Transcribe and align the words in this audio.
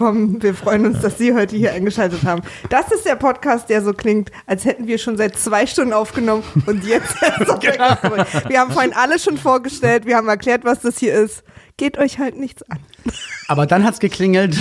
willkommen. 0.00 0.42
Wir 0.42 0.54
freuen 0.54 0.86
uns, 0.86 1.00
dass 1.02 1.18
Sie 1.18 1.34
heute 1.34 1.56
hier 1.56 1.72
eingeschaltet 1.74 2.24
haben. 2.24 2.40
Das 2.70 2.90
ist 2.90 3.04
der 3.04 3.16
Podcast, 3.16 3.68
der 3.68 3.82
so 3.82 3.92
klingt, 3.92 4.30
als 4.46 4.64
hätten 4.64 4.86
wir 4.86 4.96
schon 4.96 5.18
seit 5.18 5.36
zwei 5.36 5.66
Stunden 5.66 5.92
aufgenommen 5.92 6.42
und 6.66 6.84
jetzt 6.86 7.16
erst 7.22 7.40
noch 7.40 7.62
weggeholt. 7.62 8.48
Wir 8.48 8.60
haben 8.60 8.72
vorhin 8.72 8.94
alle 8.94 9.18
schon 9.18 9.36
vorgestellt, 9.36 10.06
wir 10.06 10.16
haben 10.16 10.28
erklärt, 10.28 10.64
was 10.64 10.80
das 10.80 10.98
hier 10.98 11.12
ist. 11.12 11.44
Geht 11.76 11.98
euch 11.98 12.18
halt 12.18 12.38
nichts 12.38 12.62
an. 12.70 12.78
Aber 13.46 13.66
dann 13.66 13.84
hat's 13.84 14.00
geklingelt, 14.00 14.56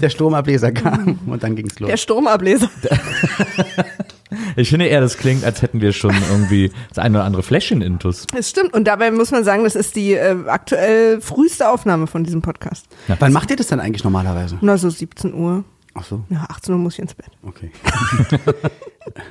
der 0.00 0.08
Stromableser 0.08 0.72
kam 0.72 1.18
und 1.26 1.42
dann 1.42 1.56
ging's 1.56 1.78
los. 1.78 1.90
Der 1.90 1.98
Stromableser. 1.98 2.70
Ich 4.56 4.70
finde 4.70 4.86
eher, 4.86 5.00
das 5.00 5.18
klingt, 5.18 5.44
als 5.44 5.62
hätten 5.62 5.80
wir 5.80 5.92
schon 5.92 6.14
irgendwie 6.30 6.70
das 6.88 6.98
eine 6.98 7.18
oder 7.18 7.24
andere 7.24 7.42
Fläschchen 7.42 7.82
intus. 7.82 8.26
Das 8.34 8.50
stimmt. 8.50 8.74
Und 8.74 8.84
dabei 8.84 9.10
muss 9.10 9.30
man 9.30 9.44
sagen, 9.44 9.64
das 9.64 9.76
ist 9.76 9.96
die 9.96 10.14
äh, 10.14 10.36
aktuell 10.46 11.20
früheste 11.20 11.68
Aufnahme 11.68 12.06
von 12.06 12.24
diesem 12.24 12.42
Podcast. 12.42 12.86
Wann 13.18 13.32
macht 13.32 13.50
ihr 13.50 13.56
das 13.56 13.68
denn 13.68 13.80
eigentlich 13.80 14.04
normalerweise? 14.04 14.58
Na, 14.60 14.76
so 14.76 14.90
17 14.90 15.34
Uhr. 15.34 15.64
Ach 15.96 16.04
so, 16.04 16.24
Ja, 16.28 16.44
18 16.48 16.74
Uhr 16.74 16.80
muss 16.80 16.94
ich 16.94 16.98
ins 17.00 17.14
Bett. 17.14 17.26
okay. 17.46 17.70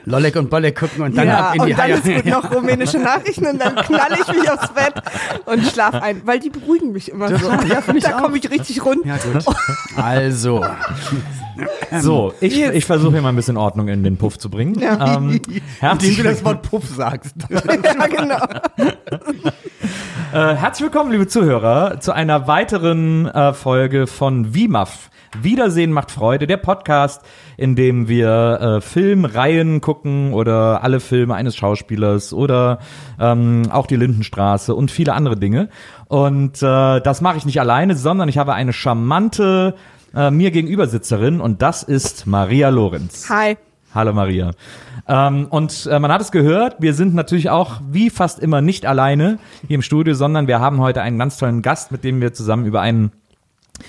Lollek 0.06 0.36
und 0.38 0.50
Bollek 0.50 0.80
gucken 0.80 1.04
und 1.04 1.18
dann 1.18 1.28
ja, 1.28 1.50
ab 1.50 1.56
in 1.56 1.66
die 1.66 1.72
und 1.72 1.80
dann 1.80 1.88
Haie. 1.88 1.94
ist 1.96 2.04
gut 2.06 2.26
noch 2.26 2.52
rumänische 2.56 3.00
Nachrichten 3.00 3.48
und 3.48 3.60
dann 3.60 3.76
knall 3.76 4.14
ich 4.14 4.28
mich 4.28 4.50
aufs 4.50 4.70
Bett 4.74 4.94
und 5.46 5.66
schlaf 5.66 5.96
ein, 5.96 6.22
weil 6.26 6.40
die 6.40 6.50
beruhigen 6.52 6.92
mich 6.94 7.10
immer 7.12 7.28
so. 7.38 7.50
ja, 7.50 7.82
da 7.82 8.12
komme 8.22 8.38
ich 8.38 8.50
richtig 8.50 8.86
rund. 8.86 9.06
Ja, 9.06 9.18
gut. 9.18 9.44
Also, 9.98 10.64
So, 12.02 12.34
ich, 12.40 12.60
ich 12.62 12.86
versuche 12.86 13.14
hier 13.14 13.22
mal 13.22 13.30
ein 13.30 13.36
bisschen 13.36 13.58
Ordnung 13.58 13.88
in 13.88 14.04
den 14.04 14.18
Puff 14.18 14.38
zu 14.40 14.50
bringen. 14.50 14.80
Ja. 14.80 15.18
Ähm, 15.18 15.42
indem 15.82 16.16
du 16.18 16.24
das 16.24 16.44
Wort 16.46 16.62
Puff 16.64 16.86
sagst. 16.88 17.36
ja, 17.50 17.60
genau. 18.08 18.46
Äh, 20.34 20.56
herzlich 20.56 20.86
willkommen, 20.92 21.12
liebe 21.12 21.28
Zuhörer, 21.28 22.00
zu 22.00 22.12
einer 22.12 22.48
weiteren 22.48 23.28
äh, 23.28 23.54
Folge 23.54 24.08
von 24.08 24.56
WIMAF. 24.56 25.12
Wiedersehen 25.40 25.92
macht 25.92 26.10
Freude, 26.10 26.48
der 26.48 26.58
Podcast, 26.58 27.22
in 27.56 27.76
dem 27.76 28.08
wir 28.08 28.60
äh, 28.60 28.82
Filmreihen 28.82 29.80
gucken 29.80 30.34
oder 30.34 30.84
alle 30.84 31.00
Filme 31.00 31.36
eines 31.36 31.56
Schauspielers 31.56 32.34
oder 32.34 32.80
ähm, 33.20 33.64
auch 33.70 33.86
die 33.86 33.96
Lindenstraße 33.96 34.74
und 34.74 34.90
viele 34.90 35.14
andere 35.14 35.38
Dinge. 35.38 35.70
Und 36.08 36.64
äh, 36.64 37.00
das 37.00 37.22
mache 37.22 37.38
ich 37.38 37.46
nicht 37.46 37.60
alleine, 37.60 37.96
sondern 37.96 38.28
ich 38.28 38.38
habe 38.40 38.54
eine 38.54 38.74
charmante 38.74 39.76
äh, 40.16 40.32
mir 40.32 40.50
Gegenübersitzerin 40.50 41.42
und 41.42 41.62
das 41.62 41.84
ist 41.84 42.26
Maria 42.26 42.70
Lorenz. 42.70 43.30
Hi. 43.30 43.58
Hallo 43.94 44.12
Maria. 44.12 44.54
Ähm, 45.08 45.46
und 45.52 45.86
äh, 45.86 46.00
man 46.00 46.12
hat 46.12 46.20
es 46.20 46.32
gehört, 46.32 46.78
wir 46.80 46.96
sind 46.96 47.14
natürlich 47.14 47.52
auch 47.52 47.80
wie 47.88 48.10
fast 48.10 48.40
immer 48.40 48.60
nicht 48.60 48.88
alleine 48.88 49.38
hier 49.68 49.76
im 49.76 49.84
Studio, 49.84 50.16
sondern 50.16 50.48
wir 50.48 50.60
haben 50.60 50.80
heute 50.80 51.04
einen 51.04 51.20
ganz 51.20 51.38
tollen 51.38 51.62
Gast, 51.62 51.92
mit 51.92 52.04
dem 52.04 52.20
wir 52.20 52.34
zusammen 52.34 52.66
über 52.66 52.82
einen 52.82 53.12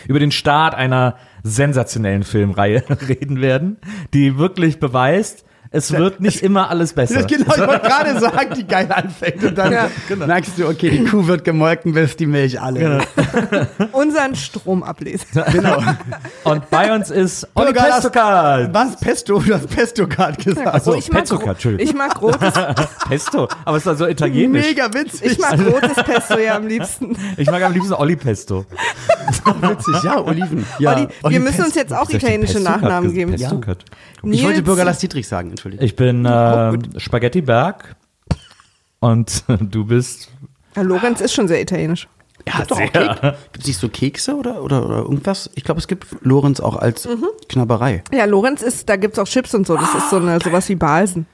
über 0.06 0.18
den 0.18 0.30
Start 0.30 0.74
einer 0.74 1.16
sensationellen 1.42 2.22
Filmreihe 2.22 2.84
reden 3.08 3.40
werden, 3.40 3.78
die 4.12 4.36
wirklich 4.36 4.78
beweist, 4.78 5.46
es 5.74 5.90
wird 5.92 6.20
nicht 6.20 6.42
immer 6.42 6.70
alles 6.70 6.92
besser. 6.92 7.24
Genau, 7.34 7.52
ich 7.54 7.66
wollte 7.66 7.88
gerade 7.88 8.20
sagen, 8.20 8.54
die 8.56 8.66
geil 8.66 8.86
anfängt 8.90 9.42
und 9.42 9.58
dann 9.58 9.72
Ja. 9.72 9.88
merkst 10.14 10.52
du, 10.56 10.68
okay, 10.68 10.90
die 10.90 11.04
Kuh 11.04 11.26
wird 11.26 11.42
gemolken, 11.42 11.92
bis 11.92 12.16
die 12.16 12.26
Milch 12.26 12.60
alle. 12.60 13.00
Unseren 13.92 14.36
Stromableser. 14.36 15.42
Genau. 15.50 15.82
Und 16.44 16.68
bei 16.70 16.94
uns 16.94 17.10
ist 17.10 17.48
Olli 17.54 17.72
Pestokat. 17.72 18.72
Was? 18.72 18.96
Pesto? 19.00 19.40
Du 19.40 19.54
hast 19.54 19.68
Pesto 19.68 20.06
gerade 20.06 20.40
gesagt. 20.42 20.84
so, 20.84 20.94
ich 20.94 21.10
mag, 21.10 21.24
ich 21.78 21.94
mag 21.94 22.20
rotes, 22.22 22.52
Pesto, 23.08 23.48
aber 23.64 23.76
es 23.78 23.82
ist 23.84 23.88
also 23.88 24.06
italienisch. 24.06 24.66
Mega 24.66 24.92
witzig. 24.92 25.32
ich 25.32 25.38
mag 25.38 25.58
rotes 25.58 26.04
Pesto 26.04 26.38
ja 26.38 26.56
am 26.56 26.66
liebsten. 26.66 27.16
Ich 27.36 27.50
mag 27.50 27.62
am 27.62 27.72
liebsten 27.72 27.94
Olli 27.94 28.16
Pesto. 28.16 28.66
witzig. 29.60 30.02
Ja, 30.02 30.20
Oliven. 30.22 30.66
Ja, 30.78 30.92
Olli, 30.94 31.08
wir 31.28 31.40
müssen 31.40 31.64
uns 31.64 31.74
jetzt 31.74 31.92
auch 31.92 32.08
italienische 32.10 32.60
Nachnamen 32.60 33.12
geben. 33.12 33.32
Pestokat. 33.32 33.84
Ich 34.24 34.44
wollte 34.44 34.62
Bürger 34.62 34.84
Lars 34.84 34.98
Dietrich 34.98 35.26
sagen, 35.28 35.50
entschuldige. 35.50 35.84
Ich 35.84 35.96
bin 35.96 36.24
äh, 36.24 36.78
Spaghetti 36.98 37.40
Berg 37.42 37.96
und 39.00 39.44
du 39.60 39.84
bist 39.84 40.30
Ja, 40.76 40.82
Lorenz 40.82 41.20
ist 41.20 41.34
schon 41.34 41.48
sehr 41.48 41.60
italienisch. 41.60 42.08
Ja, 42.46 42.62
doch 42.66 42.78
Gibt 42.78 43.60
es 43.60 43.66
nicht 43.66 43.78
so 43.80 43.88
Kekse 43.88 44.36
oder, 44.36 44.62
oder, 44.62 44.84
oder 44.84 44.96
irgendwas? 44.98 45.48
Ich 45.54 45.64
glaube, 45.64 45.80
es 45.80 45.88
gibt 45.88 46.06
Lorenz 46.20 46.60
auch 46.60 46.76
als 46.76 47.06
Mhm. 47.06 47.24
Knabberei. 47.48 48.02
Ja, 48.12 48.26
Lorenz 48.26 48.60
ist, 48.60 48.88
da 48.88 48.96
gibt's 48.96 49.18
auch 49.18 49.26
Chips 49.26 49.54
und 49.54 49.66
so. 49.66 49.76
Das 49.76 49.94
ist 49.94 50.10
so 50.10 50.16
eine, 50.16 50.38
sowas 50.42 50.68
wie 50.68 50.74
Balsen. 50.74 51.26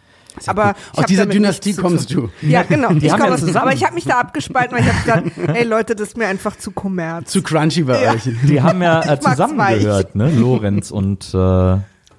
Aber 0.47 0.75
ich 0.93 0.99
Aus 0.99 1.07
dieser 1.07 1.27
Dynastie 1.27 1.75
kommst 1.75 2.13
du. 2.13 2.31
Ja, 2.43 2.63
genau. 2.63 2.91
Ich 2.93 3.11
haben 3.11 3.21
komm 3.21 3.29
ja 3.29 3.35
aus, 3.35 3.57
aber 3.57 3.73
ich 3.73 3.85
habe 3.85 3.95
mich 3.95 4.05
da 4.05 4.19
abgespalten, 4.21 4.77
weil 4.77 4.85
ich 4.85 4.93
habe 4.93 5.23
gesagt, 5.25 5.57
ey 5.57 5.65
Leute, 5.65 5.95
das 5.95 6.09
ist 6.09 6.17
mir 6.17 6.27
einfach 6.29 6.57
zu 6.57 6.71
Kommerz. 6.73 7.31
Zu 7.31 7.43
crunchy 7.43 7.83
bei 7.83 8.03
Ja. 8.03 8.13
euch. 8.13 8.29
Die 8.45 8.61
haben 8.61 8.83
ja 8.83 9.01
äh, 9.13 9.21
zusammengehört, 9.21 10.15
ne? 10.15 10.31
Lorenz 10.31 10.91
und 10.91 11.35
äh, 11.35 11.77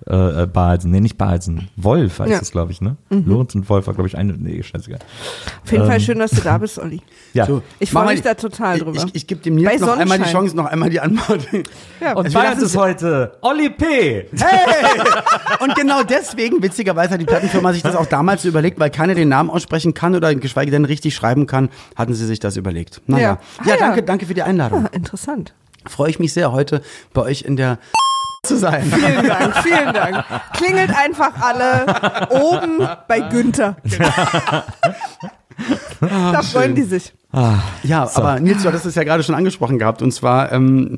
äh, 0.07 0.47
Balsen. 0.47 0.91
Nee, 0.91 0.99
nicht 1.01 1.17
Balsen. 1.17 1.69
Wolf 1.75 2.19
heißt 2.19 2.31
Ja. 2.31 2.39
es, 2.39 2.51
glaube 2.51 2.71
ich, 2.71 2.81
ne? 2.81 2.97
Lorenz 3.09 3.53
und 3.55 3.69
Wolf 3.69 3.87
war, 3.87 3.93
glaube 3.93 4.07
ich, 4.07 4.17
eine. 4.17 4.33
Nee, 4.33 4.63
scheißegal. 4.63 4.99
Auf 5.65 5.71
jeden 5.71 5.85
Fall 5.85 5.95
Ähm. 5.97 6.01
schön, 6.01 6.19
dass 6.19 6.31
du 6.31 6.41
da 6.41 6.57
bist, 6.57 6.79
Olli. 6.79 7.01
Ja. 7.33 7.45
So, 7.45 7.61
Ich 7.79 7.93
mach 7.93 8.01
freu 8.01 8.05
mal 8.07 8.11
mich 8.13 8.23
da 8.23 8.33
total 8.33 8.79
drüber. 8.79 9.03
Ich, 9.05 9.15
ich 9.15 9.27
gebe 9.27 9.41
dem 9.41 9.55
Nils 9.55 9.79
Bei 9.79 9.85
noch 9.85 9.97
einmal 9.97 10.17
die. 10.19 10.25
Chance, 10.29 10.53
noch 10.55 10.65
einmal 10.65 10.89
die 10.89 10.99
Antwort. 10.99 11.47
Ja. 12.01 12.13
Und 12.13 12.25
Also 12.25 12.37
bei 12.37 12.43
lassen 12.45 12.55
uns 12.55 12.63
ist 12.63 12.71
es- 12.71 12.77
heute 12.77 13.37
Olli 13.41 13.69
P. 13.69 14.25
Und 15.59 15.75
genau 15.75 16.03
deswegen, 16.03 16.61
witzigerweise 16.63 17.13
hat 17.13 17.21
die 17.21 17.25
Plattenfirma 17.25 17.73
sich 17.73 17.83
das 17.83 17.95
auch 17.95 18.07
damals 18.07 18.43
überlegt, 18.45 18.79
weil 18.79 18.89
keiner 18.89 19.13
den 19.15 19.29
Namen 19.29 19.49
aussprechen 19.49 19.93
kann 19.93 20.15
oder 20.15 20.33
geschweige 20.35 20.71
denn 20.71 20.85
richtig 20.85 21.13
schreiben 21.15 21.45
kann, 21.47 21.69
hatten 21.95 22.13
sie 22.13 22.25
sich 22.25 22.39
das 22.39 22.57
überlegt. 22.57 23.01
Naja. 23.07 23.21
Ja. 23.21 23.37
Ja, 23.65 23.73
Ah, 23.73 23.75
ja. 23.75 23.77
danke, 23.77 24.03
danke 24.03 24.25
für 24.25 24.33
die 24.33 24.41
Einladung. 24.41 24.85
Ah, 24.85 24.89
interessant. 24.91 25.53
Freue 25.87 26.09
ich 26.09 26.19
mich 26.19 26.33
sehr, 26.33 26.51
heute 26.51 26.81
bei 27.13 27.21
euch 27.21 27.43
in 27.43 27.55
der 27.55 27.77
zu 28.43 28.57
sein. 28.57 28.83
Vielen 28.91 29.27
Dank, 29.27 29.55
vielen 29.57 29.93
Dank. 29.93 30.25
Klingelt 30.53 30.91
einfach 30.97 31.39
alle 31.41 31.85
oben 32.29 32.87
bei 33.07 33.19
Günther. 33.21 33.75
da 35.99 36.41
freuen 36.41 36.73
die 36.75 36.83
sich. 36.83 37.13
Ja, 37.83 38.09
aber 38.15 38.39
Nils, 38.39 38.63
du 38.63 38.67
hattest 38.69 38.85
es 38.87 38.95
ja 38.95 39.03
gerade 39.03 39.23
schon 39.23 39.35
angesprochen 39.35 39.77
gehabt. 39.77 40.01
Und 40.01 40.11
zwar, 40.11 40.51
ähm, 40.51 40.97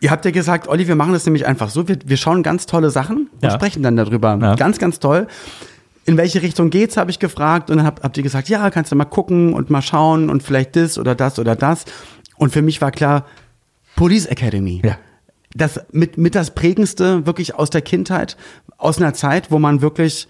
ihr 0.00 0.10
habt 0.10 0.24
ja 0.24 0.30
gesagt, 0.30 0.66
Olli, 0.66 0.88
wir 0.88 0.96
machen 0.96 1.12
das 1.12 1.26
nämlich 1.26 1.46
einfach 1.46 1.68
so. 1.68 1.88
Wir, 1.88 1.98
wir 2.06 2.16
schauen 2.16 2.42
ganz 2.42 2.64
tolle 2.66 2.88
Sachen 2.90 3.28
und 3.32 3.42
Ja. 3.42 3.50
sprechen 3.50 3.82
dann 3.82 3.96
darüber. 3.96 4.38
Ja. 4.40 4.54
Ganz, 4.54 4.78
ganz 4.78 4.98
toll. 4.98 5.26
In 6.06 6.16
welche 6.16 6.40
Richtung 6.42 6.70
geht's, 6.70 6.96
habe 6.96 7.10
ich 7.10 7.18
gefragt. 7.18 7.70
Und 7.70 7.76
dann 7.76 7.86
habt, 7.86 8.02
habt 8.02 8.16
ihr 8.16 8.22
gesagt, 8.22 8.48
ja, 8.48 8.70
kannst 8.70 8.90
du 8.90 8.96
mal 8.96 9.04
gucken 9.04 9.52
und 9.52 9.68
mal 9.68 9.82
schauen 9.82 10.30
und 10.30 10.42
vielleicht 10.42 10.74
das 10.74 10.98
oder 10.98 11.14
das 11.14 11.38
oder 11.38 11.54
das. 11.54 11.84
Und 12.36 12.50
für 12.52 12.62
mich 12.62 12.80
war 12.80 12.90
klar, 12.90 13.26
Police 13.94 14.24
Academy. 14.26 14.80
Ja. 14.82 14.96
Das 15.54 15.80
mit, 15.92 16.16
mit 16.18 16.34
das 16.34 16.54
prägendste 16.54 17.26
wirklich 17.26 17.54
aus 17.54 17.70
der 17.70 17.82
Kindheit, 17.82 18.36
aus 18.78 18.98
einer 18.98 19.14
Zeit, 19.14 19.50
wo 19.50 19.58
man 19.58 19.82
wirklich 19.82 20.28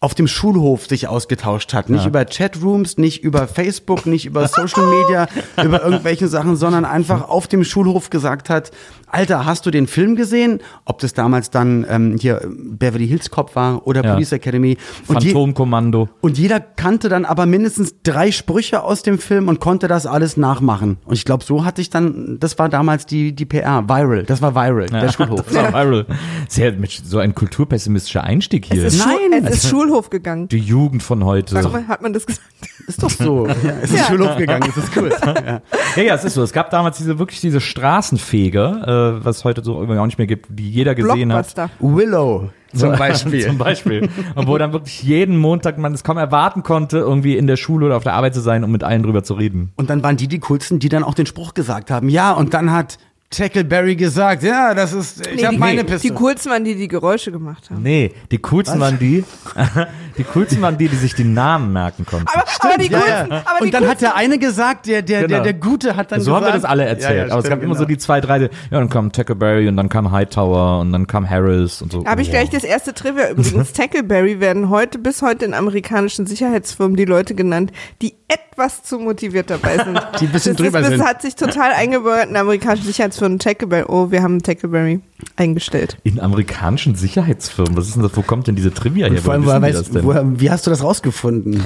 auf 0.00 0.14
dem 0.14 0.28
Schulhof 0.28 0.86
sich 0.86 1.08
ausgetauscht 1.08 1.74
hat. 1.74 1.90
Nicht 1.90 2.06
über 2.06 2.24
Chatrooms, 2.24 2.98
nicht 2.98 3.24
über 3.24 3.48
Facebook, 3.48 4.06
nicht 4.06 4.26
über 4.26 4.46
Social 4.46 4.86
Media, 4.86 5.26
über 5.64 5.82
irgendwelche 5.82 6.28
Sachen, 6.28 6.54
sondern 6.54 6.84
einfach 6.84 7.28
auf 7.28 7.48
dem 7.48 7.64
Schulhof 7.64 8.08
gesagt 8.08 8.48
hat, 8.48 8.70
Alter, 9.10 9.46
hast 9.46 9.66
du 9.66 9.70
den 9.70 9.86
Film 9.86 10.16
gesehen? 10.16 10.60
Ob 10.84 10.98
das 10.98 11.12
damals 11.14 11.50
dann 11.50 11.86
ähm, 11.88 12.16
hier 12.20 12.40
Beverly 12.48 13.06
Hills 13.08 13.30
Cop 13.30 13.56
war 13.56 13.86
oder 13.86 14.04
Ja. 14.04 14.12
Police 14.12 14.32
Academy. 14.32 14.76
Und, 15.06 15.22
je, 15.24 15.30
Phantomkommando. 15.32 16.08
und 16.20 16.38
jeder 16.38 16.60
kannte 16.60 17.08
dann 17.08 17.24
aber 17.24 17.46
mindestens 17.46 17.94
drei 18.02 18.30
Sprüche 18.30 18.82
aus 18.82 19.02
dem 19.02 19.18
Film 19.18 19.48
und 19.48 19.60
konnte 19.60 19.88
das 19.88 20.06
alles 20.06 20.36
nachmachen. 20.36 20.98
Und 21.04 21.14
ich 21.14 21.24
glaube, 21.24 21.44
so 21.44 21.64
hatte 21.64 21.80
ich 21.80 21.90
dann, 21.90 22.38
das 22.40 22.58
war 22.58 22.68
damals 22.68 23.06
die, 23.06 23.32
die 23.34 23.46
PR, 23.46 23.88
Viral, 23.88 24.24
das 24.24 24.42
war 24.42 24.54
Viral, 24.54 24.86
der 24.86 25.10
Schulhof. 25.10 25.42
Das 25.46 25.54
war 25.54 25.72
viral. 25.72 26.06
Sehr, 26.48 26.72
mit 26.72 26.90
so 26.90 27.18
ein 27.18 27.34
kulturpessimistischer 27.34 28.24
Einstieg 28.24 28.66
hier. 28.66 28.84
Es 28.86 28.98
Nein. 28.98 29.44
es 29.44 29.64
ist 29.64 29.68
Schulhof 29.68 30.10
gegangen. 30.10 30.48
Die 30.48 30.58
Jugend 30.58 31.02
von 31.02 31.24
heute. 31.24 31.54
Sag 31.62 31.72
mal, 31.72 31.86
hat 31.88 32.02
man 32.02 32.12
das 32.12 32.26
gesagt? 32.26 32.46
Ist 32.86 33.02
doch 33.02 33.10
so. 33.10 33.46
Ja, 33.62 33.72
es 33.82 33.90
ist 33.90 33.98
Ja. 33.98 34.04
Schulhof 34.04 34.36
gegangen, 34.36 34.68
es 34.70 34.76
ist 34.82 34.96
cool. 34.96 35.10
Ja. 35.24 35.60
Ja, 35.96 36.02
ja, 36.02 36.14
es 36.14 36.24
ist 36.24 36.34
so. 36.34 36.42
Es 36.42 36.52
gab 36.52 36.70
damals 36.70 36.98
diese 36.98 37.18
wirklich 37.18 37.40
diese 37.40 37.60
Straßenfeger, 37.60 38.82
äh, 38.86 38.97
was 39.22 39.44
heute 39.44 39.62
so 39.64 39.74
irgendwie 39.80 39.98
auch 39.98 40.06
nicht 40.06 40.18
mehr 40.18 40.26
gibt, 40.26 40.46
die 40.50 40.70
jeder 40.70 40.94
gesehen 40.94 41.32
hat. 41.32 41.54
Willow 41.80 42.50
zum 42.74 42.92
Beispiel. 42.92 43.46
Zum 43.46 43.58
Beispiel. 43.58 44.08
Und 44.34 44.46
wo 44.46 44.58
dann 44.58 44.72
wirklich 44.72 45.02
jeden 45.02 45.38
Montag 45.38 45.78
man 45.78 45.94
es 45.94 46.04
kaum 46.04 46.18
erwarten 46.18 46.62
konnte, 46.62 46.98
irgendwie 46.98 47.36
in 47.36 47.46
der 47.46 47.56
Schule 47.56 47.86
oder 47.86 47.96
auf 47.96 48.02
der 48.02 48.14
Arbeit 48.14 48.34
zu 48.34 48.40
sein, 48.40 48.64
um 48.64 48.70
mit 48.70 48.84
allen 48.84 49.02
drüber 49.02 49.22
zu 49.22 49.34
reden. 49.34 49.72
Und 49.76 49.90
dann 49.90 50.02
waren 50.02 50.16
die 50.16 50.28
die 50.28 50.38
coolsten, 50.40 50.78
die 50.78 50.88
dann 50.88 51.02
auch 51.02 51.14
den 51.14 51.26
Spruch 51.26 51.54
gesagt 51.54 51.90
haben. 51.90 52.08
Ja, 52.08 52.32
und 52.32 52.54
dann 52.54 52.72
hat 52.72 52.98
Tackleberry 53.30 53.94
gesagt. 53.94 54.42
Ja, 54.42 54.72
das 54.72 54.94
ist, 54.94 55.26
ich 55.26 55.36
Nee, 55.36 55.42
habe 55.44 55.54
die, 55.54 55.60
meine 55.60 55.84
die 55.84 55.92
Pistole. 55.92 56.14
coolsten 56.14 56.50
waren 56.50 56.64
die, 56.64 56.74
die 56.74 56.88
Geräusche 56.88 57.30
gemacht 57.30 57.68
haben. 57.68 57.82
Nee, 57.82 58.14
die 58.30 58.38
coolsten 58.38 58.80
waren 58.80 58.98
die, 58.98 59.22
die 60.16 60.24
coolsten 60.24 60.62
waren 60.62 60.78
die, 60.78 60.88
die 60.88 60.96
sich 60.96 61.14
die 61.14 61.24
Namen 61.24 61.70
merken 61.72 62.06
konnten. 62.06 62.26
Aber, 62.32 62.44
aber 62.60 62.78
die 62.78 62.86
Ja, 62.90 62.98
coolsten, 62.98 63.30
ja. 63.30 63.42
aber 63.44 63.58
die 63.60 63.64
Und 63.66 63.74
dann 63.74 63.82
hat 63.82 63.88
coolsten, 63.88 64.04
der 64.06 64.16
eine 64.16 64.38
gesagt, 64.38 64.86
der, 64.86 65.02
der, 65.02 65.20
der, 65.20 65.28
Genau. 65.28 65.42
der 65.42 65.52
Gute 65.52 65.94
hat 65.94 66.10
dann 66.10 66.20
so 66.22 66.30
gesagt. 66.30 66.46
haben 66.46 66.52
wir 66.54 66.60
das 66.60 66.64
alle 66.70 66.84
erzählt. 66.86 67.10
Ja, 67.18 67.26
ja, 67.26 67.32
aber 67.32 67.40
es 67.40 67.44
gab 67.44 67.52
stimmt, 67.58 67.62
immer 67.64 67.74
so 67.74 67.80
genau. 67.80 67.88
die 67.88 67.98
zwei, 67.98 68.20
drei, 68.22 68.38
die- 68.38 68.44
ja, 68.46 68.50
dann 68.78 68.88
kam 68.88 69.12
Tackleberry 69.12 69.68
und 69.68 69.76
dann 69.76 69.90
kam 69.90 70.10
Hightower 70.10 70.80
und 70.80 70.92
dann 70.92 71.06
kam 71.06 71.28
Harris 71.28 71.82
und 71.82 71.92
so. 71.92 72.02
Da 72.04 72.10
habe 72.12 72.22
ich 72.22 72.28
Wow. 72.28 72.32
gleich 72.34 72.48
das 72.48 72.64
erste 72.64 72.94
Trivia 72.94 73.28
übrigens. 73.32 73.74
Tackleberry 73.74 74.40
werden 74.40 74.70
heute 74.70 74.98
bis 74.98 75.20
heute 75.20 75.44
in 75.44 75.52
amerikanischen 75.52 76.26
Sicherheitsfirmen 76.26 76.96
die 76.96 77.04
Leute 77.04 77.34
genannt, 77.34 77.72
die 78.00 78.14
etwas 78.28 78.82
zu 78.84 78.98
motiviert 78.98 79.50
dabei 79.50 79.76
sind. 79.76 80.00
Die 80.20 80.24
ein 80.26 80.32
bisschen 80.32 80.56
das 80.56 80.64
drüber 80.64 80.80
ist, 80.80 80.88
sind. 80.88 80.98
Das 80.98 81.06
hat 81.06 81.20
sich 81.22 81.34
total 81.34 81.72
eingebürgert 81.72 82.28
in 82.30 82.36
amerikanischen 82.36 82.86
Sicherheitsfirmen. 82.86 83.17
Tackleberry, 83.38 83.84
oh, 83.88 84.10
wir 84.10 84.22
haben 84.22 84.42
Tackleberry 84.42 85.00
eingestellt. 85.36 85.96
In 86.04 86.20
amerikanischen 86.20 86.94
Sicherheitsfirmen, 86.94 87.76
was 87.76 87.86
ist 87.88 87.96
denn 87.96 88.02
das, 88.02 88.16
wo 88.16 88.22
kommt 88.22 88.46
denn 88.46 88.56
diese 88.56 88.72
Trivia 88.72 89.08
her? 89.08 89.20
Vor 89.20 89.32
allem, 89.34 89.44
Woher 89.46 89.60
das 89.60 89.74
weißt, 89.80 89.94
denn? 89.94 90.04
woher, 90.04 90.40
wie 90.40 90.50
hast 90.50 90.66
du 90.66 90.70
das 90.70 90.82
rausgefunden? 90.82 91.62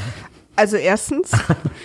Also 0.54 0.76
erstens, 0.76 1.31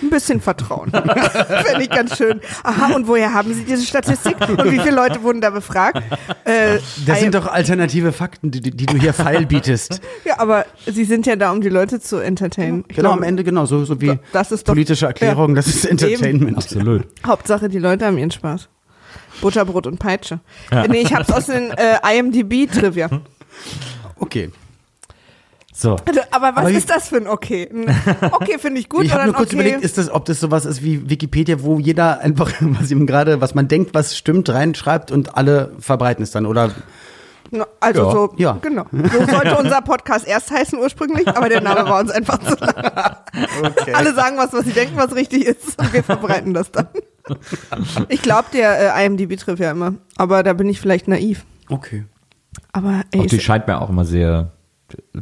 ein 0.01 0.09
bisschen 0.09 0.41
Vertrauen. 0.41 0.91
Fände 0.91 1.83
ich 1.83 1.89
ganz 1.89 2.17
schön. 2.17 2.41
Aha, 2.63 2.95
und 2.95 3.07
woher 3.07 3.33
haben 3.33 3.53
Sie 3.53 3.63
diese 3.63 3.85
Statistik? 3.85 4.35
Und 4.41 4.65
wie 4.65 4.77
viele 4.79 4.91
Leute 4.93 5.23
wurden 5.23 5.39
da 5.39 5.51
befragt? 5.51 6.03
Äh, 6.43 6.79
Das 7.05 7.17
I- 7.19 7.21
sind 7.21 7.33
doch 7.35 7.47
alternative 7.47 8.11
Fakten, 8.11 8.51
die, 8.51 8.59
die 8.59 8.85
du 8.85 8.97
hier 8.97 9.13
feil 9.13 9.45
bietest. 9.45 10.01
Ja, 10.25 10.39
aber 10.41 10.65
Sie 10.85 11.05
sind 11.05 11.25
ja 11.25 11.37
da, 11.37 11.53
um 11.53 11.61
die 11.61 11.69
Leute 11.69 12.01
zu 12.01 12.17
entertainen. 12.17 12.83
Ich 12.89 12.97
Genau, 12.97 13.11
glaube, 13.11 13.17
am 13.19 13.23
Ende 13.23 13.45
genau, 13.45 13.65
so, 13.65 13.85
so 13.85 14.01
wie 14.01 14.19
Das 14.33 14.51
ist 14.51 14.67
doch- 14.67 14.73
politische 14.73 15.05
Erklärung, 15.05 15.55
das 15.55 15.67
ist 15.67 15.85
Entertainment. 15.85 16.57
Absolut. 16.57 17.05
Hauptsache, 17.25 17.69
die 17.69 17.79
Leute 17.79 18.05
haben 18.05 18.17
ihren 18.17 18.31
Spaß. 18.31 18.67
Butterbrot 19.41 19.87
und 19.87 19.99
Peitsche. 19.99 20.39
Äh, 20.71 20.87
Nee, 20.87 21.01
ich 21.01 21.13
hab's 21.13 21.31
aus 21.31 21.45
den 21.47 21.71
äh, 21.71 21.97
IMDb-Trivia. 22.17 23.09
Okay. 24.19 24.51
So. 25.73 25.95
Also, 26.07 26.21
aber 26.31 26.47
was 26.55 26.57
Aber 26.57 26.71
ist 26.71 26.89
das 26.89 27.09
für 27.09 27.17
ein 27.17 27.27
Okay? 27.27 27.69
Ein 27.71 27.95
Okay 28.31 28.57
finde 28.57 28.79
ich 28.79 28.89
gut 28.89 29.03
ich 29.05 29.13
habe 29.13 29.25
nur 29.25 29.33
kurz 29.35 29.49
Okay? 29.49 29.55
überlegt, 29.57 29.81
ist 29.83 29.99
das, 29.99 30.09
ob 30.09 30.25
das 30.25 30.39
sowas 30.39 30.65
ist 30.65 30.81
wie 30.81 31.07
Wikipedia, 31.07 31.61
wo 31.61 31.77
jeder 31.77 32.19
einfach, 32.21 32.51
was 32.61 32.89
ihm 32.89 33.05
gerade, 33.05 33.41
was 33.41 33.53
man 33.53 33.67
denkt, 33.67 33.93
was 33.93 34.17
stimmt, 34.17 34.49
reinschreibt 34.49 35.11
und 35.11 35.37
alle 35.37 35.71
verbreiten 35.79 36.23
es 36.23 36.31
dann, 36.31 36.47
oder? 36.47 36.71
Na, 37.51 37.67
Also 37.79 38.05
Ja. 38.05 38.11
so, 38.11 38.33
Ja. 38.37 38.57
genau. 38.59 38.85
So 38.91 39.25
sollte 39.31 39.55
unser 39.55 39.81
Podcast 39.83 40.27
erst 40.27 40.49
heißen 40.49 40.79
ursprünglich, 40.79 41.27
aber 41.27 41.47
der 41.47 41.61
Name 41.61 41.87
war 41.87 41.99
uns 41.99 42.09
einfach 42.09 42.39
zu 42.39 42.55
lang. 42.55 42.73
Alle 43.93 44.15
sagen 44.15 44.35
was, 44.37 44.51
was 44.53 44.65
sie 44.65 44.73
denken, 44.73 44.97
was 44.97 45.13
richtig 45.13 45.45
ist 45.45 45.79
und 45.79 45.93
wir 45.93 46.03
verbreiten 46.03 46.55
das 46.55 46.71
dann. 46.71 46.87
Ich 48.09 48.21
glaube 48.21 48.45
der 48.53 48.95
äh, 48.95 49.05
IMDb-Trivia 49.05 49.71
immer, 49.71 49.93
aber 50.15 50.43
da 50.43 50.53
bin 50.53 50.69
ich 50.69 50.79
vielleicht 50.79 51.07
naiv. 51.07 51.45
Okay. 51.69 52.05
Aber 52.71 53.01
ey, 53.11 53.21
Auch 53.21 53.25
die 53.25 53.39
scheint 53.39 53.67
mir 53.67 53.81
auch 53.81 53.89
immer 53.89 54.05
sehr 54.05 54.51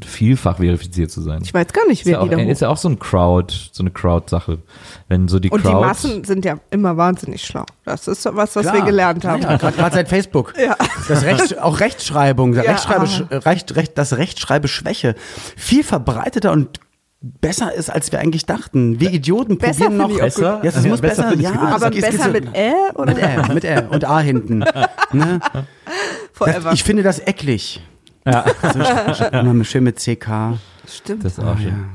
vielfach 0.05 0.57
verifiziert 0.57 1.09
zu 1.09 1.21
sein. 1.21 1.41
ich 1.43 1.51
weiß 1.53 1.73
gar 1.73 1.87
nicht, 1.87 2.01
Ist 2.01 2.05
ja, 2.05 2.17
wer 2.17 2.21
auch, 2.21 2.29
die 2.29 2.35
da 2.45 2.51
ist 2.51 2.61
ja 2.61 2.69
auch 2.69 2.77
so 2.77 2.87
ein 2.87 2.99
Crowd, 2.99 3.51
so 3.71 3.81
eine 3.81 3.89
Crowd-Sache. 3.89 4.59
Wenn 5.07 5.27
so 5.27 5.39
die 5.39 5.49
Und 5.49 5.63
die 5.63 5.69
Crowd. 5.69 5.85
Massen 5.87 6.23
sind 6.23 6.45
ja 6.45 6.59
immer 6.69 6.97
wahnsinnig 6.97 7.43
schlau. 7.43 7.65
Das 7.83 8.07
ist 8.07 8.21
so 8.21 8.35
was, 8.35 8.55
was 8.55 8.65
wir 8.65 8.73
Klar. 8.73 8.85
gelernt 8.85 9.25
haben. 9.25 9.41
Ja, 9.41 9.51
ja, 9.51 9.57
gerade 9.57 9.95
seit 9.95 10.07
Facebook. 10.07 10.53
Ja. 10.59 10.75
Das 11.07 11.23
Recht, 11.23 11.57
auch 11.59 11.79
Rechtschreibung, 11.79 12.53
Ja, 12.53 12.61
Rechtschreibe. 12.61 13.43
Recht, 13.45 13.75
Recht, 13.75 13.97
das 13.97 14.17
Rechtschreibeschwäche 14.17 15.15
viel 15.57 15.83
verbreiteter 15.83 16.51
und 16.51 16.79
besser 17.41 17.73
ist, 17.73 17.89
als 17.89 18.11
wir 18.11 18.19
eigentlich 18.19 18.45
dachten. 18.45 18.99
Wir 18.99 19.11
Idioten 19.11 19.57
Besser 19.57 19.85
probieren 19.89 19.97
noch. 19.97 20.19
Besser? 20.19 20.59
Ja, 20.63 20.69
es 20.69 20.83
Ja, 20.83 20.89
muss 20.89 21.01
besser 21.01 21.23
besser, 21.31 21.41
ja. 21.41 21.51
gut. 21.51 21.59
Aber 21.59 21.93
es 21.95 22.01
besser 22.01 22.23
so- 22.25 22.31
mit 22.31 22.45
Ä 22.55 22.73
oder 22.95 23.13
mit 23.13 23.23
Ä, 23.23 23.53
mit 23.53 23.63
Ä 23.65 23.87
und 23.89 24.05
A 24.05 24.19
hinten. 24.19 24.63
Ne? 25.13 25.39
forever? 26.33 26.71
Ich 26.73 26.83
finde 26.83 27.03
das 27.03 27.19
eklig. 27.19 27.81
Ja, 28.25 28.43
So, 29.13 29.25
immer 29.37 29.63
schön 29.63 29.83
mit 29.83 29.97
CK. 29.97 30.57
Stimmt. 30.87 31.23
das 31.23 31.33
ist 31.37 31.39
auch 31.43 31.57
schön. 31.57 31.85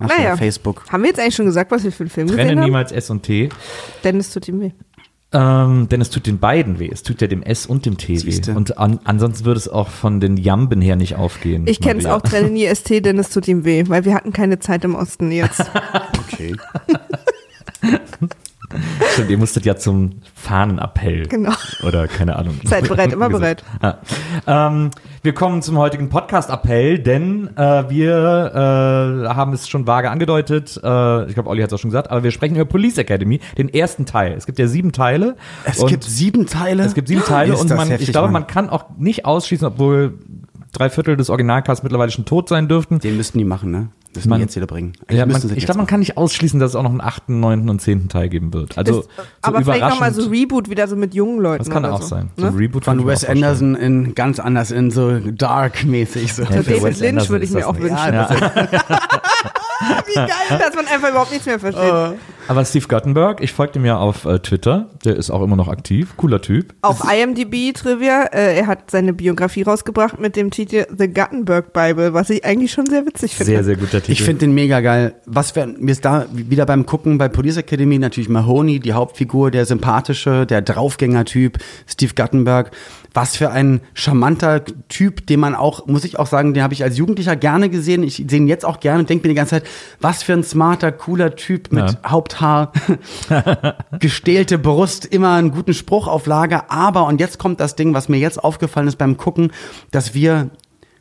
Ach 0.00 0.08
Naja. 0.08 0.22
ja, 0.30 0.36
Facebook. 0.36 0.84
Haben 0.90 1.02
wir 1.02 1.10
jetzt 1.10 1.20
eigentlich 1.20 1.34
schon 1.36 1.46
gesagt, 1.46 1.70
was 1.70 1.84
wir 1.84 1.92
für 1.92 2.02
einen 2.04 2.10
Film 2.10 2.26
Trenne 2.28 2.42
gesehen 2.42 2.58
haben? 2.58 2.64
niemals 2.64 2.92
S 2.92 3.10
und 3.10 3.22
T. 3.22 3.48
Dennis 4.02 4.30
tut 4.30 4.46
ihm 4.48 4.60
weh. 4.60 4.70
Ähm, 5.34 5.88
denn 5.88 6.00
es 6.00 6.10
tut 6.10 6.26
den 6.26 6.38
beiden 6.38 6.78
weh. 6.78 6.88
Es 6.90 7.02
tut 7.02 7.20
ja 7.20 7.26
dem 7.26 7.42
S 7.42 7.66
und 7.66 7.86
dem 7.86 7.96
T 7.98 8.16
Siehste. 8.16 8.52
weh. 8.52 8.56
Und 8.56 8.78
an, 8.78 9.00
ansonsten 9.02 9.44
würde 9.44 9.58
es 9.58 9.68
auch 9.68 9.88
von 9.88 10.20
den 10.20 10.36
Jamben 10.36 10.80
her 10.80 10.94
nicht 10.94 11.16
aufgehen. 11.16 11.66
Ich 11.66 11.80
kenne 11.80 11.98
es 11.98 12.06
auch, 12.06 12.22
trenne 12.22 12.50
nie 12.50 12.72
ST, 12.72 13.04
Dennis 13.04 13.30
tut 13.30 13.48
ihm 13.48 13.64
weh, 13.64 13.84
weil 13.88 14.04
wir 14.04 14.14
hatten 14.14 14.32
keine 14.32 14.60
Zeit 14.60 14.84
im 14.84 14.94
Osten 14.94 15.30
jetzt. 15.32 15.64
Okay. 16.34 16.56
Stimmt, 19.12 19.30
ihr 19.30 19.38
musstet 19.38 19.64
ja 19.64 19.76
zum 19.76 20.20
Fahnenappell. 20.34 21.26
Genau. 21.26 21.52
Oder 21.86 22.08
keine 22.08 22.36
Ahnung. 22.36 22.60
Seid 22.64 22.88
bereit, 22.88 23.12
immer 23.12 23.28
bereit. 23.28 23.64
Ja. 23.82 23.98
Ähm, 24.46 24.90
wir 25.22 25.32
kommen 25.32 25.62
zum 25.62 25.78
heutigen 25.78 26.08
Podcast-Appell, 26.08 26.98
denn 26.98 27.56
äh, 27.56 27.88
wir 27.88 28.52
äh, 28.54 29.28
haben 29.28 29.52
es 29.52 29.68
schon 29.68 29.86
vage 29.86 30.10
angedeutet, 30.10 30.78
äh, 30.82 31.26
ich 31.26 31.34
glaube, 31.34 31.48
Olli 31.48 31.62
hat 31.62 31.70
es 31.70 31.74
auch 31.74 31.78
schon 31.78 31.90
gesagt, 31.90 32.10
aber 32.10 32.22
wir 32.22 32.30
sprechen 32.30 32.56
über 32.56 32.66
Police 32.66 32.98
Academy, 32.98 33.40
den 33.56 33.68
ersten 33.68 34.06
Teil. 34.06 34.34
Es 34.34 34.46
gibt 34.46 34.58
ja 34.58 34.66
sieben 34.66 34.92
Teile. 34.92 35.36
Es 35.64 35.78
und 35.78 35.88
gibt 35.88 36.04
sieben 36.04 36.46
Teile. 36.46 36.82
es 36.82 36.94
gibt 36.94 37.08
sieben 37.08 37.24
Teile 37.24 37.54
Ist 37.54 37.62
und 37.62 37.70
man, 37.70 37.88
heftig, 37.88 38.08
ich 38.08 38.12
glaube, 38.12 38.26
Mann. 38.26 38.42
man 38.42 38.46
kann 38.46 38.68
auch 38.68 38.84
nicht 38.98 39.24
ausschließen, 39.24 39.66
obwohl 39.66 40.18
drei 40.72 40.90
Viertel 40.90 41.16
des 41.16 41.30
Originalcasts 41.30 41.82
mittlerweile 41.82 42.10
schon 42.10 42.24
tot 42.24 42.48
sein 42.48 42.68
dürften. 42.68 42.98
Den 42.98 43.16
müssten 43.16 43.38
die 43.38 43.44
machen, 43.44 43.70
ne? 43.70 43.88
Müssen 44.14 44.28
Man- 44.28 44.40
jetzt 44.40 44.54
wieder 44.56 44.66
bringen. 44.66 44.92
Ja, 45.10 45.26
man, 45.26 45.42
ich 45.56 45.64
glaube, 45.64 45.78
man 45.78 45.86
kann 45.86 46.00
nicht 46.00 46.16
ausschließen, 46.16 46.60
dass 46.60 46.70
es 46.70 46.76
auch 46.76 46.82
noch 46.82 46.90
einen 46.90 47.00
achten, 47.00 47.40
neunten 47.40 47.68
und 47.68 47.80
zehnten 47.80 48.08
Teil 48.08 48.28
geben 48.28 48.52
wird. 48.52 48.76
Also 48.78 48.98
Das, 48.98 49.04
so 49.06 49.10
aber 49.42 49.62
vielleicht 49.62 49.80
nochmal 49.88 50.12
so 50.14 50.28
Reboot 50.28 50.68
wieder 50.70 50.86
so 50.88 50.96
mit 50.96 51.14
jungen 51.14 51.40
Leuten. 51.40 51.64
das 51.64 51.70
kann 51.72 51.84
oder 51.84 51.94
auch 51.94 52.02
so. 52.02 52.08
sein. 52.08 52.30
So 52.36 52.46
Ne? 52.50 52.58
Reboot 52.58 52.84
Von 52.84 52.98
Wes 53.06 53.20
vorstellen. 53.24 53.38
Anderson 53.44 53.74
in 53.76 54.14
ganz 54.14 54.38
anders, 54.38 54.70
in 54.70 54.90
so 54.90 55.18
dark-mäßig. 55.18 56.32
So. 56.34 56.42
Ja, 56.42 56.48
David 56.50 56.82
Wes 56.82 57.00
Lynch 57.00 57.08
Anderson 57.08 57.30
würde 57.30 57.44
ich 57.44 57.50
ist 57.50 57.56
mir 57.56 57.66
auch 57.66 57.72
nicht. 57.72 57.82
wünschen. 57.82 58.14
Ja, 58.14 58.28
Wie 60.06 60.14
geil, 60.14 60.28
dass 60.58 60.74
man 60.74 60.86
einfach 60.86 61.10
überhaupt 61.10 61.30
nichts 61.32 61.46
mehr 61.46 61.58
versteht. 61.58 62.18
Aber 62.48 62.64
Steve 62.64 62.86
Guttenberg, 62.88 63.40
ich 63.42 63.52
folge 63.52 63.74
dem 63.74 63.84
ja 63.84 63.96
auf 63.96 64.24
äh, 64.24 64.38
Twitter, 64.38 64.90
der 65.04 65.16
ist 65.16 65.30
auch 65.30 65.42
immer 65.42 65.56
noch 65.56 65.68
aktiv, 65.68 66.14
cooler 66.16 66.40
Typ. 66.42 66.74
Auf 66.82 67.02
IMDb 67.10 67.72
Trivia, 67.74 68.24
äh, 68.24 68.56
er 68.56 68.66
hat 68.66 68.90
seine 68.90 69.12
Biografie 69.12 69.62
rausgebracht 69.62 70.20
mit 70.20 70.36
dem 70.36 70.50
Titel 70.50 70.86
The 70.96 71.08
Guttenberg 71.08 71.72
Bible, 71.72 72.12
was 72.12 72.30
ich 72.30 72.44
eigentlich 72.44 72.72
schon 72.72 72.86
sehr 72.86 73.06
witzig 73.06 73.34
finde. 73.34 73.52
Sehr, 73.52 73.64
sehr 73.64 73.76
guter 73.76 74.00
Titel. 74.00 74.12
Ich 74.12 74.22
finde 74.22 74.40
den 74.40 74.54
mega 74.54 74.80
geil. 74.80 75.14
Was 75.26 75.56
wir, 75.56 75.66
mir 75.66 75.92
ist 75.92 76.04
da 76.04 76.26
wieder 76.32 76.66
beim 76.66 76.86
Gucken 76.86 77.18
bei 77.18 77.28
Police 77.28 77.56
Academy 77.56 77.98
natürlich 77.98 78.28
Mahoney, 78.28 78.80
die 78.80 78.92
Hauptfigur, 78.92 79.50
der 79.50 79.64
sympathische, 79.66 80.46
der 80.46 80.62
Draufgänger-Typ, 80.62 81.58
Steve 81.86 82.12
Guttenberg. 82.14 82.70
Was 83.16 83.36
für 83.36 83.50
ein 83.50 83.80
charmanter 83.94 84.64
Typ, 84.88 85.24
den 85.28 85.38
man 85.38 85.54
auch, 85.54 85.86
muss 85.86 86.04
ich 86.04 86.18
auch 86.18 86.26
sagen, 86.26 86.52
den 86.52 86.64
habe 86.64 86.74
ich 86.74 86.82
als 86.82 86.98
Jugendlicher 86.98 87.36
gerne 87.36 87.70
gesehen. 87.70 88.02
Ich 88.02 88.16
sehe 88.16 88.40
ihn 88.40 88.48
jetzt 88.48 88.64
auch 88.64 88.80
gerne 88.80 89.00
und 89.00 89.08
denke 89.08 89.28
mir 89.28 89.32
die 89.32 89.36
ganze 89.36 89.50
Zeit, 89.50 89.64
was 90.00 90.24
für 90.24 90.32
ein 90.32 90.42
smarter, 90.42 90.90
cooler 90.90 91.36
Typ 91.36 91.72
mit 91.72 91.84
Ja. 91.90 91.98
Haupthaar, 92.40 92.72
gestählte 94.00 94.58
Brust, 94.58 95.06
immer 95.06 95.34
einen 95.34 95.50
guten 95.50 95.74
Spruch 95.74 96.06
auf 96.08 96.26
Lager. 96.26 96.70
Aber, 96.70 97.06
und 97.06 97.20
jetzt 97.20 97.38
kommt 97.38 97.60
das 97.60 97.76
Ding, 97.76 97.94
was 97.94 98.08
mir 98.08 98.18
jetzt 98.18 98.42
aufgefallen 98.42 98.88
ist 98.88 98.96
beim 98.96 99.16
Gucken, 99.16 99.52
dass 99.90 100.14
wir 100.14 100.50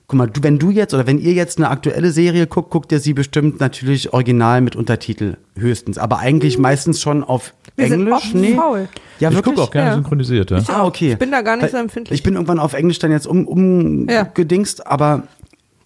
Guck 0.05 0.17
mal, 0.17 0.27
du, 0.29 0.43
wenn 0.43 0.59
du 0.59 0.69
jetzt 0.69 0.93
oder 0.93 1.07
wenn 1.07 1.17
ihr 1.17 1.31
jetzt 1.31 1.57
eine 1.57 1.69
aktuelle 1.69 2.11
Serie 2.11 2.45
guckt, 2.45 2.69
guckt 2.71 2.91
ihr 2.91 2.99
sie 2.99 3.13
bestimmt 3.13 3.61
natürlich 3.61 4.11
original 4.11 4.59
mit 4.59 4.75
Untertitel 4.75 5.37
höchstens, 5.57 5.97
aber 5.97 6.19
eigentlich 6.19 6.57
meistens 6.57 6.99
schon 7.01 7.23
auf 7.23 7.53
Wir 7.77 7.87
sind 7.87 8.01
Englisch. 8.07 8.13
oft 8.35 8.55
faul. 8.55 8.89
Ja, 9.21 9.31
ich 9.31 9.41
gucke 9.41 9.61
auch 9.61 9.71
gerne 9.71 9.87
Ja. 9.91 9.95
synchronisiert, 9.95 10.51
ja. 10.51 10.59
Ah, 10.67 10.83
okay. 10.85 11.13
Ich 11.13 11.17
bin 11.17 11.31
da 11.31 11.41
gar 11.41 11.55
nicht 11.55 11.71
so 11.71 11.77
empfindlich. 11.77 12.19
Ich 12.19 12.23
bin 12.23 12.33
irgendwann 12.33 12.59
auf 12.59 12.73
Englisch 12.73 12.99
dann 12.99 13.11
jetzt 13.11 13.25
um, 13.25 13.47
umgedingst, 13.47 14.85
aber 14.85 15.23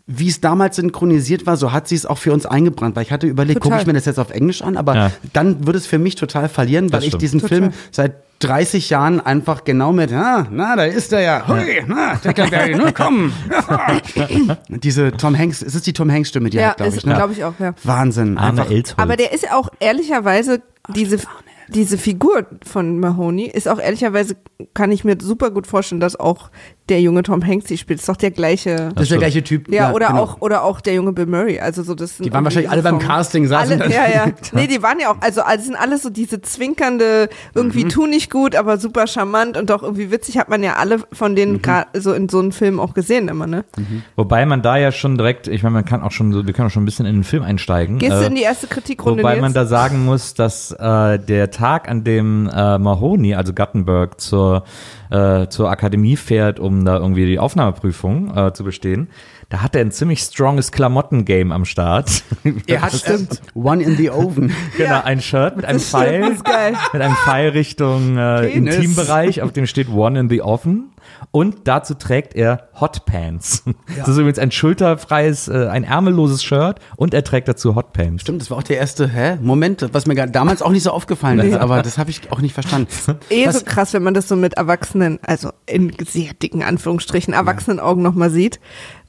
wie 0.09 0.29
es 0.29 0.39
damals 0.39 0.77
synchronisiert 0.77 1.45
war, 1.45 1.57
so 1.57 1.73
hat 1.73 1.89
sie 1.89 1.95
es 1.95 2.05
auch 2.05 2.17
für 2.17 2.31
uns 2.31 2.45
eingebrannt, 2.45 2.95
weil 2.95 3.03
ich 3.03 3.11
hatte 3.11 3.27
überlegt, 3.27 3.59
gucke 3.59 3.77
ich 3.77 3.85
mir 3.85 3.91
das 3.93 4.05
jetzt 4.05 4.19
auf 4.19 4.29
Englisch 4.31 4.61
an, 4.61 4.77
aber 4.77 4.95
Ja. 4.95 5.11
dann 5.33 5.65
würde 5.67 5.77
es 5.77 5.85
für 5.85 5.99
mich 5.99 6.15
total 6.15 6.47
verlieren, 6.47 6.93
weil 6.93 7.03
ich 7.03 7.15
diesen 7.17 7.41
Total. 7.41 7.57
Film 7.57 7.73
seit 7.91 8.13
30 8.39 8.89
Jahren 8.89 9.19
einfach 9.19 9.63
genau 9.65 9.91
mit, 9.91 10.13
ah, 10.13 10.47
na, 10.49 10.75
da 10.77 10.83
ist 10.85 11.11
er 11.11 11.21
ja, 11.21 11.47
hui, 11.47 11.83
na, 11.87 12.15
Tackleberry, 12.15 12.75
nur 12.75 12.91
komm. 12.93 13.33
Diese 14.69 15.11
Tom 15.11 15.37
Hanks, 15.37 15.61
es 15.61 15.75
ist 15.75 15.87
die 15.87 15.93
Tom 15.93 16.11
Hanks 16.11 16.29
Stimme, 16.29 16.49
die 16.49 16.57
er 16.57 16.63
ja, 16.63 16.69
hat, 16.69 16.77
glaube 16.77 16.89
ist, 16.89 16.97
ich, 16.97 17.05
ne? 17.05 17.15
glaube 17.15 17.33
ich 17.33 17.43
auch, 17.43 17.53
ja. 17.59 17.73
Wahnsinn. 17.83 18.37
Arne 18.37 18.61
Elsholz. 18.61 18.93
Aber 18.97 19.15
der 19.17 19.33
ist 19.33 19.43
ja 19.43 19.55
auch 19.55 19.69
ehrlicherweise, 19.79 20.61
diese, 20.95 21.17
diese 21.67 21.97
Figur 21.97 22.45
von 22.65 22.99
Mahoney 22.99 23.45
ist 23.47 23.67
auch 23.67 23.79
ehrlicherweise, 23.79 24.35
kann 24.73 24.91
ich 24.91 25.03
mir 25.03 25.17
super 25.19 25.51
gut 25.51 25.67
vorstellen, 25.67 25.99
dass 25.99 26.15
auch 26.15 26.49
der 26.89 27.01
junge 27.01 27.24
Tom 27.24 27.46
Hanks 27.46 27.65
die 27.65 27.77
spielt. 27.77 28.00
Ist 28.00 28.10
doch 28.10 28.15
der 28.17 28.32
gleiche. 28.32 28.89
Das 28.96 29.03
ist 29.03 29.12
der 29.12 29.17
gleiche 29.20 29.44
Typ. 29.44 29.72
Ja, 29.72 29.94
oder 29.94 30.08
genau. 30.08 30.24
auch 30.24 30.41
oder 30.41 30.63
auch 30.63 30.82
der 30.82 30.94
junge 30.96 31.13
Bill 31.13 31.25
Murray. 31.25 31.60
Also 31.60 31.84
so 31.84 31.96
das. 31.96 32.17
sind 32.17 32.25
Die 32.25 32.34
waren 32.34 32.44
wahrscheinlich 32.44 32.72
alle 32.72 32.84
beim 32.84 33.00
Casting, 33.00 33.48
saßen 33.48 33.82
Alle, 33.82 33.94
ja, 33.94 34.08
ja. 34.13 34.25
Nee, 34.53 34.67
die 34.67 34.82
waren 34.82 35.00
ja 35.00 35.12
auch, 35.12 35.17
also 35.22 35.41
also 35.41 35.63
sind 35.65 35.75
alles 35.75 36.03
so 36.03 36.10
diese 36.10 36.41
zwinkernde, 36.41 37.29
irgendwie 37.53 37.86
Mhm. 37.86 37.89
tu 37.89 38.06
nicht 38.08 38.32
gut, 38.32 38.56
aber 38.56 38.77
super 38.77 39.08
charmant 39.08 39.58
und 39.58 39.70
doch 39.70 39.84
irgendwie 39.84 40.12
witzig, 40.12 40.38
hat 40.38 40.50
man 40.50 40.63
ja 40.63 40.75
alle 40.75 41.00
von 41.13 41.36
denen 41.36 41.53
Mhm. 41.53 41.62
gerade 41.62 42.01
so 42.01 42.13
in 42.13 42.29
so 42.29 42.39
einem 42.39 42.51
Film 42.51 42.79
auch 42.79 42.94
gesehen 42.94 43.27
immer, 43.27 43.48
ne? 43.48 43.65
Wobei 44.15 44.46
man 44.46 44.62
da 44.62 44.77
ja 44.77 44.91
schon 44.91 45.17
direkt, 45.17 45.48
ich 45.48 45.63
meine, 45.63 45.74
man 45.74 45.86
kann 45.86 46.01
auch 46.01 46.12
schon 46.12 46.32
so, 46.32 46.46
wir 46.46 46.53
können 46.53 46.67
auch 46.67 46.72
schon 46.72 46.84
ein 46.84 46.86
bisschen 46.86 47.06
in 47.06 47.15
den 47.15 47.24
Film 47.24 47.44
einsteigen. 47.44 47.98
Gehst 48.00 48.12
du 48.13 48.24
Äh, 48.24 48.27
in 48.27 48.36
die 48.36 48.41
erste 48.41 48.67
Kritikrunde 48.67 49.24
Wobei 49.24 49.34
jetzt? 49.34 49.41
man 49.41 49.53
da 49.53 49.65
sagen 49.65 50.06
muss, 50.06 50.34
dass 50.34 50.72
äh, 50.72 51.20
der 51.20 51.51
Tag, 51.51 51.89
an 51.89 52.03
dem 52.03 52.50
äh, 52.53 52.77
Mahoney, 52.77 53.36
also 53.36 53.53
Guttenberg, 53.53 54.20
zur, 54.20 54.63
äh, 55.09 55.47
zur 55.47 55.69
Akademie 55.69 56.15
fährt, 56.15 56.59
um 56.59 56.85
da 56.85 56.97
irgendwie 56.97 57.25
die 57.25 57.39
Aufnahmeprüfung 57.39 58.35
äh, 58.35 58.53
zu 58.53 58.63
bestehen, 58.63 59.09
da 59.50 59.62
hat 59.62 59.75
er 59.75 59.82
ein 59.82 59.92
ziemlich 59.92 60.20
stronges 60.22 60.72
Klamotten-Game 60.72 61.51
am 61.51 61.63
Start. 61.66 62.24
Er 62.68 62.82
hat 62.82 62.94
stimmt. 62.94 63.42
One 63.54 63.82
in 63.84 63.96
the 63.98 64.10
Oven. 64.10 64.51
Genau, 64.77 64.89
Ja. 64.89 65.04
ein 65.04 65.22
Shirt 65.22 65.56
mit 65.56 65.66
einem 65.66 65.80
Pfeil, 65.80 66.22
das 66.22 66.32
ist 66.32 66.46
geil. 66.46 66.74
mit 66.94 67.01
einem 67.01 67.16
Pfeil 67.16 67.50
Richtung 67.50 68.18
äh. 68.18 68.48
Intimbereich, 68.50 69.42
auf 69.42 69.51
dem 69.54 69.66
steht 69.68 69.89
One 69.89 70.20
in 70.20 70.30
the 70.30 70.42
Oven. 70.42 70.92
Und 71.32 71.68
dazu 71.70 71.94
trägt 71.94 72.36
er 72.36 72.68
Hot 72.80 73.06
Pants. 73.06 73.63
Das 73.98 74.10
ist 74.10 74.18
übrigens 74.18 74.39
ein 74.39 74.51
schulterfreies, 74.51 75.48
äh, 75.48 75.68
ein 75.68 75.84
ärmelloses 75.86 76.44
Shirt 76.44 76.80
und 76.98 77.13
er 77.13 77.24
trägt 77.24 77.48
dazu 77.48 77.75
Hot 77.75 77.94
Pants. 77.94 78.24
Stimmt, 78.24 78.42
das 78.42 78.51
war 78.51 78.58
auch 78.58 78.63
der 78.63 78.77
erste, 78.77 79.08
hä? 79.08 79.38
Moment, 79.42 79.88
was 79.94 80.06
mir 80.06 80.16
gar- 80.16 80.27
damals 80.27 80.62
auch 80.62 80.70
nicht 80.72 80.84
so 80.84 80.92
aufgefallen 80.92 81.39
ist, 81.39 81.56
aber 81.58 81.82
das 81.82 81.98
habe 81.98 82.10
ich 82.10 82.30
auch 82.32 82.42
nicht 82.42 82.54
verstanden. 82.54 82.89
Eh 83.30 83.48
Was- 83.48 83.60
so 83.60 83.66
krass, 83.66 83.94
wenn 83.94 84.04
man 84.04 84.13
das 84.13 84.27
so 84.27 84.36
mit 84.36 84.56
Erwachsenen, 84.56 85.20
also 85.24 85.51
in 85.66 85.94
sehr 86.06 86.34
dicken 86.34 86.62
Anführungsstrichen, 86.62 87.34
Erwachsenenaugen 87.34 88.04
nochmal 88.04 88.30
sieht, 88.30 88.60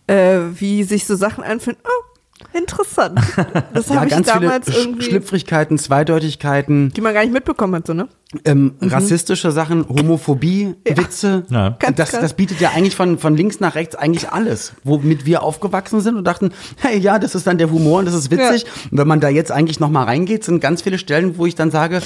äh, 0.09 0.41
wie 0.55 0.83
sich 0.83 1.07
so 1.07 1.15
Sachen 1.15 1.45
anfühlen. 1.45 1.79
Oh, 1.85 2.57
interessant. 2.57 3.21
Das 3.73 3.89
ja, 3.89 3.97
habe 3.97 4.07
ich 4.07 4.13
ganz 4.13 4.31
viele 4.31 4.47
damals 4.47 4.69
irgendwie, 4.69 5.03
Schlüpfrigkeiten, 5.05 5.79
Zweideutigkeiten, 5.79 6.91
die 6.91 7.01
man 7.01 7.15
gar 7.15 7.21
nicht 7.23 7.33
mitbekommen 7.33 7.77
hat, 7.77 7.87
so, 7.87 7.95
ne? 7.95 8.09
ähm, 8.45 8.75
rassistische 8.81 9.53
Sachen, 9.53 9.89
Homophobie, 9.89 10.75
Witze. 10.85 11.45
Ja. 11.49 11.77
Das, 11.95 12.11
das 12.11 12.35
bietet 12.35 12.61
ja 12.61 12.71
eigentlich 12.75 12.95
von, 12.95 13.19
von 13.19 13.37
links 13.37 13.61
nach 13.61 13.75
rechts 13.75 13.95
eigentlich 13.95 14.31
alles, 14.31 14.75
womit 14.85 15.25
wir 15.25 15.43
aufgewachsen 15.43 16.01
sind 16.01 16.17
und 16.17 16.25
dachten, 16.25 16.53
hey, 16.79 16.99
ja, 16.99 17.19
das 17.19 17.35
ist 17.35 17.47
dann 17.47 17.59
der 17.59 17.71
Humor 17.71 18.01
und 18.01 18.05
das 18.05 18.15
ist 18.15 18.31
witzig. 18.31 18.67
Und 18.91 18.99
wenn 18.99 19.09
man 19.09 19.21
da 19.21 19.29
jetzt 19.29 19.51
eigentlich 19.51 19.81
nochmal 19.81 20.05
reingeht, 20.05 20.45
sind 20.45 20.61
ganz 20.61 20.83
viele 20.83 20.99
Stellen, 20.99 21.39
wo 21.39 21.47
ich 21.47 21.55
dann 21.55 21.71
sage, 21.71 22.03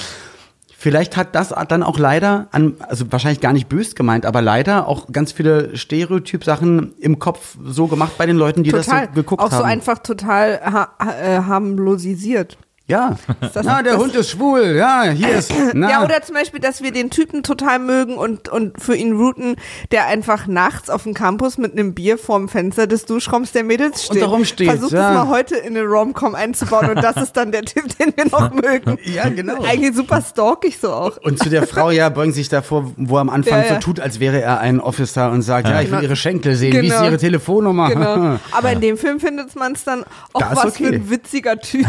Vielleicht 0.82 1.16
hat 1.16 1.36
das 1.36 1.54
dann 1.68 1.84
auch 1.84 1.96
leider, 1.96 2.48
an, 2.50 2.74
also 2.80 3.12
wahrscheinlich 3.12 3.38
gar 3.38 3.52
nicht 3.52 3.68
bös 3.68 3.94
gemeint, 3.94 4.26
aber 4.26 4.42
leider 4.42 4.88
auch 4.88 5.12
ganz 5.12 5.30
viele 5.30 5.76
Stereotyp-Sachen 5.76 6.94
im 6.98 7.20
Kopf 7.20 7.56
so 7.64 7.86
gemacht 7.86 8.18
bei 8.18 8.26
den 8.26 8.34
Leuten, 8.34 8.64
die 8.64 8.72
Total. 8.72 9.02
das 9.02 9.10
so 9.10 9.14
geguckt 9.14 9.40
auch 9.40 9.52
haben. 9.52 9.58
so 9.58 9.62
einfach 9.62 10.00
total 10.00 10.60
ha 10.60 10.88
ha 10.98 11.14
äh, 11.20 11.38
harmlosisiert. 11.44 12.58
Ja. 12.88 13.16
das- 13.40 13.64
Na, 13.64 13.82
der 13.82 13.92
das- 13.94 14.02
Hund 14.02 14.14
ist 14.16 14.30
schwul. 14.30 14.74
Ja, 14.76 15.04
hier 15.04 15.30
ist. 15.30 15.52
Na. 15.74 15.88
Ja, 15.90 16.04
oder 16.04 16.20
zum 16.22 16.34
Beispiel, 16.34 16.60
dass 16.60 16.82
wir 16.82 16.90
den 16.92 17.10
Typen 17.10 17.42
total 17.42 17.78
mögen 17.78 18.16
und, 18.16 18.48
und 18.48 18.80
für 18.82 18.94
ihn 18.96 19.16
routen, 19.16 19.56
der 19.92 20.06
einfach 20.06 20.46
nachts 20.46 20.90
auf 20.90 21.04
dem 21.04 21.14
Campus 21.14 21.58
mit 21.58 21.72
einem 21.72 21.94
Bier 21.94 22.18
vorm 22.18 22.48
Fenster 22.48 22.86
des 22.86 23.04
Duschraums 23.06 23.52
der 23.52 23.64
Mädels 23.64 24.04
steht. 24.04 24.16
Und 24.16 24.20
darum 24.20 24.44
steht, 24.44 24.68
Versuch 24.68 24.90
ja. 24.90 25.08
das 25.14 25.14
mal 25.26 25.28
heute 25.28 25.56
in 25.56 25.76
eine 25.76 25.86
Rom-Com 25.86 26.34
einzubauen 26.34 26.90
und 26.90 27.02
das 27.02 27.16
ist 27.16 27.36
dann 27.36 27.52
der 27.52 27.62
Typ, 27.62 27.96
den 27.98 28.12
wir 28.16 28.26
noch 28.26 28.52
mögen. 28.62 28.98
Ja, 29.04 29.28
genau. 29.28 29.62
Eigentlich 29.62 29.94
super 29.94 30.20
stalkig 30.20 30.78
so 30.78 30.92
auch. 30.92 31.16
Und 31.18 31.38
zu 31.38 31.48
der 31.48 31.66
Frau, 31.66 31.90
ja, 31.90 32.08
beugen 32.08 32.32
sich 32.32 32.48
davor, 32.48 32.92
wo 32.96 33.16
er 33.16 33.20
am 33.22 33.30
Anfang 33.30 33.60
Ja, 33.60 33.64
ja. 33.68 33.74
so 33.74 33.80
tut, 33.80 34.00
als 34.00 34.18
wäre 34.20 34.42
er 34.42 34.58
ein 34.60 34.80
Officer 34.80 35.30
und 35.30 35.42
sagt, 35.42 35.68
ja, 35.68 35.76
ich 35.80 35.86
will 35.86 35.92
Genau. 35.92 36.02
ihre 36.02 36.16
Schenkel 36.16 36.56
sehen, 36.56 36.72
wie 36.82 36.86
ist 36.88 36.92
Genau. 36.94 37.04
ihre 37.06 37.16
Telefonnummer? 37.18 37.88
Genau. 37.90 38.38
Aber 38.50 38.72
in 38.72 38.80
dem 38.80 38.96
Film 38.98 39.20
findet 39.20 39.54
man 39.56 39.72
es 39.72 39.84
dann 39.84 40.04
auch 40.32 40.40
ist 40.40 40.56
was 40.56 40.64
okay. 40.66 40.84
für 40.88 40.94
ein 40.94 41.10
witziger 41.10 41.58
Typ. 41.58 41.86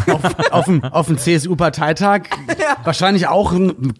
auf 0.51 0.65
dem, 0.65 0.83
auf 0.93 1.07
dem 1.07 1.17
CSU-Parteitag, 1.17 2.21
wahrscheinlich 2.83 3.27
auch 3.27 3.53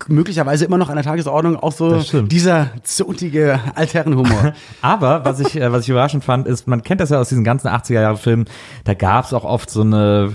möglicherweise 0.08 0.66
immer 0.66 0.78
noch 0.78 0.90
an 0.90 0.96
der 0.96 1.04
Tagesordnung, 1.04 1.58
auch 1.58 1.72
so 1.72 2.02
dieser 2.22 2.70
zotige 2.84 3.60
Altherrenhumor. 3.76 4.54
Aber 4.82 5.26
was 5.26 5.40
ich, 5.40 5.56
äh, 5.56 5.72
was 5.72 5.84
ich 5.84 5.90
überraschend 5.90 6.24
fand, 6.24 6.48
ist, 6.48 6.68
man 6.68 6.84
kennt 6.84 7.02
das 7.02 7.10
ja 7.10 7.20
aus 7.20 7.30
diesen 7.30 7.44
ganzen 7.44 7.68
80er-Jahre-Filmen, 7.68 8.46
da 8.84 8.94
gab 8.94 9.26
es 9.26 9.34
auch 9.34 9.44
oft 9.44 9.70
so 9.70 9.82
eine, 9.82 10.34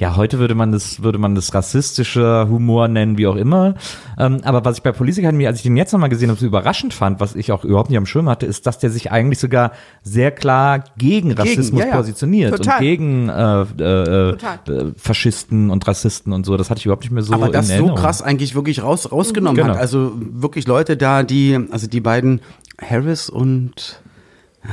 ja, 0.00 0.16
heute 0.16 0.38
würde 0.38 0.54
man 0.54 0.72
das, 0.72 1.02
würde 1.02 1.18
man 1.18 1.34
das 1.34 1.52
rassistische 1.52 2.46
Humor 2.48 2.88
nennen, 2.88 3.18
wie 3.18 3.26
auch 3.26 3.36
immer. 3.36 3.74
Ähm, 4.18 4.40
aber 4.44 4.64
was 4.64 4.78
ich 4.78 4.82
bei 4.82 4.92
Police 4.92 5.18
Academy, 5.18 5.46
als 5.46 5.58
ich 5.58 5.62
den 5.62 5.76
jetzt 5.76 5.92
nochmal 5.92 6.08
gesehen 6.08 6.30
habe, 6.30 6.40
so 6.40 6.46
überraschend 6.46 6.94
fand, 6.94 7.20
was 7.20 7.34
ich 7.34 7.52
auch 7.52 7.64
überhaupt 7.64 7.90
nicht 7.90 7.98
am 7.98 8.06
Schirm 8.06 8.26
hatte, 8.26 8.46
ist, 8.46 8.66
dass 8.66 8.78
der 8.78 8.88
sich 8.88 9.12
eigentlich 9.12 9.38
sogar 9.38 9.72
sehr 10.02 10.30
klar 10.30 10.84
gegen 10.96 11.32
Rassismus 11.32 11.82
ja, 11.82 11.88
ja. 11.88 11.96
positioniert 11.96 12.56
Total. 12.56 12.76
und 12.76 12.80
gegen 12.80 13.28
äh, 13.28 13.62
äh, 13.78 14.30
äh, 14.30 14.92
Faschisten 14.96 15.68
und 15.68 15.86
Rassisten 15.86 16.32
und 16.32 16.46
so. 16.46 16.56
Das 16.56 16.70
hatte 16.70 16.78
ich 16.78 16.86
überhaupt 16.86 17.02
nicht 17.02 17.12
mehr 17.12 17.22
so 17.22 17.34
Aber 17.34 17.50
das 17.50 17.68
so 17.68 17.94
krass 17.94 18.22
eigentlich 18.22 18.54
wirklich 18.54 18.82
raus, 18.82 19.12
rausgenommen 19.12 19.56
Genau. 19.56 19.74
hat. 19.74 19.76
Also 19.76 20.12
wirklich 20.16 20.66
Leute 20.66 20.96
da, 20.96 21.22
die, 21.24 21.58
also 21.70 21.86
die 21.86 22.00
beiden 22.00 22.40
Harris 22.80 23.28
und, 23.28 24.00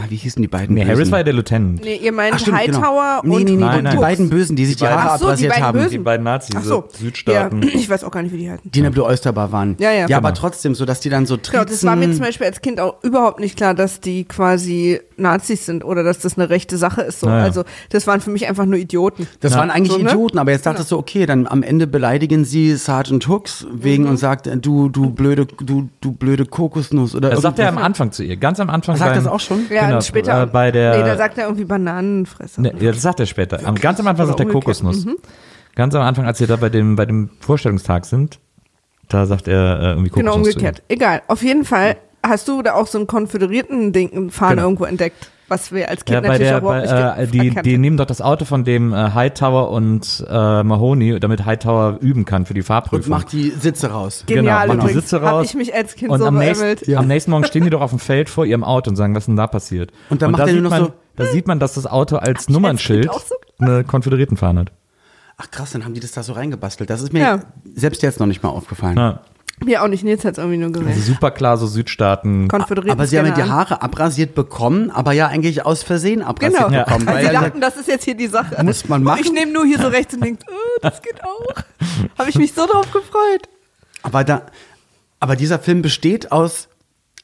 wie 0.09 0.15
hießen 0.17 0.41
die 0.41 0.47
beiden? 0.49 0.75
Nee, 0.75 0.81
Bösen? 0.81 0.95
Harris 0.95 1.11
war 1.11 1.19
ja 1.19 1.23
der 1.23 1.33
Lieutenant. 1.33 1.81
Nee, 1.81 1.95
ihr 1.95 2.11
meint 2.11 2.33
Ach, 2.35 2.39
stimmt, 2.39 2.59
genau. 2.65 2.77
Hightower 2.79 3.21
nee, 3.23 3.35
und 3.35 3.43
nee, 3.45 3.51
nee, 3.51 3.57
Nein, 3.57 3.77
die 3.77 3.83
nein. 3.83 3.99
beiden 3.99 4.29
Bösen, 4.29 4.55
die 4.57 4.65
sich 4.65 4.75
die, 4.75 4.85
Haare 4.85 5.17
so, 5.17 5.17
die 5.17 5.23
abrasiert 5.25 5.51
beiden 5.53 5.65
haben. 5.65 5.77
Bösen. 5.79 5.91
Die 5.91 5.97
beiden 5.99 6.23
Nazis, 6.25 6.55
Ach 6.57 6.63
so, 6.63 6.83
Südstaaten. 6.93 7.61
Ja, 7.63 7.69
ich 7.73 7.89
weiß 7.89 8.03
auch 8.03 8.11
gar 8.11 8.21
nicht, 8.21 8.33
wie 8.33 8.37
die 8.37 8.51
heißen. 8.51 8.69
Die 8.69 8.79
in 8.79 8.83
der 8.83 8.91
Blue 8.91 9.05
Oyster 9.05 9.31
Bar 9.31 9.51
waren. 9.53 9.75
Ja, 9.79 9.91
ja. 9.91 10.07
Ja, 10.07 10.17
aber 10.17 10.29
Genau. 10.31 10.41
trotzdem, 10.41 10.75
so 10.75 10.85
dass 10.85 10.99
die 10.99 11.09
dann 11.09 11.25
so 11.25 11.35
Genau, 11.37 11.43
triezen. 11.63 11.65
das 11.69 11.83
war 11.85 11.95
mir 11.95 12.11
zum 12.11 12.19
Beispiel 12.19 12.47
als 12.47 12.61
Kind 12.61 12.79
auch 12.81 13.01
überhaupt 13.03 13.39
nicht 13.39 13.55
klar, 13.55 13.73
dass 13.73 14.01
die 14.01 14.25
quasi 14.25 14.99
Nazis 15.15 15.65
sind 15.65 15.83
oder 15.85 16.03
dass 16.03 16.19
das 16.19 16.37
eine 16.37 16.49
rechte 16.49 16.77
Sache 16.77 17.01
ist. 17.01 17.21
So. 17.21 17.27
Naja. 17.27 17.43
Also 17.45 17.63
das 17.89 18.05
waren 18.07 18.19
für 18.21 18.29
mich 18.29 18.47
einfach 18.47 18.65
nur 18.65 18.77
Idioten. 18.77 19.25
Das 19.39 19.53
Ja. 19.53 19.59
waren 19.59 19.71
eigentlich 19.71 19.93
So, 19.93 19.97
ne? 20.03 20.09
Idioten, 20.09 20.37
aber 20.37 20.51
jetzt 20.51 20.65
dachtest 20.65 20.91
du, 20.91 20.97
okay, 20.97 21.25
dann 21.25 21.47
am 21.47 21.63
Ende 21.63 21.87
beleidigen 21.87 22.45
sie 22.45 22.75
Sergeant 22.75 23.27
Hooks 23.27 23.65
wegen 23.71 24.03
Mhm. 24.03 24.09
und 24.11 24.17
sagt, 24.17 24.47
äh, 24.47 24.57
du, 24.57 24.89
du 24.89 25.09
blöde, 25.11 25.45
du, 25.45 25.89
du 26.01 26.11
blöde 26.11 26.45
Kokosnuss 26.45 27.15
oder 27.15 27.29
Das 27.31 27.41
sagt 27.41 27.57
er 27.59 27.69
am. 27.69 27.77
Anfang 27.77 28.11
zu 28.11 28.23
ihr, 28.23 28.37
ganz 28.37 28.59
am 28.59 28.69
Anfang. 28.69 28.95
Sagt 28.97 29.15
das 29.15 29.25
auch 29.27 29.39
schon? 29.39 29.65
Ja, 29.77 29.85
Genau, 29.85 29.95
und 29.97 30.03
später. 30.03 30.43
äh, 30.43 30.45
bei 30.45 30.71
der- 30.71 30.97
nee, 30.97 31.03
da 31.03 31.15
sagt 31.17 31.37
er 31.37 31.45
irgendwie 31.45 31.65
Bananenfresser. 31.65 32.61
Ne, 32.61 32.73
ja, 32.79 32.91
das 32.91 33.01
sagt 33.01 33.19
er 33.19 33.25
später. 33.25 33.59
Am, 33.65 33.75
ganz 33.75 33.99
am 33.99 34.07
Anfang 34.07 34.27
sagt 34.27 34.39
er. 34.39 34.45
Kokosnuss. 34.47 35.05
Ganz 35.75 35.93
am 35.95 36.01
Anfang, 36.01 36.25
als 36.25 36.39
sie 36.39 36.47
da 36.47 36.55
bei 36.55 36.69
dem, 36.69 36.95
bei 36.95 37.05
dem 37.05 37.29
Vorstellungstag 37.39 38.05
sind, 38.05 38.39
da 39.09 39.25
sagt 39.25 39.47
er 39.47 39.79
äh, 39.79 39.83
irgendwie 39.91 40.09
Kokosnuss. 40.09 40.15
Genau, 40.33 40.35
umgekehrt. 40.35 40.83
Egal. 40.87 41.21
Auf 41.27 41.43
jeden 41.43 41.65
Fall 41.65 41.97
hast 42.25 42.47
du 42.47 42.61
da 42.61 42.73
auch 42.73 42.87
so 42.87 42.97
einen 42.97 43.07
konföderierten 43.07 43.93
Ding, 43.93 44.29
Fahne 44.31 44.55
Genau. 44.55 44.67
irgendwo 44.67 44.85
entdeckt, 44.85 45.29
was 45.47 45.71
wir 45.71 45.89
als. 45.89 46.05
Kind 46.05 46.15
Ja, 46.15 46.21
natürlich 46.21 46.47
der, 46.47 46.57
auch 46.57 46.61
überhaupt 46.61 46.87
bei, 46.87 47.25
nicht 47.25 47.35
äh, 47.35 47.51
die, 47.53 47.61
die 47.61 47.77
nehmen 47.77 47.97
doch 47.97 48.05
das 48.05 48.21
Auto 48.21 48.45
von 48.45 48.63
dem 48.63 48.93
äh, 48.93 49.11
Hightower 49.13 49.71
und 49.71 50.25
äh, 50.29 50.63
Mahoney, 50.63 51.19
damit 51.19 51.45
Hightower 51.45 51.97
üben 52.01 52.25
kann 52.25 52.45
für 52.45 52.53
die 52.53 52.61
Und 52.61 52.65
Fahrprüfung. 52.65 53.09
macht 53.09 53.31
die 53.31 53.49
Sitze 53.51 53.91
raus. 53.91 54.23
Genial 54.27 54.67
genau, 54.67 54.77
machen 54.77 54.87
die. 54.89 54.93
Sitze 54.93 55.21
Hab 55.21 55.31
raus. 55.33 55.45
ich 55.49 55.55
mich 55.55 55.73
als 55.73 55.95
Kind 55.95 56.11
und 56.11 56.19
so 56.19 56.25
am, 56.25 56.37
nächsten, 56.37 56.95
am 56.95 57.07
nächsten 57.07 57.31
Morgen 57.31 57.45
stehen 57.45 57.63
die 57.63 57.69
doch 57.69 57.81
auf 57.81 57.91
dem 57.91 57.99
Feld 57.99 58.29
vor 58.29 58.45
ihrem 58.45 58.63
Auto 58.63 58.89
und 58.89 58.95
sagen, 58.95 59.15
was 59.15 59.23
ist 59.23 59.27
denn 59.27 59.35
da 59.37 59.47
passiert? 59.47 59.91
Und 60.09 60.21
dann 60.21 60.31
macht 60.31 60.41
da 60.41 60.45
er 60.45 60.53
sieht 60.53 60.61
nur 60.61 60.71
noch 60.71 60.77
man, 60.77 60.85
so, 60.87 60.93
Da 61.15 61.25
sieht 61.25 61.47
man, 61.47 61.59
dass 61.59 61.73
das 61.73 61.85
Auto 61.87 62.17
als 62.17 62.49
Nummernschild 62.49 63.09
so 63.13 63.35
eine 63.59 63.83
Konföderiertenfahne 63.83 64.61
hat. 64.61 64.71
Ach 65.37 65.51
krass, 65.51 65.71
dann 65.71 65.85
haben 65.85 65.93
die 65.93 65.99
das 65.99 66.11
da 66.13 66.23
so 66.23 66.33
reingebastelt. 66.33 66.89
Das 66.89 67.01
ist 67.01 67.13
mir 67.13 67.19
Ja. 67.19 67.39
selbst 67.75 68.01
jetzt 68.01 68.19
noch 68.19 68.25
nicht 68.27 68.41
mal 68.41 68.49
aufgefallen. 68.49 68.97
Ja. 68.97 69.19
Mir 69.65 69.81
auch 69.83 69.87
nicht, 69.87 70.03
Nils 70.03 70.23
hat 70.23 70.33
es 70.33 70.37
irgendwie 70.37 70.57
nur 70.57 70.67
Also 70.67 70.81
gesehen. 70.81 71.01
super 71.15 71.31
klar, 71.31 71.57
so 71.57 71.65
Südstaaten. 71.65 72.47
Konföderierten 72.47 72.91
Aber 72.99 73.07
sie 73.07 73.17
haben 73.17 73.25
ja 73.25 73.33
die. 73.33 73.43
Haare 73.43 73.81
abrasiert 73.81 74.35
bekommen, 74.35 74.91
aber 74.91 75.13
ja 75.13 75.27
eigentlich 75.27 75.65
aus 75.65 75.81
Versehen 75.81 76.21
abrasiert 76.21 76.67
Genau. 76.67 76.83
bekommen. 76.85 77.07
Weil 77.07 77.15
Weil 77.15 77.25
sie 77.25 77.31
dachten, 77.33 77.61
das 77.61 77.75
ist 77.75 77.87
jetzt 77.87 78.05
hier 78.05 78.15
die 78.15 78.27
Sache. 78.27 78.63
Muss 78.63 78.87
man 78.87 78.99
Und 79.01 79.05
machen. 79.05 79.21
Ich 79.23 79.31
nehme 79.31 79.51
nur 79.51 79.65
hier 79.65 79.79
so 79.79 79.87
rechts 79.87 80.13
und 80.13 80.23
denke, 80.23 80.45
oh, 80.47 80.79
das 80.81 81.01
geht 81.01 81.23
auch. 81.23 81.55
Habe 82.19 82.29
ich 82.29 82.37
mich 82.37 82.53
so 82.53 82.67
drauf 82.67 82.91
gefreut. 82.91 83.49
Aber 84.03 84.23
da, 84.23 84.43
aber 85.19 85.35
dieser 85.35 85.57
Film 85.57 85.81
besteht 85.81 86.31
aus 86.31 86.67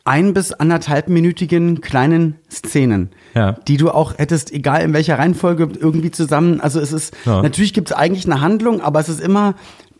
ein 0.05 0.33
bis 0.33 0.51
anderthalbminütigen 0.51 1.79
kleinen 1.79 2.35
Szenen, 2.51 3.11
Ja. 3.35 3.53
die 3.53 3.77
du 3.77 3.89
auch 3.91 4.17
hättest, 4.17 4.51
egal 4.51 4.81
in 4.81 4.91
welcher 4.93 5.17
Reihenfolge, 5.17 5.69
irgendwie 5.79 6.11
zusammen. 6.11 6.59
Also 6.59 6.79
es 6.81 6.91
ist, 6.91 7.15
Ja. 7.25 7.41
natürlich 7.41 7.73
gibt 7.73 7.89
es 7.91 7.95
eigentlich 7.95 8.25
eine 8.25 8.41
Handlung, 8.41 8.81
aber 8.81 8.99
es 8.99 9.07
ist 9.07 9.21
immer 9.21 9.53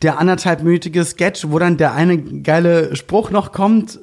der 0.03 0.19
anderthalbminütige 0.19 1.03
Sketch, 1.05 1.45
wo 1.49 1.59
dann 1.59 1.77
der 1.77 1.93
eine 1.93 2.17
geile 2.17 2.95
Spruch 2.95 3.31
noch 3.31 3.51
kommt 3.51 3.99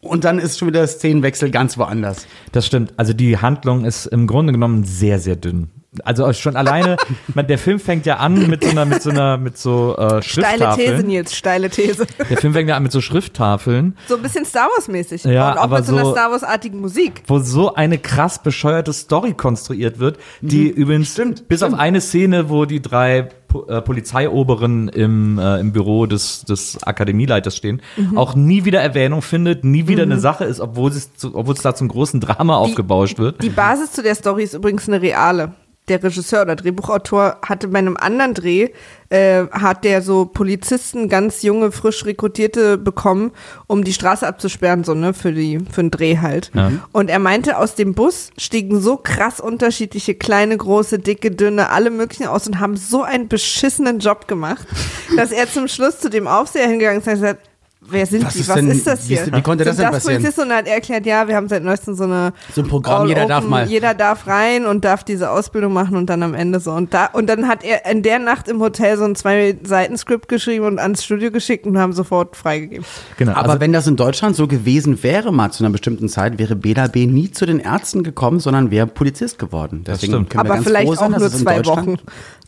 und 0.00 0.24
dann 0.24 0.38
ist 0.38 0.58
schon 0.58 0.68
wieder 0.68 0.86
Szenenwechsel 0.86 1.50
ganz 1.50 1.78
woanders. 1.78 2.26
Das 2.52 2.66
stimmt. 2.66 2.92
Also 2.96 3.12
die 3.14 3.38
Handlung 3.38 3.84
ist 3.84 4.06
im 4.06 4.26
Grunde 4.26 4.52
genommen 4.52 4.84
sehr, 4.84 5.18
sehr 5.18 5.36
dünn. 5.36 5.70
Also 6.02 6.32
schon 6.32 6.56
alleine, 6.56 6.96
man, 7.34 7.46
der 7.46 7.58
Film 7.58 7.78
fängt 7.78 8.06
ja 8.06 8.16
an 8.16 8.48
mit 8.48 8.64
so 8.64 8.70
einer, 8.70 8.84
mit 8.84 9.02
so 9.02 9.10
einer, 9.10 9.36
mit 9.36 9.58
so 9.58 9.96
äh, 9.96 10.22
Steile 10.22 10.22
These, 10.22 10.30
Schrifttafeln. 10.30 11.06
Nils, 11.06 11.34
steile 11.36 11.70
These. 11.70 12.06
Der 12.30 12.36
Film 12.38 12.52
fängt 12.52 12.68
ja 12.68 12.76
an 12.76 12.82
mit 12.82 12.92
so 12.92 13.00
Schrifttafeln, 13.00 13.96
So 14.08 14.16
ein 14.16 14.22
bisschen 14.22 14.44
Star 14.44 14.68
Wars-mäßig. 14.74 15.24
Ja, 15.24 15.52
Und 15.52 15.58
auch 15.58 15.62
aber 15.62 15.76
mit 15.76 15.86
so 15.86 15.96
einer 15.96 16.10
Star 16.10 16.30
Wars-artigen 16.30 16.80
Musik. 16.80 17.22
wo 17.26 17.38
so 17.38 17.74
eine 17.74 17.98
krass 17.98 18.42
bescheuerte 18.42 18.92
Story 18.92 19.34
konstruiert 19.34 19.98
wird, 19.98 20.18
die 20.40 20.68
übrigens 20.68 21.12
Stimmt, 21.12 21.48
bis 21.48 21.62
auf 21.62 21.74
eine 21.74 22.00
Szene, 22.00 22.48
wo 22.48 22.64
die 22.64 22.82
drei 22.82 23.28
äh, 23.68 23.80
Polizeioberen 23.82 24.88
im, 24.88 25.38
äh, 25.38 25.60
im 25.60 25.72
Büro 25.72 26.06
des, 26.06 26.42
des 26.44 26.82
Akademieleiters 26.82 27.56
stehen, 27.56 27.82
auch 28.16 28.34
nie 28.34 28.64
wieder 28.64 28.80
Erwähnung 28.80 29.22
findet, 29.22 29.62
nie 29.64 29.86
wieder 29.86 30.02
eine 30.02 30.18
Sache 30.18 30.44
ist, 30.44 30.60
obwohl 30.60 30.90
es, 30.90 31.14
zu, 31.14 31.36
obwohl 31.36 31.54
es 31.54 31.62
da 31.62 31.74
zum 31.74 31.88
großen 31.88 32.20
Drama 32.20 32.56
aufgebauscht 32.56 33.18
wird. 33.18 33.42
Die 33.42 33.50
Basis 33.50 33.92
zu 33.92 34.02
der 34.02 34.14
Story 34.16 34.42
ist 34.42 34.54
übrigens 34.54 34.88
eine 34.88 35.00
reale. 35.00 35.52
Der 35.88 36.02
Regisseur 36.02 36.42
oder 36.42 36.56
Drehbuchautor 36.56 37.38
hatte 37.42 37.68
bei 37.68 37.78
einem 37.78 37.98
anderen 37.98 38.32
Dreh, 38.32 38.70
äh, 39.10 39.46
hat 39.50 39.84
der 39.84 40.00
so 40.00 40.24
Polizisten, 40.24 41.10
ganz 41.10 41.42
junge, 41.42 41.72
frisch 41.72 42.06
rekrutierte 42.06 42.78
bekommen, 42.78 43.32
um 43.66 43.84
die 43.84 43.92
Straße 43.92 44.26
abzusperren, 44.26 44.84
so, 44.84 44.94
ne, 44.94 45.12
für 45.12 45.32
die, 45.32 45.58
für 45.70 45.82
den 45.82 45.90
Dreh 45.90 46.18
halt. 46.18 46.50
Ja. 46.54 46.72
Und 46.92 47.10
er 47.10 47.18
meinte, 47.18 47.58
aus 47.58 47.74
dem 47.74 47.94
Bus 47.94 48.30
stiegen 48.38 48.80
so 48.80 48.96
krass 48.96 49.40
unterschiedliche, 49.40 50.14
kleine, 50.14 50.56
große, 50.56 50.98
dicke, 50.98 51.30
dünne, 51.30 51.68
alle 51.68 51.90
möglichen 51.90 52.26
aus 52.26 52.46
und 52.46 52.60
haben 52.60 52.78
so 52.78 53.02
einen 53.02 53.28
beschissenen 53.28 53.98
Job 53.98 54.26
gemacht, 54.26 54.66
dass 55.16 55.32
er 55.32 55.50
zum 55.50 55.68
Schluss 55.68 56.00
zu 56.00 56.08
dem 56.08 56.26
Aufseher 56.26 56.66
hingegangen 56.66 57.00
ist 57.00 57.06
und 57.06 57.12
hat 57.12 57.20
gesagt, 57.20 57.50
Wer 57.88 58.06
sind 58.06 58.24
Was 58.24 58.32
die? 58.32 58.40
ist 58.40 58.48
Was 58.48 58.54
denn- 58.56 58.70
ist 58.70 58.86
das 58.86 59.04
wie 59.08 59.14
hier? 59.14 59.22
ist- 59.24 59.32
wie 59.34 59.42
konnte 59.42 59.64
das 59.64 59.76
Sind 59.76 59.84
denn 59.84 59.92
passieren? 59.92 60.16
Polizisten? 60.22 60.40
Und 60.42 60.52
hat 60.52 60.66
er 60.66 60.74
erklärt, 60.74 61.04
ja, 61.06 61.28
wir 61.28 61.36
haben 61.36 61.48
seit 61.48 61.62
neuestem 61.62 61.94
so 61.94 62.04
eine 62.04 62.32
So 62.54 62.62
ein 62.62 62.68
Programm, 62.68 63.06
jeder 63.08 63.26
darf 63.26 63.46
mal. 63.46 63.66
Jeder 63.66 63.94
darf 63.94 64.26
rein 64.26 64.64
und 64.66 64.84
darf 64.84 65.04
diese 65.04 65.30
Ausbildung 65.30 65.72
machen 65.72 65.96
und 65.96 66.06
dann 66.08 66.22
am 66.22 66.34
Ende 66.34 66.60
so. 66.60 66.72
Und 66.72 66.94
da, 66.94 67.06
und 67.06 67.26
dann 67.26 67.46
hat 67.46 67.62
er 67.62 67.84
in 67.90 68.02
der 68.02 68.18
Nacht 68.18 68.48
im 68.48 68.60
Hotel 68.60 68.96
so 68.96 69.04
ein 69.04 69.14
zwei 69.16 69.56
Seiten 69.64 69.96
Skript 69.98 70.28
geschrieben 70.28 70.64
und 70.66 70.78
ans 70.78 71.04
Studio 71.04 71.30
geschickt 71.30 71.66
und 71.66 71.78
haben 71.78 71.92
sofort 71.92 72.36
freigegeben. 72.36 72.84
Genau. 73.18 73.32
Aber 73.32 73.50
also, 73.50 73.60
wenn 73.60 73.72
das 73.72 73.86
in 73.86 73.96
Deutschland 73.96 74.34
so 74.34 74.46
gewesen 74.48 75.02
wäre, 75.02 75.32
mal 75.32 75.50
zu 75.50 75.62
einer 75.64 75.70
bestimmten 75.72 76.08
Zeit, 76.08 76.38
wäre 76.38 76.56
Bela 76.56 76.86
B. 76.86 77.06
nie 77.06 77.30
zu 77.30 77.44
den 77.46 77.60
Ärzten 77.60 78.02
gekommen, 78.02 78.40
sondern 78.40 78.70
wäre 78.70 78.86
Polizist 78.86 79.38
geworden. 79.38 79.84
Deswegen 79.86 80.12
stimmt. 80.14 80.30
können 80.30 80.44
wir 80.44 80.50
Aber 80.50 80.54
ganz 80.54 80.66
vielleicht 80.66 80.88
sein, 80.94 81.14
auch 81.14 81.18
dass 81.18 81.32
nur 81.32 81.42
zwei 81.42 81.64
Wochen. 81.66 81.96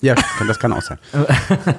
Ja, 0.01 0.15
das 0.47 0.59
kann 0.59 0.73
auch 0.73 0.83
sein. 0.83 0.99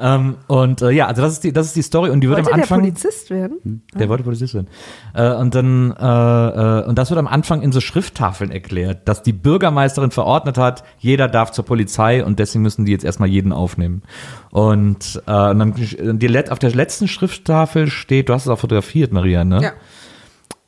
ähm, 0.00 0.36
und 0.46 0.82
äh, 0.82 0.90
ja, 0.90 1.06
also 1.06 1.22
das 1.22 1.32
ist 1.32 1.44
die, 1.44 1.52
das 1.52 1.66
ist 1.66 1.76
die 1.76 1.82
Story 1.82 2.10
und 2.10 2.20
die 2.20 2.28
wird 2.28 2.38
Wollte 2.38 2.52
am 2.52 2.56
der 2.56 2.64
Anfang. 2.64 2.80
Polizist 2.80 3.30
werden? 3.30 3.82
Der 3.94 4.08
wollte 4.08 4.24
Polizist 4.24 4.54
werden. 4.54 4.68
Äh, 5.14 5.32
und 5.34 5.54
dann, 5.54 5.92
äh, 5.92 6.80
äh, 6.80 6.84
und 6.86 6.96
das 6.98 7.10
wird 7.10 7.18
am 7.18 7.26
Anfang 7.26 7.62
in 7.62 7.72
so 7.72 7.80
Schrifttafeln 7.80 8.50
erklärt, 8.50 9.08
dass 9.08 9.22
die 9.22 9.32
Bürgermeisterin 9.32 10.10
verordnet 10.10 10.58
hat, 10.58 10.84
jeder 10.98 11.28
darf 11.28 11.50
zur 11.52 11.64
Polizei 11.64 12.24
und 12.24 12.38
deswegen 12.38 12.62
müssen 12.62 12.84
die 12.84 12.92
jetzt 12.92 13.04
erstmal 13.04 13.28
jeden 13.28 13.52
aufnehmen. 13.52 14.02
Und, 14.50 15.22
äh, 15.26 15.50
und 15.50 15.58
dann 15.58 16.18
die, 16.18 16.50
auf 16.50 16.58
der 16.58 16.74
letzten 16.74 17.08
Schrifttafel 17.08 17.88
steht, 17.88 18.28
du 18.28 18.34
hast 18.34 18.42
es 18.42 18.48
auch 18.48 18.58
fotografiert, 18.58 19.12
Maria, 19.12 19.44
ne? 19.44 19.72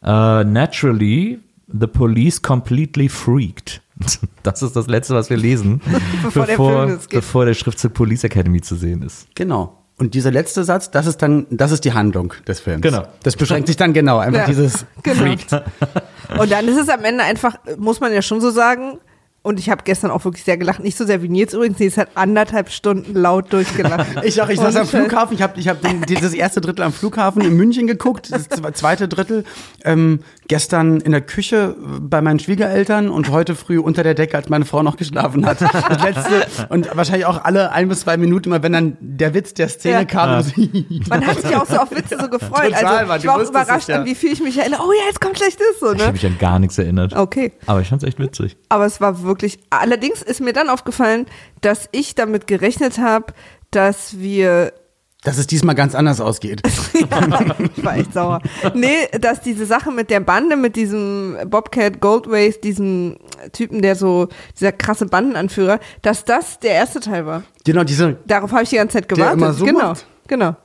Ja. 0.02 0.40
Äh, 0.40 0.44
naturally, 0.44 1.38
the 1.68 1.86
police 1.86 2.42
completely 2.42 3.08
freaked. 3.08 3.80
Das 4.42 4.62
ist 4.62 4.74
das 4.74 4.86
Letzte, 4.86 5.14
was 5.14 5.28
wir 5.30 5.36
lesen, 5.36 5.80
Bevor 6.22 6.46
der 6.46 6.52
bevor, 6.54 6.72
Film 6.86 6.94
losgeht. 6.96 7.20
bevor 7.20 7.44
der 7.44 7.54
Schriftzug 7.54 7.92
Police 7.94 8.24
Academy 8.24 8.60
zu 8.60 8.74
sehen 8.76 9.02
ist. 9.02 9.26
Genau. 9.34 9.76
Und 9.98 10.14
dieser 10.14 10.30
letzte 10.30 10.64
Satz, 10.64 10.90
das 10.90 11.06
ist 11.06 11.18
dann, 11.20 11.46
das 11.50 11.72
ist 11.72 11.84
die 11.84 11.92
Handlung 11.92 12.32
des 12.48 12.60
Films. 12.60 12.80
Genau. 12.80 13.02
Das 13.22 13.36
beschränkt 13.36 13.66
sich 13.66 13.76
dann 13.76 13.92
genau, 13.92 14.18
einfach 14.18 14.40
Ja, 14.40 14.46
dieses 14.46 14.86
genau. 15.02 15.16
Freaked. 15.20 15.52
Und 16.38 16.50
dann 16.50 16.66
ist 16.68 16.78
es 16.78 16.88
am 16.88 17.04
Ende 17.04 17.22
einfach, 17.24 17.56
muss 17.76 18.00
man 18.00 18.10
ja 18.12 18.22
schon 18.22 18.40
so 18.40 18.50
sagen, 18.50 18.98
und 19.42 19.58
ich 19.58 19.70
habe 19.70 19.82
gestern 19.84 20.10
auch 20.10 20.22
wirklich 20.26 20.44
sehr 20.44 20.58
gelacht, 20.58 20.80
nicht 20.82 20.98
so 20.98 21.06
sehr 21.06 21.22
wie 21.22 21.28
Nils 21.28 21.54
übrigens, 21.54 21.78
Nils 21.78 21.96
hat 21.96 22.10
anderthalb 22.14 22.70
Stunden 22.70 23.14
laut 23.14 23.50
durchgelacht. 23.54 24.06
Ich 24.24 24.40
auch, 24.42 24.48
ich 24.50 24.60
saß 24.60 24.76
am. 24.76 24.86
Flughafen, 24.86 25.34
ich 25.34 25.40
habe 25.42 25.58
ich 25.58 25.66
hab 25.68 25.78
dieses 26.06 26.34
erste 26.34 26.60
Drittel 26.60 26.82
am 26.82 26.92
Flughafen 26.92 27.40
in 27.42 27.56
München 27.56 27.86
geguckt, 27.86 28.30
das 28.32 28.50
zwe- 28.50 28.72
zweite 28.74 29.08
Drittel 29.08 29.44
ähm, 29.84 30.20
gestern 30.50 31.00
in 31.00 31.12
der 31.12 31.20
Küche 31.20 31.76
bei 32.00 32.20
meinen 32.20 32.40
Schwiegereltern 32.40 33.08
und 33.08 33.30
heute 33.30 33.54
früh 33.54 33.78
unter 33.78 34.02
der 34.02 34.14
Decke, 34.14 34.36
als 34.36 34.48
meine 34.48 34.64
Frau 34.64 34.82
noch 34.82 34.96
geschlafen 34.96 35.46
hat. 35.46 35.60
Das 35.60 36.02
letzte 36.02 36.66
und 36.70 36.90
wahrscheinlich 36.96 37.24
auch 37.26 37.44
alle 37.44 37.70
ein 37.70 37.88
bis 37.88 38.00
zwei 38.00 38.16
Minuten, 38.16 38.48
immer 38.48 38.60
wenn 38.64 38.72
dann 38.72 38.96
der 39.00 39.32
Witz 39.32 39.54
der 39.54 39.68
Szene 39.68 39.98
Ja. 40.00 40.04
kam. 40.04 40.38
und 40.38 40.42
so- 40.44 40.52
Man 41.08 41.24
hat 41.24 41.40
sich 41.40 41.54
auch 41.54 41.66
so 41.66 41.76
auf 41.76 41.92
Witze 41.92 42.18
so 42.20 42.28
gefreut. 42.28 42.64
Total, 42.72 42.84
also 42.84 43.06
Mann, 43.06 43.16
ich 43.18 43.22
du 43.22 43.28
war 43.28 43.36
auch 43.36 43.40
es, 43.42 43.50
überrascht, 43.50 43.88
ja. 43.88 44.00
an 44.00 44.06
wie 44.06 44.16
viel 44.16 44.32
ich 44.32 44.40
mich 44.42 44.58
erinnere. 44.58 44.80
Oh 44.82 44.90
ja, 44.92 45.06
jetzt 45.06 45.20
kommt 45.20 45.34
gleich 45.34 45.56
das 45.56 45.78
so, 45.78 45.92
Ich 45.92 46.00
habe 46.00 46.06
ne? 46.08 46.12
mich 46.14 46.26
an 46.26 46.36
gar 46.38 46.58
nichts 46.58 46.76
erinnert. 46.78 47.14
Okay. 47.14 47.52
Aber 47.66 47.80
ich 47.80 47.88
fand's 47.88 48.02
echt 48.02 48.18
witzig. 48.18 48.56
Aber 48.68 48.86
es 48.86 49.00
war 49.00 49.22
wirklich. 49.22 49.60
Allerdings 49.70 50.20
ist 50.20 50.40
mir 50.40 50.52
dann 50.52 50.68
aufgefallen, 50.68 51.26
dass 51.60 51.88
ich 51.92 52.16
damit 52.16 52.48
gerechnet 52.48 52.98
habe, 52.98 53.26
dass 53.70 54.18
wir. 54.18 54.72
Dass 55.22 55.36
es 55.36 55.46
diesmal 55.46 55.74
ganz 55.74 55.94
anders 55.94 56.18
ausgeht. 56.20 56.62
ich 56.94 57.84
war 57.84 57.96
echt 57.96 58.14
sauer. 58.14 58.40
Nee, 58.72 59.06
dass 59.20 59.42
diese 59.42 59.66
Sache 59.66 59.90
mit 59.92 60.08
der 60.08 60.20
Bande, 60.20 60.56
mit 60.56 60.76
diesem 60.76 61.36
Bobcat 61.46 62.00
Goldways, 62.00 62.60
diesem 62.60 63.16
Typen, 63.52 63.82
der 63.82 63.96
so, 63.96 64.28
dieser 64.58 64.72
krasse 64.72 65.04
Bandenanführer, 65.06 65.78
dass 66.00 66.24
das 66.24 66.58
der 66.60 66.72
erste 66.72 67.00
Teil 67.00 67.26
war. 67.26 67.42
Genau, 67.64 67.84
diese 67.84 68.16
Darauf 68.26 68.52
habe 68.52 68.62
ich 68.62 68.70
die 68.70 68.76
ganze 68.76 68.94
Zeit 68.94 69.10
Der 69.10 69.16
gewartet. 69.16 69.38
immer 69.38 69.52
so 69.52 69.64
genau, 69.66 69.88
macht. 69.88 70.06
genau. 70.26 70.56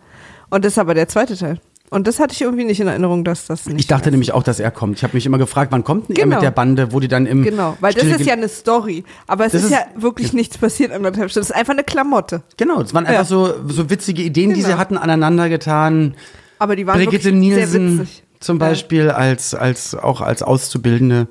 Und 0.49 0.63
das 0.63 0.71
ist 0.73 0.79
aber 0.79 0.93
der 0.93 1.09
zweite 1.09 1.35
Teil. 1.35 1.59
Und 1.91 2.07
das 2.07 2.19
hatte 2.19 2.33
ich 2.33 2.41
irgendwie 2.41 2.65
nicht 2.65 2.79
in 2.79 2.87
Erinnerung, 2.87 3.23
dass 3.23 3.45
das 3.45 3.67
nicht. 3.67 3.79
Ich 3.79 3.87
dachte 3.87 4.09
nämlich 4.11 4.31
auch, 4.33 4.41
dass 4.43 4.59
er 4.59 4.71
kommt. 4.71 4.97
Ich 4.97 5.03
habe 5.03 5.15
mich 5.15 5.25
immer 5.25 5.37
gefragt, 5.37 5.71
wann 5.71 5.83
kommt 5.83 6.09
denn 6.09 6.15
er 6.15 6.23
Genau. 6.23 6.35
mit 6.37 6.43
der 6.43 6.51
Bande, 6.51 6.91
wo 6.91 6.99
die 6.99 7.07
dann 7.07 7.25
im 7.27 7.43
Genau, 7.43 7.77
weil 7.79 7.93
das 7.93 8.01
Stille- 8.03 8.15
ist 8.19 8.25
ja 8.25 8.33
eine 8.33 8.49
Story. 8.49 9.03
Aber 9.27 9.45
es 9.45 9.51
Das 9.53 9.61
ist, 9.63 9.67
ist- 9.71 9.73
ja 9.73 9.85
wirklich 9.95 10.33
nichts 10.33 10.57
passiert 10.57 10.91
anderthalb 10.91 11.29
Stunden. 11.29 11.43
Es 11.43 11.49
ist 11.51 11.55
einfach 11.55 11.73
eine 11.73 11.83
Klamotte. 11.83 12.41
Genau, 12.57 12.81
es 12.81 12.93
waren 12.93 13.05
einfach 13.05 13.21
Ja. 13.21 13.25
so, 13.25 13.53
so 13.67 13.89
witzige 13.89 14.23
Ideen, 14.23 14.49
die 14.49 14.61
Genau. 14.61 14.67
sie 14.69 14.77
hatten, 14.79 14.97
aneinander 14.97 15.47
getan. 15.47 16.15
Aber 16.57 16.75
die 16.75 16.87
waren 16.87 16.97
Brigitte 16.97 17.25
wirklich 17.25 17.53
sehr 17.53 17.67
Nielsen 17.67 17.99
witzig. 17.99 18.23
zum 18.39 18.57
Ja. 18.59 18.65
Beispiel 18.67 19.09
als, 19.11 19.53
als, 19.53 19.93
auch 19.95 20.21
als 20.21 20.41
Auszubildende. 20.41 21.27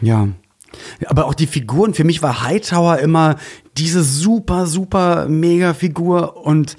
Ja. 0.00 0.28
Aber 1.06 1.24
auch 1.26 1.34
die 1.34 1.46
Figuren, 1.46 1.94
für 1.94 2.04
mich 2.04 2.22
war 2.22 2.42
Hightower 2.42 2.98
immer 2.98 3.36
diese 3.78 4.02
super, 4.02 4.66
super 4.66 5.26
mega 5.28 5.72
Figur 5.72 6.36
und 6.44 6.76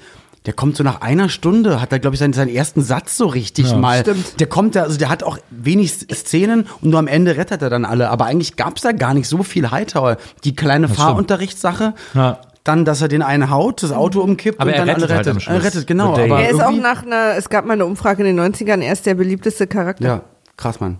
der 0.48 0.54
kommt 0.54 0.78
so 0.78 0.82
nach 0.82 1.02
einer 1.02 1.28
Stunde, 1.28 1.78
hat 1.78 1.92
er, 1.92 1.98
glaube 1.98 2.14
ich, 2.14 2.20
seinen, 2.20 2.32
seinen 2.32 2.48
ersten 2.48 2.80
Satz 2.80 3.18
so 3.18 3.26
richtig 3.26 3.76
mal. 3.76 4.00
Stimmt. 4.00 4.40
Der 4.40 4.46
kommt 4.46 4.76
da, 4.76 4.84
also 4.84 4.96
der 4.96 5.10
hat 5.10 5.22
auch 5.22 5.36
wenig 5.50 5.92
Szenen 6.10 6.66
und 6.80 6.88
nur 6.88 6.98
am 6.98 7.06
Ende 7.06 7.36
rettet 7.36 7.60
er 7.60 7.68
dann 7.68 7.84
alle. 7.84 8.08
Aber 8.08 8.24
eigentlich 8.24 8.56
gab 8.56 8.76
es 8.76 8.82
da 8.82 8.92
gar 8.92 9.12
nicht 9.12 9.28
so 9.28 9.42
viel 9.42 9.70
Hightower. 9.70 10.16
Die 10.44 10.56
kleine 10.56 10.88
Fahrunterrichtssache, 10.88 11.92
Ja. 12.14 12.38
dann, 12.64 12.86
dass 12.86 13.02
er 13.02 13.08
den 13.08 13.20
einen 13.20 13.50
haut, 13.50 13.82
das 13.82 13.92
Auto 13.92 14.22
umkippt 14.22 14.58
Aber 14.58 14.70
und 14.70 14.78
dann 14.78 14.88
alle 14.88 15.02
rettet 15.10 15.46
halt 15.46 15.64
rettet. 15.64 15.74
er 15.82 15.84
genau. 15.84 16.14
Aber 16.14 16.40
Er 16.40 16.48
ist 16.48 16.62
auch 16.62 16.70
nach 16.72 17.02
einer, 17.04 17.34
es 17.36 17.50
gab 17.50 17.66
mal 17.66 17.74
eine 17.74 17.84
Umfrage 17.84 18.26
in 18.26 18.34
den 18.34 18.40
90ern, 18.54 18.80
er 18.80 18.94
ist 18.94 19.04
der 19.04 19.16
beliebteste 19.16 19.66
Charakter. 19.66 20.02
Ja, 20.06 20.22
krass, 20.56 20.80
Mann. 20.80 20.96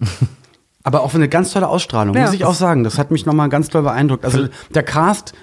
Aber 0.84 1.02
auch 1.02 1.12
eine 1.14 1.28
ganz 1.28 1.52
tolle 1.52 1.68
Ausstrahlung, 1.68 2.16
Ja. 2.16 2.22
muss 2.22 2.32
ich 2.32 2.46
auch 2.46 2.54
sagen. 2.54 2.82
Das 2.82 2.96
hat 2.98 3.10
mich 3.10 3.26
nochmal 3.26 3.50
ganz 3.50 3.68
toll 3.68 3.82
beeindruckt. 3.82 4.24
Also 4.24 4.46
der 4.74 4.84
Cast 4.84 5.34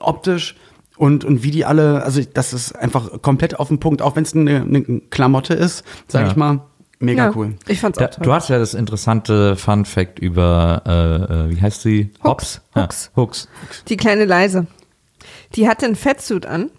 optisch 0.00 0.56
und, 0.98 1.24
und 1.24 1.42
wie 1.42 1.50
die 1.50 1.64
alle, 1.64 2.02
also 2.02 2.20
das 2.34 2.52
ist 2.52 2.72
einfach 2.76 3.22
komplett 3.22 3.58
auf 3.58 3.68
den 3.68 3.80
Punkt, 3.80 4.02
auch 4.02 4.16
wenn 4.16 4.24
es 4.24 4.34
eine, 4.34 4.62
eine 4.62 4.82
Klamotte 5.10 5.54
ist, 5.54 5.84
sag 6.08 6.22
Ja. 6.22 6.28
ich 6.30 6.36
mal, 6.36 6.60
mega 6.98 7.26
Ja, 7.26 7.32
cool. 7.36 7.54
Ich 7.66 7.80
fand's 7.80 7.98
Da, 7.98 8.06
auch 8.06 8.10
toll. 8.10 8.24
du 8.24 8.32
hast 8.32 8.48
ja 8.50 8.58
das 8.58 8.74
interessante 8.74 9.56
Fun 9.56 9.84
Fact 9.84 10.18
über, 10.18 10.82
äh, 10.86 11.50
äh, 11.50 11.56
wie 11.56 11.60
heißt 11.62 11.82
sie? 11.82 12.10
Hooks. 12.24 12.60
Ja, 12.74 12.82
Hooks. 12.84 13.10
Hooks. 13.16 13.48
Die 13.88 13.96
kleine 13.96 14.24
Leise. 14.24 14.66
Die 15.54 15.68
hatte 15.68 15.86
einen 15.86 15.96
Fettsuit 15.96 16.44
an. 16.46 16.70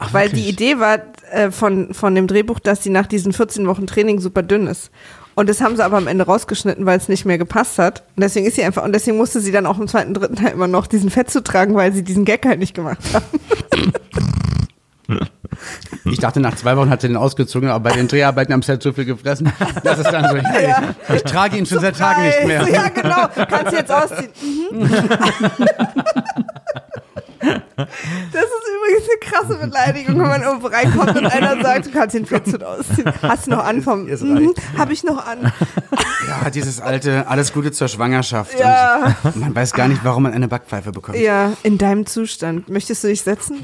Ach, 0.00 0.12
weil 0.12 0.28
wirklich? 0.28 0.44
die 0.44 0.50
Idee 0.50 0.80
war 0.80 0.98
äh, 1.30 1.50
von, 1.50 1.94
von 1.94 2.14
dem 2.14 2.26
Drehbuch, 2.26 2.58
dass 2.58 2.82
sie 2.82 2.90
nach 2.90 3.06
diesen 3.06 3.32
14 3.32 3.66
Wochen 3.66 3.86
Training 3.86 4.18
super 4.20 4.42
dünn 4.42 4.66
ist. 4.66 4.90
Und 5.38 5.48
das 5.48 5.60
haben 5.60 5.76
sie 5.76 5.84
aber 5.84 5.98
am 5.98 6.08
Ende 6.08 6.24
rausgeschnitten, 6.24 6.84
weil 6.84 6.98
es 6.98 7.08
nicht 7.08 7.24
mehr 7.24 7.38
gepasst 7.38 7.78
hat. 7.78 8.02
Und 8.16 8.24
deswegen 8.24 8.44
ist 8.44 8.56
sie 8.56 8.64
einfach, 8.64 8.82
und 8.82 8.92
deswegen 8.92 9.16
musste 9.16 9.40
sie 9.40 9.52
dann 9.52 9.66
auch 9.66 9.78
im 9.78 9.86
zweiten, 9.86 10.12
dritten 10.12 10.34
Teil 10.34 10.50
immer 10.50 10.66
noch 10.66 10.88
diesen 10.88 11.10
Fettsuit 11.10 11.44
tragen, 11.44 11.76
weil 11.76 11.92
sie 11.92 12.02
diesen 12.02 12.24
Gag 12.24 12.44
halt 12.44 12.58
nicht 12.58 12.74
gemacht 12.74 12.98
haben. 13.14 13.24
Ich 16.04 16.18
dachte, 16.18 16.38
nach 16.38 16.54
zwei 16.54 16.76
Wochen 16.76 16.90
hat 16.90 17.00
sie 17.00 17.08
den 17.08 17.16
ausgezogen, 17.16 17.70
aber 17.70 17.90
bei 17.90 17.96
den 17.96 18.08
Dreharbeiten 18.08 18.52
am 18.52 18.62
Set 18.62 18.82
so 18.82 18.92
viel 18.92 19.06
gefressen. 19.06 19.50
Das 19.82 19.98
ist 19.98 20.10
dann 20.10 20.28
so, 20.28 20.36
hey, 20.36 20.74
ich 21.14 21.22
trage 21.22 21.56
ihn 21.56 21.66
schon 21.66 21.80
seit 21.80 21.96
Tagen 21.96 22.22
nicht 22.22 22.44
mehr. 22.44 22.68
Ja, 22.68 22.88
genau. 22.88 23.28
Kannst 23.34 23.72
du 23.72 23.76
jetzt 23.76 23.90
ausziehen. 23.90 24.30
Mhm. 24.70 24.90
Das 27.40 27.86
ist 27.86 28.68
übrigens 28.74 29.08
eine 29.08 29.18
krasse 29.20 29.54
Beleidigung, 29.56 30.18
wenn 30.18 30.28
man 30.28 30.42
irgendwo 30.42 30.66
reinkommt 30.66 31.16
und 31.16 31.26
einer 31.26 31.62
sagt, 31.62 31.86
du 31.86 31.90
kannst 31.90 32.14
den 32.14 32.26
Fettsuit 32.26 32.64
ausziehen. 32.64 33.12
Hast 33.22 33.46
du 33.46 33.50
noch 33.50 33.64
an 33.64 33.82
vom, 33.82 34.06
mhm, 34.06 34.10
reicht. 34.10 34.60
hab 34.76 34.90
ich 34.90 35.04
noch 35.04 35.24
an. 35.24 35.52
Ja, 36.28 36.50
dieses 36.50 36.80
alte, 36.80 37.28
alles 37.28 37.52
Gute 37.52 37.70
zur 37.72 37.88
Schwangerschaft. 37.88 38.58
Ja. 38.58 39.16
Und 39.22 39.36
man 39.36 39.54
weiß 39.54 39.72
gar 39.72 39.88
nicht, 39.88 40.04
warum 40.04 40.24
man 40.24 40.32
eine 40.32 40.48
Backpfeife 40.48 40.90
bekommt. 40.92 41.18
Ja, 41.18 41.52
in 41.62 41.78
deinem 41.78 42.06
Zustand. 42.06 42.68
Möchtest 42.68 43.04
du 43.04 43.08
dich 43.08 43.22
setzen? 43.22 43.58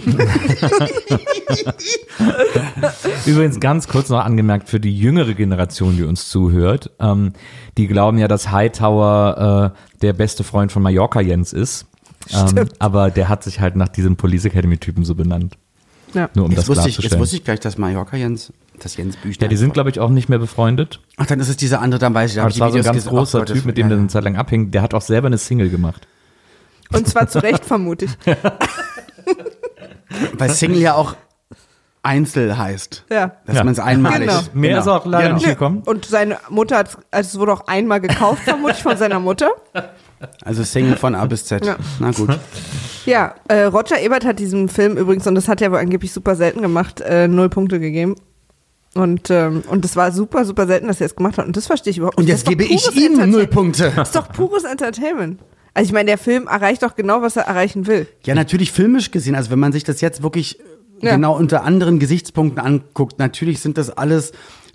Übrigens 3.27 3.61
ganz 3.61 3.89
kurz 3.89 4.09
noch 4.09 4.25
angemerkt 4.25 4.69
für 4.69 4.81
die 4.81 4.97
jüngere 4.97 5.35
Generation, 5.35 5.97
die 5.97 6.05
uns 6.05 6.29
zuhört. 6.29 6.91
Ähm, 7.01 7.33
die 7.77 7.87
glauben 7.89 8.19
ja, 8.19 8.29
dass 8.29 8.51
Hightower 8.51 9.75
äh, 9.75 9.99
der 10.03 10.13
beste 10.13 10.45
Freund 10.45 10.71
von 10.73 10.83
Mallorca 10.83 11.21
Jens 11.21 11.53
ist. 11.53 11.87
Ähm, 12.33 12.69
aber 12.79 13.11
der 13.11 13.29
hat 13.29 13.45
sich 13.45 13.61
halt 13.61 13.77
nach 13.77 13.89
diesem 13.89 14.17
Police 14.17 14.47
Academy-Typen 14.47 15.05
so 15.05 15.15
benannt. 15.15 15.57
Ja. 16.15 16.31
Nur 16.35 16.47
um 16.47 16.51
Jetzt 16.53 16.61
das 16.61 16.69
wusste, 16.69 16.89
ich, 16.89 16.99
jetzt 16.99 17.19
wusste 17.19 17.37
ich 17.37 17.45
gleich, 17.45 17.61
dass 17.61 17.77
Mallorca 17.77 18.17
Jens, 18.17 18.53
das 18.79 18.97
Jens 18.97 19.17
Büchner. 19.17 19.43
Ja, 19.43 19.49
die 19.49 19.57
sind, 19.57 19.75
glaube 19.75 19.91
ich, 19.91 19.99
auch 19.99 20.11
nicht 20.11 20.29
mehr 20.29 20.39
befreundet. 20.39 21.01
Ach, 21.17 21.27
dann 21.27 21.41
ist 21.41 21.49
es 21.49 21.57
dieser 21.57 21.81
andere, 21.81 21.99
dann 21.99 22.15
weiß 22.15 22.31
ich, 22.31 22.37
da 22.37 22.43
Aber 22.43 22.51
das 22.51 22.61
war 22.61 22.71
so 22.71 22.79
ein 22.79 22.85
ganz 22.85 23.07
großer 23.07 23.41
Gott, 23.41 23.49
Typ, 23.49 23.65
mit 23.65 23.77
dem 23.77 23.87
ja, 23.87 23.89
der 23.91 23.99
eine 23.99 24.09
Zeit 24.09 24.25
lang 24.25 24.37
abhing. 24.37 24.71
Der 24.71 24.83
hat 24.83 24.95
auch 24.95 25.03
selber 25.03 25.27
eine 25.27 25.39
Single 25.39 25.71
gemacht. 25.71 26.07
Und 26.93 27.09
zwar 27.09 27.27
zu 27.29 27.43
Recht, 27.43 27.65
vermute 27.65 28.05
ich. 28.05 28.13
Weil 30.39 30.51
Single 30.51 30.81
ja 30.81 30.95
auch 30.95 31.17
Einzel 32.03 32.57
heißt. 32.57 33.07
Ja. 33.11 33.33
Dass 33.47 33.57
Ja. 33.57 33.65
man 33.65 33.73
es 33.73 33.81
einmalig. 33.81 34.29
Genau. 34.29 34.41
Mehr 34.53 34.79
ist 34.79 34.87
auch 34.89 35.07
leider 35.07 35.29
Genau. 35.29 35.39
nicht 35.39 35.49
gekommen. 35.49 35.83
Und 35.87 36.05
seine 36.05 36.39
Mutter 36.51 36.77
hat, 36.79 36.99
also 37.11 37.29
es 37.29 37.39
wurde 37.41 37.53
auch 37.55 37.67
einmal 37.67 38.01
gekauft, 38.01 38.43
vermutlich 38.45 38.83
von 38.83 38.97
seiner 38.97 39.19
Mutter. 39.21 39.51
Also 40.45 40.63
Single 40.65 40.97
von 40.97 41.15
A 41.15 41.25
bis 41.27 41.45
Z. 41.47 41.65
Ja. 41.65 41.77
Na 42.01 42.11
gut. 42.11 42.39
Ja, 43.07 43.35
äh, 43.49 43.65
Roger 43.65 44.01
Ebert 44.01 44.25
hat 44.25 44.39
diesem 44.39 44.69
Film 44.69 44.97
übrigens, 44.97 45.27
und 45.27 45.35
das 45.35 45.49
hat 45.49 45.61
er 45.63 45.71
wohl 45.73 45.79
angeblich 45.79 46.13
super 46.13 46.35
selten 46.37 46.63
gemacht, 46.63 47.01
äh, 47.03 47.29
null 47.29 47.49
Punkte 47.49 47.79
gegeben. 47.81 48.15
Und, 48.95 49.29
ähm, 49.31 49.63
und 49.69 49.85
das 49.85 49.97
war 49.97 50.13
super, 50.13 50.45
super 50.45 50.67
selten, 50.67 50.87
dass 50.87 51.01
er 51.01 51.07
es 51.07 51.17
gemacht 51.17 51.37
hat. 51.39 51.47
Und 51.47 51.57
das 51.57 51.67
verstehe 51.67 51.91
ich 51.91 51.99
überhaupt 51.99 52.17
Und 52.17 52.25
nicht. 52.25 52.31
jetzt 52.33 52.47
Das 52.47 52.53
ist 52.53 52.59
gebe 52.59 52.73
ich 52.73 52.97
ihm 52.97 53.31
null. 53.31 53.47
Punkte. 53.49 53.93
Das 53.97 54.09
ist 54.11 54.15
doch 54.17 54.31
pures 54.33 54.63
Entertainment. 54.65 55.41
Also 55.75 55.89
ich 55.89 55.93
meine, 55.93 56.07
der 56.07 56.19
Film 56.19 56.47
erreicht 56.47 56.85
doch 56.85 56.95
genau, 56.95 57.21
was 57.21 57.37
er 57.37 57.43
erreichen 57.45 57.89
will. 57.89 58.07
Ja, 58.25 58.37
natürlich 58.37 58.71
filmisch 58.71 59.11
gesehen. 59.11 59.35
Also 59.35 59.51
wenn 59.51 59.59
man 59.59 59.73
sich 59.73 59.83
das 59.83 60.01
jetzt 60.01 60.23
wirklich 60.23 60.61
Ja. 61.01 61.17
genau 61.17 61.37
unter 61.37 61.65
anderen 61.65 61.99
Gesichtspunkten 61.99 62.61
anguckt, 62.65 63.19
natürlich 63.19 63.61
sind 63.61 63.77
das 63.79 63.91
alles 63.91 64.31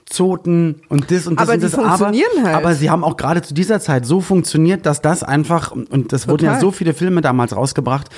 Zoten 0.09 0.81
und 0.89 1.11
das 1.11 1.27
und 1.27 1.39
das 1.39 1.47
Aber 1.47 1.53
und 1.53 1.63
das. 1.63 1.75
funktionieren 1.75 2.31
aber, 2.39 2.43
halt. 2.47 2.55
Aber 2.55 2.75
sie 2.75 2.89
haben 2.89 3.03
auch 3.03 3.15
gerade 3.15 3.41
zu 3.41 3.53
dieser 3.53 3.79
Zeit 3.79 4.05
so 4.05 4.21
funktioniert, 4.21 4.85
dass 4.85 5.01
das 5.01 5.23
einfach, 5.23 5.71
und 5.71 6.11
das 6.11 6.27
wurden 6.27 6.45
ja 6.45 6.51
Total. 6.53 6.61
so 6.61 6.71
viele 6.71 6.93
Filme 6.95 7.21
damals 7.21 7.55
rausgebracht, 7.55 8.09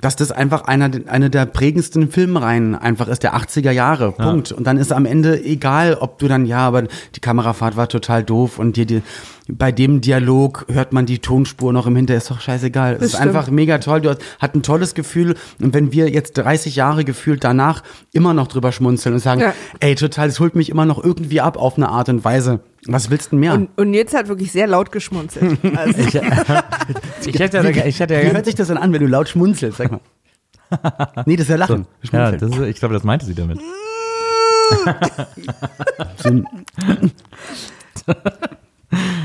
dass 0.00 0.16
das 0.16 0.32
einfach 0.32 0.62
einer, 0.64 0.90
eine 1.06 1.30
der 1.30 1.46
prägendsten 1.46 2.10
Filmreihen 2.10 2.74
einfach 2.74 3.06
ist, 3.08 3.22
der 3.22 3.36
80er 3.36 3.70
Jahre. 3.70 4.12
Punkt. 4.12 4.50
Und 4.52 4.66
dann 4.66 4.76
ist 4.76 4.92
am 4.92 5.06
Ende 5.06 5.42
egal, 5.44 5.94
ob 6.00 6.18
du 6.18 6.26
dann, 6.28 6.46
ja, 6.46 6.58
aber 6.58 6.82
die 6.82 7.20
Kamerafahrt 7.20 7.76
war 7.76 7.88
total 7.88 8.22
doof 8.24 8.58
und 8.58 8.76
dir 8.76 8.86
die, 8.86 9.02
bei 9.48 9.70
dem 9.72 10.00
Dialog 10.00 10.66
hört 10.70 10.92
man 10.92 11.06
die 11.06 11.18
Tonspur 11.20 11.72
noch 11.72 11.86
im 11.86 11.94
Hinter, 11.96 12.14
ist 12.16 12.30
doch 12.30 12.40
scheißegal. 12.40 12.94
Es 12.94 12.98
Das 12.98 13.06
ist 13.08 13.14
stimmt. 13.16 13.28
einfach 13.28 13.50
mega 13.50 13.78
toll. 13.78 14.00
Du 14.00 14.10
hast, 14.10 14.20
hat 14.40 14.54
ein 14.54 14.62
tolles 14.62 14.94
Gefühl. 14.94 15.36
Und 15.60 15.74
wenn 15.74 15.92
wir 15.92 16.08
jetzt 16.10 16.38
30 16.38 16.76
Jahre 16.76 17.04
gefühlt 17.04 17.44
danach 17.44 17.82
immer 18.12 18.34
noch 18.34 18.48
drüber 18.48 18.72
schmunzeln 18.72 19.14
und 19.14 19.20
sagen, 19.20 19.42
Ja. 19.42 19.54
ey, 19.80 19.94
total, 19.94 20.28
das 20.28 20.40
holt 20.40 20.54
mich 20.56 20.70
immer 20.70 20.86
noch 20.86 21.02
irgendwie 21.02 21.40
ab 21.40 21.56
auf 21.56 21.76
eine 21.76 21.88
Art 21.88 22.08
und 22.08 22.24
Weise. 22.24 22.60
Was 22.86 23.10
willst 23.10 23.26
du 23.26 23.30
denn 23.30 23.40
mehr? 23.40 23.54
Und, 23.54 23.70
und 23.76 23.90
Nils 23.90 24.12
hat 24.14 24.28
wirklich 24.28 24.52
sehr 24.52 24.66
laut 24.66 24.92
geschmunzelt. 24.92 25.58
Also, 25.76 26.00
Ich, 26.00 26.14
ich 27.34 27.38
hätte, 27.38 27.58
ja- 27.58 27.86
ich 27.86 28.00
hätte 28.00 28.20
Wie 28.20 28.26
ja 28.26 28.32
hört 28.32 28.44
sich 28.44 28.54
das 28.54 28.68
denn 28.68 28.76
an, 28.76 28.92
wenn 28.92 29.00
du 29.00 29.06
laut 29.06 29.28
schmunzelst? 29.28 29.78
Sag 29.78 29.90
mal. 29.90 30.00
nee, 31.26 31.36
das 31.36 31.44
ist 31.44 31.50
ja 31.50 31.56
Lachen. 31.56 31.86
Ja, 32.02 32.08
Schmunzeln. 32.28 32.38
das 32.50 32.58
ist, 32.60 32.66
ich 32.66 32.76
glaube, 32.78 32.94
das 32.94 33.04
meinte 33.04 33.26
sie 33.26 33.34
damit. 33.34 33.60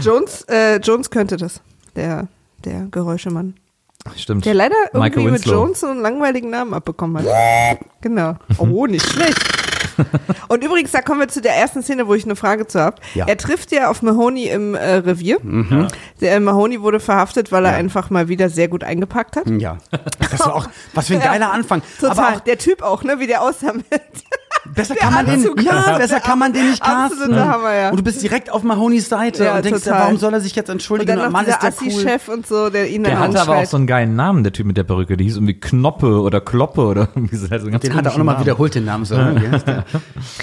Jones, 0.02 0.44
äh, 0.50 0.78
Jones 0.78 1.10
könnte 1.10 1.38
das. 1.38 1.62
Der, 1.96 2.28
der 2.66 2.88
Geräuschemann. 2.92 3.56
Stimmt. 4.16 4.46
Der 4.46 4.54
leider 4.54 4.76
irgendwie 4.94 5.28
mit. 5.32 5.46
Jones 5.46 5.82
so 5.82 5.88
einen 5.88 6.02
langweiligen 6.02 6.50
Namen 6.50 6.74
abbekommen 6.74 7.24
hat. 7.26 7.80
Genau. 8.02 8.36
Oh, 8.58 8.88
nicht 8.88 9.06
schlecht. 9.06 9.38
Und 10.48 10.64
übrigens, 10.64 10.92
da 10.92 11.02
kommen 11.02 11.20
wir 11.20 11.28
zu 11.28 11.42
der 11.42 11.56
ersten 11.56 11.82
Szene, 11.84 12.08
wo 12.08 12.14
ich 12.14 12.26
eine 12.26 12.36
Frage 12.36 12.68
zu 12.68 12.80
habe. 12.80 12.98
Ja. 13.16 13.26
Er 13.28 13.38
trifft 13.38 13.72
ja 13.72 13.90
auf 13.90 14.02
Mahoney 14.02 14.48
im 14.48 14.76
äh, 14.76 14.96
Revier. 14.96 15.38
Der 16.22 16.36
äh, 16.36 16.40
Mahoney 16.40 16.82
wurde 16.82 17.00
verhaftet, 17.00 17.52
weil 17.52 17.66
er 17.66 17.74
einfach 17.76 18.10
mal 18.10 18.28
wieder 18.28 18.50
sehr 18.50 18.68
gut 18.68 18.84
eingepackt 18.84 19.36
hat. 19.36 19.48
ja. 19.50 19.78
Das 20.32 20.40
war 20.42 20.56
auch, 20.56 20.68
was 20.94 21.08
für 21.08 21.16
ein 21.16 21.20
geiler 21.24 21.52
Anfang. 21.52 21.82
Total. 22.00 22.12
Aber 22.26 22.38
auch, 22.38 22.40
der 22.42 22.58
Typ 22.58 22.82
auch, 22.82 23.04
ne, 23.04 23.20
wie 23.20 23.28
der 23.28 23.42
aussah 23.42 23.74
mit. 23.74 23.86
besser 24.76 24.94
der 24.94 25.04
kann 25.04 25.14
man 25.14 25.26
den, 25.26 25.36
Anzug. 25.36 25.62
ja, 25.62 25.98
besser 25.98 26.20
kann 26.20 26.38
man 26.40 26.54
den 26.54 26.70
nicht 26.70 26.84
casten. 26.84 27.36
Hammer, 27.36 27.74
ja. 27.74 27.90
Und 27.90 27.98
du 27.98 28.04
bist 28.04 28.22
direkt 28.22 28.52
auf 28.52 28.64
Mahonys 28.64 29.10
Seite 29.10 29.46
Ja, 29.46 29.56
und 29.58 29.66
denkst 29.66 29.84
total. 29.84 30.02
warum 30.02 30.18
soll 30.18 30.34
er 30.34 30.42
sich 30.42 30.56
jetzt 30.56 30.70
Und 30.70 30.76
entschuldigen? 30.76 31.16
dann 31.16 31.26
noch 31.26 31.32
Mann, 31.32 31.46
dieser 31.46 31.58
ist 31.68 31.80
der 31.82 31.88
cool. 31.88 31.94
Assi-Chef 31.94 32.28
und 32.28 32.46
so, 32.48 32.70
der 32.70 32.90
ihn 32.90 33.04
Der 33.04 33.20
hatte 33.20 33.42
aber 33.42 33.58
auch 33.58 33.66
so 33.66 33.78
einen 33.78 33.88
geilen 33.88 34.16
Namen, 34.16 34.44
der 34.44 34.54
Typ 34.54 34.66
mit 34.68 34.78
der 34.78 34.84
Perücke. 34.84 35.18
Der 35.18 35.24
hieß 35.26 35.36
irgendwie 35.38 35.60
Knoppe 35.60 36.22
oder 36.22 36.42
Kloppe 36.42 36.82
oder 36.82 37.10
irgendwie 37.16 37.36
so. 37.38 37.48
Also 37.50 37.70
Den 37.70 37.96
hat 37.96 38.06
er 38.06 38.12
auch 38.14 38.18
nochmal 38.18 38.40
wiederholt, 38.40 38.76
den 38.76 38.86
Namen. 38.86 39.06
So, 39.06 39.16
ne? 39.18 39.84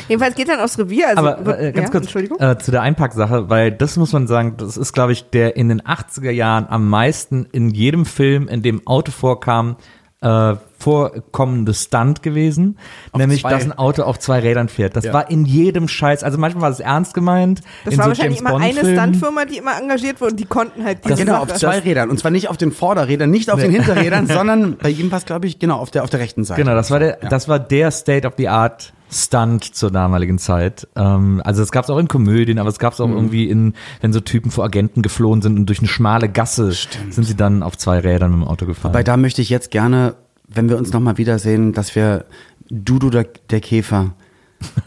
Jedenfalls 0.08 0.34
geht 0.34 0.48
dann 0.48 0.60
aufs 0.60 0.78
Revier. 0.78 1.08
Also 1.08 1.26
Aber 1.28 1.58
äh, 1.60 1.72
ganz 1.72 1.86
ja, 1.86 1.90
kurz 1.90 2.04
Entschuldigung. 2.04 2.38
äh, 2.40 2.58
zu 2.58 2.70
der 2.70 2.82
Einpacksache, 2.82 3.48
weil 3.48 3.72
das 3.72 3.96
muss 3.96 4.12
man 4.12 4.26
sagen, 4.26 4.54
das 4.56 4.76
ist, 4.76 4.92
glaube 4.92 5.12
ich, 5.12 5.30
der 5.30 5.56
in 5.56 5.68
den 5.68 5.82
80er 5.82 6.30
Jahren 6.30 6.66
am 6.68 6.88
meisten 6.88 7.46
in 7.52 7.70
jedem 7.70 8.04
Film, 8.06 8.48
in 8.48 8.62
dem 8.62 8.86
Auto 8.86 9.12
vorkam, 9.12 9.76
äh, 10.22 10.54
vorkommende 10.78 11.74
Stunt 11.74 12.22
gewesen, 12.22 12.78
nämlich 13.16 13.42
zwei. 13.42 13.50
dass 13.50 13.64
ein 13.64 13.72
Auto 13.76 14.02
auf 14.02 14.18
zwei 14.18 14.38
Rädern 14.40 14.68
fährt. 14.68 14.96
Das 14.96 15.04
Ja. 15.04 15.12
war 15.12 15.30
in 15.30 15.44
jedem 15.44 15.88
Scheiß, 15.88 16.22
also 16.24 16.38
manchmal 16.38 16.62
war 16.62 16.70
es 16.70 16.80
ernst 16.80 17.12
gemeint. 17.14 17.60
Das 17.84 17.94
in 17.94 17.98
war 17.98 18.04
so 18.04 18.08
wahrscheinlich 18.10 18.38
James 18.40 18.50
immer 18.52 18.60
eine 18.60 18.74
Bond-Filmen. 18.74 19.14
Stuntfirma, 19.14 19.44
die 19.44 19.58
immer 19.58 19.78
engagiert 19.80 20.20
wurde 20.20 20.32
und 20.32 20.40
die 20.40 20.44
konnten 20.46 20.84
halt 20.84 21.04
diese 21.04 21.16
Genau, 21.16 21.40
Sache. 21.40 21.42
auf 21.42 21.54
zwei 21.54 21.78
Rädern. 21.80 22.08
Und 22.10 22.18
zwar 22.18 22.30
nicht 22.30 22.48
auf 22.48 22.56
den 22.56 22.72
Vorderrädern, 22.72 23.30
nicht 23.30 23.50
auf 23.50 23.60
den 23.60 23.70
Hinterrädern, 23.70 24.26
sondern 24.28 24.76
bei 24.78 24.90
ihm 24.90 25.10
war 25.10 25.18
es, 25.18 25.26
glaube 25.26 25.46
ich, 25.46 25.58
genau, 25.58 25.76
auf 25.78 25.90
der, 25.90 26.02
auf 26.02 26.10
der 26.10 26.20
rechten 26.20 26.44
Seite. 26.44 26.62
Genau, 26.62 26.74
das 26.74 26.90
war 26.90 26.98
der, 26.98 27.18
das 27.28 27.48
war 27.48 27.58
der 27.58 27.90
State 27.90 28.26
of 28.26 28.34
the 28.38 28.48
Art 28.48 28.92
Stunt 29.10 29.64
zur 29.64 29.90
damaligen 29.90 30.38
Zeit. 30.38 30.88
Ähm, 30.96 31.40
also 31.44 31.62
es 31.62 31.70
gab 31.70 31.84
es 31.84 31.90
auch 31.90 31.98
in 31.98 32.08
Komödien, 32.08 32.58
aber 32.58 32.68
es 32.68 32.78
gab 32.78 32.92
es 32.92 33.00
auch 33.00 33.08
irgendwie 33.08 33.48
in, 33.48 33.74
wenn 34.00 34.12
so 34.12 34.20
Typen 34.20 34.50
vor 34.50 34.64
Agenten 34.64 35.02
geflohen 35.02 35.42
sind 35.42 35.58
und 35.58 35.66
durch 35.66 35.78
eine 35.78 35.88
schmale 35.88 36.28
Gasse 36.28 36.72
sind 36.72 37.24
sie 37.24 37.36
dann 37.36 37.62
auf 37.62 37.76
zwei 37.78 37.98
Rädern 38.00 38.32
mit 38.32 38.40
dem 38.42 38.48
Auto 38.48 38.66
gefahren. 38.66 38.92
Wobei 38.92 39.02
da 39.04 39.16
möchte 39.16 39.42
ich 39.42 39.48
jetzt 39.50 39.70
gerne, 39.70 40.14
wenn 40.48 40.68
wir 40.68 40.76
uns 40.76 40.92
nochmal 40.92 41.18
wiedersehen, 41.18 41.72
dass 41.72 41.94
wir 41.94 42.24
Dudu 42.68 43.10
der, 43.10 43.26
der 43.50 43.60
Käfer 43.60 44.14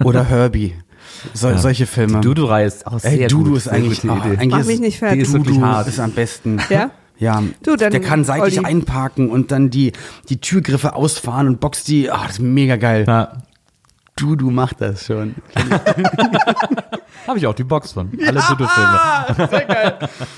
oder 0.03 0.23
Herbie, 0.29 0.73
so, 1.33 1.55
solche 1.57 1.85
Filme. 1.85 2.19
Die 2.19 2.27
Dudu-Reihe 2.27 2.67
ist 2.67 2.85
auch 2.85 2.99
sehr 2.99 3.13
Ey, 3.13 3.27
Dudu 3.27 3.49
gut, 3.51 3.57
ist 3.57 3.67
eigentlich, 3.67 4.03
Idee. 4.03 4.11
eigentlich 4.11 4.49
Mach 4.51 4.59
ist, 4.59 4.67
mich 4.67 4.79
nicht 4.79 4.99
fertig. 4.99 5.19
Die 5.19 5.23
ist 5.23 5.33
wirklich 5.33 5.55
Dudu 5.55 5.65
hart. 5.67 5.87
ist 5.87 5.99
am 5.99 6.11
besten. 6.11 6.59
Ja? 6.69 6.91
Ja, 7.17 7.43
Du, 7.63 7.75
dann, 7.75 7.91
der 7.91 7.99
kann 7.99 8.23
seitlich 8.23 8.59
Olli. 8.59 8.65
einparken 8.65 9.29
und 9.29 9.51
dann 9.51 9.69
die, 9.69 9.91
die 10.29 10.39
Türgriffe 10.39 10.95
ausfahren 10.95 11.47
und 11.47 11.59
boxt 11.59 11.89
die. 11.89 12.09
Ah, 12.09 12.21
das 12.23 12.33
ist 12.33 12.39
mega 12.41 12.77
geil. 12.77 13.03
Ja, 13.05 13.33
Dudu 14.19 14.49
macht 14.51 14.81
das 14.81 15.05
schon. 15.05 15.35
habe 17.27 17.37
ich 17.37 17.47
auch 17.47 17.53
die 17.53 17.63
Box 17.63 17.91
von. 17.93 18.09
Alle 18.27 18.41
Dudu-Filme. 18.49 18.99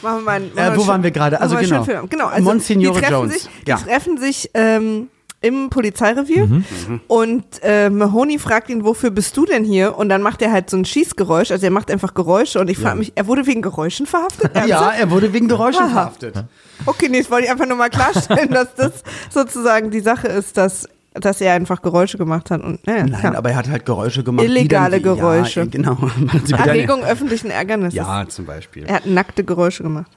Machen 0.02 0.18
wir 0.18 0.22
mal 0.22 0.32
einen, 0.32 0.58
Äh, 0.58 0.76
wo 0.78 0.86
waren 0.88 1.04
wir 1.04 1.12
gerade? 1.12 1.36
machen 1.36 1.44
Also 1.44 1.56
wir 1.56 1.60
einen 1.60 1.70
genau. 1.70 1.84
schönen 1.86 1.98
Film. 1.98 2.10
genau 2.10 2.28
also 2.28 2.44
Monsignore 2.44 2.94
die 2.96 3.00
treffen 3.02 3.14
Jones. 3.14 3.34
Sich, 3.34 3.50
die 3.66 3.70
Ja. 3.70 3.78
treffen 3.78 4.18
sich 4.18 4.50
ähm, 4.54 5.08
im 5.44 5.70
Polizeirevier 5.72 6.46
Mhm. 6.46 6.64
und 7.08 7.44
äh, 7.64 7.90
Mahoney 7.90 8.38
fragt 8.38 8.70
ihn, 8.70 8.84
wofür 8.84 9.10
bist 9.10 9.36
du 9.38 9.46
denn 9.46 9.64
hier? 9.64 9.98
Und 9.98 10.10
dann 10.10 10.22
macht 10.22 10.42
er 10.44 10.52
halt 10.52 10.70
so 10.70 10.78
ein 10.78 10.86
Schießgeräusch, 10.86 11.50
also 11.52 11.66
er 11.66 11.72
macht 11.72 11.90
einfach 11.90 12.14
Geräusche 12.14 12.60
und 12.60 12.70
ich 12.70 12.78
frage 12.78 13.00
mich, 13.00 13.14
er 13.16 13.26
wurde 13.26 13.48
wegen 13.48 13.62
Geräuschen 13.64 14.06
verhaftet? 14.06 14.52
Ja, 14.56 14.62
Ernsthaft? 14.62 15.00
er 15.00 15.10
wurde 15.12 15.34
wegen 15.34 15.48
Geräuschen 15.48 15.84
Aha. 15.86 15.90
verhaftet. 15.90 16.44
Okay, 16.86 17.08
nee, 17.10 17.20
das 17.22 17.32
wollte 17.32 17.46
ich 17.46 17.52
einfach 17.52 17.66
nur 17.68 17.78
mal 17.78 17.90
klarstellen, 17.90 18.50
dass 18.52 18.76
das 18.76 19.04
sozusagen 19.32 19.90
die 19.90 20.00
Sache 20.02 20.28
ist, 20.28 20.58
dass, 20.58 20.88
dass 21.14 21.42
er 21.42 21.54
einfach 21.54 21.82
Geräusche 21.82 22.18
gemacht 22.18 22.52
hat. 22.52 22.62
Und, 22.64 22.86
naja, 22.88 23.06
Nein, 23.06 23.20
ja. 23.24 23.36
aber 23.38 23.50
er 23.50 23.56
hat 23.58 23.70
halt 23.70 23.86
Geräusche 23.86 24.24
gemacht. 24.24 24.46
die 24.46 24.50
Illegale 24.52 25.02
dann, 25.02 25.16
Geräusche. 25.18 25.60
Ja, 25.62 25.66
genau. 25.66 25.98
Sie 26.46 26.54
bitte- 26.54 26.70
Erregung 26.70 27.04
öffentlichen 27.04 27.52
Ärgernisses. 27.52 27.96
Ja, 27.96 28.26
zum 28.28 28.46
Beispiel. 28.46 28.86
Er 28.86 28.96
hat 28.96 29.06
nackte 29.06 29.44
Geräusche 29.44 29.84
gemacht. 29.84 30.10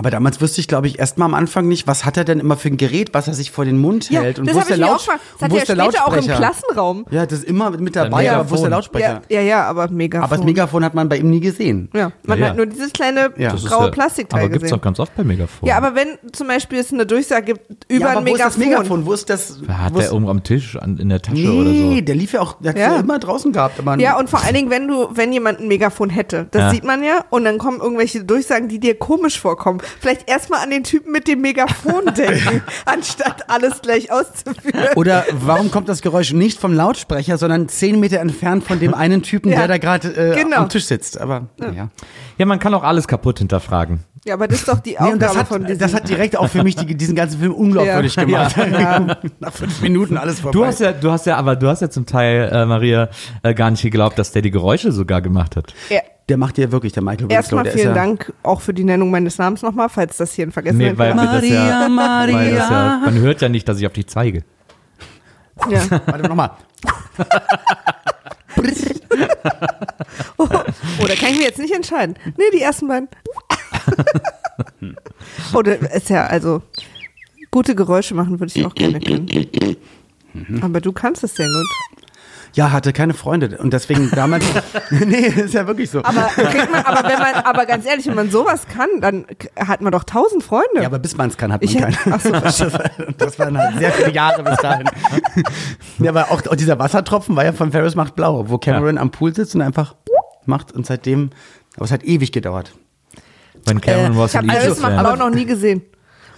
Aber 0.00 0.10
damals 0.10 0.40
wusste 0.40 0.60
ich, 0.60 0.68
glaube 0.68 0.86
ich, 0.86 1.00
erst 1.00 1.18
mal 1.18 1.24
am 1.24 1.34
Anfang 1.34 1.66
nicht, 1.66 1.88
was 1.88 2.04
hat 2.04 2.16
er 2.16 2.22
denn 2.22 2.38
immer 2.38 2.56
für 2.56 2.68
ein 2.68 2.76
Gerät, 2.76 3.14
was 3.14 3.26
er 3.26 3.34
sich 3.34 3.50
vor 3.50 3.64
den 3.64 3.78
Mund 3.78 4.08
hält. 4.10 4.38
und 4.38 4.46
das 4.46 4.54
wo 4.54 4.60
ist 4.60 4.70
der, 4.70 4.76
mir 4.78 4.84
auch 4.86 4.90
Laut 4.90 4.98
gefragt. 5.00 5.20
Das 5.24 5.34
und 5.34 5.42
hat 5.42 5.50
wo 5.50 5.56
er 5.56 5.62
ist 5.62 5.68
der 5.68 5.74
später 5.74 6.04
auch 6.04 6.08
im 6.08 6.14
Lautsprecher? 6.14 6.36
Klassenraum. 6.38 7.06
Ja, 7.10 7.26
das 7.26 7.38
ist 7.40 7.44
immer 7.48 7.70
mit 7.72 7.96
dabei, 7.96 8.18
Megafon. 8.22 8.40
aber 8.40 8.50
wo 8.50 8.54
ist 8.54 8.60
der 8.62 8.70
Lautsprecher? 8.70 9.22
Ja, 9.28 9.40
ja, 9.40 9.42
ja, 9.42 9.64
aber 9.64 9.88
Megafon. 9.90 10.24
Aber 10.24 10.36
das 10.36 10.44
Megafon 10.44 10.84
hat 10.84 10.94
man 10.94 11.08
bei 11.08 11.16
ihm 11.18 11.30
nie 11.30 11.40
gesehen. 11.40 11.90
Ja, 11.94 12.12
man 12.22 12.38
Ja, 12.38 12.44
ja. 12.44 12.50
hat 12.50 12.56
nur 12.56 12.66
dieses 12.66 12.92
kleine 12.92 13.32
Ja. 13.36 13.52
Graue 13.56 13.86
ja- 13.86 13.90
Plastikteil 13.90 14.40
Aber 14.40 14.48
gibt's 14.50 14.62
gesehen. 14.62 14.78
auch 14.78 14.82
ganz 14.82 15.00
oft 15.00 15.16
bei 15.16 15.24
Megafon. 15.24 15.68
Ja, 15.68 15.76
aber 15.76 15.96
wenn 15.96 16.16
zum 16.32 16.46
Beispiel 16.46 16.78
es 16.78 16.92
eine 16.92 17.04
Durchsage 17.04 17.54
gibt 17.54 17.86
über 17.92 18.00
ja, 18.04 18.10
aber 18.12 18.20
ein 18.20 18.26
wo 18.28 18.34
ist 18.36 18.40
das 18.44 18.56
Megafon. 18.56 18.78
Megafon? 18.82 19.06
Wo 19.06 19.12
ist 19.14 19.28
das? 19.30 19.58
Hat 19.68 19.96
der 19.98 20.12
oben 20.14 20.28
am 20.28 20.44
Tisch 20.44 20.76
an, 20.76 20.96
in 20.98 21.08
der 21.08 21.20
Tasche 21.22 21.42
oder 21.52 21.70
nee, 21.70 21.96
so? 21.96 22.00
der 22.02 22.14
lief 22.14 22.32
ja 22.34 22.40
auch, 22.40 22.54
der 22.60 22.70
hat 22.70 22.78
Ja. 22.78 22.94
ja 22.94 23.00
immer 23.00 23.18
draußen 23.18 23.52
gehabt. 23.52 23.80
Aber 23.80 23.98
Ja, 23.98 24.16
und 24.16 24.30
vor 24.30 24.44
allen 24.44 24.54
Dingen, 24.54 24.70
wenn 24.70 24.86
du, 24.86 25.08
wenn 25.10 25.32
jemand 25.32 25.58
ein 25.58 25.66
Megafon 25.66 26.10
hätte, 26.10 26.46
das 26.52 26.60
Ja. 26.62 26.70
sieht 26.70 26.84
man 26.84 27.02
ja, 27.02 27.24
und 27.30 27.44
dann 27.44 27.58
kommen 27.58 27.80
irgendwelche 27.80 28.22
Durchsagen, 28.22 28.68
die 28.68 28.78
dir 28.78 28.96
komisch 28.96 29.40
vorkommen. 29.40 29.80
Vielleicht 30.00 30.28
erstmal 30.28 30.60
an 30.62 30.70
den 30.70 30.84
Typen 30.84 31.12
mit 31.12 31.28
dem 31.28 31.40
Megafon 31.40 32.06
denken, 32.16 32.62
anstatt 32.86 33.48
alles 33.50 33.80
gleich 33.82 34.10
auszuführen. 34.12 34.88
Oder 34.96 35.24
warum 35.32 35.70
kommt 35.70 35.88
das 35.88 36.02
Geräusch 36.02 36.32
nicht 36.32 36.58
vom 36.60 36.72
Lautsprecher, 36.72 37.38
sondern 37.38 37.68
zehn 37.68 37.98
Meter 38.00 38.20
entfernt 38.20 38.64
von 38.64 38.78
dem 38.80 38.94
einen 38.94 39.22
Typen, 39.22 39.50
Ja. 39.52 39.58
der 39.58 39.68
da 39.68 39.78
gerade 39.78 40.08
äh, 40.08 40.34
Genau. 40.42 40.58
am 40.58 40.68
Tisch 40.68 40.84
sitzt? 40.86 41.20
Aber 41.20 41.48
ja. 41.60 41.88
Ja, 42.38 42.46
man 42.46 42.58
kann 42.58 42.72
auch 42.74 42.84
alles 42.84 43.08
kaputt 43.08 43.38
hinterfragen. 43.38 44.04
Ja, 44.24 44.34
aber 44.34 44.46
das 44.48 44.58
ist 44.60 44.68
doch 44.68 44.80
die 44.80 44.90
Nee, 44.90 44.96
Aufgabe 44.96 45.12
und 45.14 45.22
das 45.22 45.36
hat, 45.36 45.48
von 45.48 45.64
diesem. 45.64 45.78
das 45.78 45.94
hat 45.94 46.08
direkt 46.08 46.36
auch 46.36 46.48
für 46.48 46.62
mich 46.62 46.76
die, 46.76 46.94
diesen 46.96 47.14
ganzen 47.16 47.40
Film 47.40 47.52
unglaubwürdig 47.54 48.14
Ja. 48.16 48.24
gemacht. 48.24 48.56
Nach 49.40 49.52
fünf 49.52 49.80
Minuten 49.80 50.16
alles 50.18 50.40
vorbei. 50.40 50.52
Du 50.58 50.64
hast 50.66 50.80
ja, 50.80 50.92
du 50.92 51.10
hast 51.10 51.26
ja, 51.26 51.36
aber 51.36 51.56
du 51.56 51.68
hast 51.68 51.80
ja 51.80 51.88
zum 51.88 52.04
Teil, 52.04 52.50
äh, 52.52 52.66
Maria, 52.66 53.08
äh, 53.42 53.54
gar 53.54 53.70
nicht 53.70 53.82
geglaubt, 53.82 54.18
dass 54.18 54.32
der 54.32 54.42
die 54.42 54.50
Geräusche 54.50 54.92
sogar 54.92 55.22
gemacht 55.22 55.56
hat. 55.56 55.72
ja, 55.88 56.00
der 56.28 56.36
macht 56.36 56.56
dir 56.56 56.70
wirklich, 56.72 56.92
der 56.92 57.02
Michael 57.02 57.22
Winslow. 57.22 57.36
Erstmal 57.36 57.64
der 57.64 57.72
ist 57.72 57.80
vielen 57.80 57.94
ja, 57.94 58.02
Dank 58.02 58.32
auch 58.42 58.60
für 58.60 58.74
die 58.74 58.84
Nennung 58.84 59.10
meines 59.10 59.38
Namens 59.38 59.62
nochmal, 59.62 59.88
falls 59.88 60.16
das 60.18 60.32
hier 60.34 60.44
in 60.44 60.52
Vergessenheit 60.52 60.92
Nee, 60.92 60.98
weil, 60.98 61.14
das 61.14 61.48
ja, 61.48 61.88
weil 61.90 62.54
das 62.54 62.70
ja, 62.70 63.00
man 63.04 63.18
hört 63.18 63.40
ja 63.40 63.48
nicht, 63.48 63.68
dass 63.68 63.78
ich 63.78 63.86
auf 63.86 63.92
dich 63.92 64.06
zeige. 64.06 64.44
ja. 65.70 65.82
Warte 66.06 66.28
nochmal. 66.28 66.50
Oh, 70.36 71.06
da 71.06 71.14
kann 71.14 71.30
ich 71.30 71.38
mir 71.38 71.44
jetzt 71.44 71.58
nicht 71.58 71.74
entscheiden. 71.74 72.16
Nee, 72.36 72.44
die 72.52 72.60
ersten 72.60 72.88
beiden. 72.88 73.08
Oder 75.54 75.78
ist 75.92 76.10
ja, 76.10 76.26
also, 76.26 76.62
gute 77.50 77.74
Geräusche 77.74 78.14
machen 78.14 78.38
würde 78.38 78.52
ich 78.54 78.64
auch 78.64 78.74
gerne 78.74 79.00
können. 79.00 79.28
Aber 80.60 80.80
du 80.80 80.92
kannst 80.92 81.24
es 81.24 81.34
sehr 81.34 81.46
gut. 81.46 81.66
Ja, 82.54 82.72
hatte 82.72 82.92
keine 82.92 83.14
Freunde 83.14 83.58
und 83.58 83.72
deswegen 83.72 84.10
damals. 84.10 84.44
nee, 84.90 85.16
ist 85.26 85.54
ja 85.54 85.66
wirklich 85.66 85.90
so. 85.90 86.02
Aber, 86.02 86.22
kriegt 86.22 86.70
man, 86.70 86.84
aber 86.84 87.08
wenn 87.08 87.18
man, 87.18 87.34
aber 87.44 87.66
ganz 87.66 87.86
ehrlich, 87.86 88.06
wenn 88.06 88.14
man 88.14 88.30
sowas 88.30 88.62
kann, 88.72 88.88
dann 89.00 89.26
hat 89.56 89.80
man 89.80 89.92
doch 89.92 90.04
tausend 90.04 90.42
Freunde. 90.42 90.80
ja, 90.80 90.86
aber 90.86 90.98
bis 90.98 91.16
man 91.16 91.28
es 91.28 91.36
kann, 91.36 91.52
hat 91.52 91.62
man 91.62 91.70
Ich- 91.70 91.78
keine. 91.78 91.96
ach 92.10 92.20
so. 92.20 92.30
das, 92.32 92.60
war, 92.72 92.90
das 93.16 93.38
waren 93.38 93.58
halt 93.58 93.78
sehr 93.78 93.92
viele 93.92 94.12
Jahre 94.12 94.42
bis 94.42 94.56
dahin. 94.58 94.88
ja, 95.98 96.10
aber 96.10 96.30
auch, 96.30 96.44
auch 96.46 96.56
dieser 96.56 96.78
Wassertropfen 96.78 97.36
war 97.36 97.44
ja 97.44 97.52
von 97.52 97.70
Ferris 97.70 97.94
macht 97.94 98.14
blau, 98.16 98.48
wo 98.48 98.58
Cameron 98.58 98.98
am 98.98 99.10
Pool 99.10 99.34
sitzt 99.34 99.54
und 99.54 99.62
einfach 99.62 99.94
macht 100.46 100.72
und 100.72 100.86
seitdem, 100.86 101.30
aber 101.76 101.84
es 101.84 101.92
hat 101.92 102.04
ewig 102.04 102.32
gedauert. 102.32 102.72
Wenn 103.66 103.80
Cameron 103.80 104.12
äh, 104.14 104.18
was 104.18 104.32
ich 104.32 104.38
habe 104.38 104.50
Alice 104.50 104.80
macht. 104.80 104.98
Blau 104.98 105.16
noch 105.16 105.30
nie 105.30 105.44
gesehen. 105.44 105.82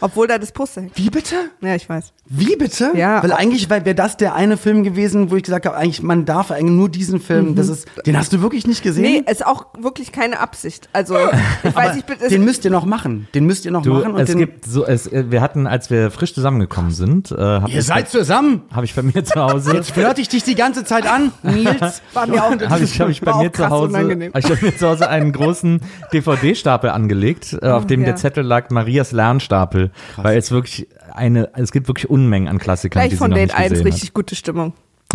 Obwohl 0.00 0.26
da 0.26 0.38
das 0.38 0.52
Poster 0.52 0.82
hängt. 0.82 0.96
Wie 0.96 1.10
bitte? 1.10 1.36
Ja, 1.60 1.74
ich 1.74 1.88
weiß. 1.88 2.12
Wie 2.26 2.56
bitte? 2.56 2.92
Ja. 2.94 3.22
Weil 3.22 3.32
eigentlich 3.32 3.68
wäre 3.70 3.94
das 3.94 4.16
der 4.16 4.34
eine 4.34 4.56
Film 4.56 4.82
gewesen, 4.84 5.30
wo 5.30 5.36
ich 5.36 5.42
gesagt 5.42 5.66
habe, 5.66 5.76
eigentlich 5.76 6.02
man 6.02 6.24
darf 6.24 6.50
eigentlich 6.50 6.76
nur 6.76 6.88
diesen 6.88 7.20
Film. 7.20 7.54
Das 7.54 7.68
ist, 7.68 7.86
den 8.06 8.16
hast 8.16 8.32
du 8.32 8.40
wirklich 8.40 8.66
nicht 8.66 8.82
gesehen? 8.82 9.02
Nee, 9.02 9.24
ist 9.30 9.44
auch 9.44 9.66
wirklich 9.78 10.12
keine 10.12 10.40
Absicht. 10.40 10.88
Also, 10.92 11.16
ich 11.62 11.74
weiß, 11.74 11.96
ich 11.96 12.04
bin. 12.04 12.16
den 12.28 12.44
müsst 12.44 12.64
ihr 12.64 12.70
noch 12.70 12.84
machen. 12.84 13.28
Den 13.34 13.46
müsst 13.46 13.64
ihr 13.64 13.70
noch 13.72 13.82
Du, 13.82 13.94
machen. 13.94 14.12
Und 14.12 14.20
es 14.20 14.28
den, 14.28 14.38
gibt 14.38 14.64
so, 14.64 14.86
es, 14.86 15.06
äh, 15.06 15.30
wir 15.30 15.40
hatten, 15.40 15.66
als 15.66 15.90
wir 15.90 16.10
frisch 16.10 16.34
zusammengekommen 16.34 16.92
sind, 16.92 17.30
äh, 17.32 17.36
habe 17.36 17.70
ihr 17.70 17.80
ich, 17.80 17.86
seid 17.86 18.08
zusammen. 18.08 18.62
hab 18.72 18.84
ich 18.84 18.94
bei 18.94 19.02
mir 19.02 19.24
zu 19.24 19.40
Hause, 19.40 19.74
Jetzt 19.74 19.90
flirte 19.92 20.20
ich 20.20 20.28
dich 20.28 20.44
die 20.44 20.54
ganze 20.54 20.84
Zeit 20.84 21.06
an, 21.10 21.32
Nils. 21.42 22.02
war 22.14 22.26
mir 22.26 22.44
auch, 22.44 22.50
habe 22.50 22.84
ich, 22.84 23.00
hab 23.00 23.08
ich 23.08 23.20
bei 23.20 23.34
mir 23.34 23.52
zu 23.52 23.68
Hause, 23.68 23.88
unangenehm. 23.88 24.32
hab 24.32 24.38
ich 24.38 24.60
bei 24.60 24.66
mir 24.66 24.76
zu 24.76 24.88
Hause 24.88 25.08
einen 25.08 25.32
großen 25.32 25.80
DVD-Stapel 26.12 26.90
angelegt, 26.90 27.56
äh, 27.60 27.68
auf 27.68 27.86
dem 27.86 28.00
ja. 28.00 28.06
der 28.06 28.16
Zettel 28.16 28.44
lag 28.44 28.70
Marias 28.70 29.12
Lernstapel, 29.12 29.89
weil 30.16 30.38
es 30.38 30.50
wirklich 30.50 30.88
eine, 31.12 31.50
es 31.54 31.72
gibt 31.72 31.88
wirklich 31.88 32.08
Unmengen 32.10 32.48
an 32.48 32.58
Klassikern, 32.58 33.00
Gleich 33.02 33.10
die 33.10 33.16
von 33.16 33.26
sie 33.26 33.30
noch 33.30 33.36
Date 33.36 33.48
nicht 33.48 33.56
1 33.58 33.70
gesehen 33.70 33.86
richtig 33.86 34.14
gute 34.14 34.34
Stimmung. 34.34 34.72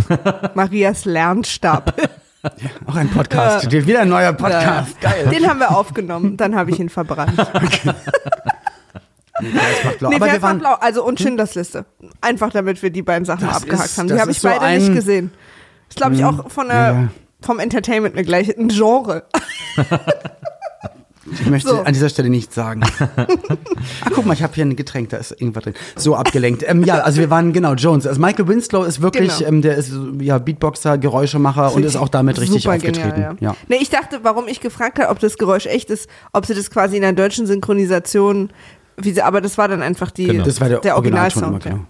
Marias 0.55 1.05
Lernstab. 1.05 1.93
Auch 2.85 2.95
ein 2.95 3.09
Podcast. 3.09 3.65
Steht 3.65 3.87
wieder 3.87 4.01
ein 4.01 4.09
neuer 4.09 4.33
Podcast. 4.33 4.99
Geil. 5.01 5.27
Den 5.31 5.47
haben 5.49 5.59
wir 5.59 5.75
aufgenommen, 5.75 6.37
dann 6.37 6.55
habe 6.55 6.71
ich 6.71 6.79
ihn 6.79 6.89
verbrannt. 6.89 7.37
Das 7.37 7.49
macht 9.83 9.99
blau. 9.99 10.09
Nee, 10.09 10.21
wir 10.21 10.41
waren, 10.41 10.59
blau, 10.59 10.75
also 10.79 11.03
und 11.05 11.19
Schindlers 11.19 11.55
Liste. 11.55 11.85
Einfach 12.21 12.51
damit 12.51 12.81
wir 12.81 12.89
die 12.89 13.01
beiden 13.01 13.25
Sachen 13.25 13.49
abgehakt 13.49 13.85
ist- 13.85 13.97
haben. 13.97 14.07
Die 14.07 14.19
habe 14.19 14.31
ich 14.31 14.39
so 14.39 14.47
beide 14.47 14.61
ein- 14.61 14.79
nicht 14.79 14.93
gesehen. 14.93 15.31
Ist, 15.89 15.97
glaube 15.97 16.15
ich, 16.15 16.23
auch 16.23 16.49
von 16.49 16.67
der, 16.67 16.75
ja. 16.77 17.07
vom 17.41 17.59
Entertainment 17.59 18.15
eine 18.15 18.23
gleiche, 18.25 18.53
ein 18.57 18.69
Genre. 18.69 19.23
ich 21.31 21.45
möchte 21.47 21.69
So. 21.69 21.81
an 21.81 21.93
dieser 21.93 22.09
Stelle 22.09 22.29
nichts 22.29 22.53
sagen. 22.55 22.81
Ach, 22.99 24.11
guck 24.13 24.25
mal, 24.25 24.33
ich 24.33 24.43
habe 24.43 24.53
hier 24.53 24.65
ein 24.65 24.75
Getränk, 24.75 25.09
da 25.09 25.17
ist 25.17 25.31
irgendwas 25.31 25.63
drin. 25.63 25.73
So 25.95 26.15
abgelenkt. 26.15 26.63
Ähm, 26.67 26.83
ja, 26.83 26.99
also 26.99 27.19
wir 27.19 27.29
waren, 27.29 27.51
genau, 27.53 27.73
Jones. 27.73 28.05
Also 28.05 28.21
Michael 28.21 28.47
Winslow 28.47 28.83
ist 28.83 29.01
wirklich, 29.01 29.37
Genau. 29.39 29.49
ähm, 29.49 29.61
der 29.61 29.75
ist 29.75 29.91
ja 30.19 30.37
Beatboxer, 30.37 30.97
Geräuschemacher 30.97 31.73
und 31.73 31.83
ist 31.83 31.95
auch 31.95 32.09
damit 32.09 32.39
richtig 32.39 32.63
Super 32.63 32.75
aufgetreten. 32.75 33.09
Genial, 33.15 33.37
ja. 33.39 33.49
ja. 33.51 33.55
Nee, 33.67 33.77
ich 33.81 33.89
dachte, 33.89 34.19
warum 34.23 34.47
ich 34.47 34.59
gefragt 34.61 34.99
habe, 34.99 35.09
ob 35.09 35.19
das 35.19 35.37
Geräusch 35.37 35.65
echt 35.65 35.89
ist, 35.89 36.09
ob 36.33 36.45
sie 36.45 36.53
das 36.53 36.69
quasi 36.69 36.95
in 36.97 37.01
der 37.01 37.13
deutschen 37.13 37.47
Synchronisation, 37.47 38.51
wie 38.97 39.11
sie, 39.11 39.21
aber 39.21 39.41
das 39.41 39.57
war 39.57 39.67
dann 39.67 39.81
einfach 39.81 40.11
die, 40.11 40.25
Genau. 40.27 40.43
Das 40.45 40.61
war 40.61 40.69
der, 40.69 40.81
immer, 40.83 40.95
Originalsound. 40.95 41.63
genau. 41.63 41.75
ja. 41.77 41.81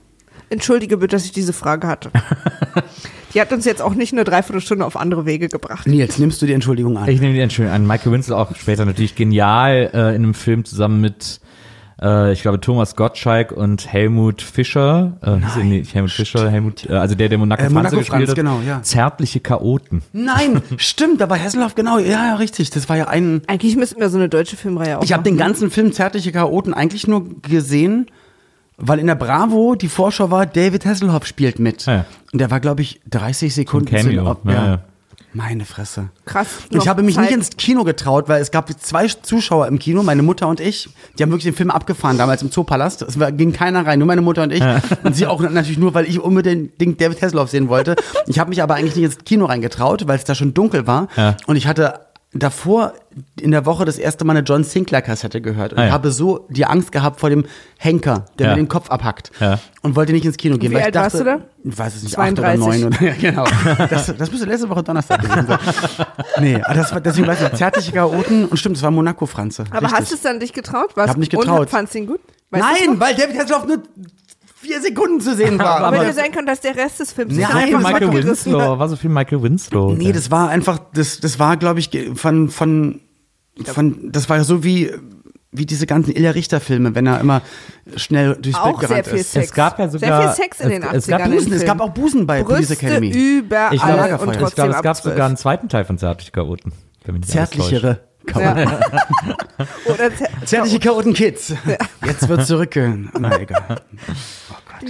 Entschuldige 0.49 0.97
bitte, 0.97 1.15
dass 1.15 1.25
ich 1.25 1.31
diese 1.31 1.53
Frage 1.53 1.87
hatte. 1.87 2.11
die 3.35 3.41
hat 3.41 3.51
uns 3.51 3.65
jetzt 3.65 3.81
auch 3.81 3.93
nicht 3.93 4.13
eine 4.13 4.23
Dreiviertelstunde 4.23 4.85
auf 4.85 4.95
andere 4.95 5.25
Wege 5.25 5.49
gebracht. 5.49 5.85
Nils, 5.87 6.17
nimmst 6.17 6.41
du 6.41 6.45
die 6.45 6.53
Entschuldigung 6.53 6.97
an? 6.97 7.07
Ich 7.09 7.19
nehme 7.21 7.33
die 7.33 7.41
Entschuldigung 7.41 7.75
an. 7.75 7.85
Michael 7.85 8.13
Winslow 8.13 8.37
auch 8.37 8.55
später 8.55 8.85
natürlich 8.85 9.15
genial 9.15 9.89
äh, 9.93 9.97
in 10.15 10.23
einem 10.23 10.33
Film 10.33 10.63
zusammen 10.63 11.01
mit, 11.01 11.41
äh, 12.01 12.31
ich 12.31 12.41
glaube, 12.41 12.61
Thomas 12.61 12.95
Gottschalk 12.95 13.51
und 13.51 13.91
Helmut 13.91 14.41
Fischer. 14.41 15.17
Äh, 15.21 15.59
er 15.59 15.63
nicht 15.65 15.93
Helmut 15.93 16.11
Fischer, 16.11 16.49
Helmut, 16.49 16.89
äh, 16.89 16.93
also 16.93 17.15
der, 17.15 17.27
der 17.27 17.37
Monaco 17.37 17.63
Äh, 17.63 17.69
Monaco 17.69 17.97
gespielt 17.97 18.07
Franz, 18.07 18.29
hat. 18.29 18.35
genau, 18.37 18.61
ja. 18.65 18.81
Zärtliche 18.81 19.41
Chaoten. 19.41 20.01
Nein, 20.13 20.61
stimmt, 20.77 21.19
da 21.19 21.29
war 21.29 21.37
Hasselhoff, 21.37 21.75
genau. 21.75 21.99
Ja, 21.99 22.25
ja, 22.27 22.35
richtig. 22.35 22.69
Das 22.69 22.87
war 22.87 22.95
ja 22.95 23.07
ein. 23.09 23.41
Eigentlich 23.47 23.75
müssten 23.75 23.99
wir 23.99 24.09
so 24.09 24.17
eine 24.17 24.29
deutsche 24.29 24.55
Filmreihe 24.55 24.97
Ich 25.03 25.11
habe 25.11 25.23
den 25.23 25.35
ganzen 25.37 25.69
Film 25.71 25.91
Zärtliche 25.91 26.31
Chaoten 26.31 26.73
eigentlich 26.73 27.05
nur 27.05 27.25
gesehen, 27.41 28.07
weil 28.77 28.99
in 28.99 29.07
der 29.07 29.15
Bravo 29.15 29.75
die 29.75 29.87
Vorschau 29.89 30.31
war, 30.31 30.45
David 30.45 30.85
Hasselhoff 30.85 31.25
spielt 31.25 31.59
mit. 31.59 31.85
Ja. 31.85 32.05
Und 32.33 32.39
der 32.39 32.51
war, 32.51 32.59
glaube 32.59 32.81
ich, 32.81 33.01
30 33.09 33.53
Sekunden 33.53 33.95
Ein 33.95 34.01
Cameo, 34.03 34.23
zu- 34.23 34.29
ob- 34.31 34.45
ja, 34.45 34.65
ja. 34.65 34.79
Meine 35.37 35.65
Fresse. 35.65 36.11
Krass. 36.23 36.47
Und 36.71 36.81
ich 36.81 36.87
habe 36.87 37.03
mich 37.03 37.17
nicht 37.17 37.27
Zeit. 37.27 37.35
ins 37.37 37.49
Kino 37.57 37.83
getraut, 37.83 38.29
weil 38.29 38.41
es 38.41 38.51
gab 38.51 38.71
zwei 38.81 39.05
Zuschauer 39.05 39.67
im 39.67 39.79
Kino, 39.79 40.01
meine 40.01 40.23
Mutter 40.23 40.47
und 40.47 40.61
ich. 40.61 40.87
Die 41.19 41.23
haben 41.23 41.29
wirklich 41.29 41.43
den 41.43 41.53
Film 41.53 41.71
abgefahren, 41.71 42.17
damals 42.17 42.41
im 42.41 42.51
Zoopalast. 42.51 43.01
Es 43.01 43.19
war, 43.19 43.33
ging 43.33 43.51
keiner 43.51 43.85
rein, 43.85 43.99
nur 43.99 44.07
meine 44.07 44.21
Mutter 44.21 44.43
und 44.43 44.53
ich. 44.53 44.63
Und 45.03 45.13
sie 45.13 45.27
auch 45.27 45.41
natürlich 45.41 45.77
nur, 45.77 45.93
weil 45.93 46.05
ich 46.05 46.21
unbedingt 46.21 47.01
David 47.01 47.21
Hasselhoff 47.21 47.49
sehen 47.49 47.67
wollte. 47.67 47.97
Ich 48.27 48.39
habe 48.39 48.49
mich 48.49 48.63
aber 48.63 48.75
eigentlich 48.75 48.95
nicht 48.95 49.03
ins 49.03 49.17
Kino 49.25 49.43
reingetraut, 49.43 50.07
weil 50.07 50.15
es 50.17 50.23
da 50.23 50.35
schon 50.35 50.53
dunkel 50.53 50.87
war. 50.87 51.09
Ja. 51.17 51.35
Und 51.47 51.57
ich 51.57 51.67
hatte 51.67 51.99
davor 52.39 52.93
in 53.39 53.51
der 53.51 53.65
Woche 53.65 53.85
das 53.85 53.97
erste 53.97 54.25
Mal 54.25 54.35
eine 54.35 54.45
John 54.45 54.63
Sinclair 54.63 55.01
Kassette 55.01 55.39
gehört 55.41 55.71
und 55.73 55.79
Ah, 55.79 55.85
ja. 55.85 55.91
habe 55.91 56.11
so 56.11 56.45
die 56.49 56.65
Angst 56.65 56.91
gehabt 56.91 57.19
vor 57.21 57.29
dem 57.29 57.45
Henker, 57.77 58.25
der 58.37 58.47
Ja. 58.47 58.55
mir 58.55 58.61
den 58.61 58.67
Kopf 58.67 58.89
abhackt 58.91 59.31
Ja. 59.39 59.59
und 59.81 59.95
wollte 59.95 60.11
nicht 60.11 60.25
ins 60.25 60.35
Kino 60.37 60.57
gehen. 60.57 60.71
Wie 60.71 60.75
weil 60.75 60.81
ich 60.81 60.85
alt 60.87 60.95
dachte, 60.95 61.13
warst 61.13 61.19
du 61.21 61.23
da? 61.23 61.39
Ich 61.71 61.77
weiß 61.77 61.95
es 61.95 62.03
nicht, 62.03 62.17
acht 62.19 62.31
oder 62.33 62.41
32. 62.55 62.81
neun 62.81 62.93
oder 62.93 63.01
ja, 63.07 63.13
genau. 63.31 63.45
Das, 63.89 64.13
das 64.17 64.31
müsste 64.31 64.45
letzte 64.47 64.69
Woche 64.69 64.83
Donnerstag 64.83 65.21
gewesen 65.21 65.47
sein. 65.47 65.59
Nee, 66.41 66.61
aber 66.61 66.73
das 66.73 66.91
war, 66.91 66.99
deswegen 66.99 67.27
weiß 67.27 67.41
ich, 67.41 67.53
zärtliche 67.53 67.93
Chaoten 67.93 68.45
und 68.45 68.57
stimmt, 68.57 68.75
das 68.75 68.83
war 68.83 68.91
Monaco 68.91 69.25
Franze. 69.25 69.63
Aber 69.69 69.83
Richtig. 69.83 69.99
hast 69.99 70.11
du 70.11 70.15
es 70.15 70.21
dann 70.21 70.39
dich 70.41 70.51
getraut? 70.51 70.91
Was? 70.95 71.11
hab 71.11 71.17
mich 71.17 71.33
Und 71.33 71.39
getraut. 71.39 71.69
fandst 71.69 71.93
du 71.93 71.99
ihn 71.99 72.07
gut? 72.07 72.19
Weißt 72.51 72.63
Nein, 72.87 72.99
weil 72.99 73.15
David 73.15 73.37
Hasselhoff 73.39 73.65
nur 73.65 73.77
vier 74.65 74.81
Sekunden 74.81 75.21
zu 75.21 75.35
sehen 75.35 75.57
war. 75.59 75.77
Aber 75.77 75.87
Aber, 75.97 76.03
hätte 76.05 76.13
sein 76.13 76.31
können, 76.31 76.47
dass 76.47 76.61
der 76.61 76.75
Rest 76.75 76.99
des 76.99 77.11
Films 77.13 77.35
Nein, 77.35 77.47
dann 77.49 77.57
einfach 77.57 77.79
Michael 77.91 78.09
gerissen 78.09 78.51
Winslow, 78.53 78.71
hat. 78.71 78.79
war 78.79 78.89
so 78.89 78.95
viel 78.95 79.09
Michael 79.09 79.41
Winslow. 79.43 79.93
nee, 79.93 80.11
das 80.11 80.31
war 80.31 80.49
einfach, 80.49 80.79
das, 80.93 81.19
das 81.19 81.39
war, 81.39 81.57
glaube 81.57 81.79
ich, 81.79 81.89
von, 82.15 82.49
von, 82.49 83.01
von, 83.65 84.11
das 84.11 84.29
war 84.29 84.43
so 84.43 84.63
wie, 84.63 84.91
wie 85.51 85.65
diese 85.65 85.85
ganzen 85.87 86.11
Ilja 86.15 86.31
Richter 86.31 86.59
Filme, 86.59 86.95
wenn 86.95 87.05
er 87.07 87.19
immer 87.21 87.41
schnell 87.95 88.35
durchs 88.35 88.57
Auch 88.59 88.77
Bild 88.79 88.89
sehr 88.89 89.01
gerannt 89.03 89.19
ist. 89.21 89.31
Sex. 89.31 89.45
Es 89.47 89.53
gab 89.53 89.79
ja 89.79 89.87
Sehr 89.87 89.99
sogar- 89.99 90.33
viel 90.33 90.43
Sex 90.43 90.59
in 90.59 90.69
den 90.69 90.83
es- 90.83 90.89
80ern. 90.89 90.95
es 90.97 91.07
gab 91.07 91.31
Busen, 91.31 91.53
es 91.53 91.65
gab 91.65 91.79
auch 91.81 91.89
Busen 91.91 92.27
bei 92.27 92.43
Police 92.43 92.67
Brüste 92.67 92.85
Academy. 92.85 93.09
überall 93.11 93.73
ich 93.73 93.81
glaube, 93.81 94.17
und 94.25 94.33
trotzdem 94.37 94.65
ich 94.65 94.71
es 94.71 94.75
ab 94.77 94.83
gab 94.83 94.95
12. 94.97 95.13
sogar 95.13 95.27
einen 95.27 95.37
zweiten 95.37 95.69
Teil 95.69 95.85
von 95.85 95.97
Zärtliche 95.97 96.31
Chaoten. 96.31 96.73
nicht. 97.07 97.27
Zärtlichere 97.29 97.99
Chaoten. 98.25 98.59
Ja. 98.63 98.79
Oder 99.93 100.05
zer- 100.07 100.45
Zärtliche 100.45 100.79
Chaoten 100.79 101.13
Kids. 101.13 101.53
Jetzt 102.05 102.27
wird 102.27 102.45
zurückgehen. 102.45 103.09
Na 103.19 103.39
egal. 103.39 103.81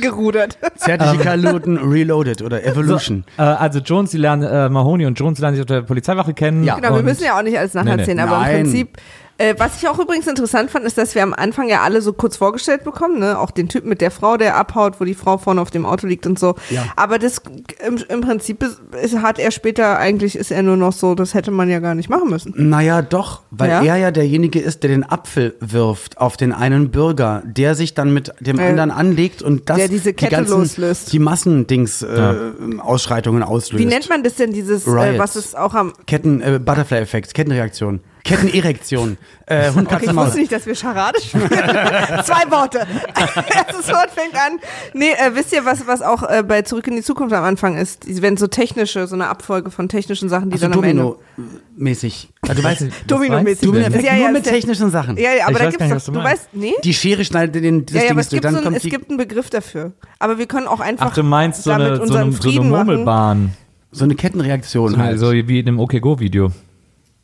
gerudert. 0.01 0.57
Zärtliche 0.75 1.17
Chaoten 1.19 1.77
Reloaded 1.77 2.41
oder 2.41 2.63
Evolution. 2.65 3.23
Äh, 3.37 3.43
also 3.43 3.79
Jones, 3.79 4.11
die 4.11 4.17
lernen, 4.17 4.43
äh, 4.43 4.67
Mahoney 4.69 5.05
und 5.05 5.17
Jones 5.19 5.39
lernen 5.39 5.55
sich 5.55 5.61
auf 5.61 5.67
der 5.67 5.81
Polizeiwache 5.83 6.33
kennen. 6.33 6.63
Ja. 6.63 6.75
Genau, 6.75 6.95
wir 6.95 7.03
müssen 7.03 7.23
ja 7.23 7.37
auch 7.37 7.43
nicht 7.43 7.57
alles 7.57 7.73
nacherzählen, 7.73 8.17
Nee, 8.17 8.23
aber 8.23 8.39
Nein. 8.39 8.55
im 8.57 8.63
Prinzip, 8.63 8.97
äh, 9.37 9.55
was 9.57 9.81
ich 9.81 9.87
auch 9.89 9.99
übrigens 9.99 10.27
interessant 10.27 10.71
fand, 10.71 10.85
ist, 10.85 10.97
dass 10.97 11.13
wir 11.15 11.23
am 11.23 11.33
Anfang 11.33 11.67
ja 11.67 11.81
alle 11.81 12.01
so 12.01 12.13
kurz 12.13 12.37
vorgestellt 12.37 12.83
bekommen, 12.83 13.19
ne? 13.19 13.37
Auch 13.37 13.51
den 13.51 13.67
Typ 13.69 13.83
mit 13.85 13.99
der 14.01 14.11
Frau, 14.11 14.37
der 14.37 14.55
abhaut, 14.55 14.99
wo 14.99 15.03
die 15.05 15.13
Frau 15.13 15.37
vorne 15.37 15.61
auf 15.61 15.71
dem 15.71 15.85
Auto 15.85 16.07
liegt 16.07 16.25
und 16.25 16.39
so. 16.39 16.55
Ja. 16.69 16.85
Aber 16.95 17.19
das 17.19 17.41
im, 17.85 17.97
im 18.07 18.21
Prinzip 18.21 18.63
ist, 18.63 18.81
ist, 19.01 19.21
hat 19.21 19.37
er 19.39 19.51
später 19.51 19.97
eigentlich 19.97 20.35
ist 20.35 20.51
er 20.51 20.63
nur 20.63 20.77
noch 20.77 20.93
so, 20.93 21.15
das 21.15 21.33
hätte 21.33 21.51
man 21.51 21.69
ja 21.69 21.79
gar 21.79 21.95
nicht 21.95 22.09
machen 22.09 22.29
müssen. 22.29 22.53
Naja, 22.55 23.01
doch, 23.01 23.41
weil 23.51 23.69
Ja? 23.69 23.83
er 23.83 23.97
ja 23.97 24.11
derjenige 24.11 24.59
ist, 24.59 24.83
der 24.83 24.89
den 24.89 25.03
Apfel 25.03 25.55
wirft 25.59 26.17
auf 26.17 26.37
den 26.37 26.53
einen 26.53 26.91
Bürger, 26.91 27.43
der 27.45 27.75
sich 27.75 27.93
dann 27.93 28.13
mit 28.13 28.31
dem 28.39 28.59
Äh, 28.59 28.69
anderen 28.69 28.91
anlegt 28.91 29.41
und 29.41 29.69
das 29.69 29.77
der 29.77 29.87
diese 29.89 30.11
die 30.11 30.13
Kette 30.13 30.35
ganzen, 30.37 30.59
loslöst. 30.59 31.11
die 31.11 31.19
Massendings 31.19 32.01
äh, 32.01 32.33
Ausschreitungen 32.79 33.43
auslöst. 33.43 33.81
Wie 33.81 33.85
nennt 33.85 34.09
man 34.09 34.23
das 34.23 34.35
denn, 34.35 34.53
dieses, 34.53 34.87
äh, 34.87 35.17
was 35.19 35.35
es 35.35 35.55
auch 35.55 35.73
am. 35.73 35.93
Ketten 36.07 36.41
äh, 36.41 36.59
Butterfly 36.63 36.97
Effekt, 36.99 37.33
Kettenreaktion, 37.33 37.99
Kettenerektion, 38.25 39.17
äh, 39.45 39.67
Hund 39.71 39.85
Okay, 39.85 39.95
Katze 39.95 40.05
ich 40.07 40.13
Maus. 40.13 40.25
wusste 40.27 40.39
nicht, 40.39 40.51
dass 40.51 40.65
wir 40.65 40.73
Charade 40.75 41.21
spielen. 41.21 41.47
Zwei 41.49 42.49
Worte. 42.49 42.79
Erstes 43.15 43.87
Wort 43.89 44.09
fängt 44.09 44.33
an. 44.35 44.59
Nee, 44.93 45.11
äh, 45.11 45.35
wisst 45.35 45.53
ihr, 45.53 45.63
was, 45.63 45.85
was 45.85 46.01
auch 46.01 46.23
äh, 46.23 46.41
bei 46.41 46.63
Zurück 46.63 46.87
in 46.87 46.95
die 46.95 47.03
Zukunft 47.03 47.33
am 47.35 47.43
Anfang 47.43 47.77
ist? 47.77 48.07
Die- 48.07 48.21
Wenn 48.23 48.35
so 48.35 48.47
technische, 48.47 49.05
so 49.05 49.13
eine 49.15 49.27
Abfolge 49.27 49.69
von 49.69 49.87
technischen 49.89 50.27
Sachen, 50.27 50.49
die 50.49 50.55
Also 50.55 50.67
dann 50.69 50.77
am 50.79 50.83
Ende. 50.83 51.03
Domino-mäßig. 51.37 52.29
Also, 52.41 52.63
weiß 52.63 52.81
ich, 52.81 52.91
was 52.91 53.05
Domino-mäßig. 53.07 53.59
du? 53.61 53.65
Domino-Effekt 53.67 54.03
Ja, 54.03 54.13
ja, 54.15 54.19
nur 54.23 54.31
mit 54.31 54.43
technischen 54.43 54.89
Sachen. 54.89 55.17
Ja, 55.17 55.31
ja, 55.33 55.43
aber 55.43 55.51
Ich 55.51 55.57
da 55.59 55.69
gibt's 55.69 55.87
doch, 55.87 55.95
was 55.95 56.05
du 56.05 56.11
du 56.13 56.23
weißt, 56.23 56.49
nee? 56.53 56.73
Die 56.83 56.93
Schere 56.95 57.23
schneidet 57.25 57.63
den, 57.63 57.85
das 57.85 57.93
Ja, 57.93 58.01
ja, 58.01 58.01
Ding 58.07 58.11
aber 58.13 58.21
es 58.21 58.29
gibt, 58.29 58.43
dann 58.43 58.53
so 58.53 58.57
ein, 58.59 58.63
kommt 58.63 58.77
es 58.77 58.83
gibt 58.83 59.09
einen 59.09 59.17
Begriff 59.17 59.51
dafür. 59.51 59.91
Aber 60.17 60.39
wir 60.39 60.47
können 60.47 60.67
auch 60.67 60.79
einfach 60.79 61.07
Ach, 61.11 61.13
du 61.13 61.21
meinst 61.23 61.63
so 61.63 61.69
eine, 61.71 61.97
so 62.07 62.15
eine, 62.15 62.31
so 62.31 62.49
eine 62.49 62.59
machen. 62.61 62.69
Murmelbahn. 62.69 63.53
so 63.91 64.03
eine 64.03 64.15
Kettenreaktion 64.15 64.97
halt. 64.97 65.19
So 65.19 65.31
wie 65.31 65.59
in 65.59 65.65
dem 65.67 65.79
OK 65.79 66.01
Go 66.01 66.19
Video. 66.19 66.51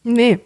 Nee. 0.03 0.39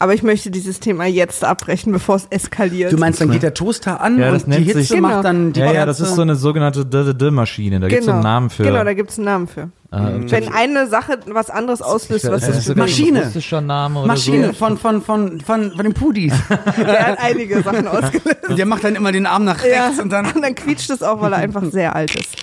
Aber 0.00 0.14
ich 0.14 0.22
möchte 0.22 0.52
dieses 0.52 0.78
Thema 0.78 1.06
jetzt 1.06 1.42
abbrechen, 1.44 1.92
bevor 1.92 2.14
es 2.16 2.26
eskaliert. 2.30 2.92
Du 2.92 2.96
meinst, 2.98 3.20
dann 3.20 3.32
geht 3.32 3.42
der 3.42 3.52
Toaster 3.52 4.00
an 4.00 4.16
Ja, 4.18 4.30
das 4.30 4.44
und 4.44 4.54
die 4.54 4.62
Hitze 4.62 4.78
sich- 4.80 4.90
Genau. 4.90 5.08
macht 5.08 5.24
dann 5.24 5.52
die 5.52 5.58
Ja, 5.58 5.72
ja, 5.72 5.86
das 5.86 5.98
ist 5.98 6.14
so 6.14 6.22
eine 6.22 6.36
sogenannte 6.36 6.86
D-D-D-Maschine. 6.86 7.80
Da 7.80 7.88
gibt 7.88 8.02
es 8.02 8.08
einen 8.08 8.22
Namen 8.22 8.48
für. 8.50 8.62
Genau, 8.62 8.84
da 8.84 8.94
gibt 8.94 9.10
es 9.10 9.18
einen 9.18 9.24
Namen 9.24 9.48
für. 9.48 9.62
äh, 9.90 10.30
Wenn 10.30 10.52
eine 10.54 10.86
Sache 10.86 11.18
was 11.26 11.50
anderes 11.50 11.82
auslöst, 11.82 12.30
was 12.30 12.42
das 12.46 12.58
ist 12.58 12.64
sogar 12.66 12.84
Maschine. 12.84 13.18
ein 13.20 13.24
russischer 13.24 13.60
Name 13.60 13.98
oder 13.98 14.06
Maschine 14.06 14.46
so. 14.48 14.52
von, 14.52 14.78
von, 14.78 15.02
von, 15.02 15.40
von, 15.40 15.72
von 15.72 15.82
den 15.82 15.94
Pudis. 15.94 16.32
Der 16.76 17.06
hat 17.08 17.18
einige 17.20 17.60
Sachen 17.62 17.88
ausgelöst. 17.88 18.36
Der 18.56 18.66
macht 18.66 18.84
dann 18.84 18.94
immer 18.94 19.10
den 19.10 19.26
Arm 19.26 19.42
nach 19.44 19.64
Ja. 19.64 19.86
rechts 19.86 20.00
und 20.00 20.10
dann. 20.12 20.26
Und 20.30 20.42
dann 20.42 20.54
quietscht 20.54 20.90
es 20.90 21.02
auch, 21.02 21.20
weil 21.20 21.32
er 21.32 21.38
einfach 21.38 21.64
sehr 21.72 21.96
alt 21.96 22.14
ist. 22.14 22.36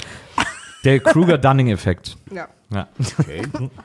Der 0.84 1.00
Kruger-Dunning-Effekt. 1.00 2.18
Ja. 2.34 2.48
Ja. 2.74 2.88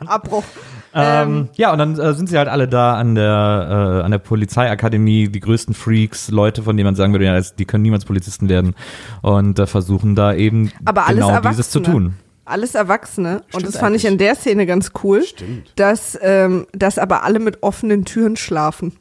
Abbruch. 0.07 0.43
Ähm, 0.93 1.49
ja, 1.55 1.73
und 1.73 1.79
dann 1.79 1.99
äh, 1.99 2.15
sind 2.15 2.29
sie 2.29 2.37
halt 2.37 2.49
alle 2.49 2.67
da 2.67 2.95
an 2.95 3.15
der, 3.15 4.01
äh, 4.01 4.05
an 4.05 4.11
der 4.11 4.19
Polizeiakademie, 4.19 5.29
die 5.29 5.41
größten 5.41 5.75
Freaks, 5.75 6.31
Leute, 6.31 6.63
von 6.63 6.77
denen 6.77 6.87
man 6.87 6.95
sagen 6.97 7.13
würde, 7.13 7.27
ja, 7.27 7.41
die 7.41 7.65
können 7.65 7.83
niemals 7.83 8.05
Polizisten 8.05 8.49
werden 8.49 8.75
und 9.23 9.59
äh, 9.59 9.67
versuchen 9.67 10.15
da 10.17 10.35
eben 10.35 10.73
Aber 10.85 11.07
alles 11.07 11.17
genau 11.21 11.29
Erwachsene. 11.29 11.51
dieses 11.53 11.71
zu 11.71 11.81
tun. 11.81 12.15
Alles 12.45 12.75
Erwachsene. 12.75 13.37
und 13.37 13.61
Stimmt 13.61 13.67
das 13.67 13.77
fand 13.79 13.95
ich 13.95 14.05
eigentlich. 14.07 14.13
in 14.13 14.19
der 14.19 14.35
Szene 14.35 14.67
ganz 14.67 14.91
cool, 15.05 15.23
Stimmt. 15.23 15.73
dass, 15.77 16.19
ähm, 16.21 16.67
dass 16.73 16.99
aber 16.99 17.23
alle 17.23 17.39
mit 17.39 17.63
offenen 17.63 18.05
Türen 18.05 18.37
schlafen. 18.37 18.93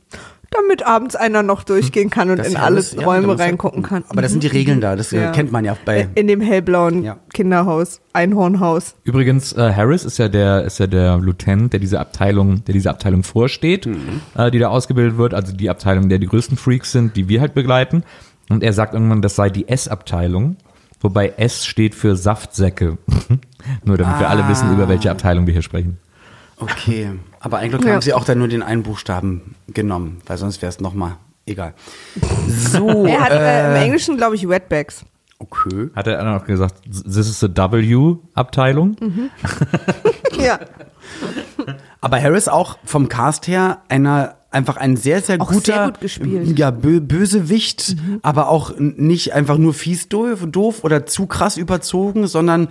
Damit 0.51 0.85
abends 0.85 1.15
einer 1.15 1.43
noch 1.43 1.61
durchgehen 1.63 2.09
kann 2.09 2.31
und 2.31 2.37
Das 2.37 2.47
in 2.47 2.53
ja 2.53 2.59
alle 2.61 2.77
alles- 2.77 2.97
Räume 3.05 3.27
ja- 3.27 3.33
reingucken 3.35 3.83
kann. 3.83 4.03
Aber 4.09 4.21
das 4.23 4.31
sind 4.31 4.41
die 4.41 4.47
Regeln 4.47 4.81
da, 4.81 4.95
das 4.95 5.13
äh, 5.13 5.21
Ja. 5.21 5.31
kennt 5.31 5.51
man 5.51 5.63
ja 5.63 5.77
bei. 5.85 6.07
in 6.15 6.27
dem 6.27 6.41
hellblauen 6.41 7.03
Ja. 7.03 7.17
Kinderhaus, 7.33 8.01
Einhornhaus. 8.13 8.95
Übrigens, 9.03 9.53
äh, 9.53 9.73
Harris 9.75 10.05
ist 10.05 10.17
ja 10.17 10.27
der, 10.27 10.63
ist 10.63 10.79
ja 10.79 10.87
der 10.87 11.17
Lieutenant, 11.19 11.73
der 11.73 11.79
diese 11.79 11.99
Abteilung, 11.99 12.63
der 12.65 12.73
diese 12.73 12.89
Abteilung 12.89 13.21
vorsteht, 13.23 13.87
äh, 14.35 14.49
die 14.49 14.57
da 14.59 14.69
ausgebildet 14.69 15.17
wird, 15.17 15.33
also 15.35 15.53
die 15.55 15.69
Abteilung, 15.69 16.09
der 16.09 16.17
die 16.17 16.27
größten 16.27 16.57
Freaks 16.57 16.91
sind, 16.91 17.15
die 17.15 17.29
wir 17.29 17.41
halt 17.41 17.53
begleiten. 17.53 18.03
Und 18.49 18.63
er 18.63 18.73
sagt 18.73 18.95
irgendwann, 18.95 19.21
das 19.21 19.35
sei 19.35 19.51
die 19.51 19.67
S-Abteilung, 19.67 20.55
wobei 20.99 21.33
S 21.37 21.65
steht 21.67 21.93
für 21.93 22.15
Saftsäcke. 22.15 22.97
Nur 23.85 23.97
damit 23.97 24.19
wir 24.19 24.29
alle 24.29 24.47
wissen, 24.49 24.73
über 24.73 24.89
welche 24.89 25.11
Abteilung 25.11 25.45
wir 25.45 25.53
hier 25.53 25.61
sprechen. 25.61 25.99
Okay. 26.59 27.11
Aber 27.39 27.57
eigentlich 27.59 27.85
Ja. 27.85 27.93
haben 27.93 28.01
sie 28.01 28.13
auch 28.13 28.25
dann 28.25 28.37
nur 28.39 28.47
den 28.47 28.61
einen 28.63 28.83
Buchstaben 28.83 29.55
genommen, 29.67 30.19
weil 30.27 30.37
sonst 30.37 30.61
wäre 30.61 30.69
es 30.69 30.79
nochmal 30.79 31.15
egal. 31.45 31.73
So. 32.47 33.05
Er 33.07 33.21
hat 33.21 33.31
äh, 33.31 33.69
im 33.69 33.75
äh, 33.75 33.83
Englischen, 33.85 34.17
glaube 34.17 34.35
ich, 34.35 34.47
Wetbacks. 34.47 35.05
okay. 35.39 35.89
Hat 35.95 36.07
er 36.07 36.17
dann 36.17 36.37
auch 36.39 36.45
gesagt, 36.45 36.75
this 36.85 37.27
is 37.29 37.39
the 37.39 37.47
W-Abteilung? 37.47 38.95
Ja. 40.39 40.59
Aber 42.01 42.21
Harris 42.21 42.47
auch 42.47 42.77
vom 42.85 43.09
Cast 43.09 43.47
her 43.47 43.79
einer 43.89 44.35
einfach 44.51 44.77
ein 44.77 44.95
sehr, 44.95 45.21
sehr 45.21 45.41
Auch 45.41 45.51
guter 45.51 45.73
sehr 45.73 45.85
gut 45.87 46.01
gespielt. 46.01 46.57
Ja, 46.57 46.71
bö 46.71 47.01
Bösewicht, 47.01 47.95
aber 48.21 48.47
auch 48.49 48.71
nicht 48.77 49.33
einfach 49.33 49.57
nur 49.57 49.73
fies 49.73 50.07
doof, 50.07 50.45
doof 50.47 50.83
oder 50.83 51.05
zu 51.05 51.27
krass 51.27 51.57
überzogen, 51.57 52.27
sondern 52.27 52.69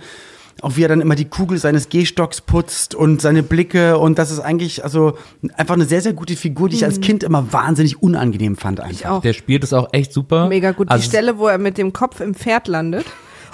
auch 0.61 0.75
wie 0.75 0.83
er 0.83 0.87
dann 0.87 1.01
immer 1.01 1.15
die 1.15 1.25
Kugel 1.25 1.57
seines 1.57 1.89
Gehstocks 1.89 2.41
putzt 2.41 2.95
und 2.95 3.21
seine 3.21 3.43
Blicke 3.43 3.97
und 3.97 4.19
das 4.19 4.31
ist 4.31 4.39
eigentlich 4.39 4.83
also 4.83 5.17
einfach 5.55 5.75
eine 5.75 5.85
sehr, 5.85 6.01
sehr 6.01 6.13
gute 6.13 6.35
Figur, 6.35 6.69
die 6.69 6.75
ich 6.75 6.85
als 6.85 7.01
Kind 7.01 7.23
immer 7.23 7.51
wahnsinnig 7.51 8.01
unangenehm 8.01 8.55
fand 8.55 8.79
einfach. 8.79 8.91
Ich 8.91 9.07
auch. 9.07 9.21
Der 9.21 9.33
spielt 9.33 9.63
es 9.63 9.73
auch 9.73 9.89
echt 9.91 10.13
super. 10.13 10.47
Mega 10.47 10.71
gut. 10.71 10.89
Also, 10.89 11.01
die 11.01 11.07
Stelle, 11.07 11.37
wo 11.37 11.47
er 11.47 11.57
mit 11.57 11.77
dem 11.77 11.93
Kopf 11.93 12.19
im 12.19 12.33
Pferd 12.33 12.67
landet. 12.67 13.05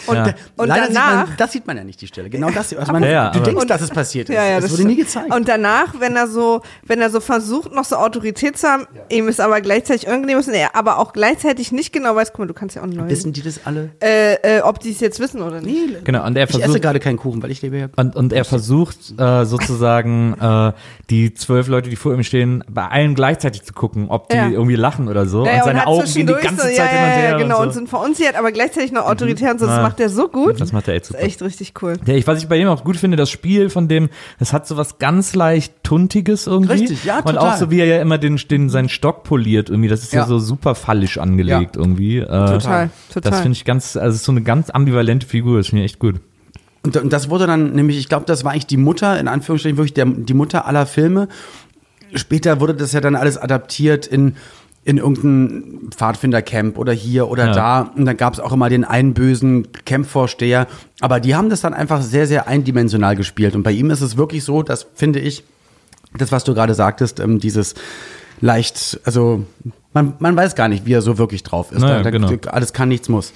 Und, 0.07 0.15
Ja. 0.15 0.33
und 0.57 0.67
Leider 0.67 0.87
danach. 0.87 1.19
Sieht 1.21 1.27
man, 1.27 1.37
das 1.37 1.51
sieht 1.51 1.67
man 1.67 1.77
ja 1.77 1.83
nicht, 1.83 2.01
die 2.01 2.07
Stelle. 2.07 2.29
Genau 2.29 2.49
das. 2.49 2.73
Also 2.75 2.91
man, 2.91 3.03
Ja, 3.03 3.09
ja, 3.09 3.29
du 3.31 3.39
denkst, 3.39 3.65
dass 3.67 3.81
es 3.81 3.89
passiert 3.89 4.29
ist. 4.29 4.35
Ja, 4.35 4.45
ja, 4.45 4.57
es 4.57 4.63
das 4.65 4.71
wurde 4.73 4.85
nie 4.85 4.95
gezeigt. 4.95 5.33
Und 5.33 5.47
danach, 5.47 5.95
wenn 5.99 6.15
er 6.15 6.27
so, 6.27 6.61
wenn 6.83 7.01
er 7.01 7.09
so 7.09 7.19
versucht, 7.19 7.71
noch 7.73 7.85
so 7.85 7.95
Autorität 7.97 8.57
zu 8.57 8.67
haben, 8.67 8.87
ihm 9.09 9.27
ist 9.27 9.39
aber 9.41 9.61
gleichzeitig 9.61 10.07
unangenehm 10.07 10.39
ist 10.39 10.47
und 10.47 10.53
er 10.53 10.75
aber 10.75 10.99
auch 10.99 11.13
gleichzeitig 11.13 11.71
nicht 11.71 11.91
genau 11.93 12.15
weiß, 12.15 12.31
guck 12.31 12.39
mal, 12.39 12.47
du 12.47 12.53
kannst 12.53 12.75
ja 12.75 12.81
auch 12.83 12.87
neu, 12.87 13.07
Wissen 13.09 13.33
die 13.33 13.41
das 13.41 13.61
alle? 13.65 13.91
äh, 14.01 14.57
äh, 14.57 14.61
ob 14.61 14.79
die 14.79 14.91
es 14.91 14.99
jetzt 14.99 15.19
wissen 15.19 15.41
oder 15.41 15.61
nicht. 15.61 16.05
Genau, 16.05 16.25
und 16.25 16.35
er 16.37 16.43
Ich 16.43 16.49
esse 16.51 16.59
versucht, 16.59 16.81
gerade 16.81 16.99
keinen 16.99 17.17
Kuchen, 17.17 17.41
weil 17.43 17.51
ich 17.51 17.61
lebe 17.61 17.77
ja. 17.77 17.87
und, 17.95 18.15
und 18.15 18.33
er 18.33 18.45
versucht 18.45 18.97
äh, 19.19 19.45
sozusagen 19.45 20.35
äh, 20.39 20.73
die 21.09 21.33
zwölf 21.33 21.67
Leute, 21.67 21.89
die 21.89 21.95
vor 21.95 22.13
ihm 22.13 22.23
stehen, 22.23 22.63
bei 22.69 22.87
allen 22.87 23.15
gleichzeitig 23.15 23.63
zu 23.63 23.73
gucken, 23.73 24.07
ob 24.09 24.29
die 24.29 24.35
Ja. 24.37 24.49
irgendwie 24.49 24.75
lachen 24.75 25.07
oder 25.07 25.25
so. 25.25 25.41
Und 25.43 25.49
seine 25.63 25.81
hat 25.81 25.87
Augen 25.87 26.05
gehen 26.05 26.27
die 26.27 26.33
ganze 26.33 26.55
so, 26.69 26.75
Zeit 26.75 26.77
ja, 26.77 26.83
und 26.83 27.23
ja, 27.31 27.37
genau, 27.37 27.57
und 27.59 27.65
und 27.67 27.73
so. 27.73 27.79
sind 27.79 27.89
verunsichert, 27.89 28.35
aber 28.35 28.51
gleichzeitig 28.51 28.91
noch 28.91 29.05
autoritär 29.05 29.51
und 29.51 29.59
so. 29.59 29.65
Das 29.85 29.91
macht 29.91 29.99
er 29.99 30.09
so 30.09 30.27
gut. 30.27 30.59
Das 30.61 30.71
macht 30.73 30.87
er 30.87 30.93
echt 30.95 31.03
Das 31.05 31.07
super. 31.09 31.19
ist 31.21 31.25
echt 31.25 31.41
richtig 31.41 31.73
cool. 31.81 31.93
Ja, 32.05 32.13
ich, 32.15 32.25
was 32.27 32.39
ich 32.41 32.47
bei 32.47 32.57
ihm 32.57 32.67
auch 32.67 32.83
gut 32.83 32.97
finde, 32.97 33.17
das 33.17 33.29
Spiel 33.29 33.69
von 33.69 33.87
dem, 33.87 34.09
es 34.39 34.53
hat 34.53 34.67
so 34.67 34.77
was 34.77 34.97
ganz 34.99 35.35
leicht 35.35 35.73
Tuntiges 35.83 36.47
irgendwie. 36.47 36.73
Richtig, 36.73 37.03
ja, 37.05 37.17
Und 37.19 37.33
total. 37.35 37.53
auch 37.53 37.55
so, 37.57 37.71
wie 37.71 37.79
er 37.79 37.85
ja 37.85 38.01
immer 38.01 38.17
den, 38.17 38.37
den 38.49 38.69
seinen 38.69 38.89
Stock 38.89 39.23
poliert 39.23 39.69
irgendwie. 39.69 39.89
Das 39.89 40.03
ist 40.03 40.13
ja, 40.13 40.21
Ja. 40.21 40.27
so 40.27 40.39
super 40.39 40.75
fallisch 40.75 41.17
angelegt 41.17 41.75
Ja. 41.75 41.81
irgendwie. 41.81 42.17
Äh, 42.17 42.25
Total, 42.25 42.89
total. 43.13 43.31
Das 43.31 43.39
finde 43.41 43.53
ich 43.57 43.65
ganz, 43.65 43.95
also 43.97 44.09
es 44.09 44.15
ist 44.17 44.25
so 44.25 44.31
eine 44.31 44.41
ganz 44.41 44.69
ambivalente 44.69 45.25
Figur, 45.27 45.57
das 45.57 45.67
finde 45.67 45.83
ich 45.85 45.91
echt 45.91 45.99
gut. 45.99 46.15
Und, 46.83 46.97
und 46.97 47.11
das 47.11 47.29
wurde 47.29 47.47
dann 47.47 47.73
nämlich, 47.73 47.97
ich 47.97 48.09
glaube, 48.09 48.25
das 48.27 48.43
war 48.43 48.51
eigentlich 48.51 48.67
die 48.67 48.77
Mutter, 48.77 49.19
in 49.19 49.27
Anführungsstrichen 49.27 49.77
wirklich 49.77 49.93
der, 49.95 50.05
die 50.05 50.33
Mutter 50.35 50.67
aller 50.67 50.85
Filme. 50.85 51.27
Später 52.13 52.59
wurde 52.61 52.75
das 52.75 52.93
ja 52.93 53.01
dann 53.01 53.15
alles 53.15 53.37
adaptiert 53.37 54.05
in, 54.07 54.35
in 54.85 54.97
irgendein 54.97 55.89
Pfadfindercamp 55.91 56.77
oder 56.77 56.93
hier 56.93 57.27
oder 57.27 57.47
Ja. 57.47 57.53
da. 57.53 57.81
Und 57.95 58.05
dann 58.05 58.15
gab 58.17 58.33
es 58.33 58.39
auch 58.39 58.53
immer 58.53 58.69
den 58.69 58.83
einen 58.85 59.13
bösen 59.15 59.67
Campvorsteher. 59.85 60.67
Aber 61.01 61.19
die 61.19 61.35
haben 61.35 61.49
das 61.49 61.61
dann 61.61 61.73
einfach 61.73 62.01
sehr, 62.03 62.27
sehr 62.27 62.47
eindimensional 62.47 63.15
gespielt. 63.15 63.55
Und 63.55 63.63
bei 63.63 63.71
ihm 63.71 63.89
ist 63.89 64.01
es 64.01 64.15
wirklich 64.15 64.43
so, 64.43 64.61
das 64.61 64.85
finde 64.93 65.19
ich, 65.19 65.43
das, 66.17 66.31
was 66.31 66.43
du 66.43 66.53
gerade 66.53 66.75
sagtest, 66.75 67.19
ähm, 67.19 67.39
dieses 67.39 67.73
leicht, 68.41 68.99
also 69.05 69.43
man, 69.93 70.13
man 70.19 70.35
weiß 70.35 70.55
gar 70.55 70.67
nicht, 70.67 70.85
wie 70.85 70.93
er 70.93 71.01
so 71.01 71.17
wirklich 71.17 71.41
drauf 71.43 71.71
ist. 71.71 71.81
Naja, 71.81 71.97
da, 71.97 72.03
da, 72.03 72.09
genau. 72.11 72.31
Alles 72.47 72.71
kann, 72.71 72.87
nichts 72.89 73.09
muss. 73.09 73.33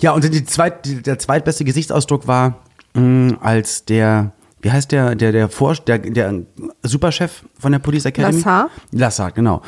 Ja, 0.00 0.12
und 0.12 0.24
die 0.24 0.44
zweit, 0.44 0.84
die, 0.86 1.02
der 1.02 1.18
zweitbeste 1.18 1.64
Gesichtsausdruck 1.64 2.26
war, 2.26 2.60
mh, 2.94 3.36
als 3.40 3.84
der, 3.84 4.32
wie 4.62 4.70
heißt 4.70 4.92
der, 4.92 5.14
der, 5.14 5.32
der 5.32 5.48
Vorst, 5.50 5.88
der, 5.88 5.98
der 5.98 6.34
Superchef 6.82 7.42
von 7.58 7.72
der 7.72 7.78
Police 7.80 8.06
Academy? 8.06 8.38
Lassard? 8.38 8.70
Lassard, 8.92 9.34
genau. 9.34 9.62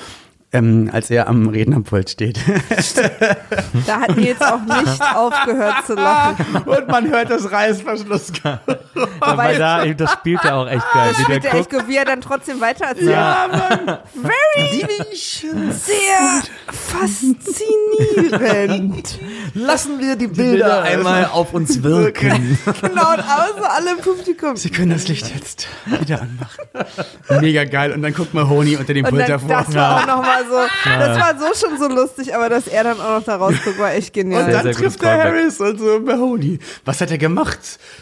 Ähm, 0.50 0.88
als 0.90 1.10
er 1.10 1.28
am 1.28 1.48
Rednerpult 1.48 2.10
steht. 2.10 2.38
Da 3.86 4.00
hat 4.00 4.16
Nils 4.16 4.40
auch 4.40 4.60
nicht 4.62 5.02
aufgehört 5.14 5.86
zu 5.86 5.94
lachen. 5.94 6.44
und 6.64 6.88
man 6.88 7.08
hört 7.10 7.30
das 7.30 7.50
Reißverschluss. 7.50 8.32
Aber 9.20 9.52
da, 9.54 9.84
das 9.86 10.12
spielt 10.12 10.42
er 10.44 10.56
auch 10.56 10.66
echt 10.66 10.84
geil. 10.92 11.08
Das 11.10 11.18
Wie 11.18 11.22
spielt 11.24 11.44
er 11.44 11.54
echt 11.54 11.70
gut, 11.70 11.86
wie 11.86 11.96
er 11.96 12.04
dann 12.04 12.20
trotzdem 12.20 12.60
weiter 12.60 12.86
erzählt. 12.86 13.08
Very 14.14 14.86
sehr 15.14 16.42
faszinierend. 16.72 19.18
lassen 19.54 19.98
wir 20.00 20.16
die 20.16 20.26
Bilder 20.28 20.82
einmal 20.82 21.26
auf 21.26 21.52
uns 21.54 21.82
wirken. 21.88 22.58
genau, 22.80 23.12
und 23.12 23.20
außer 23.20 23.70
alle 23.76 23.92
im 23.92 23.98
Publikum. 23.98 24.56
Sie 24.56 24.70
können 24.70 24.90
das 24.90 25.08
Licht 25.08 25.32
jetzt 25.34 25.68
wieder 26.00 26.22
anmachen. 26.22 26.64
Mega 27.40 27.64
geil. 27.64 27.92
Und 27.92 28.02
dann 28.02 28.14
guckt 28.14 28.34
mal 28.34 28.48
Honi 28.48 28.76
unter 28.76 28.94
dem 28.94 29.04
Pult 29.06 29.28
davor. 29.28 29.48
das 29.48 29.74
war 29.74 30.02
auch 30.02 30.06
nochmal 30.06 30.37
so, 30.44 30.56
das 30.84 31.18
war 31.18 31.38
so 31.38 31.66
schon 31.66 31.78
so 31.78 31.88
lustig, 31.88 32.34
aber 32.34 32.48
dass 32.48 32.66
er 32.66 32.84
dann 32.84 33.00
auch 33.00 33.18
noch 33.18 33.24
da 33.24 33.36
rausguckt, 33.36 33.78
war 33.78 33.92
echt 33.92 34.08
Und 34.08 34.12
genial. 34.14 34.44
Sehr, 34.44 34.52
dann 34.54 34.62
sehr 34.64 34.72
trifft 34.72 34.98
gutes 34.98 35.08
der 35.08 35.16
Callback. 35.18 35.40
Harris 35.40 35.60
und 35.60 35.78
so 35.78 36.00
Mahoney. 36.00 36.58
Was 36.84 37.00
hat 37.00 37.10
er 37.10 37.18
gemacht? 37.18 37.58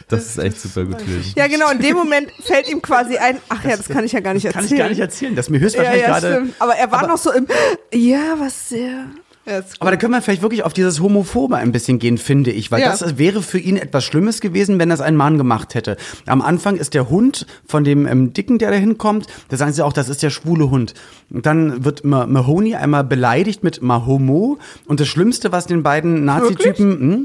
Das 0.09 0.27
ist 0.27 0.39
echt 0.39 0.61
super 0.61 0.85
gut. 0.85 0.97
Ja, 1.37 1.47
genau, 1.47 1.71
in 1.71 1.79
dem 1.81 1.97
Moment 1.97 2.31
fällt 2.45 2.69
ihm 2.69 2.83
quasi 2.83 3.17
ein, 3.19 3.39
ach 3.49 3.65
ja, 3.65 3.77
das 3.77 3.89
kann 3.89 4.05
ich 4.05 4.13
ja 4.13 4.21
gar 4.21 4.35
nicht 4.35 4.45
Kann 4.45 4.63
erzählen. 4.63 4.73
ich 4.73 4.79
gar 4.79 4.89
nicht 4.89 5.01
erzählen. 5.01 5.35
Das 5.35 5.49
mir 5.49 5.59
ja, 5.59 5.65
höchstwahrscheinlich 5.65 6.03
ja, 6.03 6.09
gerade. 6.09 6.33
stimmt. 6.35 6.55
Aber 6.59 6.75
er 6.77 6.91
war 6.93 7.07
noch 7.07 7.19
so 7.19 7.33
im, 7.33 7.47
ja, 7.93 8.35
was 8.39 8.69
sehr. 8.69 9.07
Ja, 9.49 9.61
Aber 9.79 9.93
da 9.93 9.97
können 9.97 10.13
wir 10.13 10.21
vielleicht 10.23 10.43
wirklich 10.43 10.65
auf 10.65 10.73
dieses 10.73 11.01
Homophobe 11.01 11.57
ein 11.57 11.71
bisschen 11.71 11.99
gehen, 12.01 12.19
finde 12.19 12.51
ich. 12.51 12.73
Weil 12.73 12.81
Ja. 12.81 12.89
das 12.89 13.17
wäre 13.17 13.43
für 13.43 13.59
ihn 13.59 13.77
etwas 13.77 14.05
Schlimmes 14.05 14.41
gewesen, 14.41 14.79
wenn 14.81 14.89
das 14.89 15.01
ein 15.01 15.15
Mann 15.15 15.39
gemacht 15.39 15.75
hätte. 15.75 15.97
Am 16.27 16.43
Anfang 16.43 16.77
ist 16.77 16.95
der 16.95 17.09
Hund 17.11 17.47
von 17.65 17.85
dem 17.85 18.07
ähm, 18.07 18.33
Dicken, 18.33 18.59
der 18.59 18.73
da 18.73 18.77
hinkommt, 18.77 19.27
da 19.49 19.57
sagen 19.57 19.73
sie 19.73 19.85
auch, 19.85 19.93
das 19.93 20.09
ist 20.09 20.23
der 20.25 20.31
schwule 20.31 20.71
Hund. 20.71 20.95
Und 21.31 21.47
dann 21.47 21.85
wird 21.85 22.05
Ma 22.05 22.27
Mahoney 22.27 22.75
einmal 22.75 23.05
beleidigt 23.05 23.63
mit 23.63 23.83
Mahomo. 23.83 24.59
Und 24.87 24.99
das 24.99 25.07
Schlimmste, 25.07 25.53
was 25.53 25.67
den 25.67 25.83
beiden 25.85 26.25
Nazi-Typen, 26.25 27.09
mh, 27.09 27.19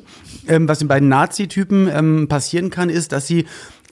ähm, 0.47 0.67
was 0.67 0.77
den 0.79 0.87
beiden 0.87 1.09
Nazi-Typen 1.09 1.89
ähm, 1.91 2.27
passieren 2.27 2.69
kann, 2.69 2.89
ist, 2.89 3.13
dass 3.13 3.25
sie 3.25 3.45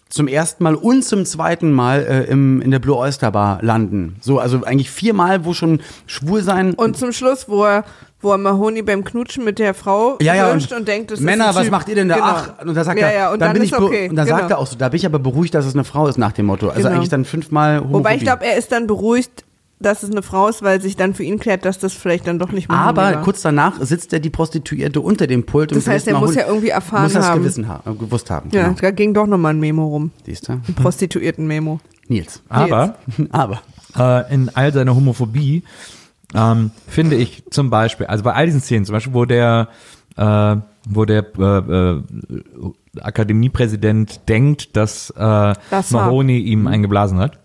zum 0.10 0.28
ersten 0.28 0.64
Mal 0.64 0.76
und 0.76 1.04
zum 1.04 1.24
zweiten 1.26 1.72
Mal 1.72 2.00
äh, 2.00 2.24
im, 2.32 2.62
in 2.62 2.72
der 2.72 2.80
Blue 2.80 2.98
Oyster 2.98 3.32
Bar 3.32 3.60
landen. 3.62 4.16
So, 4.22 4.40
also 4.40 4.64
eigentlich 4.64 4.90
viermal, 4.90 5.46
wo 5.46 5.54
schon 5.54 5.82
schwul 6.08 6.42
sein 6.42 6.74
Und 6.74 6.98
zum 6.98 7.12
Schluss, 7.12 7.48
wo 7.48 7.64
er, 7.64 7.86
wo 8.20 8.32
er 8.32 8.40
Mahoney 8.40 8.82
beim 8.82 9.04
Knutschen 9.04 9.46
mit 9.46 9.60
der 9.60 9.76
Frau 9.76 10.18
Ja, 10.20 10.34
ja, 10.34 10.52
wünscht 10.52 10.72
und 10.72 10.80
und, 10.80 10.88
denkt, 10.88 11.12
das 11.12 11.20
Männer, 11.20 11.52
ist 11.52 11.56
was 11.56 11.70
macht 11.70 11.90
ihr 11.90 11.96
denn 11.96 12.10
da? 12.10 12.16
Genau. 12.16 12.28
Ach, 12.28 12.66
und 12.66 12.76
dann 12.76 12.84
sagt 12.84 13.00
ja, 13.00 13.08
er, 13.08 13.14
ja, 13.14 13.32
und 13.32 13.40
dann, 13.40 13.50
dann, 13.50 13.54
bin 13.54 13.64
ist 13.64 13.70
ich 13.72 13.78
okay. 13.78 14.10
und 14.10 14.16
dann 14.16 14.28
sagt 14.28 14.42
genau. 14.42 14.56
er 14.56 14.58
auch 14.58 14.68
so, 14.68 14.76
da 14.76 14.90
bin 14.90 14.98
ich 14.98 15.06
aber 15.06 15.20
beruhigt, 15.20 15.54
dass 15.54 15.66
es 15.66 15.76
eine 15.76 15.84
Frau 15.84 16.08
ist 16.08 16.18
nach 16.18 16.32
dem 16.32 16.48
Motto. 16.48 16.70
Also 16.70 16.82
Genau. 16.82 16.96
eigentlich 16.96 17.10
dann 17.10 17.24
fünfmal 17.24 17.78
Homophobie. 17.78 17.94
Wobei 17.94 18.16
ich 18.16 18.24
glaube, 18.24 18.46
er 18.46 18.58
ist 18.58 18.72
dann 18.72 18.88
beruhigt, 18.88 19.46
dass 19.82 20.04
es 20.04 20.12
eine 20.12 20.22
Frau 20.22 20.48
ist, 20.50 20.62
weil 20.62 20.82
sich 20.82 20.96
dann 20.98 21.14
für 21.14 21.24
ihn 21.24 21.40
klärt, 21.40 21.64
dass 21.66 21.80
das 21.80 21.94
vielleicht 21.94 22.28
dann 22.28 22.38
doch 22.40 22.52
nicht 22.52 22.68
Mahoney 22.70 22.90
aber 22.90 23.02
war. 23.16 23.22
kurz 23.22 23.42
danach 23.42 23.82
sitzt 23.82 24.12
er 24.12 24.20
die 24.20 24.30
Prostituierte 24.30 25.00
unter 25.02 25.26
dem 25.28 25.46
Pult. 25.46 25.72
Das 25.72 25.86
und 25.86 25.94
heißt, 25.94 26.08
er 26.08 26.20
muss 26.20 26.36
ja 26.36 26.46
irgendwie 26.48 26.70
erfahren 26.70 27.04
muss 27.04 27.14
das 27.14 27.26
haben. 27.28 27.40
Gewissen 27.42 27.68
haben, 27.68 27.90
äh, 27.90 27.96
gewusst 27.98 28.30
haben. 28.30 28.50
Ja, 28.52 28.64
Genau. 28.70 28.76
da 28.82 28.92
ging 28.92 29.14
doch 29.14 29.26
nochmal 29.26 29.54
ein 29.54 29.60
Memo 29.60 29.88
rum. 29.88 30.12
Siehst 30.26 30.50
du? 30.50 30.54
Ein 30.54 30.74
Prostituierten-Memo. 30.76 31.80
Nils. 32.10 32.42
Aber 32.50 32.96
Aber. 33.32 33.62
äh, 33.98 34.34
in 34.34 34.50
all 34.54 34.74
seiner 34.74 34.96
Homophobie 34.96 35.64
ähm, 36.36 36.72
finde 36.88 37.16
ich 37.16 37.44
zum 37.50 37.70
Beispiel, 37.70 38.06
also 38.08 38.24
bei 38.24 38.34
all 38.34 38.46
diesen 38.48 38.62
Szenen, 38.62 38.86
zum 38.86 38.94
Beispiel, 38.94 39.14
wo 39.14 39.26
der, 39.26 39.70
äh, 40.18 40.56
wo 40.90 41.06
der 41.06 41.26
äh, 41.38 41.44
äh, 41.44 42.02
Akademiepräsident 43.02 44.28
denkt, 44.30 44.76
dass 44.76 45.10
äh, 45.12 45.54
Das 45.70 45.92
Mahoney 45.92 46.40
ihm 46.40 46.68
eingeblasen 46.68 47.20
hat. 47.20 47.40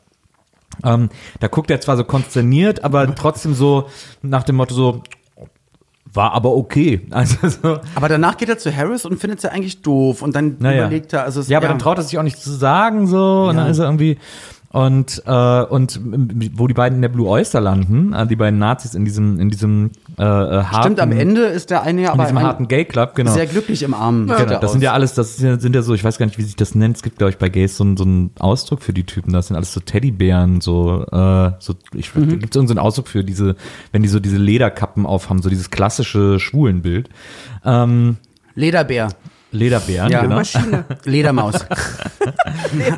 Ähm, 0.83 1.09
da 1.41 1.49
guckt 1.49 1.70
er 1.70 1.81
zwar 1.81 1.97
so 1.97 2.05
konsterniert, 2.05 2.83
aber 2.85 3.14
trotzdem 3.14 3.55
so 3.55 3.89
nach 4.22 4.43
dem 4.43 4.57
Motto 4.57 4.75
so, 4.75 5.03
war 6.12 6.33
aber 6.33 6.55
okay. 6.55 7.07
Also 7.11 7.49
so, 7.49 7.79
Aber 7.95 8.09
danach 8.09 8.37
geht 8.37 8.49
er 8.49 8.59
zu 8.59 8.75
Harris 8.75 9.05
und 9.05 9.18
findet 9.18 9.41
sie 9.41 9.51
eigentlich 9.51 9.83
doof 9.83 10.22
und 10.22 10.35
dann 10.35 10.57
naja. 10.61 10.83
überlegt 10.87 11.12
er, 11.12 11.25
also 11.25 11.41
es, 11.41 11.49
ja, 11.49 11.59
aber 11.59 11.68
dann 11.68 11.79
traut 11.79 11.99
er 11.99 12.05
sich 12.05 12.18
auch 12.18 12.22
nicht 12.22 12.39
zu 12.39 12.51
sagen 12.53 13.07
so 13.07 13.47
und 13.49 13.57
Ja. 13.57 13.62
dann 13.62 13.70
ist 13.70 13.79
er 13.79 13.87
irgendwie 13.87 14.18
und 14.75 15.22
äh, 15.25 15.62
und 15.62 16.01
wo 16.57 16.66
die 16.66 16.75
beiden 16.75 16.97
in 16.97 17.03
der 17.03 17.09
Blue 17.09 17.29
Oyster 17.29 17.61
landen, 17.61 18.12
äh, 18.12 18.27
die 18.27 18.35
beiden 18.35 18.59
Nazis 18.59 18.95
in 18.97 19.05
diesem 19.05 19.39
in 19.39 19.49
diesem 19.49 19.93
äh, 20.18 20.22
äh, 20.22 20.27
harten, 20.64 20.83
Stimmt, 20.83 21.01
am 21.01 21.12
Ende 21.12 21.43
ist 21.43 21.70
der 21.70 21.83
eine 21.83 22.03
ja 22.03 22.09
in 22.09 22.14
aber 22.14 22.25
diesem 22.25 22.39
ein- 22.39 22.45
harten 22.45 22.66
Gay 22.66 22.85
Club, 22.85 23.14
genau. 23.14 23.31
sehr 23.33 23.47
glücklich 23.47 23.85
im 23.85 23.95
Arm. 23.95 24.27
sieht 24.29 24.37
Genau, 24.49 24.59
das 24.59 24.72
sind 24.72 24.83
ja 24.83 24.93
alles, 24.93 25.14
das 25.14 25.37
sind 25.37 25.62
ja- 25.62 25.70
ja 25.70 25.83
so, 25.83 25.95
ich 25.95 26.03
weiß 26.03 26.18
gar 26.18 26.27
nicht, 26.27 26.39
wie 26.39 26.43
sich 26.43 26.57
das 26.57 26.75
nennt. 26.75 26.97
Es 26.97 27.03
gibt, 27.05 27.18
glaube 27.18 27.31
ich, 27.31 27.39
bei 27.39 27.49
Gays 27.51 27.77
so, 27.77 27.85
einen- 27.85 27.97
so 27.97 28.03
einen 28.03 28.31
Ausdruck 28.41 28.83
für 28.83 28.93
die 28.93 29.05
Typen. 29.05 29.33
Das 29.33 29.47
sind 29.47 29.55
alles 29.57 29.72
so 29.72 29.79
Teddybären, 29.79 30.61
so, 30.61 31.05
äh, 31.12 31.53
so 31.61 31.75
ich, 31.95 32.12
Mhm. 32.12 32.31
da 32.31 32.37
gibt 32.37 32.55
es 32.55 32.57
irgendeinen 32.57 32.81
Ausdruck 32.85 33.07
für 33.07 33.22
diese, 33.22 33.55
wenn 33.93 34.03
die 34.03 34.09
so 34.09 34.18
diese 34.18 34.39
Lederkappen 34.39 35.07
aufhaben, 35.07 35.41
so 35.41 35.51
dieses 35.51 35.70
klassische 35.70 36.41
Schwulenbild. 36.41 37.11
Ähm, 37.64 38.16
Lederbär, 38.57 39.09
Lederbären, 39.55 40.11
Ja. 40.11 40.20
genau. 40.22 40.36
Maschine. 40.36 40.84
Ledermaus. 41.05 41.55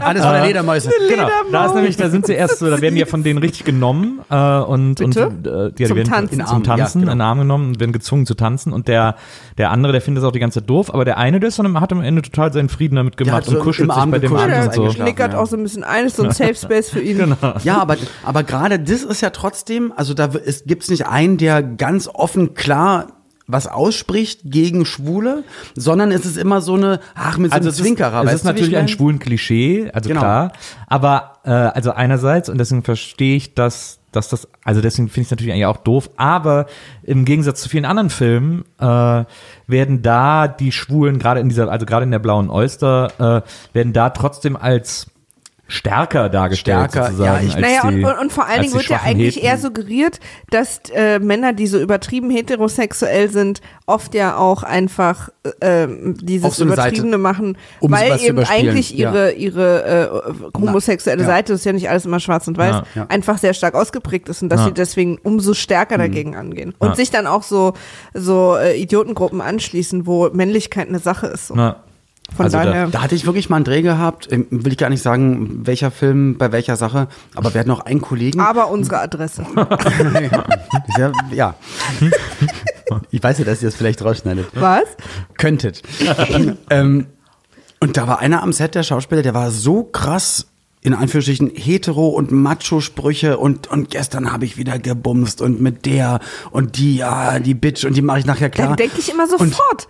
Alles 0.00 0.22
von 0.24 0.32
der 0.32 0.46
Ledermäuse. 0.46 0.90
Genau, 1.08 1.28
da 1.52 1.66
ist 1.66 1.74
nämlich, 1.74 1.96
da 1.96 2.08
sind 2.08 2.26
sie 2.26 2.32
erst 2.34 2.58
so, 2.58 2.68
da 2.68 2.80
werden 2.80 2.94
die 2.94 3.00
ja 3.00 3.06
von 3.06 3.22
denen 3.22 3.38
richtig 3.38 3.64
genommen 3.64 4.20
äh, 4.30 4.58
und, 4.60 4.96
Bitte? 4.96 5.28
und 5.28 5.46
äh, 5.46 5.72
die, 5.72 5.84
Zum 5.84 5.96
werden 5.96 6.08
Tanzen. 6.08 6.28
zum 6.30 6.40
In 6.40 6.46
Arm, 6.46 6.62
Tanzen 6.64 7.00
ja, 7.00 7.04
genau. 7.04 7.12
in 7.12 7.18
den 7.18 7.22
Arm 7.22 7.38
genommen 7.38 7.68
und 7.68 7.80
werden 7.80 7.92
gezwungen 7.92 8.26
zu 8.26 8.34
tanzen 8.34 8.72
und 8.72 8.88
der 8.88 9.16
der 9.58 9.70
andere, 9.70 9.92
der 9.92 10.00
findet 10.00 10.22
das 10.22 10.28
auch 10.28 10.32
die 10.32 10.38
ganze 10.38 10.60
Zeit 10.60 10.68
doof, 10.68 10.92
aber 10.92 11.04
der 11.04 11.16
eine, 11.18 11.40
der 11.40 11.48
ist 11.48 11.58
dann, 11.58 11.80
hat 11.80 11.92
am 11.92 12.02
Ende 12.02 12.22
total 12.22 12.52
seinen 12.52 12.68
Frieden 12.68 12.96
damit 12.96 13.16
gemacht 13.16 13.44
so 13.44 13.52
und 13.52 13.62
kuschelt 13.62 13.90
sich 13.90 13.98
Arm 13.98 14.10
bei 14.10 14.18
dem 14.18 14.30
gekuschelt 14.30 14.54
an 14.54 14.68
und 14.68 14.78
und 14.78 14.92
so. 14.96 15.02
Nickert 15.02 15.32
ja. 15.32 15.38
auch 15.38 15.46
so 15.46 15.56
ein 15.56 15.62
bisschen 15.62 15.84
ein, 15.84 16.06
ist 16.06 16.16
so 16.16 16.24
ein 16.24 16.30
Safe 16.32 16.54
Space 16.54 16.90
für 16.90 17.00
ihn. 17.00 17.18
Genau. 17.18 17.36
Ja, 17.64 17.78
aber, 17.78 17.96
aber 18.24 18.42
gerade 18.42 18.78
das 18.78 19.02
ist 19.02 19.20
ja 19.20 19.30
trotzdem, 19.30 19.92
also 19.96 20.14
da 20.14 20.30
gibt 20.66 20.82
es 20.82 20.90
nicht 20.90 21.06
einen, 21.06 21.36
der 21.38 21.62
ganz 21.62 22.08
offen 22.12 22.54
klar 22.54 23.06
was 23.46 23.66
ausspricht 23.66 24.40
gegen 24.44 24.84
Schwule, 24.84 25.44
sondern 25.74 26.10
es 26.10 26.26
ist 26.26 26.36
immer 26.36 26.60
so 26.60 26.74
eine, 26.74 27.00
ach, 27.14 27.38
mit 27.38 27.50
so 27.52 27.56
Also 27.56 27.66
einem 27.66 27.72
es 27.72 27.78
ist, 27.78 27.84
Zwinkerer. 27.84 28.24
es 28.24 28.34
ist 28.34 28.44
natürlich 28.44 28.76
ein 28.76 28.88
schwulen 28.88 29.18
Klischee, 29.18 29.90
also 29.92 30.08
Genau. 30.08 30.20
klar. 30.20 30.52
Aber 30.88 31.32
äh, 31.44 31.50
also 31.50 31.92
einerseits 31.92 32.48
und 32.48 32.58
deswegen 32.58 32.82
verstehe 32.82 33.36
ich, 33.36 33.54
dass 33.54 34.00
dass 34.12 34.28
das, 34.30 34.48
also 34.64 34.80
deswegen 34.80 35.08
finde 35.08 35.20
ich 35.22 35.26
es 35.26 35.30
natürlich 35.30 35.52
eigentlich 35.52 35.66
auch 35.66 35.76
doof. 35.76 36.08
Aber 36.16 36.66
im 37.02 37.26
Gegensatz 37.26 37.60
zu 37.60 37.68
vielen 37.68 37.84
anderen 37.84 38.08
Filmen 38.08 38.64
äh, 38.80 39.24
werden 39.66 40.00
da 40.00 40.48
die 40.48 40.72
Schwulen 40.72 41.18
gerade 41.18 41.40
in 41.40 41.50
dieser, 41.50 41.70
also 41.70 41.84
gerade 41.84 42.04
in 42.04 42.12
der 42.12 42.18
Blauen 42.18 42.48
Oyster 42.48 43.42
äh, 43.44 43.76
werden 43.76 43.92
da 43.92 44.08
trotzdem 44.10 44.56
als 44.56 45.08
stärker 45.68 46.28
dargestellt 46.28 46.90
Stärker, 46.92 47.10
sozusagen. 47.10 47.46
ja, 47.46 47.54
ich- 47.54 47.56
Naja, 47.60 47.80
die, 47.90 47.96
und, 47.96 48.04
und, 48.04 48.18
und 48.18 48.32
vor 48.32 48.46
allen 48.46 48.62
Dingen 48.62 48.74
wird 48.74 48.86
ja 48.86 49.00
eigentlich 49.02 49.36
Heten. 49.36 49.46
eher 49.46 49.58
suggeriert, 49.58 50.20
dass 50.50 50.80
äh, 50.94 51.18
Männer, 51.18 51.52
die 51.52 51.66
so 51.66 51.80
übertrieben 51.80 52.30
heterosexuell 52.30 53.30
sind, 53.30 53.60
oft 53.86 54.14
ja 54.14 54.36
auch 54.36 54.62
einfach 54.62 55.28
äh, 55.60 55.88
dieses 55.88 56.44
Auf 56.46 56.54
so 56.54 56.64
Übertriebene 56.64 57.10
Seite, 57.12 57.18
machen, 57.18 57.58
um 57.80 57.90
weil 57.90 58.20
eben 58.20 58.38
eigentlich 58.44 58.90
ja. 58.92 59.10
ihre, 59.10 59.32
ihre 59.32 59.84
äh, 60.54 60.58
homosexuelle 60.58 61.22
ja. 61.22 61.26
Seite, 61.26 61.52
das 61.52 61.60
ist 61.62 61.64
ja 61.64 61.72
nicht 61.72 61.88
alles 61.90 62.04
immer 62.06 62.20
schwarz 62.20 62.46
und 62.46 62.58
weiß, 62.58 62.82
ja. 62.94 63.06
einfach 63.08 63.38
sehr 63.38 63.54
stark 63.54 63.74
ausgeprägt 63.74 64.28
ist 64.28 64.42
und 64.42 64.48
dass 64.50 64.60
Ja. 64.60 64.66
sie 64.66 64.74
deswegen 64.74 65.18
umso 65.22 65.52
stärker 65.54 65.98
dagegen 65.98 66.36
angehen. 66.36 66.74
Und 66.78 66.94
sich 66.96 67.10
dann 67.10 67.26
auch 67.26 67.42
so, 67.42 67.72
so 68.14 68.56
äh, 68.56 68.80
Idiotengruppen 68.80 69.40
anschließen, 69.40 70.06
wo 70.06 70.30
Männlichkeit 70.30 70.88
eine 70.88 71.00
Sache 71.00 71.26
ist. 71.26 71.48
So. 71.48 71.54
Von 72.34 72.46
also 72.46 72.58
da-. 72.58 72.86
Da 72.86 73.02
hatte 73.02 73.14
ich 73.14 73.26
wirklich 73.26 73.48
mal 73.48 73.56
einen 73.56 73.64
Dreh 73.64 73.82
gehabt, 73.82 74.28
ähm, 74.30 74.46
will 74.50 74.72
ich 74.72 74.78
gar 74.78 74.90
nicht 74.90 75.02
sagen, 75.02 75.66
welcher 75.66 75.90
Film, 75.90 76.36
bei 76.38 76.52
welcher 76.52 76.76
Sache, 76.76 77.08
aber 77.34 77.54
wir 77.54 77.60
hatten 77.60 77.68
noch 77.68 77.80
einen 77.80 78.00
Kollegen. 78.00 78.40
aber 78.40 78.70
unsere 78.70 78.98
Adresse. 78.98 79.46
ja, 80.98 81.12
ja. 81.30 81.54
Ich 83.10 83.22
weiß 83.22 83.38
ja, 83.38 83.44
dass 83.44 83.62
ihr 83.62 83.68
das 83.68 83.76
vielleicht 83.76 84.04
rausschneidet. 84.04 84.46
Was? 84.54 84.84
Könntet. 85.38 85.82
ähm, 86.70 87.06
und 87.80 87.96
da 87.96 88.08
war 88.08 88.20
einer 88.20 88.42
am 88.42 88.52
Set, 88.52 88.74
der 88.74 88.82
Schauspieler, 88.82 89.22
der 89.22 89.34
war 89.34 89.50
so 89.50 89.84
krass, 89.84 90.46
in 90.82 90.94
Anführungsstrichen, 90.94 91.52
hetero 91.54 92.08
und 92.08 92.30
Macho-Sprüche 92.30 93.38
und, 93.38 93.66
und 93.68 93.90
gestern 93.90 94.32
habe 94.32 94.44
ich 94.44 94.56
wieder 94.56 94.78
gebumst 94.78 95.40
und 95.40 95.60
mit 95.60 95.84
der 95.84 96.20
und 96.50 96.78
die, 96.78 96.96
ja, 96.96 97.38
die 97.38 97.54
Bitch 97.54 97.84
und 97.84 97.96
die 97.96 98.02
mache 98.02 98.20
ich 98.20 98.26
nachher 98.26 98.50
klar. 98.50 98.76
denke 98.76 98.98
ich 98.98 99.10
immer 99.10 99.26
sofort. 99.26 99.50
Und 99.50 99.88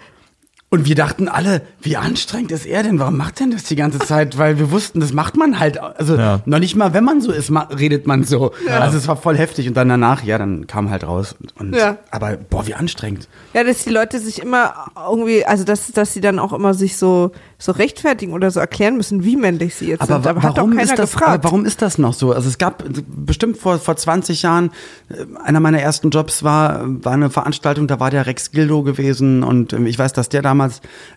wir 0.85 0.95
dachten 0.95 1.29
alle, 1.29 1.63
wie 1.81 1.97
anstrengend 1.97 2.53
ist 2.53 2.67
er 2.67 2.83
denn? 2.83 2.99
Warum 2.99 3.17
macht 3.17 3.41
er 3.41 3.47
denn 3.47 3.53
das 3.53 3.65
die 3.65 3.77
ganze 3.77 3.99
Zeit? 4.01 4.37
Weil 4.37 4.59
wir 4.59 4.71
wussten, 4.71 5.01
das 5.01 5.13
macht 5.13 5.37
man 5.37 5.59
halt. 5.59 5.79
Also 5.81 6.17
Ja. 6.17 6.41
noch 6.45 6.59
nicht 6.59 6.77
mal, 6.77 6.93
wenn 6.93 7.05
man 7.05 7.21
so 7.21 7.33
ist, 7.33 7.51
ma- 7.51 7.69
redet 7.79 8.07
man 8.07 8.25
so. 8.25 8.53
Also 8.71 8.99
es 8.99 9.09
war 9.09 9.17
voll 9.17 9.37
heftig. 9.39 9.69
Und 9.69 9.75
dann 9.77 9.89
danach, 9.89 10.23
ja, 10.23 10.37
dann 10.37 10.67
kam 10.67 10.91
halt 10.91 11.05
raus. 11.07 11.35
Und, 11.41 11.57
und 11.59 11.75
Ja. 11.75 11.97
Aber 12.11 12.37
boah, 12.37 12.67
wie 12.67 12.75
anstrengend. 12.75 13.29
Ja, 13.55 13.65
dass 13.65 13.85
die 13.85 13.91
Leute 13.91 14.19
sich 14.19 14.43
immer 14.43 14.75
irgendwie, 15.09 15.47
also 15.47 15.65
dass, 15.65 15.91
dass 15.93 16.13
sie 16.13 16.21
dann 16.21 16.39
auch 16.39 16.53
immer 16.53 16.75
sich 16.75 16.97
so, 16.99 17.33
so 17.59 17.73
rechtfertigen 17.73 18.33
oder 18.35 18.51
so 18.51 18.61
erklären 18.61 18.97
müssen, 18.97 19.25
wie 19.25 19.37
männlich 19.37 19.75
sie 19.77 19.87
jetzt 19.89 20.03
Aber 20.03 20.15
sind. 20.17 20.27
Aber 20.27 20.43
hat 20.43 20.51
doch 20.53 20.57
warum 20.59 20.71
keiner 20.73 20.83
ist 20.83 20.99
das? 20.99 21.13
gefragt. 21.13 21.31
Aber 21.33 21.45
warum 21.45 21.65
ist 21.65 21.81
das 21.81 21.97
noch 21.97 22.13
so? 22.13 22.33
Also 22.33 22.49
es 22.49 22.59
gab 22.59 22.85
bestimmt 23.07 23.57
vor 23.57 23.79
vor 23.79 23.97
20 23.97 24.43
Jahren 24.43 24.71
äh, 25.09 25.25
einer 25.45 25.61
meiner 25.61 25.81
ersten 25.81 26.11
Jobs 26.11 26.43
war 26.43 26.83
war 26.87 27.13
eine 27.13 27.31
Veranstaltung, 27.31 27.87
da 27.87 28.01
war 28.01 28.11
der 28.11 28.27
Rex 28.27 28.51
Gildo 28.51 28.83
gewesen 28.83 29.43
und 29.43 29.73
ähm, 29.73 29.87
ich 29.87 29.99
weiß, 29.99 30.13
dass 30.13 30.29
der 30.29 30.43
damals 30.43 30.66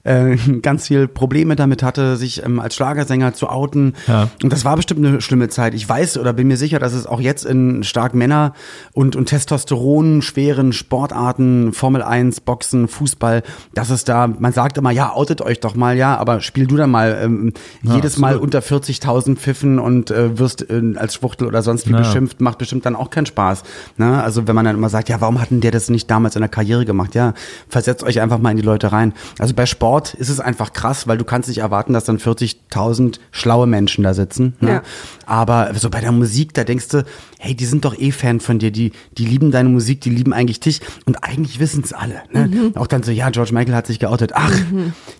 äh, 0.03 0.35
ganz 0.61 0.87
viel 0.87 1.07
Probleme 1.07 1.55
damit 1.55 1.83
hatte, 1.83 2.17
sich 2.17 2.43
ähm, 2.43 2.59
als 2.59 2.75
Schlagersänger 2.75 3.33
zu 3.33 3.49
outen. 3.49 3.93
Ja. 4.07 4.29
Und 4.43 4.51
das 4.53 4.65
war 4.65 4.75
bestimmt 4.75 5.05
eine 5.05 5.21
schlimme 5.21 5.49
Zeit. 5.49 5.73
Ich 5.73 5.87
weiß 5.87 6.17
oder 6.17 6.33
bin 6.33 6.47
mir 6.47 6.57
sicher, 6.57 6.79
dass 6.79 6.93
es 6.93 7.05
auch 7.05 7.21
jetzt 7.21 7.45
in 7.45 7.83
stark 7.83 8.13
Männer 8.13 8.53
und 8.93 9.15
und 9.15 9.25
Testosteron 9.27 10.21
schweren 10.21 10.73
Sportarten, 10.73 11.73
Formel 11.73 12.01
1, 12.01 12.41
Boxen, 12.41 12.87
Fußball, 12.87 13.43
dass 13.73 13.89
es 13.89 14.03
da, 14.03 14.27
man 14.27 14.53
sagt 14.53 14.77
immer, 14.77 14.91
ja, 14.91 15.13
outet 15.13 15.41
euch 15.41 15.59
doch 15.59 15.75
mal, 15.75 15.97
ja, 15.97 16.17
aber 16.17 16.41
spiel 16.41 16.67
du 16.67 16.77
dann 16.77 16.91
mal 16.91 17.17
ähm, 17.23 17.53
jedes 17.81 18.17
Mal 18.17 18.35
absolut. 18.35 18.43
unter 18.55 18.59
40.000 18.59 19.35
Pfiffen 19.37 19.79
und 19.79 20.11
äh, 20.11 20.37
wirst 20.37 20.69
äh, 20.69 20.81
als 20.95 21.15
Schwuchtel 21.15 21.47
oder 21.47 21.61
sonst 21.61 21.87
wie 21.87 21.91
Ja. 21.93 21.99
beschimpft, 21.99 22.41
macht 22.41 22.57
bestimmt 22.57 22.85
dann 22.85 22.95
auch 22.95 23.09
keinen 23.09 23.25
Spaß. 23.25 23.63
Ne? 23.97 24.21
Also 24.21 24.47
wenn 24.47 24.55
man 24.55 24.65
dann 24.65 24.75
immer 24.75 24.89
sagt, 24.89 25.09
ja, 25.09 25.21
warum 25.21 25.39
hat 25.41 25.51
denn 25.51 25.61
der 25.61 25.71
das 25.71 25.89
nicht 25.89 26.09
damals 26.11 26.35
in 26.35 26.41
der 26.41 26.49
Karriere 26.49 26.85
gemacht? 26.85 27.15
Ja, 27.15 27.33
versetzt 27.67 28.03
euch 28.03 28.21
einfach 28.21 28.37
mal 28.39 28.51
in 28.51 28.57
die 28.57 28.63
Leute 28.63 28.91
rein. 28.91 29.13
Also 29.37 29.53
bei 29.53 29.65
Sport 29.65 30.13
ist 30.15 30.29
es 30.29 30.39
einfach 30.39 30.73
krass, 30.73 31.07
weil 31.07 31.17
du 31.17 31.23
kannst 31.25 31.49
nicht 31.49 31.59
erwarten, 31.59 31.93
dass 31.93 32.05
dann 32.05 32.17
40.000 32.17 33.19
schlaue 33.31 33.67
Menschen 33.67 34.03
da 34.03 34.13
sitzen. 34.13 34.53
Ne? 34.59 34.69
Ja. 34.69 34.81
Aber 35.25 35.71
so 35.75 35.89
bei 35.89 36.01
der 36.01 36.11
Musik, 36.11 36.53
da 36.53 36.63
denkst 36.63 36.87
du, 36.89 37.05
hey, 37.39 37.55
die 37.55 37.65
sind 37.65 37.85
doch 37.85 37.97
eh 37.97 38.11
Fan 38.11 38.39
von 38.39 38.59
dir, 38.59 38.71
die, 38.71 38.91
die 39.17 39.25
lieben 39.25 39.51
deine 39.51 39.69
Musik, 39.69 40.01
die 40.01 40.09
lieben 40.09 40.33
eigentlich 40.33 40.59
dich 40.59 40.81
und 41.05 41.23
eigentlich 41.23 41.59
wissen 41.59 41.83
es 41.83 41.93
alle. 41.93 42.21
Ne? 42.33 42.71
Auch 42.75 42.87
dann 42.87 43.03
so, 43.03 43.11
ja, 43.11 43.29
George 43.29 43.53
Michael 43.53 43.75
hat 43.75 43.87
sich 43.87 43.99
geoutet. 43.99 44.31
Ach, 44.33 44.51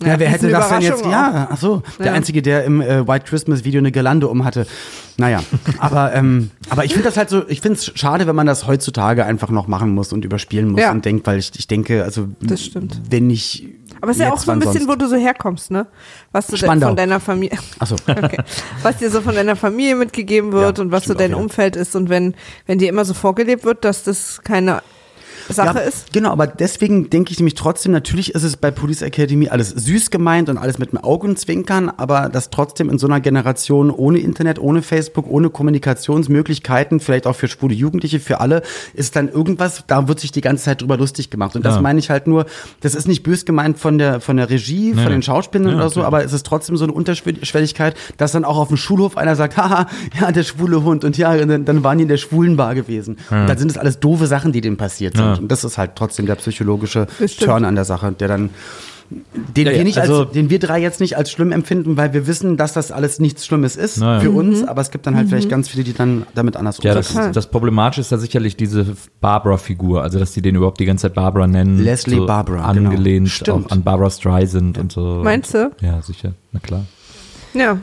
ja, 0.02 0.06
Ja, 0.08 0.18
wer 0.18 0.28
hätte 0.28 0.48
das 0.50 0.68
denn 0.68 0.80
jetzt? 0.80 1.00
Überraschung 1.00 1.10
Ja, 1.12 1.48
ach 1.52 1.56
so, 1.58 1.82
der 1.98 2.06
Ja. 2.06 2.12
Einzige, 2.12 2.42
der 2.42 2.64
im 2.64 2.80
äh, 2.80 3.06
White 3.06 3.26
Christmas 3.26 3.64
Video 3.64 3.78
eine 3.78 3.92
Girlande 3.92 4.28
um 4.28 4.44
hatte. 4.44 4.66
Naja, 5.16 5.42
aber, 5.78 6.14
ähm, 6.14 6.50
aber 6.70 6.84
ich 6.84 6.92
finde 6.92 7.08
das 7.08 7.16
halt 7.16 7.30
so, 7.30 7.46
ich 7.48 7.60
finde 7.60 7.78
es 7.78 7.92
schade, 7.94 8.26
wenn 8.26 8.34
man 8.36 8.46
das 8.46 8.66
heutzutage 8.66 9.24
einfach 9.24 9.50
noch 9.50 9.66
machen 9.68 9.90
muss 9.90 10.12
und 10.12 10.24
überspielen 10.24 10.70
muss 10.70 10.80
Ja. 10.80 10.90
und 10.92 11.04
denkt, 11.04 11.26
weil 11.26 11.38
ich, 11.38 11.52
ich 11.56 11.66
denke, 11.68 12.04
also 12.04 12.28
Das 12.40 12.64
stimmt. 12.64 13.00
wenn 13.10 13.28
ich 13.30 13.68
Aber 14.00 14.10
es 14.10 14.16
ist 14.18 14.22
ja 14.22 14.32
auch 14.32 14.38
so 14.38 14.50
ein 14.50 14.58
bisschen, 14.58 14.82
sonst? 14.82 14.88
wo 14.88 14.94
du 14.94 15.08
so 15.08 15.16
herkommst, 15.16 15.70
ne? 15.70 15.86
Was 16.32 16.46
du 16.46 16.56
Spandau. 16.56 16.88
von 16.88 16.96
deiner 16.96 17.20
Familie, 17.20 17.58
Ach 17.78 17.86
so. 17.86 17.94
okay. 18.06 18.42
was 18.82 18.96
dir 18.98 19.10
so 19.10 19.20
von 19.20 19.34
deiner 19.34 19.56
Familie 19.56 19.96
mitgegeben 19.96 20.52
wird 20.52 20.78
Ja, 20.78 20.84
und 20.84 20.90
was 20.92 21.04
so 21.04 21.14
dein. 21.14 21.34
Umfeld 21.34 21.76
ist 21.76 21.94
und 21.96 22.08
wenn, 22.08 22.34
wenn 22.66 22.78
dir 22.78 22.88
immer 22.88 23.04
so 23.04 23.14
vorgelebt 23.14 23.64
wird, 23.64 23.84
dass 23.84 24.02
das 24.02 24.42
keine 24.42 24.82
Sache 25.48 25.78
ja, 25.78 25.84
ist. 25.84 26.12
Genau, 26.12 26.30
aber 26.30 26.46
deswegen 26.46 27.10
denke 27.10 27.32
ich 27.32 27.38
nämlich 27.38 27.54
trotzdem, 27.54 27.92
natürlich 27.92 28.34
ist 28.34 28.42
es 28.42 28.56
bei 28.56 28.70
Police 28.70 29.02
Academy 29.02 29.48
alles 29.48 29.70
süß 29.70 30.10
gemeint 30.10 30.48
und 30.48 30.58
alles 30.58 30.78
mit 30.78 30.92
dem 30.92 30.98
Augenzwinkern, 30.98 31.90
aber 31.96 32.28
dass 32.28 32.50
trotzdem 32.50 32.90
in 32.90 32.98
so 32.98 33.06
einer 33.06 33.20
Generation 33.20 33.90
ohne 33.90 34.18
Internet, 34.18 34.58
ohne 34.58 34.82
Facebook, 34.82 35.26
ohne 35.28 35.50
Kommunikationsmöglichkeiten, 35.50 37.00
vielleicht 37.00 37.26
auch 37.26 37.36
für 37.36 37.48
schwule 37.48 37.74
Jugendliche, 37.74 38.20
für 38.20 38.40
alle, 38.40 38.62
ist 38.94 39.16
dann 39.16 39.28
irgendwas, 39.28 39.84
da 39.86 40.08
wird 40.08 40.20
sich 40.20 40.32
die 40.32 40.40
ganze 40.40 40.64
Zeit 40.64 40.82
drüber 40.82 40.96
lustig 40.96 41.30
gemacht. 41.30 41.56
Und 41.56 41.64
das 41.64 41.76
Ja. 41.76 41.80
meine 41.80 41.98
ich 41.98 42.10
halt 42.10 42.26
nur, 42.26 42.46
das 42.80 42.94
ist 42.94 43.08
nicht 43.08 43.22
bös 43.22 43.44
gemeint 43.44 43.78
von 43.78 43.98
der, 43.98 44.20
von 44.20 44.36
der 44.36 44.50
Regie, 44.50 44.94
von 44.94 45.04
nee. 45.04 45.10
den 45.10 45.22
Schauspielern 45.22 45.68
Ja, 45.68 45.76
oder 45.76 45.90
so, 45.90 46.02
aber 46.02 46.24
es 46.24 46.32
ist 46.32 46.46
trotzdem 46.46 46.76
so 46.76 46.84
eine 46.84 46.92
Unterschwelligkeit, 46.92 47.96
dass 48.16 48.32
dann 48.32 48.44
auch 48.44 48.58
auf 48.58 48.68
dem 48.68 48.76
Schulhof 48.76 49.16
einer 49.16 49.36
sagt, 49.36 49.56
haha, 49.56 49.86
ja, 50.20 50.32
der 50.32 50.42
schwule 50.42 50.82
Hund 50.82 51.04
und 51.04 51.16
ja, 51.16 51.36
dann, 51.36 51.64
dann 51.64 51.84
waren 51.84 51.98
die 51.98 52.02
in 52.02 52.08
der 52.08 52.16
schwulen 52.16 52.56
Bar 52.56 52.74
gewesen. 52.74 53.16
Und 53.30 53.46
dann 53.46 53.58
sind 53.58 53.70
es 53.70 53.78
alles 53.78 54.00
doofe 54.00 54.26
Sachen, 54.26 54.52
die 54.52 54.60
denen 54.60 54.76
passiert 54.76 55.16
sind. 55.16 55.29
Ja. 55.36 55.38
Und 55.40 55.48
das 55.50 55.64
ist 55.64 55.78
halt 55.78 55.92
trotzdem 55.96 56.26
der 56.26 56.36
psychologische 56.36 57.06
Das 57.18 57.32
stimmt. 57.32 57.50
Turn 57.50 57.64
an 57.64 57.74
der 57.74 57.84
Sache, 57.84 58.12
der 58.12 58.28
dann 58.28 58.50
den, 59.56 59.66
Ja, 59.66 59.72
ja, 59.72 59.78
wir 59.78 59.84
nicht 59.84 59.98
also- 59.98 60.20
als, 60.26 60.30
den 60.32 60.50
wir 60.50 60.60
drei 60.60 60.80
jetzt 60.80 61.00
nicht 61.00 61.16
als 61.16 61.32
schlimm 61.32 61.50
empfinden, 61.50 61.96
weil 61.96 62.12
wir 62.12 62.28
wissen, 62.28 62.56
dass 62.56 62.74
das 62.74 62.92
alles 62.92 63.18
nichts 63.18 63.44
Schlimmes 63.44 63.74
ist 63.74 63.98
Na 63.98 64.14
ja. 64.14 64.20
für 64.20 64.30
Mhm. 64.30 64.36
uns, 64.36 64.62
aber 64.68 64.80
es 64.82 64.92
gibt 64.92 65.04
dann 65.04 65.16
halt 65.16 65.28
vielleicht 65.28 65.48
ganz 65.48 65.68
viele, 65.68 65.82
die 65.82 65.94
dann 65.94 66.26
damit 66.36 66.56
anders 66.56 66.78
Ja, 66.82 66.94
das, 66.94 67.12
das 67.32 67.48
Problematische 67.48 68.02
ist 68.02 68.12
ja 68.12 68.18
sicherlich 68.18 68.56
diese 68.56 68.86
Barbara-Figur, 69.20 70.02
also 70.02 70.20
dass 70.20 70.30
die 70.32 70.42
den 70.42 70.54
überhaupt 70.54 70.78
die 70.78 70.84
ganze 70.84 71.02
Zeit 71.08 71.14
Barbara 71.14 71.48
nennen. 71.48 71.78
Leslie 71.82 72.24
Barbara, 72.24 72.72
genau. 72.72 72.90
Angelehnt 72.90 73.28
Stimmt. 73.30 73.66
auf, 73.66 73.72
an 73.72 73.82
Barbara 73.82 74.10
Streisand 74.10 74.78
und 74.78 74.92
so. 74.92 75.20
Meinst 75.24 75.54
du? 75.54 75.72
Ja, 75.80 76.00
sicher, 76.02 76.34
na 76.52 76.60
klar. 76.60 76.84
Ja. 77.54 77.78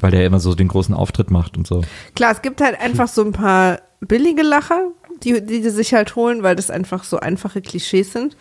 Weil 0.00 0.10
der 0.10 0.26
immer 0.26 0.38
so 0.38 0.54
den 0.54 0.68
großen 0.68 0.94
Auftritt 0.94 1.30
macht 1.30 1.56
und 1.56 1.66
so. 1.66 1.80
Klar, 2.14 2.32
es 2.32 2.42
gibt 2.42 2.60
halt 2.60 2.78
einfach 2.78 3.08
so 3.08 3.24
ein 3.24 3.32
paar 3.32 3.78
billige 4.00 4.42
Lacher, 4.42 4.80
die, 5.24 5.40
die 5.44 5.60
die 5.60 5.70
sich 5.70 5.94
halt 5.94 6.16
holen, 6.16 6.42
weil 6.42 6.56
das 6.56 6.70
einfach 6.70 7.04
so 7.04 7.18
einfache 7.18 7.60
Klischees 7.60 8.12
sind. 8.12 8.36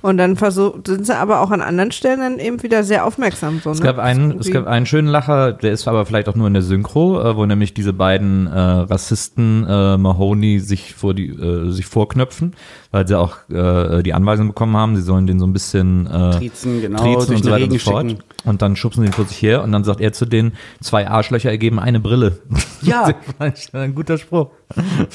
Und 0.00 0.16
dann 0.18 0.36
versuch, 0.36 0.74
sind 0.86 1.06
sie 1.06 1.16
aber 1.16 1.40
auch 1.40 1.50
an 1.50 1.60
anderen 1.60 1.90
Stellen 1.90 2.20
dann 2.20 2.38
eben 2.38 2.62
wieder 2.62 2.84
sehr 2.84 3.04
aufmerksam. 3.04 3.60
So, 3.62 3.70
Es 3.70 3.80
ne? 3.80 3.86
gab 3.86 3.98
einen, 3.98 4.38
es 4.38 4.50
gab 4.50 4.66
einen 4.66 4.86
schönen 4.86 5.08
Lacher, 5.08 5.52
der 5.52 5.72
ist 5.72 5.88
aber 5.88 6.06
vielleicht 6.06 6.28
auch 6.28 6.34
nur 6.36 6.46
in 6.46 6.54
der 6.54 6.62
Synchro, 6.62 7.20
äh, 7.20 7.36
wo 7.36 7.44
nämlich 7.46 7.74
diese 7.74 7.92
beiden 7.92 8.46
äh, 8.46 8.58
Rassisten 8.58 9.66
äh, 9.68 9.96
Mahoney 9.98 10.60
sich 10.60 10.94
vor 10.94 11.14
die 11.14 11.28
äh, 11.28 11.70
sich 11.70 11.86
vorknöpfen, 11.86 12.54
weil 12.92 13.08
sie 13.08 13.18
auch 13.18 13.36
äh, 13.50 14.02
die 14.02 14.14
Anweisung 14.14 14.48
bekommen 14.48 14.76
haben, 14.76 14.94
sie 14.96 15.02
sollen 15.02 15.26
den 15.26 15.40
so 15.40 15.46
ein 15.46 15.52
bisschen 15.52 16.06
äh, 16.06 16.30
Triezen, 16.30 16.80
genau, 16.80 17.02
triezen 17.02 17.26
durch 17.26 17.36
und 17.38 17.44
so 17.44 17.50
weiter 17.50 17.64
und 17.64 17.72
so 17.72 17.90
fort. 17.90 18.08
schicken. 18.10 18.22
Und 18.44 18.62
dann 18.62 18.76
schubsen 18.76 19.02
sie 19.02 19.08
ihn 19.08 19.12
vor 19.12 19.24
sich 19.26 19.42
her 19.42 19.62
und 19.64 19.72
dann 19.72 19.82
sagt 19.82 20.00
er 20.00 20.12
zu 20.12 20.24
denen, 20.24 20.52
zwei 20.80 21.08
Arschlöcher 21.08 21.50
ergeben 21.50 21.80
eine 21.80 21.98
Brille. 21.98 22.38
Ja. 22.82 23.10
Ein 23.72 23.94
guter 23.96 24.16
Spruch. 24.16 24.48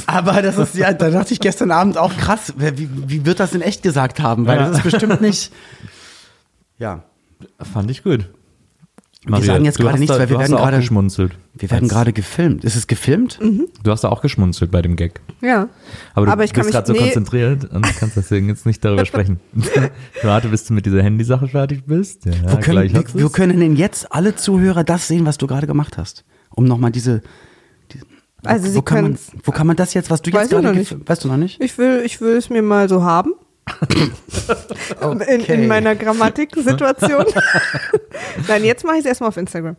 Aber 0.08 0.42
das 0.42 0.58
ist 0.58 0.76
ja, 0.76 0.92
da 0.94 1.10
dachte 1.10 1.34
ich 1.34 1.40
gestern 1.40 1.72
Abend 1.72 1.98
auch 1.98 2.16
krass, 2.18 2.54
wie, 2.58 2.90
wie 3.08 3.26
wird 3.26 3.40
das 3.40 3.54
in 3.56 3.62
echt 3.62 3.82
gesagt 3.84 4.20
haben? 4.20 4.46
Weil 4.46 4.58
Ja. 4.60 4.70
das 4.70 4.73
ist 4.74 4.84
bestimmt 4.84 5.22
nicht. 5.22 5.52
Ja. 6.78 7.04
Fand 7.60 7.92
ich 7.92 8.04
gut. 8.04 8.30
sagen 9.42 9.66
jetzt 9.66 9.78
gerade 9.78 10.00
nichts, 10.00 10.14
da, 10.14 10.20
weil 10.20 10.30
wir 10.30 10.40
werden 10.40 10.56
gerade- 10.56 10.78
geschmunzelt. 10.78 11.34
Wir 11.56 11.70
werden 11.70 11.88
gerade 11.88 12.14
gefilmt. 12.14 12.64
Ist 12.64 12.76
es 12.76 12.88
gefilmt? 12.88 13.40
Du 13.84 13.92
hast 13.92 14.04
da 14.04 14.10
auch 14.10 14.22
geschmunzelt 14.22 14.72
bei 14.72 14.82
dem 14.82 14.96
Gag. 14.96 15.22
Ja. 15.42 15.70
Aber 16.16 16.26
du 16.26 16.32
Aber 16.32 16.42
bist 16.42 16.54
gerade 16.54 16.88
so 16.88 16.94
nee. 16.94 17.00
konzentriert 17.00 17.66
und 17.66 17.84
kannst 17.98 18.18
deswegen 18.18 18.48
jetzt 18.48 18.66
nicht 18.66 18.84
darüber 18.84 19.06
sprechen. 19.06 19.40
Warte, 20.24 20.50
bis 20.50 20.66
du 20.66 20.74
mit 20.74 20.86
dieser 20.86 21.04
Handysache 21.04 21.48
fertig 21.48 21.86
bist. 21.86 22.26
Ja, 22.26 22.32
Wo 22.48 22.58
können, 22.58 22.92
wir, 22.92 23.14
wir 23.14 23.30
können 23.30 23.60
denn 23.60 23.76
jetzt 23.76 24.12
alle 24.12 24.36
Zuhörer 24.36 24.84
das 24.84 25.08
sehen, 25.08 25.26
was 25.26 25.38
du 25.38 25.46
gerade 25.48 25.68
gemacht 25.68 25.98
hast? 25.98 26.26
Um 26.50 26.66
nochmal 26.66 26.92
diese. 26.92 27.22
diese 27.92 28.06
Also 28.44 28.68
sie 28.70 28.78
wo, 28.78 28.82
kann 28.82 29.04
man, 29.04 29.20
wo 29.44 29.52
kann 29.52 29.68
man 29.68 29.76
das 29.76 29.94
jetzt, 29.94 30.10
was 30.10 30.22
du 30.24 30.32
jetzt 30.32 30.50
gerade 30.50 30.66
Weißt 31.06 31.24
du 31.24 31.28
noch 31.28 31.38
nicht? 31.38 31.62
Ich 31.62 31.78
will, 31.78 32.02
ich 32.04 32.20
will 32.20 32.36
es 32.36 32.50
mir 32.50 32.64
mal 32.64 32.90
so 32.90 33.04
haben. 33.04 33.34
In, 35.28 35.40
in 35.42 35.68
meiner 35.68 35.96
Grammatiksituation. 35.96 37.26
Nein, 38.48 38.64
jetzt 38.64 38.84
mache 38.84 38.96
ich 38.96 39.02
es 39.02 39.06
erstmal 39.06 39.30
auf 39.30 39.38
Instagram. 39.38 39.76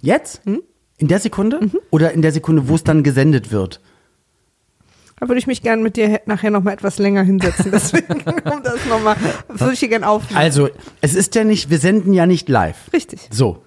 Jetzt? 0.00 0.42
Hm? 0.44 0.62
In 0.98 1.08
der 1.08 1.18
Sekunde? 1.18 1.60
Mhm. 1.60 1.78
Oder 1.90 2.12
in 2.12 2.22
der 2.22 2.32
Sekunde, 2.32 2.68
wo 2.68 2.74
es 2.74 2.84
dann 2.84 3.02
gesendet 3.02 3.50
wird? 3.52 3.80
Da 5.20 5.28
würde 5.28 5.38
ich 5.40 5.46
mich 5.48 5.62
gerne 5.62 5.82
mit 5.82 5.96
dir 5.96 6.08
he- 6.08 6.20
nachher 6.26 6.50
noch 6.50 6.62
mal 6.62 6.72
etwas 6.72 6.98
länger 6.98 7.22
hinsetzen. 7.22 7.70
Deswegen 7.72 8.24
kommt 8.24 8.64
das 8.66 8.84
noch 8.88 9.02
mal. 9.02 9.16
Das 9.48 9.60
würde 9.60 9.74
ich 9.74 9.80
hier 9.80 9.88
gerne 9.88 10.08
aufnehmen. 10.08 10.38
Also, 10.38 10.68
es 11.00 11.14
ist 11.14 11.34
ja 11.34 11.44
nicht, 11.44 11.70
wir 11.70 11.78
senden 11.78 12.12
ja 12.14 12.26
nicht 12.26 12.48
live. 12.48 12.92
Richtig. 12.92 13.28
So. 13.30 13.62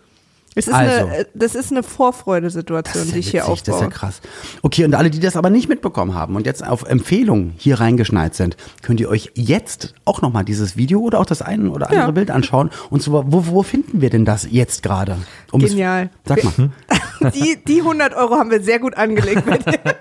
Es 0.54 0.68
ist 0.68 0.74
Also. 0.74 1.06
eine, 1.08 1.18
äh, 1.20 1.26
das 1.34 1.56
ist 1.56 1.72
eine 1.72 1.82
Vorfreudesituation, 1.82 3.10
die 3.12 3.20
ich 3.20 3.32
hier 3.32 3.44
witzig, 3.48 3.64
das 3.64 3.76
ist 3.76 3.82
ja 3.82 3.88
aufbaue. 3.88 3.90
krass. 3.90 4.22
Okay, 4.62 4.84
und 4.84 4.94
alle, 4.96 5.10
die 5.10 5.22
das 5.22 5.38
aber 5.38 5.50
nicht 5.50 5.70
mitbekommen 5.70 6.14
haben 6.14 6.36
und 6.36 6.46
jetzt 6.46 6.66
auf 6.68 6.84
Empfehlung 6.84 7.54
hier 7.58 7.80
reingeschneit 7.80 8.36
sind, 8.36 8.58
könnt 8.82 9.00
ihr 9.00 9.08
euch 9.08 9.32
jetzt 9.36 9.94
auch 10.04 10.22
nochmal 10.22 10.44
dieses 10.44 10.76
Video 10.76 11.00
oder 11.00 11.20
auch 11.22 11.26
das 11.26 11.42
eine 11.42 11.70
oder 11.72 11.88
andere 11.88 12.06
Ja. 12.08 12.12
Bild 12.12 12.32
anschauen. 12.32 12.70
Und 12.90 13.02
zwar, 13.02 13.32
wo, 13.32 13.46
wo 13.48 13.64
finden 13.64 14.02
wir 14.02 14.10
denn 14.10 14.26
das 14.26 14.46
jetzt 14.52 14.84
gerade? 14.84 15.18
Um 15.52 15.62
es- 15.64 15.72
Genial. 15.72 16.10
Sag 16.26 16.44
mal. 16.44 16.54
Die, 17.36 17.56
die 17.68 17.82
100 17.82 18.16
Euro 18.16 18.34
haben 18.36 18.50
wir 18.50 18.64
sehr 18.64 18.80
gut 18.80 18.98
angelegt. 18.98 19.44
dir. 19.46 19.96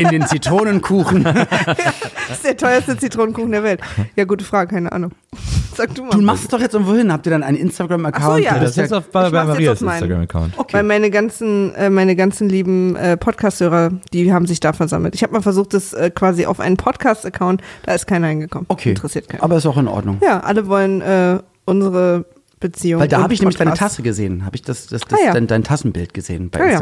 In 0.00 0.08
den 0.08 0.26
Zitronenkuchen. 0.26 1.24
Das 2.28 2.36
ist 2.38 2.44
der 2.44 2.56
teuerste 2.58 2.96
Zitronenkuchen 2.98 3.52
der 3.52 3.62
Welt. 3.62 3.80
Ja, 4.16 4.24
gute 4.24 4.44
Frage, 4.44 4.74
keine 4.74 4.92
Ahnung. 4.92 5.12
Sag 5.78 5.94
du 5.94 6.02
mal. 6.04 6.10
Du 6.10 6.20
machst 6.22 6.42
es 6.42 6.48
doch 6.48 6.60
jetzt 6.60 6.74
irgendwo 6.74 6.94
hin. 6.94 7.12
Habt 7.12 7.24
ihr 7.26 7.30
dann 7.30 7.44
einen 7.44 7.56
Instagram-Account? 7.56 8.24
Ach 8.24 8.32
so, 8.32 8.36
ja. 8.38 8.54
Du 8.54 8.64
Das 8.64 8.76
ist 8.76 8.92
auf, 8.92 9.08
bei, 9.10 9.22
jetzt 9.22 9.32
Marias. 9.32 9.80
Instagram-Account. 9.80 10.54
Weil 10.72 10.82
meine 10.82 11.08
ganzen, 11.08 11.72
äh, 11.76 11.88
meine 11.88 12.16
ganzen 12.16 12.48
lieben 12.48 12.96
äh, 12.96 13.16
Podcast-Hörer, 13.16 13.90
die 14.12 14.32
haben 14.32 14.46
sich 14.46 14.58
da 14.58 14.72
versammelt. 14.72 15.14
Ich 15.14 15.22
habe 15.22 15.32
mal 15.32 15.40
versucht, 15.40 15.74
das 15.74 15.92
äh, 15.92 16.10
quasi 16.10 16.46
auf 16.46 16.58
einen 16.58 16.76
Podcast-Account, 16.76 17.62
da 17.84 17.94
ist 17.94 18.08
keiner 18.08 18.26
hingekommen. 18.26 18.66
Okay. 18.68 18.90
Interessiert 18.90 19.28
keinen. 19.28 19.40
Aber 19.40 19.56
ist 19.56 19.66
auch 19.66 19.78
in 19.78 19.86
Ordnung. 19.86 20.18
ja, 20.20 20.40
alle 20.40 20.66
wollen 20.66 21.00
äh, 21.00 21.38
unsere 21.64 22.24
Beziehung. 22.58 23.00
Weil 23.00 23.06
da 23.06 23.22
habe 23.22 23.32
ich 23.32 23.40
nämlich 23.40 23.56
deine. 23.56 23.74
Tasse 23.74 24.02
gesehen. 24.02 24.44
Habe 24.44 24.56
ich 24.56 24.62
das, 24.62 24.88
das, 24.88 25.02
das 25.02 25.16
Ah, 25.20 25.26
ja. 25.26 25.32
dein, 25.32 25.46
dein 25.46 25.62
Tassenbild 25.62 26.12
gesehen 26.12 26.50
bei 26.50 26.58
Ah, 26.60 26.70
ja. 26.72 26.80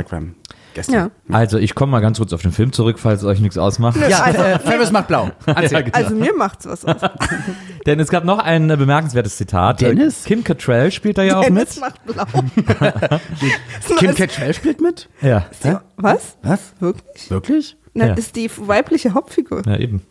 Gestern. 0.77 0.95
Ja. 1.29 1.35
Also, 1.35 1.57
ich 1.57 1.74
komme 1.74 1.93
mal 1.93 2.01
ganz 2.01 2.18
kurz 2.18 2.35
auf 2.35 2.43
den 2.43 2.53
Film 2.53 2.70
zurück, 2.70 2.99
falls 2.99 3.20
es 3.22 3.27
euch 3.27 3.41
nichts 3.41 3.57
ausmacht. 3.57 3.97
Ja, 4.11 4.20
Also- 4.24 4.39
äh, 4.43 4.59
Ferris 4.59 4.93
macht 4.93 5.09
blau. 5.09 5.31
Ja, 5.47 5.55
genau. 5.81 5.97
Also 5.97 6.14
mir 6.14 6.35
macht's 6.37 6.66
was 6.66 6.85
aus. 6.85 7.01
Denn 7.87 7.99
es 7.99 8.11
gab 8.11 8.24
noch 8.24 8.39
ein 8.41 8.68
bemerkenswertes 8.68 9.39
Zitat. 9.39 9.81
Dennis? 9.81 10.24
Kim 10.24 10.45
Cattrall 10.45 10.93
spielt 10.93 11.16
da 11.16 11.22
ja 11.22 11.39
auch 11.39 11.45
Dennis 11.45 11.81
mit. 11.81 11.81
macht 11.81 12.05
blau. 12.05 12.24
Kim 13.99 14.14
Cattrall 14.14 14.53
spielt 14.53 14.83
mit? 14.83 15.09
Ja. 15.22 15.47
Hä? 15.62 15.77
Was? 15.97 16.37
Was? 16.43 16.61
Wirklich? 16.79 17.31
Wirklich? 17.31 17.77
Na, 17.95 18.09
Ja. 18.09 18.12
ist 18.14 18.37
die 18.37 18.51
weibliche 18.55 19.14
Hauptfigur. 19.14 19.62
ja, 19.66 19.77
eben. 19.79 20.03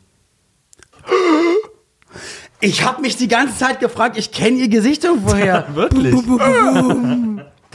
Ich 2.60 2.84
habe 2.84 3.02
mich 3.02 3.18
die 3.18 3.28
ganze 3.28 3.56
Zeit 3.60 3.80
gefragt, 3.80 4.18
ich 4.18 4.32
kenne 4.32 4.58
ihr 4.58 4.70
Gesicht 4.70 5.04
irgendwoher. 5.04 5.68
Wirklich? 5.76 6.16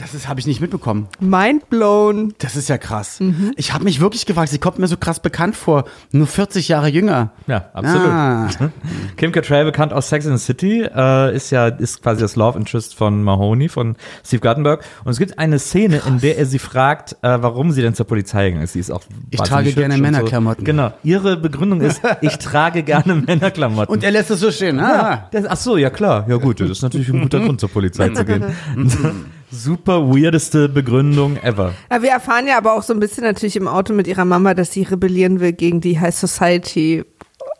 Das 0.01 0.15
ist 0.15 0.27
habe 0.27 0.39
ich 0.39 0.47
nicht 0.47 0.61
mitbekommen. 0.61 1.07
Mind 1.19 1.69
blown. 1.69 2.33
Das 2.39 2.55
ist 2.55 2.69
ja 2.69 2.79
krass. 2.79 3.19
Mhm. 3.19 3.53
Ich 3.55 3.71
habe 3.71 3.83
mich 3.83 4.01
wirklich 4.01 4.25
gefragt, 4.25 4.49
sie 4.49 4.57
kommt 4.57 4.79
mir 4.79 4.87
so 4.87 4.97
krass 4.97 5.19
bekannt 5.19 5.55
vor. 5.55 5.85
Nur 6.11 6.25
40 6.25 6.67
Jahre 6.69 6.87
jünger. 6.87 7.33
Ja, 7.45 7.69
absolut. 7.73 8.07
Ah. 8.07 8.49
Kim 9.17 9.31
Cattrall, 9.31 9.63
bekannt 9.63 9.93
aus 9.93 10.09
Sex 10.09 10.25
and 10.25 10.39
the 10.39 10.43
City, 10.43 10.81
äh, 10.81 11.35
ist 11.35 11.51
ja 11.51 11.67
ist 11.67 12.01
quasi 12.01 12.19
das 12.19 12.35
Love 12.35 12.57
Interest 12.57 12.95
von 12.95 13.21
Mahoney, 13.21 13.69
von 13.69 13.95
Steve 14.25 14.41
Guttenberg. 14.41 14.83
Und 15.03 15.11
es 15.11 15.19
gibt 15.19 15.37
eine 15.37 15.59
Szene, 15.59 16.01
in 16.07 16.19
der 16.19 16.39
er 16.39 16.47
sie 16.47 16.57
fragt, 16.57 17.13
äh, 17.21 17.37
warum 17.39 17.71
sie 17.71 17.83
denn 17.83 17.93
zur 17.93 18.07
Polizei 18.07 18.45
gegangen 18.45 18.63
ist. 18.63 18.73
Sie 18.73 18.79
ist 18.79 18.89
auch 18.89 19.03
Ich 19.29 19.39
trage 19.39 19.71
gerne 19.71 19.99
Männerklamotten. 19.99 20.65
So. 20.65 20.65
Genau. 20.65 20.93
Ihre 21.03 21.37
Begründung 21.37 21.81
ist, 21.81 22.01
ich 22.21 22.39
trage 22.39 22.81
gerne 22.81 23.13
Männerklamotten. 23.13 23.93
Und 23.93 24.03
er 24.03 24.09
lässt 24.09 24.31
es 24.31 24.39
so 24.39 24.49
stehen. 24.49 24.79
Ah. 24.79 25.27
Das, 25.31 25.45
ach 25.45 25.57
so, 25.57 25.77
ja 25.77 25.91
klar. 25.91 26.25
Ja 26.27 26.37
gut, 26.37 26.59
das 26.59 26.71
ist 26.71 26.81
natürlich 26.81 27.09
ein 27.09 27.21
guter 27.21 27.39
Grund, 27.39 27.59
zur 27.59 27.69
Polizei 27.69 28.09
zu 28.09 28.25
gehen. 28.25 28.45
Super 29.51 30.07
weirdeste 30.09 30.69
Begründung 30.69 31.37
ever. 31.37 31.73
Ja, 31.91 32.01
wir 32.01 32.09
erfahren 32.11 32.47
ja 32.47 32.57
aber 32.57 32.73
auch 32.73 32.83
so 32.83 32.93
ein 32.93 32.99
bisschen 32.99 33.23
natürlich 33.23 33.55
im 33.57 33.67
Auto 33.67 33.93
mit 33.93 34.07
ihrer 34.07 34.25
Mama, 34.25 34.53
dass 34.53 34.71
sie 34.71 34.83
rebellieren 34.83 35.39
will 35.39 35.51
gegen 35.53 35.81
die 35.81 35.99
High 35.99 36.15
Society 36.15 37.03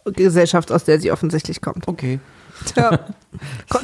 Gesellschaft, 0.05 0.71
aus 0.71 0.83
der 0.85 0.99
sie 0.99 1.11
offensichtlich 1.11 1.61
kommt. 1.61 1.87
Okay. 1.87 2.19
Ja. 2.77 2.99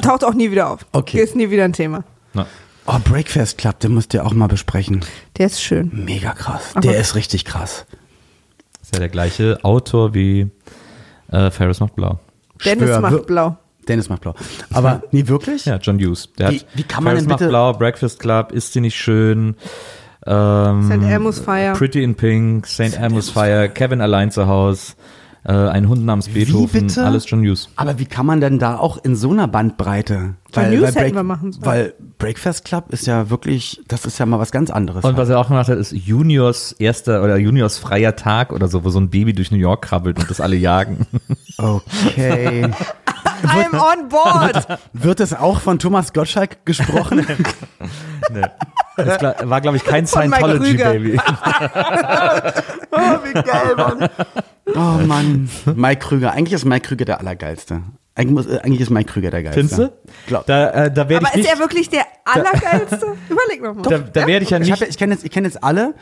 Taucht 0.02 0.22
auch 0.22 0.34
nie 0.34 0.52
wieder 0.52 0.70
auf. 0.70 0.86
Okay. 0.92 1.20
Ist 1.20 1.34
nie 1.34 1.50
wieder 1.50 1.64
ein 1.64 1.72
Thema. 1.72 2.04
Na, 2.32 2.46
Oh, 2.86 2.96
Breakfast 3.04 3.58
Club, 3.58 3.80
den 3.80 3.92
musst 3.92 4.14
ihr 4.14 4.24
auch 4.24 4.32
mal 4.32 4.46
besprechen. 4.46 5.04
Der 5.36 5.46
ist 5.46 5.60
schön. 5.60 5.90
Mega 5.92 6.32
krass. 6.32 6.70
Aber- 6.74 6.80
Der 6.88 6.98
ist 7.00 7.16
richtig 7.16 7.44
krass. 7.44 7.84
ist 8.80 8.94
ja 8.94 9.00
der 9.00 9.08
gleiche 9.08 9.58
Autor 9.64 10.14
wie 10.14 10.48
äh, 11.32 11.50
Ferris 11.50 11.80
macht 11.80 11.96
blau. 11.96 12.20
Dennis 12.64 12.84
Schwör, 12.88 13.00
macht 13.00 13.26
blau. 13.26 13.56
Dennis 13.88 14.08
macht 14.08 14.22
blau. 14.22 14.34
Aber 14.72 15.02
nie 15.12 15.26
wirklich? 15.28 15.64
Ja, 15.64 15.76
John 15.76 15.98
Hughes. 15.98 16.28
Der 16.38 16.50
Wie- 16.50 16.58
hat 16.60 16.66
wie 16.74 16.82
kann 16.82 17.04
man 17.04 17.12
Ferris 17.12 17.22
denn 17.24 17.28
macht 17.30 17.38
bitte- 17.40 17.48
blau, 17.50 17.72
Breakfast 17.72 18.20
Club, 18.20 18.52
ist 18.52 18.72
sie 18.72 18.80
nicht 18.80 18.96
schön? 18.96 19.56
Ähm, 20.26 20.82
St. 20.84 21.02
Elmo's 21.10 21.38
Fire. 21.40 21.72
Pretty 21.74 22.02
in 22.02 22.14
Pink, 22.14 22.66
St. 22.66 22.98
Elmo's 23.00 23.30
Fire, 23.30 23.68
Kevin 23.68 24.00
allein 24.00 24.30
zu 24.30 24.46
Haus, 24.46 24.96
äh, 25.44 25.52
ein 25.52 25.88
Hund 25.88 26.04
namens 26.04 26.28
Beethoven, 26.28 26.88
bitte? 26.88 27.04
alles 27.04 27.24
John 27.30 27.40
Hughes. 27.40 27.68
Aber 27.76 27.98
wie 27.98 28.04
kann 28.04 28.26
man 28.26 28.40
denn 28.40 28.58
da 28.58 28.76
auch 28.76 29.02
in 29.02 29.14
so 29.16 29.30
einer 29.30 29.48
Bandbreite? 29.48 30.34
John 30.52 30.66
Hughes 30.72 30.96
hätten 30.96 31.14
wir 31.14 31.22
machen 31.22 31.52
sollen. 31.52 31.64
Weil 31.64 31.94
Breakfast 32.18 32.64
Club 32.64 32.86
ist 32.92 33.06
ja 33.06 33.30
wirklich, 33.30 33.80
das 33.88 34.04
ist 34.04 34.18
ja 34.18 34.26
mal 34.26 34.38
was 34.40 34.50
ganz 34.50 34.70
anderes. 34.70 35.04
Und 35.04 35.16
was 35.16 35.28
er 35.30 35.38
auch 35.38 35.48
gemacht 35.48 35.68
hat, 35.68 35.78
ist 35.78 35.92
Juniors 35.92 36.72
erster 36.72 37.22
oder 37.22 37.36
Juniors 37.38 37.78
freier 37.78 38.16
Tag 38.16 38.52
oder 38.52 38.66
so, 38.68 38.84
wo 38.84 38.90
so 38.90 38.98
ein 39.00 39.08
Baby 39.08 39.32
durch 39.32 39.50
New 39.52 39.58
York 39.58 39.82
krabbelt 39.82 40.18
und 40.18 40.28
das 40.28 40.40
alle 40.40 40.56
jagen. 40.56 41.06
okay. 41.56 42.68
I'm 43.44 43.74
on 43.78 44.08
board. 44.08 44.66
Wird 44.92 45.20
es 45.20 45.32
auch 45.34 45.60
von 45.60 45.78
Thomas 45.78 46.12
Gottschalk 46.12 46.64
gesprochen? 46.64 47.26
Das 48.96 49.16
gla- 49.20 49.48
war, 49.48 49.60
glaube 49.60 49.76
ich, 49.76 49.84
kein. 49.84 50.08
Scientology-Baby. 50.08 51.20
oh, 52.90 53.18
wie 53.24 53.32
geil, 53.32 53.74
Mann. 53.76 54.08
oh 54.74 55.06
Mann. 55.06 55.48
Mike 55.76 56.00
Krüger. 56.06 56.32
Eigentlich 56.32 56.52
ist 56.54 56.64
Mike 56.64 56.88
Krüger 56.88 57.04
der 57.04 57.20
Allergeilste. 57.20 57.82
Eigentlich, 58.16 58.34
muss, 58.34 58.46
äh, 58.48 58.58
eigentlich 58.58 58.80
ist 58.80 58.90
Mike 58.90 59.12
Krüger 59.12 59.30
der 59.30 59.44
Geilste. 59.44 59.60
Findest 59.60 59.78
du? 59.78 59.92
Glaub. 60.26 60.46
Da, 60.46 60.70
äh, 60.70 60.90
da 60.92 61.08
werde 61.08 61.26
Aber 61.26 61.34
ich 61.36 61.40
ist 61.42 61.46
nicht, 61.48 61.54
er 61.54 61.58
wirklich 61.60 61.88
der 61.88 62.02
Allergeilste? 62.24 63.14
Überleg 63.28 63.62
noch 63.62 63.74
mal. 63.76 63.82
da, 63.82 63.98
da 63.98 64.26
werde 64.26 64.42
ich 64.44 64.50
ja 64.50 64.58
Ich, 64.58 64.62
nicht 64.64 64.72
hab, 64.72 64.80
ja- 64.80 64.88
ich 64.88 64.98
kenne 64.98 65.12
jetzt, 65.14 65.24
ich 65.24 65.30
kenn 65.30 65.44
jetzt 65.44 65.62
alle 65.62 65.94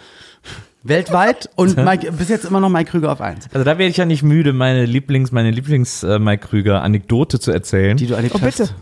weltweit 0.88 1.48
und 1.56 1.76
Mike, 1.76 2.10
bis 2.12 2.28
jetzt 2.28 2.44
immer 2.44 2.60
noch 2.60 2.68
Mike 2.70 2.90
Krüger 2.90 3.12
auf 3.12 3.20
eins. 3.20 3.46
Also 3.52 3.64
da 3.64 3.78
werde 3.78 3.90
ich 3.90 3.96
ja 3.96 4.04
nicht 4.04 4.22
müde, 4.22 4.52
meine 4.52 4.84
Lieblings, 4.84 5.32
meine 5.32 5.50
Lieblings 5.50 6.02
äh, 6.02 6.18
Mike 6.18 6.48
Krüger 6.48 6.82
Anekdote 6.82 7.38
zu 7.40 7.50
erzählen. 7.52 7.96
Die 7.96 8.06
du 8.06 8.14
erlebt 8.14 8.34
Oh, 8.34 8.38
bitte. 8.38 8.64
hast. 8.64 8.74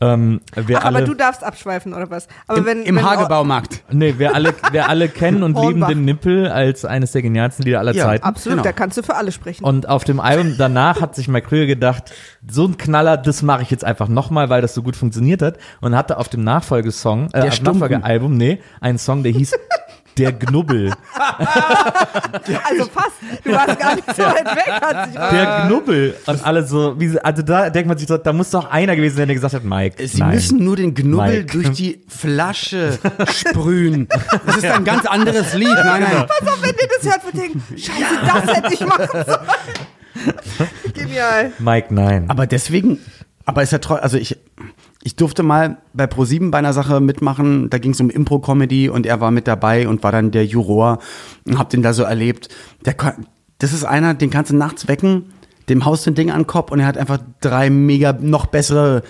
Ähm, 0.00 0.40
Ach, 0.52 0.58
aber 0.84 0.84
alle, 0.84 1.04
du 1.04 1.14
darfst 1.14 1.44
abschweifen 1.44 1.94
oder 1.94 2.10
was? 2.10 2.26
Aber 2.48 2.58
Im, 2.58 2.66
wenn, 2.66 2.82
im 2.82 2.96
wenn 2.96 3.04
Hagebaumarkt. 3.04 3.84
nee, 3.92 4.14
wir 4.18 4.34
alle, 4.34 4.52
wir 4.72 4.88
alle 4.88 5.08
kennen 5.08 5.44
und 5.44 5.56
lieben 5.56 5.86
den 5.86 6.04
Nippel 6.04 6.48
als 6.48 6.84
eines 6.84 7.12
der 7.12 7.22
genialsten 7.22 7.64
Lieder 7.64 7.78
aller 7.78 7.92
Ja, 7.94 8.06
Zeiten. 8.06 8.24
Absolut, 8.24 8.56
Genau. 8.58 8.64
da 8.64 8.72
kannst 8.72 8.98
du 8.98 9.02
für 9.04 9.14
alle 9.14 9.30
sprechen. 9.30 9.62
Und 9.64 9.88
auf 9.88 10.02
dem 10.02 10.18
Album 10.18 10.56
danach 10.58 11.00
hat 11.00 11.14
sich 11.14 11.28
Mike 11.28 11.46
Krüger 11.46 11.66
gedacht, 11.66 12.12
so 12.46 12.66
ein 12.66 12.76
Knaller, 12.76 13.16
das 13.16 13.42
mache 13.42 13.62
ich 13.62 13.70
jetzt 13.70 13.84
einfach 13.84 14.08
nochmal, 14.08 14.50
weil 14.50 14.60
das 14.62 14.74
so 14.74 14.82
gut 14.82 14.96
funktioniert 14.96 15.40
hat. 15.42 15.58
Und 15.80 15.96
hatte 15.96 16.18
auf 16.18 16.28
dem 16.28 16.42
Nachfolgesong, 16.42 17.28
äh, 17.32 17.38
auf 17.38 17.44
dem 17.44 17.52
Stumpen. 17.52 17.78
Nachfolgealbum, 17.78 18.36
nee, 18.36 18.58
einen 18.80 18.98
Song, 18.98 19.22
der 19.22 19.30
hieß 19.30 19.52
Der 20.16 20.32
Knubbel. 20.32 20.92
also 21.14 22.84
fast, 22.92 23.12
du 23.42 23.50
warst 23.52 23.78
gar 23.80 23.94
nicht 23.96 24.06
so 24.16 24.22
weit 24.22 24.44
weg, 24.56 24.68
hat 24.70 25.06
sich 25.06 25.14
Der 25.18 25.64
Knubbel. 25.66 26.14
Und 26.26 26.44
alle 26.46 26.64
so, 26.66 26.98
wie, 27.00 27.08
sie- 27.08 27.24
also 27.24 27.42
da 27.42 27.68
denkt 27.70 27.88
man 27.88 27.98
sich 27.98 28.06
so, 28.06 28.16
da 28.16 28.32
muss 28.32 28.50
doch 28.50 28.70
einer 28.70 28.94
gewesen 28.94 29.16
sein, 29.16 29.26
der 29.26 29.34
gesagt 29.34 29.54
hat, 29.54 29.64
Mike, 29.64 30.06
Sie 30.06 30.18
nein. 30.20 30.30
müssen 30.34 30.62
nur 30.64 30.76
den 30.76 30.94
Knubbel 30.94 31.40
Mike. 31.42 31.46
durch 31.46 31.70
die 31.72 32.00
Flasche 32.08 32.98
sprühen. 33.32 34.06
Das 34.46 34.56
ist 34.58 34.64
ein 34.66 34.84
ganz 34.84 35.04
anderes 35.06 35.54
Lied. 35.54 35.68
Nein, 35.68 36.02
nein. 36.02 36.26
Pass 36.28 36.48
auf, 36.48 36.62
wenn 36.62 36.70
ihr 36.70 36.88
das 36.96 37.10
hört, 37.12 37.24
wird 37.24 37.36
denken, 37.36 37.62
scheiße, 37.76 38.44
das 38.46 38.56
hätte 38.56 38.74
ich 38.74 38.80
machen 38.86 39.24
sollen. 39.26 39.48
Genial. 40.94 41.52
Mike, 41.58 41.92
nein. 41.92 42.26
Aber 42.30 42.46
deswegen, 42.46 43.00
aber 43.46 43.62
ist 43.62 43.72
ja 43.72 43.78
treu, 43.78 43.96
also 43.96 44.16
ich, 44.16 44.38
ich 45.04 45.14
durfte 45.16 45.42
mal 45.44 45.76
bei 45.92 46.06
Pro7 46.06 46.50
bei 46.50 46.58
einer 46.58 46.72
Sache 46.72 46.98
mitmachen, 47.00 47.70
da 47.70 47.78
ging 47.78 47.92
es 47.92 48.00
um 48.00 48.10
Impro-Comedy 48.10 48.88
und 48.88 49.06
er 49.06 49.20
war 49.20 49.30
mit 49.30 49.46
dabei 49.46 49.86
und 49.86 50.02
war 50.02 50.10
dann 50.12 50.30
der 50.32 50.44
Juror 50.46 50.98
und 51.46 51.58
hab 51.58 51.68
den 51.70 51.82
da 51.82 51.92
so 51.92 52.02
erlebt. 52.02 52.48
Der, 52.84 52.94
kann- 52.94 53.26
das 53.58 53.72
ist 53.72 53.84
einer, 53.84 54.14
den 54.14 54.30
kannst 54.30 54.50
du 54.50 54.56
nachts 54.56 54.88
wecken, 54.88 55.26
dem 55.68 55.84
haust 55.84 56.06
du 56.06 56.10
ein 56.10 56.14
Ding 56.14 56.30
an 56.30 56.40
den 56.40 56.46
Kopf 56.46 56.72
und 56.72 56.80
er 56.80 56.86
hat 56.86 56.98
einfach 56.98 57.18
drei 57.40 57.70
mega 57.70 58.12
noch 58.18 58.46
bessere 58.46 59.02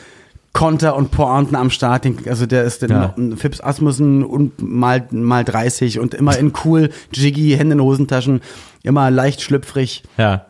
Konter 0.52 0.94
und 0.96 1.10
Pointen 1.10 1.56
am 1.56 1.70
Start. 1.70 2.04
Den, 2.04 2.18
also 2.28 2.46
der 2.46 2.64
ist 2.64 2.82
Ja. 2.82 2.88
noch 2.88 3.16
ein 3.16 3.36
Fips 3.36 3.60
Asmussen 3.60 4.22
und 4.24 4.60
mal, 4.62 5.06
mal 5.10 5.44
30 5.44 5.98
und 6.00 6.12
immer 6.14 6.36
in 6.38 6.52
cool, 6.64 6.90
jiggy, 7.12 7.56
Hände 7.56 7.74
in 7.74 7.80
Hosentaschen, 7.82 8.40
immer 8.82 9.10
leicht 9.10 9.42
schlüpfrig. 9.42 10.02
Ja, 10.16 10.46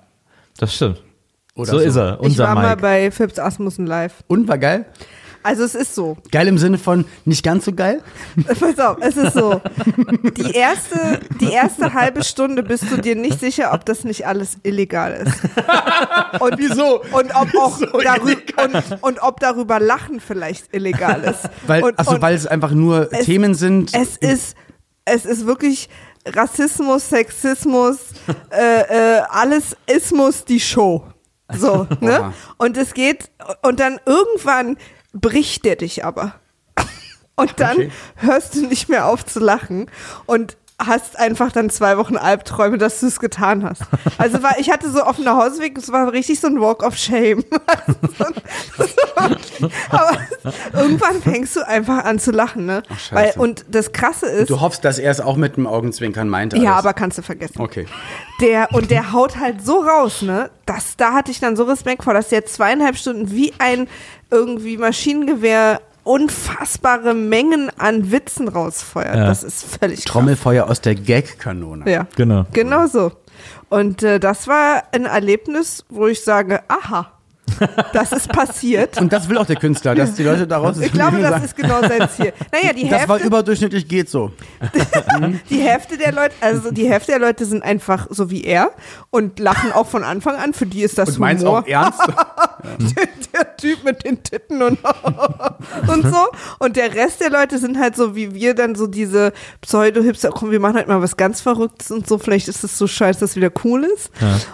das 0.59 0.75
stimmt. 0.75 1.03
Oder 1.55 1.71
so, 1.71 1.79
so. 1.79 1.85
ist 1.85 1.97
er, 1.97 2.15
Ich 2.21 2.27
unser 2.27 2.45
war 2.49 2.55
mal 2.55 2.71
Mike. 2.71 2.83
bei 2.83 3.11
Phipps 3.11 3.39
Asmussen 3.39 3.87
live. 3.87 4.25
Und 4.27 4.49
war 4.49 4.59
geil. 4.59 4.87
Also 5.45 5.63
es 5.63 5.75
ist 5.75 5.95
so. 5.95 6.17
Geil 6.33 6.49
im 6.49 6.57
Sinne 6.57 6.79
von 6.79 7.05
nicht 7.27 7.45
ganz 7.45 7.67
so 7.67 7.73
geil. 7.73 8.03
Pass 8.59 8.79
auf, 8.79 8.97
es 9.01 9.17
ist 9.19 9.35
so. 9.35 9.61
Die 10.39 10.53
erste, 10.53 11.21
die 11.39 11.53
erste 11.53 11.93
halbe 11.93 12.25
Stunde 12.25 12.63
bist 12.63 12.91
du 12.91 12.97
dir 12.97 13.15
nicht 13.15 13.39
sicher, 13.41 13.73
ob 13.75 13.85
das 13.85 14.05
nicht 14.05 14.27
alles 14.27 14.57
illegal 14.63 15.13
ist. 15.13 16.41
Und 16.41 16.59
Wieso? 16.59 17.03
Und 17.13 17.31
ob 17.37 17.55
auch 17.61 17.79
Wieso 17.79 18.63
und, 18.63 19.03
und 19.03 19.23
ob 19.23 19.39
darüber 19.41 19.79
Lachen 19.81 20.19
vielleicht 20.19 20.75
illegal 20.75 21.23
ist. 21.25 21.51
Weil, 21.67 21.83
und, 21.85 21.99
also 21.99 22.13
und 22.13 22.23
weil 22.23 22.35
es 22.35 22.47
einfach 22.47 22.71
nur 22.71 23.13
es- 23.13 23.27
Themen 23.27 23.55
sind. 23.55 23.93
es 23.95 24.17
ist, 24.17 24.57
es 25.05 25.27
ist 25.27 25.47
wirklich 25.47 25.91
Rassismus, 26.27 27.11
Sexismus, 27.11 27.99
äh, 28.51 29.19
äh, 29.19 29.23
alles 29.29 29.77
Ismus 29.87 30.47
die 30.47 30.59
Show. 30.61 31.05
So, 31.53 31.87
ne? 32.01 32.33
Und 32.57 32.79
es 32.79 32.95
geht, 32.95 33.31
und 33.63 33.79
dann 33.79 34.01
irgendwann 34.07 34.79
bricht 35.15 35.65
der 35.65 35.77
dich 35.77 36.05
aber. 36.05 36.35
Und 37.37 37.59
dann 37.61 37.77
Okay. 37.77 37.91
hörst 38.17 38.55
du 38.55 38.67
nicht 38.67 38.89
mehr 38.89 39.07
auf 39.07 39.25
zu 39.25 39.41
lachen 39.41 39.91
und 40.27 40.57
hast 40.85 41.19
einfach 41.19 41.53
dann 41.53 41.71
zwei 41.71 41.97
Wochen 41.99 42.17
Albträume, 42.17 42.79
dass 42.79 43.01
du 43.01 43.07
es 43.07 43.21
getan 43.21 43.65
hast. 43.65 43.83
Also 44.19 44.43
war, 44.43 44.59
ich 44.59 44.71
hatte 44.71 44.91
so 44.91 45.03
auf 45.03 45.17
dem 45.17 45.25
Nachhauseweg, 45.25 45.77
es 45.79 45.91
war 45.91 46.13
richtig 46.13 46.41
so 46.41 46.47
ein 46.49 46.61
Walk 46.61 46.83
of 46.85 46.97
Shame. 46.97 47.45
Aber 49.91 50.19
irgendwann 50.73 51.23
fängst 51.23 51.57
du 51.57 51.67
einfach 51.67 52.05
an 52.05 52.19
zu 52.19 52.31
lachen, 52.33 52.67
ne? 52.67 52.83
scheiße. 52.89 53.15
Weil, 53.39 53.43
und 53.43 53.65
das 53.69 53.93
Krasse 53.93 54.27
ist, 54.27 54.51
du 54.51 54.61
hoffst, 54.61 54.85
dass 54.85 54.99
er 54.99 55.11
es 55.11 55.21
auch 55.21 55.37
mit 55.37 55.57
dem 55.57 55.67
Augenzwinkern 55.67 56.29
meinte. 56.29 56.57
ja, 56.57 56.73
alles. 56.75 56.85
aber 56.85 56.95
kannst 56.95 57.19
du 57.19 57.23
vergessen. 57.23 57.61
Okay. 57.61 57.87
Der, 58.41 58.69
und 58.73 58.91
der 58.91 59.13
haut 59.13 59.39
halt 59.39 59.65
so 59.65 59.81
raus, 59.81 60.23
ne? 60.23 60.51
Das, 60.67 60.97
da 60.97 61.13
hatte 61.13 61.31
ich 61.31 61.41
dann 61.41 61.57
so 61.57 61.65
Respekt 61.65 62.05
vor, 62.05 62.15
dass 62.15 62.29
der 62.29 62.47
zweieinhalb 62.47 62.97
Stunden 62.97 63.31
wie 63.31 63.53
ein 63.59 63.87
irgendwie 64.35 64.77
Maschinengewehr 64.77 65.81
unfassbare 66.03 67.15
Mengen 67.15 67.71
an 67.79 68.11
Witzen 68.11 68.49
rausfeuert. 68.49 69.17
Ja. 69.17 69.27
Das 69.27 69.43
ist 69.43 69.65
völlig 69.79 70.01
krass. 70.01 70.13
Trommelfeuer 70.13 70.69
aus 70.69 70.81
der 70.81 70.95
Gag-Kanone. 70.95 71.91
Ja. 71.91 72.07
Genau. 72.17 72.45
Genau 72.53 72.87
so. 72.87 73.13
Und 73.71 74.03
äh, 74.03 74.21
das 74.21 74.47
war 74.47 74.83
ein 74.93 75.07
Erlebnis, 75.07 75.85
wo 75.89 76.07
ich 76.07 76.23
sage, 76.23 76.61
aha, 76.69 77.11
das 77.93 78.13
ist 78.13 78.29
passiert. 78.29 78.99
Und 79.01 79.13
das 79.13 79.29
will 79.29 79.39
auch 79.39 79.47
der 79.47 79.57
Künstler, 79.57 79.95
dass 79.95 80.15
die 80.15 80.23
Leute 80.23 80.47
daraus 80.47 80.79
Ich 80.79 80.93
glaube, 80.93 81.21
das 81.21 81.45
ist 81.45 81.57
genau 81.57 81.81
sein 81.81 82.09
Ziel. 82.09 82.33
Naja, 82.53 82.73
die 82.73 82.89
Das 82.89 83.07
war 83.09 83.17
Hälfte, 83.17 83.27
überdurchschnittlich 83.29 83.87
geht 83.89 84.09
so. 84.09 84.33
die 85.51 85.61
Hälfte 85.61 85.97
der 85.99 86.13
Leute, 86.13 86.35
also 86.41 86.71
die 86.71 86.89
Hälfte 86.89 87.13
der 87.13 87.21
Leute 87.21 87.45
sind 87.45 87.63
einfach 87.63 88.07
so 88.11 88.31
wie 88.31 88.45
er 88.45 88.71
und 89.11 89.39
lachen 89.39 89.73
auch 89.73 89.87
von 89.87 90.05
Anfang 90.05 90.37
an. 90.37 90.53
Für 90.55 90.67
die 90.67 90.83
ist 90.83 90.99
das 90.99 91.11
Und 91.11 91.19
meinst 91.21 91.45
Humor. 91.45 91.61
auch 91.61 91.67
ernst? 91.67 92.01
der, 93.55 93.75
Typ 93.75 93.85
mit 93.85 94.05
den 94.05 94.23
Titten 94.23 94.63
und, 94.63 94.79
und 95.89 96.07
so. 96.07 96.27
Und 96.59 96.77
der 96.77 96.95
Rest 96.95 97.21
der 97.21 97.31
Leute 97.31 97.59
sind 97.59 97.79
halt 97.79 97.97
so 97.97 98.15
wie 98.15 98.35
wir 98.35 98.55
dann 98.55 98.75
so 98.75 98.87
diese 98.87 99.33
Pseudo-Hipster, 99.63 100.31
komm, 100.31 100.51
wir 100.51 100.61
machen 100.61 100.77
halt 100.77 100.89
mal 100.89 101.03
was 101.03 101.17
ganz 101.17 101.41
Verrücktes 101.41 101.91
und 101.91 102.09
so. 102.09 102.19
Vielleicht 102.19 102.49
ist 102.49 102.65
es 102.65 102.79
so 102.79 102.87
scheiße, 102.87 103.21
dass 103.21 103.31
es 103.31 103.37
wieder 103.37 103.51
cool 103.65 103.85
ist. 103.85 104.11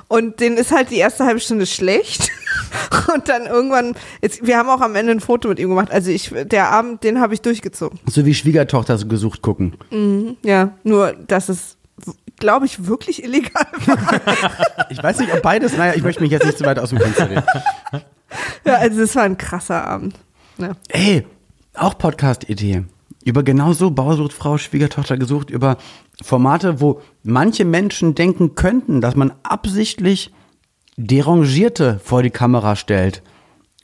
Und 0.09 0.41
denen 0.41 0.57
ist 0.57 0.73
halt 0.73 0.91
die 0.91 0.99
erste 0.99 1.25
halbe 1.25 1.41
Stunde 1.41 1.67
schlecht. 1.67 2.31
Und 3.15 3.29
dann 3.29 3.47
irgendwann, 3.47 3.95
jetzt, 4.23 4.47
wir 4.47 4.57
haben 4.57 4.69
auch 4.69 4.81
am 4.81 4.95
Ende 4.95 5.13
ein 5.13 5.21
Foto 5.21 5.49
mit 5.49 5.59
ihm 5.59 5.69
gemacht. 5.69 5.91
Also 5.91 6.11
ich, 6.11 6.33
der 6.45 6.71
Abend, 6.71 7.05
den 7.05 7.21
habe 7.21 7.35
ich 7.35 7.41
durchgezogen. 7.41 7.99
So 8.09 8.25
wie 8.25 8.35
Schwiegertochter 8.35 8.99
so 8.99 9.07
gesucht 9.07 9.43
gucken. 9.43 9.77
Ja, 10.43 10.73
nur, 10.83 11.13
dass 11.13 11.49
es, 11.49 11.77
glaube 12.39 12.67
ich, 12.67 12.87
wirklich 12.87 13.23
illegal 13.23 13.67
war. 13.87 13.99
Ich 14.91 15.01
weiß 15.01 15.21
nicht, 15.21 15.33
ob 15.33 15.41
beides, 15.43 15.77
naja, 15.77 15.95
ich 15.95 16.03
möchte 16.03 16.21
mich 16.21 16.33
jetzt 16.33 16.45
nicht 16.45 16.59
zu 16.59 16.65
weit 16.65 16.81
aus 16.81 16.89
dem 16.91 16.99
Fenster 16.99 17.29
lehnen. 17.29 17.45
Ja, 18.65 18.75
also 18.75 19.01
es 19.01 19.17
war 19.17 19.23
ein 19.23 19.39
krasser 19.39 19.87
Abend. 19.87 20.15
Ja. 20.59 20.73
Ey, 20.89 21.27
auch 21.75 21.97
Podcast-Idee. 21.97 22.85
Über 23.25 23.43
genau 23.43 23.73
so 23.73 23.91
Bausucht 23.91 24.33
Frau, 24.33 24.59
Schwiegertochter 24.59 25.17
gesucht, 25.17 25.51
über 25.51 25.77
Formate, 26.23 26.81
wo 26.81 27.01
manche 27.23 27.65
Menschen 27.65 28.15
denken 28.15 28.55
könnten, 28.55 29.01
dass 29.01 29.17
man 29.17 29.33
absichtlich 29.43 30.33
Derangierte 30.97 32.01
vor 32.03 32.23
die 32.23 32.31
Kamera 32.31 32.77
stellt 32.77 33.23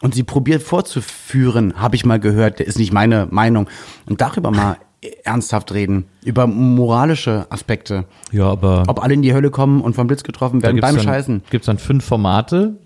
und 0.02 0.14
sie 0.14 0.22
probiert 0.22 0.62
vorzuführen, 0.62 1.80
habe 1.80 1.96
ich 1.96 2.04
mal 2.04 2.20
gehört, 2.20 2.60
ist 2.60 2.78
nicht 2.78 2.92
meine 2.92 3.26
Meinung. 3.30 3.68
Und 4.06 4.20
darüber 4.20 4.50
mal 4.50 4.76
ernsthaft 5.24 5.72
reden, 5.72 6.06
über 6.24 6.46
moralische 6.46 7.46
Aspekte. 7.50 8.04
Ja, 8.32 8.50
aber 8.50 8.84
Ob 8.88 9.02
alle 9.02 9.14
in 9.14 9.22
die 9.22 9.32
Hölle 9.32 9.50
kommen 9.50 9.80
und 9.80 9.94
vom 9.94 10.06
Blitz 10.06 10.22
getroffen 10.22 10.62
werden 10.62 10.80
beim 10.80 10.96
dann, 10.96 11.04
Scheißen. 11.04 11.42
gibt's 11.50 11.66
dann 11.66 11.78
fünf 11.78 12.04
Formate, 12.04 12.78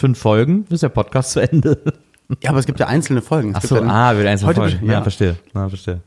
fünf 0.00 0.18
Folgen, 0.18 0.66
ist 0.70 0.82
der 0.82 0.88
Podcast 0.88 1.30
zu 1.32 1.40
Ende. 1.40 1.80
Ja, 2.42 2.50
aber 2.50 2.58
es 2.58 2.66
gibt 2.66 2.80
ja 2.80 2.86
einzelne 2.86 3.22
Folgen. 3.22 3.50
Es 3.50 3.56
Ach 3.56 3.62
so, 3.62 3.74
dann- 3.76 3.90
ah, 3.90 4.16
wird 4.16 4.26
einzelne 4.26 4.48
Heute- 4.50 4.60
Folgen. 4.60 4.86
Ja, 4.86 4.92
ja. 4.94 5.02
verstehe. 5.02 5.36
Ja, 5.54 5.68
verstehe. 5.68 6.00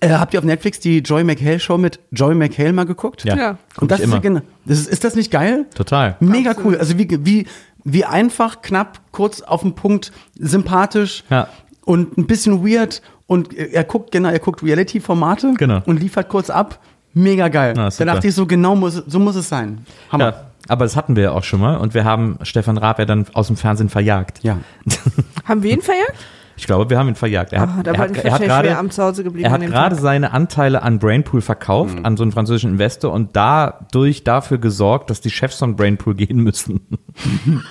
Äh, 0.00 0.10
habt 0.10 0.34
ihr 0.34 0.40
auf 0.40 0.44
Netflix 0.44 0.78
die 0.80 0.98
Joy 0.98 1.24
McHale 1.24 1.58
Show 1.58 1.78
mit 1.78 2.00
Joy 2.12 2.34
McHale 2.34 2.72
mal 2.72 2.84
geguckt? 2.84 3.24
Ja, 3.24 3.36
Ja. 3.36 3.58
Und 3.80 3.90
das 3.90 4.00
ich 4.00 4.04
ist, 4.04 4.08
immer. 4.08 4.16
ja 4.16 4.20
genau- 4.20 4.40
das 4.66 4.80
ist, 4.80 4.88
ist 4.88 5.04
das 5.04 5.14
nicht 5.14 5.30
geil? 5.30 5.64
Total. 5.74 6.16
Mega 6.20 6.54
cool. 6.64 6.76
Also 6.76 6.98
wie, 6.98 7.08
wie, 7.24 7.46
wie 7.84 8.04
einfach, 8.04 8.60
knapp, 8.62 9.00
kurz 9.12 9.40
auf 9.40 9.62
den 9.62 9.74
Punkt, 9.74 10.12
sympathisch 10.38 11.24
Ja. 11.30 11.48
und 11.84 12.18
ein 12.18 12.26
bisschen 12.26 12.66
weird. 12.66 13.00
Und 13.26 13.54
er 13.54 13.84
guckt, 13.84 14.12
genau, 14.12 14.28
er 14.28 14.38
guckt 14.38 14.62
Reality-Formate 14.62 15.54
Genau. 15.56 15.80
und 15.86 16.00
liefert 16.00 16.28
kurz 16.28 16.50
ab. 16.50 16.78
Mega 17.14 17.48
geil. 17.48 17.74
Ja, 17.76 17.84
da 17.84 17.90
super. 17.90 18.04
dachte 18.12 18.28
ich 18.28 18.34
so, 18.34 18.44
genau 18.46 18.76
muss, 18.76 19.02
so 19.06 19.18
muss 19.18 19.36
es 19.36 19.48
sein. 19.48 19.78
Hammer. 20.12 20.24
Ja, 20.24 20.46
aber 20.68 20.84
das 20.84 20.96
hatten 20.96 21.16
wir 21.16 21.22
ja 21.24 21.30
auch 21.32 21.44
schon 21.44 21.60
mal 21.60 21.76
und 21.76 21.94
wir 21.94 22.04
haben 22.04 22.38
Stefan 22.42 22.78
Raab 22.78 22.98
ja 22.98 23.04
dann 23.04 23.26
aus 23.32 23.46
dem 23.48 23.56
Fernsehen 23.56 23.88
verjagt. 23.88 24.40
Ja. 24.42 24.58
Haben 25.44 25.62
wir 25.62 25.72
ihn 25.72 25.82
verjagt? 25.82 26.14
Ich 26.58 26.66
glaube, 26.66 26.88
wir 26.88 26.98
haben 26.98 27.08
ihn 27.08 27.16
verjagt. 27.16 27.52
Er 27.52 27.60
hat, 27.60 27.68
Ah, 27.68 27.82
da 27.82 27.90
er 27.92 27.98
war 27.98 28.04
hat, 28.08 28.16
ich 28.16 28.24
er 28.24 28.32
hat 28.32 28.40
gerade 28.42 28.68
schwer 28.68 28.78
am 28.78 28.90
Zuhause 28.90 29.22
geblieben 29.24 29.44
er 29.44 29.52
hat 29.52 29.60
gerade 29.60 29.94
seine 29.94 30.32
Anteile 30.32 30.82
an 30.82 30.98
Brainpool 30.98 31.42
verkauft, 31.42 31.98
an 32.02 32.16
so 32.16 32.22
einen 32.22 32.32
französischen 32.32 32.70
Investor 32.70 33.12
und 33.12 33.36
dadurch 33.36 34.24
dafür 34.24 34.56
gesorgt, 34.56 35.10
dass 35.10 35.20
die 35.20 35.28
Chefs 35.30 35.58
von 35.58 35.76
Brainpool 35.76 36.14
gehen 36.14 36.38
müssen. 36.38 36.80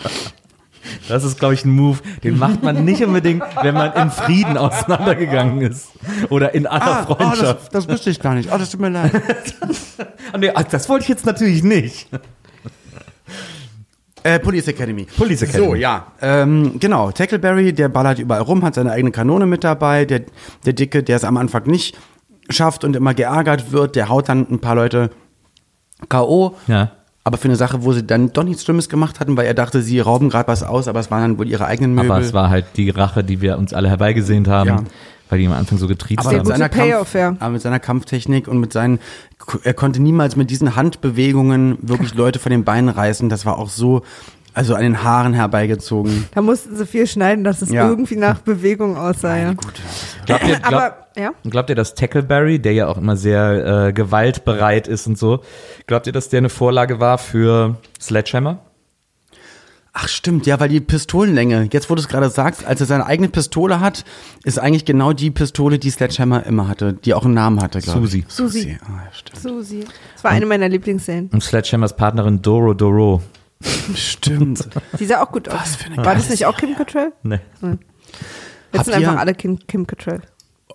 Das 1.08 1.24
ist, 1.24 1.40
glaube 1.40 1.56
ich, 1.56 1.66
ein 1.66 1.72
Move, 1.72 1.98
den 2.24 2.38
macht 2.38 2.62
man 2.62 2.86
nicht 2.86 3.04
unbedingt, 3.04 3.44
wenn 3.64 3.74
man 3.74 3.92
in 3.94 4.12
Frieden 4.12 4.56
auseinandergegangen 4.56 5.62
ist. 5.62 5.90
Oder 6.30 6.54
in 6.54 6.68
aller 6.68 6.86
Ah, 6.86 7.06
oh, 7.10 7.16
Freundschaft. 7.16 7.74
das, 7.74 7.86
das 7.86 7.90
wusste 7.90 8.12
ich 8.12 8.20
gar 8.20 8.36
nicht. 8.36 8.52
Oh, 8.54 8.58
das 8.60 8.70
tut 8.70 8.82
mir 8.82 8.90
leid. 8.90 9.12
Ah, 10.32 10.38
nee, 10.38 10.52
ah, 10.54 10.62
das 10.64 10.88
wollte 10.88 11.04
ich 11.04 11.10
jetzt 11.10 11.26
natürlich 11.26 11.64
nicht. 11.64 12.08
Äh, 14.24 14.40
Police 14.40 14.68
Academy. 14.70 15.06
Police 15.18 15.44
Academy. 15.44 15.66
So, 15.68 15.76
ja. 15.76 16.08
Ähm, 16.22 16.80
genau, 16.80 17.12
Tackleberry, 17.12 17.74
der 17.74 17.90
ballert 17.90 18.18
überall 18.18 18.42
rum, 18.42 18.64
hat 18.64 18.74
seine 18.74 18.92
eigene 18.92 19.12
Kanone 19.12 19.46
mit 19.46 19.64
dabei. 19.64 20.06
Der, 20.06 20.22
der 20.66 20.74
Dicke, 20.74 21.04
der 21.04 21.18
es 21.18 21.24
am 21.24 21.38
Anfang 21.38 21.68
nicht 21.68 21.96
schafft 22.50 22.84
und 22.84 22.96
immer 22.96 23.14
geärgert 23.14 23.72
wird, 23.72 23.96
der 23.96 24.10
haut 24.10 24.30
dann 24.30 24.48
ein 24.50 24.60
paar 24.60 24.76
Leute 24.76 25.12
K.O. 26.10 26.56
Ja. 26.68 26.92
aber 27.24 27.38
für 27.38 27.46
eine 27.48 27.56
Sache, 27.56 27.84
wo 27.84 27.94
sie 27.94 28.06
dann 28.06 28.34
doch 28.34 28.44
nichts 28.44 28.64
Schlimmes 28.64 28.90
gemacht 28.90 29.20
hatten, 29.20 29.38
weil 29.38 29.46
er 29.46 29.54
dachte, 29.54 29.82
sie 29.82 30.00
rauben 30.00 30.30
gerade 30.30 30.48
was 30.48 30.62
aus, 30.64 30.88
aber 30.88 31.00
es 31.00 31.10
waren 31.12 31.22
dann 31.22 31.38
wohl 31.38 31.48
ihre 31.48 31.66
eigenen 31.66 31.94
Möbel. 31.96 32.12
Aber 32.12 32.22
es 32.22 32.34
war 32.34 32.50
halt 32.50 32.66
die 32.78 32.90
Rache, 32.90 33.24
die 33.24 33.42
wir 33.42 33.58
uns 33.58 33.74
alle 33.74 33.90
herbeigesehnt 33.90 34.48
haben, 34.48 34.68
Ja. 34.68 34.84
Weil 35.30 35.40
die 35.40 35.48
am 35.48 35.54
Anfang 35.54 35.78
so 35.78 35.88
getriezt 35.88 36.26
aber 36.26 36.38
mit 36.38 36.48
seiner, 36.48 36.70
Payoff, 36.70 37.12
Kampf, 37.12 37.16
ja. 37.16 37.36
aber 37.40 37.52
mit 37.52 37.62
seiner 37.62 37.80
Kampftechnik 37.80 38.48
und 38.48 38.60
mit 38.60 38.74
seinen, 38.74 39.00
er 39.64 39.74
konnte 39.74 40.02
niemals 40.02 40.36
mit 40.36 40.50
diesen 40.50 40.76
Handbewegungen 40.76 41.78
wirklich 41.82 42.14
Leute 42.16 42.40
von 42.40 42.52
den 42.52 42.64
Beinen 42.64 42.90
reißen. 42.90 43.30
Das 43.30 43.46
war 43.46 43.58
auch 43.58 43.70
so, 43.70 44.04
also 44.54 44.74
an 44.76 44.84
den 44.84 45.04
Haaren 45.04 45.34
herbeigezogen. 45.34 46.28
Da 46.34 46.42
mussten 46.42 46.76
sie 46.76 46.86
viel 46.86 47.08
schneiden, 47.08 47.44
dass 47.44 47.62
es 47.62 47.70
Ja. 47.72 47.90
irgendwie 47.90 48.16
nach 48.16 48.40
Bewegung 48.40 48.98
aussah. 48.98 49.38
Ja. 49.38 49.54
Gut. 49.54 49.74
Glaubt 50.26 50.48
ihr, 50.48 50.60
glaub, 50.60 50.74
Aber, 50.74 50.98
ja. 51.18 51.32
glaubt 51.50 51.70
ihr, 51.70 51.76
dass 51.76 51.94
Tackleberry, 51.96 52.60
der 52.60 52.74
ja 52.74 52.88
auch 52.88 52.98
immer 52.98 53.18
sehr 53.18 53.88
äh, 53.88 53.94
gewaltbereit 53.94 54.88
ist 54.88 55.08
und 55.08 55.18
so, 55.18 55.42
glaubt 55.88 56.08
ihr, 56.08 56.14
dass 56.14 56.30
der 56.30 56.38
eine 56.40 56.50
Vorlage 56.50 57.00
war 57.00 57.18
für 57.18 57.76
Sledgehammer? 58.00 58.60
Ach 59.98 60.10
stimmt, 60.10 60.46
ja, 60.46 60.60
weil 60.60 60.68
die 60.68 60.82
Pistolenlänge, 60.82 61.70
jetzt 61.72 61.90
wo 61.90 61.96
du 61.96 62.02
es 62.02 62.10
gerade 62.10 62.30
sagst, 62.30 62.66
als 62.66 62.82
er 62.82 62.86
seine 62.86 63.06
eigene 63.06 63.30
Pistole 63.30 63.80
hat, 63.80 64.04
ist 64.44 64.60
eigentlich 64.60 64.84
genau 64.84 65.14
die 65.14 65.32
Pistole, 65.32 65.80
die 65.80 65.90
Sledgehammer 65.90 66.46
immer 66.46 66.68
hatte, 66.68 66.92
die 66.92 67.14
auch 67.14 67.24
einen 67.24 67.34
Namen 67.34 67.62
hatte, 67.62 67.80
glaube 67.80 68.06
ich. 68.06 68.26
Susi. 68.28 68.60
Susi. 68.60 68.78
Ah, 68.84 69.06
ja, 69.06 69.14
stimmt. 69.14 69.42
Susi. 69.42 69.86
Das 70.16 70.24
war 70.26 70.32
eine 70.32 70.46
meiner 70.48 70.68
Lieblingsszenen. 70.68 71.30
Und 71.30 71.42
Sledgehammers 71.42 71.96
Partnerin 71.96 72.42
Doro 72.42 72.74
Doro. 72.74 73.22
Stimmt. 73.96 74.68
Die 75.00 75.06
sah 75.06 75.24
auch 75.24 75.32
gut 75.32 75.48
aus. 75.48 75.62
Was 75.62 75.76
für 75.78 75.86
eine 75.86 75.98
War 76.06 76.16
das 76.16 76.30
nicht 76.30 76.46
auch 76.46 76.58
Kim 76.58 76.76
Cattrall? 76.76 77.14
Nee. 77.24 77.40
Jetzt 77.62 77.80
Habt 78.74 78.86
sind 78.86 78.96
einfach 78.96 79.16
alle 79.16 79.34
Kim, 79.34 79.60
Kim 79.66 79.88
Cattrall. 79.88 80.22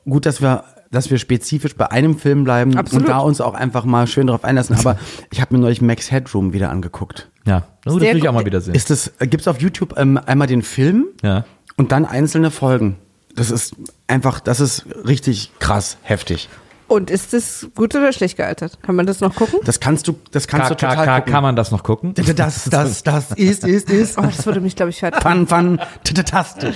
Gut, 0.07 0.25
dass 0.25 0.41
wir, 0.41 0.65
dass 0.91 1.11
wir 1.11 1.19
spezifisch 1.19 1.77
bei 1.77 1.91
einem 1.91 2.19
Film 2.19 2.45
bleiben 2.45 2.77
Absolut. 2.77 3.05
und 3.05 3.09
da 3.09 3.19
uns 3.19 3.41
auch 3.41 3.55
einfach 3.55 3.85
mal 3.85 4.07
schön 4.07 4.27
drauf 4.27 4.45
einlassen. 4.45 4.77
Aber 4.77 4.99
ich 5.31 5.41
habe 5.41 5.55
mir 5.55 5.61
neulich 5.61 5.81
Max 5.81 6.11
Headroom 6.11 6.53
wieder 6.53 6.71
angeguckt. 6.71 7.31
Ja, 7.47 7.65
oh, 7.87 7.99
das 7.99 8.01
will 8.01 8.17
ich 8.17 8.29
auch 8.29 8.33
mal 8.35 8.45
wieder 8.45 8.61
sehen. 8.61 8.75
Ist 8.75 8.91
das, 8.91 9.13
gibt's 9.21 9.47
auf 9.49 9.61
YouTube 9.61 9.95
ähm, 9.97 10.19
einmal 10.27 10.47
den 10.49 10.63
Film 10.63 11.07
Ja. 11.23 11.45
und 11.77 11.93
dann 11.93 12.05
einzelne 12.05 12.51
Folgen. 12.51 12.97
Das 13.37 13.51
ist 13.51 13.77
einfach, 14.09 14.41
das 14.41 14.59
ist 14.61 14.85
richtig 15.07 15.53
krass, 15.61 15.97
heftig. 16.03 16.49
Und 16.91 17.09
ist 17.09 17.33
das 17.33 17.69
gut 17.77 17.95
oder 17.95 18.13
schlecht 18.13 18.37
gealtert? 18.37 18.83
Kann 18.83 18.97
man 18.97 19.07
das 19.07 19.21
noch 19.21 19.33
gucken? 19.37 19.61
Das 19.65 19.79
kannst 19.79 20.09
du, 20.09 20.17
das 20.33 20.49
kannst 20.49 20.71
du 20.73 20.75
total 20.75 20.97
KKK, 20.97 21.17
gucken. 21.19 21.33
kann 21.33 21.43
man 21.45 21.55
das 21.55 21.71
noch 21.71 21.85
gucken? 21.85 22.15
Das, 22.15 22.65
das, 22.69 23.05
das 23.05 23.31
ist, 23.31 23.65
ist, 23.65 23.89
ist. 23.89 24.19
Oh, 24.19 24.23
das 24.23 24.45
würde 24.45 24.61
mich, 24.61 24.75
glaube 24.75 24.91
ich, 24.91 24.99
fertig. 24.99 25.23
Fun, 25.23 25.47
fun, 25.47 25.81
tastisch. 26.27 26.75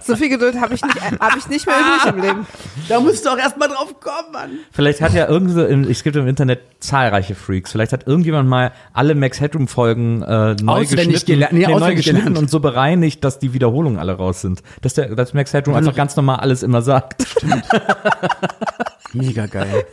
So 0.00 0.16
viel 0.16 0.30
Geduld 0.30 0.58
habe 0.58 0.72
ich, 0.72 0.82
nicht- 0.82 1.20
hab 1.20 1.36
ich 1.36 1.46
nicht 1.48 1.66
mehr 1.66 1.76
übrig 1.78 2.14
im 2.14 2.22
Leben. 2.22 2.46
Da 2.88 3.00
musst 3.00 3.26
du 3.26 3.28
auch 3.28 3.36
erstmal 3.36 3.68
drauf 3.68 4.00
kommen, 4.00 4.32
Mann. 4.32 4.50
Vielleicht 4.72 5.02
hat 5.02 5.12
ja 5.12 5.28
irgendwie, 5.28 5.90
es 5.90 6.02
gibt 6.02 6.16
im 6.16 6.26
Internet 6.26 6.60
zahlreiche 6.80 7.34
Freaks. 7.34 7.72
Vielleicht 7.72 7.92
hat 7.92 8.06
irgendjemand 8.06 8.48
mal 8.48 8.72
alle 8.94 9.14
Max 9.14 9.42
Headroom 9.42 9.68
Folgen 9.68 10.22
äh, 10.22 10.54
neu 10.62 10.72
Auswendig 10.84 11.26
geschnitten, 11.26 11.26
gelernt. 11.26 11.52
Nee, 11.52 11.66
neu 11.66 11.94
geschnitten 11.94 12.18
gelernt. 12.20 12.38
und 12.38 12.50
so 12.50 12.60
bereinigt, 12.60 13.22
dass 13.24 13.38
die 13.38 13.52
Wiederholungen 13.52 13.98
alle 13.98 14.12
raus 14.14 14.40
sind. 14.40 14.62
Dass 14.80 14.94
der, 14.94 15.14
dass 15.14 15.34
Max 15.34 15.52
Headroom 15.52 15.76
einfach 15.76 15.94
ganz 15.94 16.16
normal 16.16 16.36
alles 16.36 16.62
immer 16.62 16.80
sagt. 16.80 17.26
Mega 19.14 19.46
geil. 19.46 19.86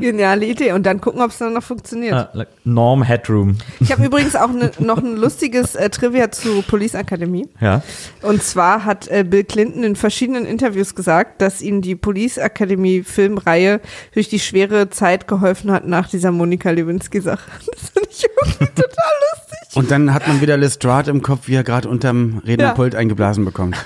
Geniale 0.00 0.44
Idee. 0.44 0.72
Und 0.72 0.84
dann 0.84 1.00
gucken, 1.00 1.22
ob 1.22 1.30
es 1.30 1.38
dann 1.38 1.54
noch 1.54 1.62
funktioniert. 1.62 2.12
Ah, 2.12 2.30
like 2.34 2.48
Norm 2.64 3.02
Headroom. 3.02 3.56
Ich 3.80 3.92
habe 3.92 4.04
übrigens 4.04 4.36
auch 4.36 4.52
ne, 4.52 4.70
noch 4.78 4.98
ein 4.98 5.16
lustiges 5.16 5.74
äh, 5.74 5.88
Trivia 5.88 6.30
zu 6.30 6.62
Police 6.62 6.94
Academy. 6.94 7.48
Ja. 7.60 7.82
Und 8.20 8.42
zwar 8.42 8.84
hat 8.84 9.08
äh, 9.08 9.24
Bill 9.24 9.44
Clinton 9.44 9.84
in 9.84 9.96
verschiedenen 9.96 10.44
Interviews 10.44 10.94
gesagt, 10.94 11.40
dass 11.40 11.62
ihm 11.62 11.80
die 11.80 11.96
Police 11.96 12.36
Academy 12.36 13.02
Filmreihe 13.02 13.80
durch 14.12 14.28
die 14.28 14.38
schwere 14.38 14.90
Zeit 14.90 15.26
geholfen 15.26 15.72
hat 15.72 15.86
nach 15.86 16.08
dieser 16.08 16.30
Monika 16.30 16.70
Lewinsky-Sache. 16.70 17.50
Das 17.74 17.90
finde 17.90 18.08
ich 18.10 18.24
irgendwie 18.24 18.66
total 18.66 19.12
lustig. 19.32 19.76
Und 19.76 19.90
dann 19.90 20.14
hat 20.14 20.28
man 20.28 20.40
wieder 20.40 20.56
Lestrade 20.56 21.10
im 21.10 21.22
Kopf, 21.22 21.48
wie 21.48 21.54
er 21.54 21.64
gerade 21.64 21.88
unterm 21.88 22.42
Rednerpult 22.46 22.94
eingeblasen 22.94 23.44
bekommt. 23.44 23.76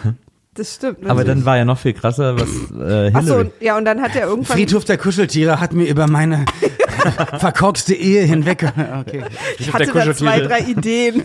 Das 0.58 0.74
stimmt. 0.74 1.08
Aber 1.08 1.22
dann 1.24 1.44
war 1.44 1.56
ja 1.56 1.64
noch 1.64 1.78
viel 1.78 1.92
krasser, 1.92 2.34
was 2.38 2.48
äh, 2.76 3.12
Achso, 3.14 3.20
Hillary. 3.20 3.40
und- 3.44 3.52
ja, 3.60 3.76
und 3.78 3.84
dann 3.84 4.02
hat 4.02 4.16
er 4.16 4.26
irgendwann. 4.26 4.56
Friedhof 4.56 4.84
der 4.84 4.98
Kuscheltiere 4.98 5.60
hat 5.60 5.72
mir 5.72 5.86
über 5.88 6.08
meine 6.08 6.44
verkorkste 7.38 7.94
Ehe 7.94 8.22
hinweg. 8.24 8.58
Okay. 8.98 9.22
ich 9.58 9.72
hatte 9.72 9.86
da 9.92 10.12
zwei, 10.14 10.40
drei 10.40 10.60
Ideen. 10.60 11.22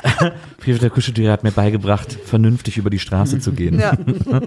Friedhof 0.58 0.80
der 0.80 0.90
Kuscheltiere 0.90 1.32
hat 1.32 1.42
mir 1.42 1.50
beigebracht, 1.50 2.16
vernünftig 2.24 2.78
über 2.78 2.90
die 2.90 2.98
Straße 3.00 3.40
zu 3.40 3.52
gehen. 3.52 3.78
Ja. 3.80 3.92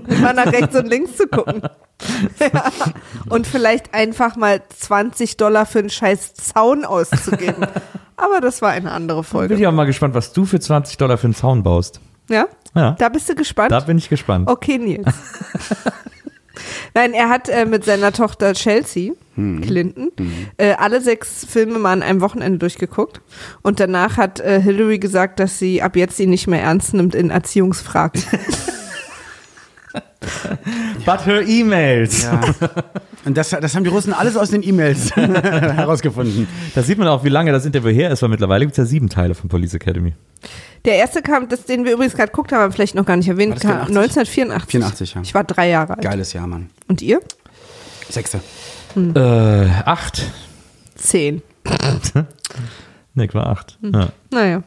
Immer 0.08 0.34
nach 0.34 0.52
rechts 0.52 0.76
und 0.76 0.88
links 0.88 1.18
zu 1.18 1.28
gucken. 1.28 1.62
Ja. 2.40 2.72
Und 3.28 3.46
vielleicht 3.46 3.94
einfach 3.94 4.36
mal 4.38 4.62
20 4.70 5.36
Dollar 5.38 5.66
für 5.66 5.80
einen 5.80 5.90
scheiß 5.90 6.34
Zaun 6.36 6.86
auszugeben. 6.86 7.66
Aber 8.16 8.40
das 8.42 8.62
war 8.62 8.70
eine 8.72 8.92
andere 8.92 9.20
Bin 9.22 9.26
Folge. 9.30 9.56
ich 9.56 9.68
auch 9.68 9.72
mal 9.74 9.86
gespannt, 9.86 10.14
was 10.14 10.32
du 10.34 10.46
für 10.46 10.60
20 10.60 10.98
Dollar 10.98 11.18
für 11.18 11.26
einen 11.28 11.36
Zaun 11.36 11.64
baust. 11.64 12.00
Ja? 12.30 12.48
Ja. 12.76 12.96
Da 12.98 13.10
bist 13.10 13.28
du 13.30 13.36
gespannt? 13.36 13.72
Da 13.72 13.80
bin 13.80 13.98
ich 13.98 14.10
gespannt. 14.10 14.50
Okay, 14.50 14.78
Nils. 14.78 15.06
Nein, 16.94 17.14
er 17.14 17.30
hat 17.30 17.50
äh, 17.50 17.66
mit 17.66 17.86
seiner 17.86 18.12
Tochter 18.12 18.54
Chelsea 18.54 19.14
Clinton 19.36 20.12
äh, 20.58 20.74
alle 20.74 21.02
sechs 21.02 21.46
Filme 21.46 21.80
mal 21.80 21.94
an 21.94 22.04
einem 22.04 22.22
Wochenende 22.22 22.58
durchgeguckt. 22.58 23.22
Und 23.62 23.80
danach 23.80 24.18
hat 24.18 24.40
äh, 24.42 24.62
Hillary 24.62 25.00
gesagt, 25.00 25.40
dass 25.40 25.60
sie 25.60 25.82
ab 25.82 25.96
jetzt 25.96 26.20
ihn 26.20 26.30
nicht 26.30 26.48
mehr 26.48 26.62
ernst 26.62 26.94
nimmt 26.94 27.16
in 27.16 27.30
Erziehungsfragen. 27.30 28.22
But 31.06 31.26
her 31.26 31.48
emails. 31.48 32.24
Ja. 32.24 32.42
Und 33.26 33.38
das, 33.38 33.50
das 33.50 33.76
haben 33.76 33.84
die 33.84 33.90
Russen 33.90 34.14
alles 34.14 34.36
aus 34.36 34.50
den 34.50 34.64
E-Mails 34.64 35.16
herausgefunden. 35.16 36.48
Da 36.76 36.84
sieht 36.84 36.98
man 36.98 37.08
auch, 37.08 37.24
wie 37.24 37.30
lange 37.30 37.52
das 37.52 37.66
Interview 37.66 37.90
her 37.90 38.12
ist, 38.12 38.22
weil 38.22 38.30
mittlerweile 38.30 38.66
gibt 38.66 38.74
es 38.74 38.78
ja 38.78 38.86
sieben 38.86 39.10
Teile 39.10 39.34
von 39.34 39.50
Police 39.50 39.74
Academy. 39.74 40.14
Der 40.86 40.96
erste 40.96 41.22
kam, 41.22 41.48
das, 41.48 41.66
den 41.66 41.86
wir 41.86 41.94
übrigens 41.94 42.16
gerade 42.16 42.32
geguckt 42.32 42.52
haben, 42.52 42.72
vielleicht 42.72 42.96
noch 42.96 43.06
gar 43.06 43.18
nicht 43.18 43.28
erwähnt, 43.30 43.60
kam 43.60 43.86
84? 43.88 43.98
1984. 43.98 44.72
84, 44.72 45.14
ja. 45.16 45.22
Ich 45.22 45.34
war 45.34 45.44
drei 45.44 45.70
Jahre 45.70 45.94
alt. 45.94 46.02
Geiles 46.02 46.34
Jahr, 46.34 46.48
Mann. 46.48 46.70
Und 46.88 47.02
ihr? 47.02 47.20
Sechste. 48.10 48.40
Äh, 48.96 49.70
acht. 49.86 50.24
Zehn. 50.96 51.42
Ne, 53.16 53.26
ich 53.26 53.34
war 53.34 53.48
acht. 53.48 53.78
Ja. 53.82 54.10
Naja. 54.30 54.64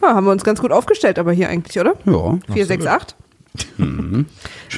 Ja, 0.00 0.14
haben 0.14 0.24
wir 0.24 0.32
uns 0.32 0.42
ganz 0.42 0.60
gut 0.60 0.72
aufgestellt, 0.72 1.18
aber 1.18 1.32
hier 1.32 1.48
eigentlich, 1.48 1.78
oder? 1.78 1.94
Ja. 2.06 2.38
Vier, 2.52 2.66
sechs, 2.66 2.86
acht. 2.86 3.14
Schön 3.78 4.24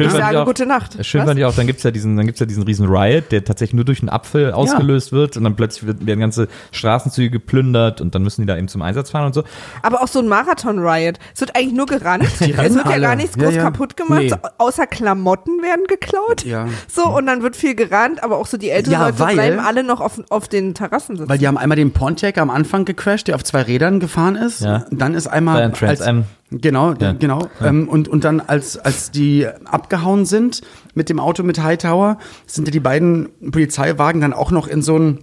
Ich 0.07 0.12
sage 0.12 0.41
auch, 0.41 0.47
gute 0.47 0.66
Nacht. 0.66 1.05
Schön 1.07 1.20
Was? 1.20 1.29
fand 1.29 1.39
ich 1.39 1.45
auch, 1.45 1.55
dann 1.55 1.66
gibt's 1.66 1.83
ja 1.85 1.91
diesen, 1.91 2.16
dann 2.16 2.27
gibt's 2.27 2.41
ja 2.41 2.47
diesen 2.47 2.62
riesen 2.64 2.87
Riot, 2.89 3.31
der 3.31 3.45
tatsächlich 3.45 3.75
nur 3.75 3.85
durch 3.85 4.01
einen 4.01 4.09
Apfel 4.09 4.53
ausgelöst 4.53 5.12
wird 5.12 5.37
und 5.37 5.45
dann 5.45 5.55
plötzlich 5.55 5.87
wird- 5.87 6.05
werden 6.07 6.20
ganze 6.20 6.49
Straßenzüge 6.72 7.31
geplündert 7.31 8.01
und 8.01 8.14
dann 8.14 8.22
müssen 8.22 8.43
die 8.43 8.47
da 8.47 8.57
eben 8.57 8.66
zum 8.68 8.83
Einsatz 8.83 9.11
fahren 9.11 9.27
und 9.27 9.33
so. 9.35 9.45
Aber 9.83 10.03
auch 10.03 10.09
so 10.09 10.18
ein 10.18 10.27
Marathon-Riot. 10.29 11.18
Es 11.35 11.41
wird 11.41 11.55
eigentlich 11.57 11.75
nur 11.75 11.87
gerannt. 11.87 12.25
es 12.41 12.41
rennen 12.41 12.75
wird 12.75 12.87
ja 12.87 12.93
alle. 12.93 13.01
gar 13.03 13.16
nichts 13.16 13.37
Ja, 13.37 13.45
groß 13.45 13.55
ja. 13.55 13.62
kaputt 13.62 13.97
gemacht. 13.97 14.22
Nee. 14.22 14.29
So, 14.31 14.37
außer 14.59 14.87
Klamotten 14.87 15.62
werden 15.62 15.85
geklaut. 15.87 16.45
Ja. 16.45 16.66
So, 16.89 17.05
und 17.07 17.27
dann 17.27 17.43
wird 17.43 17.55
viel 17.57 17.75
gerannt, 17.77 18.25
aber 18.25 18.39
auch 18.39 18.47
so 18.47 18.57
die 18.57 18.70
älteren 18.70 18.93
Ja, 18.95 19.07
Leute 19.07 19.18
weil- 19.20 19.35
bleiben 19.35 19.59
alle 19.61 19.85
noch 19.85 20.01
auf, 20.01 20.20
auf 20.31 20.49
den 20.49 20.75
Terrassen 20.75 21.16
sitzen. 21.16 21.29
Weil 21.29 21.39
die 21.39 21.47
haben 21.47 21.59
einmal 21.59 21.77
den 21.77 21.93
Pontiac 21.93 22.39
am 22.39 22.51
Anfang 22.51 22.85
gecrashed, 22.85 23.29
der 23.29 23.37
auf 23.37 23.45
zwei 23.45 23.62
Rädern 23.62 24.01
gefahren 24.01 24.35
ist. 24.37 24.62
Ja. 24.62 24.85
Dann 24.91 25.14
ist 25.14 25.27
einmal 25.29 25.70
Bei 25.70 26.01
einem 26.01 26.25
Genau, 26.61 26.95
Ja. 26.95 27.13
genau. 27.13 27.49
Ähm, 27.63 27.89
und 27.89 28.07
und 28.09 28.25
dann 28.25 28.41
als 28.41 28.77
als 28.79 29.11
die 29.11 29.47
abgehauen 29.65 30.25
sind 30.25 30.61
mit 30.95 31.09
dem 31.09 31.19
Auto 31.21 31.43
mit 31.43 31.63
Hightower, 31.63 32.19
sind 32.47 32.69
ja 32.69 32.73
die 32.73 32.81
beiden 32.81 33.29
Polizeiwagen 33.51 34.21
dann 34.21 34.33
auch 34.33 34.51
noch 34.51 34.67
in 34.69 34.83
so 34.83 34.97
ein 34.99 35.19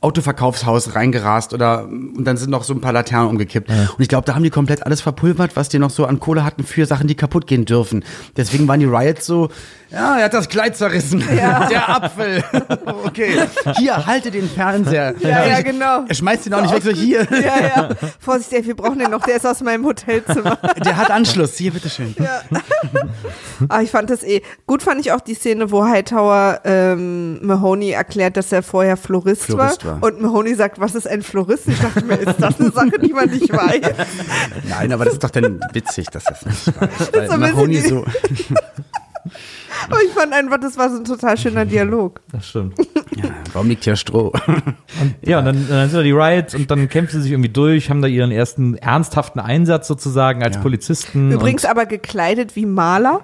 Autoverkaufshaus 0.00 0.94
reingerast 0.96 1.54
oder 1.54 1.84
und 1.86 2.24
dann 2.24 2.36
sind 2.36 2.50
noch 2.50 2.64
so 2.64 2.74
ein 2.74 2.80
paar 2.80 2.92
Laternen 2.92 3.28
umgekippt. 3.30 3.68
Und 3.70 4.00
ich 4.00 4.08
glaube, 4.08 4.24
da 4.26 4.34
haben 4.34 4.42
die 4.42 4.50
komplett 4.50 4.84
alles 4.84 5.00
verpulvert, 5.00 5.54
was 5.56 5.68
die 5.68 5.78
noch 5.78 5.90
so 5.90 6.06
an 6.06 6.18
Kohle 6.18 6.44
hatten 6.44 6.64
für 6.64 6.86
Sachen, 6.86 7.06
die 7.06 7.14
kaputt 7.14 7.46
gehen 7.46 7.64
dürfen. 7.66 8.04
Deswegen 8.36 8.66
waren 8.66 8.80
die 8.80 8.86
Riots 8.86 9.26
so, 9.26 9.48
ja, 9.90 10.18
er 10.18 10.24
hat 10.24 10.34
das 10.34 10.48
Kleid 10.48 10.76
zerrissen. 10.76 11.22
Der 11.70 11.88
Apfel. 11.88 12.44
okay. 13.04 13.44
Hier, 13.76 14.06
halte 14.06 14.30
den 14.30 14.48
Fernseher. 14.48 15.14
Ja, 15.18 15.46
ja, 15.46 15.62
genau. 15.62 16.04
Er 16.06 16.14
schmeißt 16.14 16.46
ihn 16.46 16.54
auch 16.54 16.62
nicht 16.62 16.74
weg, 16.74 16.82
so 16.82 16.90
hier. 16.90 17.26
ja, 17.30 17.66
ja. 17.76 17.88
Vorsicht, 18.20 18.52
ey, 18.52 18.64
wir 18.64 18.76
brauchen 18.76 18.98
den 18.98 19.10
noch. 19.10 19.22
Der 19.22 19.36
ist 19.36 19.46
aus 19.46 19.60
meinem 19.62 19.84
Hotelzimmer. 19.84 20.58
Der 20.84 20.96
hat 20.96 21.10
Anschluss. 21.10 21.56
Hier, 21.56 21.72
bitteschön. 21.72 22.14
Ah, 23.68 23.82
ich 23.82 23.90
fand 23.90 24.10
das 24.10 24.22
eh. 24.22 24.42
Gut 24.66 24.82
fand 24.82 25.00
ich 25.00 25.12
auch 25.12 25.20
die 25.20 25.34
Szene, 25.34 25.70
wo 25.70 25.84
Hightower 25.84 26.60
ähm, 26.64 27.44
Mahoney 27.44 27.90
erklärt, 27.90 28.36
dass 28.36 28.52
er 28.52 28.62
vorher 28.62 28.96
Florist, 28.96 29.42
Florist 29.42 29.84
war. 29.84 30.00
war. 30.00 30.10
Und 30.10 30.20
Mahoney 30.20 30.54
sagt, 30.54 30.80
was 30.80 30.94
ist 30.94 31.08
ein 31.08 31.22
Florist? 31.22 31.66
Ich 31.66 31.80
dachte 31.80 32.04
mir, 32.04 32.14
ist 32.14 32.40
das 32.40 32.60
eine 32.60 32.70
Sache, 32.70 32.98
die 33.02 33.12
man 33.12 33.28
nicht 33.28 33.52
weiß? 33.52 33.80
Nein, 34.68 34.92
aber 34.92 35.04
das 35.04 35.14
ist 35.14 35.24
doch 35.24 35.30
dann 35.30 35.60
witzig, 35.72 36.06
dass 36.10 36.24
das 36.24 36.46
nicht 36.46 36.80
weiß. 36.80 37.12
Weil 37.12 37.20
bisschen 37.22 37.40
Mahoney 37.40 37.80
so. 37.80 38.04
Aber 39.86 40.02
ich 40.04 40.10
fand 40.12 40.32
einfach, 40.32 40.58
das 40.60 40.76
war 40.76 40.90
so 40.90 40.96
ein 40.98 41.04
total 41.04 41.36
schöner 41.36 41.64
Dialog. 41.64 42.20
Das 42.32 42.48
stimmt. 42.48 42.74
Ja, 43.16 43.24
warum 43.52 43.68
liegt 43.68 43.84
hier 43.84 43.96
Stroh? 43.96 44.32
Ja, 45.22 45.40
und 45.40 45.44
dann, 45.46 45.66
dann 45.68 45.88
sind 45.88 45.98
da 45.98 46.02
die 46.02 46.12
Riots 46.12 46.54
und 46.54 46.70
dann 46.70 46.88
kämpfen 46.88 47.16
sie 47.16 47.22
sich 47.22 47.32
irgendwie 47.32 47.48
durch, 47.50 47.90
haben 47.90 48.02
da 48.02 48.08
ihren 48.08 48.30
ersten 48.30 48.76
ernsthaften 48.76 49.40
Einsatz 49.40 49.88
sozusagen 49.88 50.42
als 50.42 50.56
Ja. 50.56 50.62
Polizisten. 50.62 51.32
Übrigens 51.32 51.64
aber 51.64 51.86
gekleidet 51.86 52.56
wie 52.56 52.66
Maler. 52.66 53.22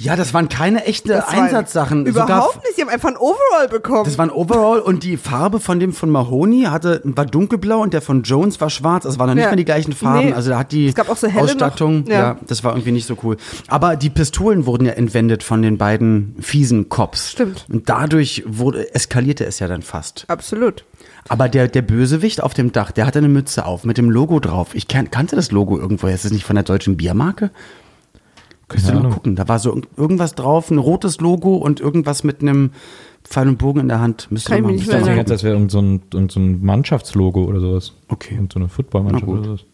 Ja, 0.00 0.14
das 0.14 0.32
waren 0.32 0.48
keine 0.48 0.84
echte 0.84 1.08
Das 1.08 1.26
war 1.26 1.42
Einsatzsachen. 1.42 2.06
Überhaupt 2.06 2.28
Sogar, 2.30 2.62
nicht. 2.64 2.76
Sie 2.76 2.82
haben 2.82 2.88
einfach 2.88 3.08
ein 3.08 3.16
Overall 3.16 3.68
bekommen. 3.68 4.04
das 4.04 4.16
war 4.16 4.26
ein 4.26 4.30
Overall 4.30 4.78
und 4.78 5.02
die 5.02 5.16
Farbe 5.16 5.58
von 5.58 5.80
dem 5.80 5.92
von 5.92 6.08
Mahoney 6.08 6.62
hatte, 6.70 7.00
war 7.04 7.26
dunkelblau 7.26 7.80
und 7.82 7.92
der 7.92 8.00
von 8.00 8.22
Jones 8.22 8.60
war 8.60 8.70
schwarz. 8.70 9.04
Es 9.04 9.18
waren 9.18 9.26
noch 9.28 9.34
nicht 9.34 9.42
Ja. 9.44 9.50
mal 9.50 9.56
die 9.56 9.64
gleichen 9.64 9.92
Farben. 9.92 10.26
Nee. 10.26 10.32
Also 10.32 10.50
da 10.50 10.58
hat 10.60 10.70
die 10.70 10.86
Es 10.86 10.94
gab 10.94 11.08
auch 11.10 11.16
so 11.16 11.26
helle 11.26 11.42
Ausstattung, 11.44 12.04
ja. 12.06 12.12
Ja. 12.14 12.36
das 12.46 12.62
war 12.62 12.74
irgendwie 12.74 12.92
nicht 12.92 13.06
so 13.08 13.16
cool. 13.24 13.36
Aber 13.66 13.96
die 13.96 14.08
Pistolen 14.10 14.66
wurden 14.66 14.86
ja 14.86 14.92
entwendet 14.92 15.42
von 15.42 15.62
den 15.62 15.78
beiden 15.78 16.36
fiesen 16.40 16.88
Cops. 16.88 17.32
Stimmt. 17.32 17.66
Und 17.68 17.88
dadurch 17.88 18.44
wurde, 18.46 18.94
eskalierte 18.94 19.44
es 19.46 19.58
ja 19.58 19.66
dann 19.66 19.82
fast. 19.82 20.24
Absolut. 20.28 20.84
Aber 21.28 21.48
der, 21.48 21.66
der 21.66 21.82
Bösewicht 21.82 22.40
auf 22.42 22.54
dem 22.54 22.70
Dach, 22.72 22.92
der 22.92 23.04
hatte 23.04 23.18
eine 23.18 23.28
Mütze 23.28 23.66
auf 23.66 23.82
mit 23.84 23.98
dem 23.98 24.10
Logo 24.10 24.38
drauf. 24.38 24.68
Ich 24.74 24.86
kan 24.86 25.10
kannte 25.10 25.34
das 25.34 25.50
Logo 25.50 25.76
irgendwo. 25.76 26.06
Ist 26.06 26.24
es 26.24 26.30
nicht 26.32 26.44
von 26.44 26.54
der 26.54 26.62
deutschen 26.62 26.96
Biermarke? 26.96 27.50
Könntest 28.68 28.90
du 28.92 29.00
mal 29.00 29.10
gucken. 29.10 29.34
Da 29.36 29.48
war 29.48 29.58
so 29.58 29.72
irg- 29.74 29.86
irgendwas 29.96 30.34
drauf, 30.34 30.70
ein 30.70 30.78
rotes 30.78 31.20
Logo 31.20 31.56
und 31.56 31.80
irgendwas 31.80 32.22
mit 32.24 32.42
einem 32.42 32.70
Pfeil 33.24 33.48
und 33.48 33.58
Bogen 33.58 33.80
in 33.80 33.88
der 33.88 34.00
Hand. 34.00 34.28
Müsste 34.30 34.50
Kann 34.50 34.58
ich 34.58 34.62
mal- 34.62 34.72
mich 34.72 34.80
nicht 34.86 34.94
Ich 34.98 35.04
mehr 35.06 35.24
das 35.24 35.42
wäre 35.42 35.54
irgend 35.54 35.70
so 35.70 35.80
ein, 35.80 36.02
irgend 36.12 36.32
so 36.32 36.40
ein 36.40 36.62
Mannschaftslogo 36.64 37.44
oder 37.44 37.60
sowas. 37.60 37.92
Okay. 38.08 38.38
Und 38.38 38.52
so 38.52 38.58
eine 38.58 38.68
Footballmannschaft 38.68 39.26
oder 39.26 39.44
sowas. 39.44 39.64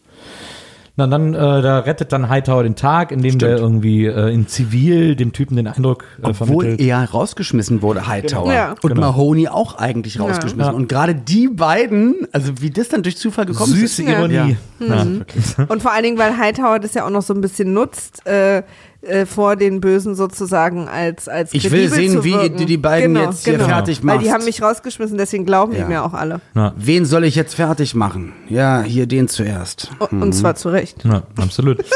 Na, 0.97 1.07
dann, 1.07 1.33
äh, 1.33 1.37
da 1.37 1.79
rettet 1.79 2.13
dann 2.13 2.29
Hightower 2.29 2.63
den 2.63 2.75
Tag, 2.75 3.11
indem 3.11 3.37
der 3.37 3.57
irgendwie 3.57 4.05
äh, 4.05 4.33
in 4.33 4.47
Zivil 4.47 5.17
dem 5.17 5.33
Typen 5.33 5.57
den 5.57 5.67
Eindruck 5.67 6.05
äh, 6.21 6.27
Obwohl 6.27 6.33
vermittelt. 6.63 6.79
er 6.79 7.03
rausgeschmissen 7.09 7.81
wurde, 7.81 8.07
Hightower. 8.07 8.53
Ja. 8.53 8.75
Und 8.81 8.89
Genau. 8.93 9.01
Mahoney 9.01 9.49
auch 9.49 9.75
eigentlich 9.77 10.21
rausgeschmissen. 10.21 10.59
Ja. 10.59 10.69
Und 10.71 10.87
gerade 10.87 11.13
die 11.13 11.49
beiden, 11.49 12.27
also 12.31 12.61
wie 12.61 12.69
das 12.69 12.87
dann 12.87 13.03
durch 13.03 13.17
Zufall 13.17 13.45
gekommen 13.45 13.73
Süße 13.73 14.03
ist. 14.03 14.09
Ironie. 14.09 14.55
Ja. 14.79 14.85
Ja. 14.87 15.05
Und 15.67 15.81
vor 15.81 15.91
allen 15.91 16.03
Dingen, 16.03 16.17
weil 16.17 16.37
Hightower 16.37 16.79
das 16.79 16.93
ja 16.93 17.05
auch 17.05 17.09
noch 17.09 17.21
so 17.23 17.33
ein 17.33 17.41
bisschen 17.41 17.73
nutzt, 17.73 18.25
äh, 18.25 18.63
äh, 19.05 19.25
vor 19.25 19.55
den 19.55 19.79
Bösen 19.81 20.15
sozusagen 20.15 20.87
als 20.87 21.27
als 21.27 21.53
Ich 21.53 21.69
will 21.71 21.89
sehen, 21.89 22.11
zu 22.13 22.23
wie 22.23 22.49
du 22.49 22.65
die 22.65 22.77
beiden 22.77 23.13
genau, 23.13 23.29
jetzt 23.29 23.43
hier 23.45 23.53
genau. 23.53 23.65
fertig 23.67 24.03
Weil 24.05 24.17
die 24.19 24.25
machst. 24.25 24.33
haben 24.35 24.45
mich 24.45 24.61
rausgeschmissen, 24.61 25.17
deswegen 25.17 25.45
glauben 25.45 25.73
Ja. 25.73 25.85
ihm 25.85 25.91
ja 25.91 26.03
auch 26.05 26.13
alle. 26.13 26.41
Wen 26.75 27.05
soll 27.05 27.23
ich 27.23 27.35
jetzt 27.35 27.53
fertig 27.55 27.95
machen? 27.95 28.33
Ja, 28.49 28.81
hier 28.81 29.05
den 29.07 29.27
zuerst. 29.27 29.89
O- 29.99 30.07
Und 30.11 30.33
zwar 30.33 30.55
zu 30.55 30.69
Recht. 30.69 31.03
Ja, 31.05 31.23
absolut. 31.37 31.83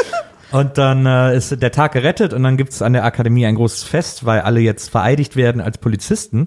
Und 0.52 0.78
dann 0.78 1.06
äh, 1.06 1.36
ist 1.36 1.62
der 1.62 1.72
Tag 1.72 1.92
gerettet 1.92 2.32
und 2.32 2.42
dann 2.42 2.56
gibt 2.56 2.72
es 2.72 2.82
an 2.82 2.92
der 2.92 3.04
Akademie 3.04 3.46
ein 3.46 3.54
großes 3.54 3.84
Fest, 3.84 4.26
weil 4.26 4.40
alle 4.40 4.60
jetzt 4.60 4.90
vereidigt 4.90 5.36
werden 5.36 5.60
als 5.60 5.78
Polizisten. 5.78 6.46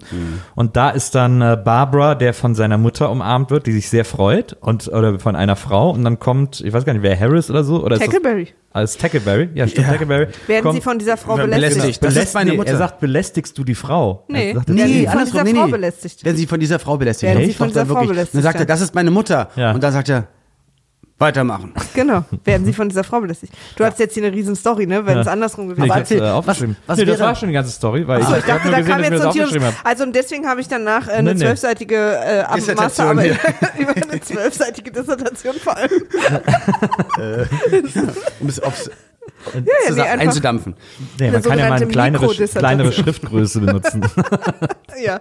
Und 0.54 0.76
da 0.76 0.90
ist 0.90 1.14
dann 1.14 1.40
äh, 1.40 1.56
Barbara, 1.62 2.14
der 2.14 2.34
von 2.34 2.54
seiner 2.54 2.78
Mutter 2.78 3.10
umarmt 3.10 3.50
wird, 3.50 3.66
die 3.66 3.72
sich 3.72 3.88
sehr 3.88 4.04
freut 4.04 4.56
und 4.60 4.88
oder 4.88 5.18
von 5.18 5.36
einer 5.36 5.56
Frau. 5.56 5.90
Und 5.90 6.04
dann 6.04 6.18
kommt, 6.18 6.60
ich 6.60 6.72
weiß 6.72 6.84
gar 6.84 6.92
nicht, 6.92 7.02
wer 7.02 7.18
Harris 7.18 7.50
oder 7.50 7.64
so 7.64 7.82
oder 7.82 7.98
Tackleberry. 7.98 8.48
Als 8.72 8.98
Tackleberry, 8.98 9.50
ja, 9.54 9.68
stimmt, 9.68 9.86
Ja. 9.86 9.92
Tackleberry. 9.92 10.26
Werden 10.48 10.62
kommt- 10.64 10.74
sie 10.74 10.80
von 10.80 10.98
dieser 10.98 11.16
Frau 11.16 11.36
belästigt? 11.36 11.78
belästigt. 11.80 12.04
Das 12.04 12.16
ist 12.16 12.34
meine 12.34 12.50
nee, 12.50 12.56
Mutter. 12.56 12.72
Er 12.72 12.78
sagt, 12.78 13.00
belästigst 13.00 13.56
du 13.56 13.62
die 13.62 13.76
Frau? 13.76 14.24
Nee. 14.28 14.50
Er 14.50 14.54
sagt, 14.54 14.66
sie 14.68 15.06
von 15.06 15.24
dieser 15.24 15.46
Frau 15.46 15.66
belästigt? 15.68 16.24
Werden 16.24 16.36
sie 16.36 16.46
von 16.46 16.60
dieser 16.60 16.78
Frau 16.80 16.96
belästigt. 16.96 17.32
Werden 17.32 17.46
sie 17.46 17.54
von 17.54 17.68
dieser 17.68 17.86
Frau 17.86 18.04
belästigt, 18.04 18.34
Dann 18.34 18.42
sagt 18.42 18.60
er, 18.60 18.66
das 18.66 18.80
ist 18.80 18.94
meine 18.94 19.10
Mutter. 19.12 19.48
Ja. 19.54 19.72
Und 19.72 19.82
dann 19.82 19.92
sagt 19.92 20.08
er, 20.08 20.26
weitermachen. 21.24 21.72
Genau, 21.94 22.24
werden 22.44 22.64
sie 22.66 22.72
von 22.72 22.88
dieser 22.88 23.02
Frau 23.04 23.20
belästigt. 23.20 23.52
Du 23.76 23.84
hast 23.84 23.98
jetzt 23.98 24.14
hier 24.14 24.22
eine 24.24 24.34
riesen 24.34 24.54
Story, 24.56 24.86
ne? 24.86 25.04
Wenn 25.06 25.16
Ja. 25.16 25.20
es 25.22 25.26
andersrum 25.26 25.66
Nee, 25.68 25.74
gewesen 25.74 25.88
wäre. 25.88 25.98
hab's, 25.98 26.10
äh, 26.10 26.20
was- 26.46 26.64
was 26.86 26.98
nee, 26.98 27.04
das 27.04 27.20
war 27.20 27.34
schon 27.34 27.48
die 27.48 27.54
ganze 27.54 27.70
Story, 27.72 28.06
weil 28.06 28.22
So, 28.22 28.32
ich, 28.32 28.38
ich 28.38 28.44
dachte, 28.44 28.70
da 28.70 28.78
gesehen, 28.78 28.92
kam 28.92 29.02
jetzt 29.02 29.16
so 29.16 29.22
ein 29.22 29.28
aufgeschrieben 29.28 29.58
Tier. 29.60 29.66
habe. 29.66 29.76
Also 29.86 30.04
und 30.04 30.14
deswegen 30.14 30.46
habe 30.46 30.60
ich 30.60 30.68
danach 30.68 31.08
äh, 31.08 31.12
eine 31.12 31.30
Nee, 31.34 31.38
nee. 31.38 31.44
zwölfseitige 31.46 31.96
äh, 31.96 32.74
Masterarbeit 32.74 33.38
über 33.78 33.90
eine 33.96 34.20
zwölfseitige 34.20 34.90
Dissertation 34.92 35.54
vor 35.56 35.76
allem. 35.76 35.90
Um 38.40 38.48
es 38.48 38.60
aufs, 38.60 38.90
ja, 39.54 39.60
zu 39.88 39.94
nee, 39.94 40.00
einzudampfen. 40.02 40.74
Nee, 41.18 41.30
man 41.30 41.42
kann 41.42 41.58
ja 41.58 41.68
mal 41.68 41.76
eine 41.76 41.86
kleinere, 41.86 42.28
kleinere 42.28 42.92
Schriftgröße 42.92 43.60
benutzen. 43.60 44.04
Ja. 45.04 45.18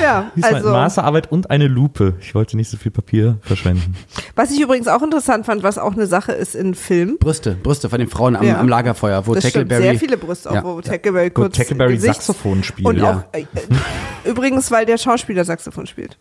ja, 0.00 0.32
Diesmal 0.34 0.54
also 0.56 0.70
Masterarbeit 0.70 1.30
und 1.30 1.50
eine 1.50 1.68
Lupe. 1.68 2.14
Ich 2.20 2.34
wollte 2.34 2.56
nicht 2.56 2.68
so 2.68 2.76
viel 2.76 2.90
Papier 2.90 3.38
verschwenden. 3.42 3.94
was 4.34 4.50
ich 4.50 4.60
übrigens 4.60 4.88
auch 4.88 5.02
interessant 5.02 5.46
fand, 5.46 5.62
was 5.62 5.78
auch 5.78 5.92
eine 5.92 6.06
Sache 6.08 6.32
ist 6.32 6.56
in 6.56 6.74
Filmen. 6.74 7.18
Brüste, 7.18 7.52
Brüste 7.62 7.88
von 7.88 8.00
den 8.00 8.08
Frauen 8.08 8.34
am, 8.36 8.44
Ja. 8.44 8.58
am 8.58 8.68
Lagerfeuer, 8.68 9.26
wo 9.26 9.34
Das 9.34 9.48
stimmt, 9.48 9.68
Tackleberry. 9.70 9.82
sehr 9.90 9.98
viele 10.00 10.16
Brüste, 10.16 10.50
auch 10.50 10.54
Ja. 10.54 10.64
wo 10.64 10.80
Tackleberry 10.80 11.30
Wo 11.30 11.42
kurz 11.42 11.56
Tackleberry 11.56 11.94
Gesichts- 11.94 12.26
Saxophon 12.26 12.64
spielt. 12.64 12.88
Und 12.88 12.96
Ja. 12.98 13.24
auch, 13.32 13.34
äh, 13.36 13.42
äh, 13.42 14.28
übrigens, 14.30 14.70
weil 14.72 14.84
der 14.84 14.98
Schauspieler 14.98 15.44
Saxophon 15.44 15.86
spielt. 15.86 16.18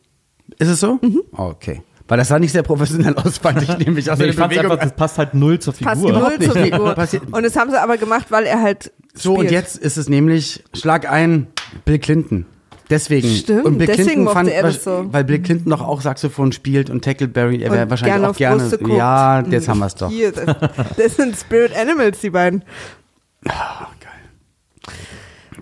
Ist 0.59 0.69
es 0.69 0.80
so? 0.80 0.99
Mhm. 1.01 1.21
Okay. 1.32 1.82
Weil 2.07 2.17
das 2.19 2.29
sah 2.29 2.39
nicht 2.39 2.51
sehr 2.53 2.63
professionell 2.63 3.15
aus, 3.15 3.37
fand 3.37 3.61
ich 3.63 3.77
nämlich 3.85 4.09
aus 4.09 4.17
Nee, 4.17 4.25
der 4.25 4.31
ich 4.33 4.37
fand 4.39 4.49
Bewegung. 4.53 4.71
einfach, 4.71 4.83
das 4.83 4.95
passt 4.95 5.17
halt 5.17 5.33
null 5.33 5.59
zur 5.59 5.73
Passt 5.73 6.01
Figur. 6.01 6.19
null 6.19 6.39
zur. 6.39 6.53
Figur. 6.63 6.93
Passiert- 6.95 7.23
Und 7.31 7.43
das 7.43 7.55
haben 7.57 7.69
sie 7.71 7.81
aber 7.81 7.97
gemacht, 7.97 8.27
weil 8.29 8.45
er 8.45 8.61
halt 8.61 8.91
so, 9.13 9.33
spielt. 9.35 9.47
und 9.47 9.51
jetzt 9.51 9.75
ist 9.77 9.97
es 9.97 10.07
nämlich, 10.07 10.63
schlag 10.73 11.09
ein, 11.11 11.47
Bill 11.85 11.99
Clinton. 11.99 12.45
Deswegen. 12.89 13.27
Stimmt, 13.27 13.65
und 13.65 13.77
Bill 13.79 13.87
deswegen 13.87 14.07
Clinton 14.07 14.33
fand, 14.33 14.49
er 14.49 14.63
das 14.63 14.81
so. 14.85 15.05
weil 15.11 15.25
Bill 15.25 15.39
Clinton 15.41 15.69
doch 15.71 15.81
auch 15.81 15.99
Saxophon 15.99 16.53
spielt 16.53 16.89
und 16.89 17.03
Tackleberry, 17.03 17.61
er 17.61 17.71
wäre 17.73 17.89
wahrscheinlich 17.89 18.15
gerne 18.15 18.29
auch 18.29 18.77
gerne. 18.77 18.97
Ja, 18.97 19.41
jetzt 19.41 19.67
Mhm. 19.67 19.71
haben 19.71 19.79
wir 19.79 19.85
es 19.87 19.95
doch. 19.95 20.09
Hier, 20.09 20.31
das, 20.31 20.55
das 20.95 21.15
sind 21.17 21.35
Spirit 21.35 21.75
Animals, 21.77 22.21
die 22.21 22.29
beiden. 22.29 22.63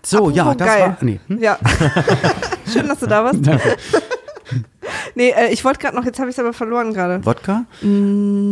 So, 0.04 0.30
ja, 0.30 0.44
Apropos 0.44 0.58
das 0.60 0.68
geil. 0.68 0.82
war. 0.84 0.98
Nee. 1.02 1.20
Hm? 1.28 1.42
Ja. 1.42 1.58
Schön, 2.72 2.88
dass 2.88 3.00
du 3.00 3.08
da 3.08 3.24
warst. 3.24 3.40
Nee, 5.16 5.30
äh, 5.30 5.52
ich 5.52 5.64
wollte 5.66 5.80
gerade 5.80 5.96
noch, 5.96 6.06
jetzt 6.06 6.20
habe 6.20 6.30
ich 6.30 6.36
es 6.36 6.40
aber 6.40 6.54
verloren 6.54 6.94
gerade. 6.94 7.26
Wodka? 7.26 7.66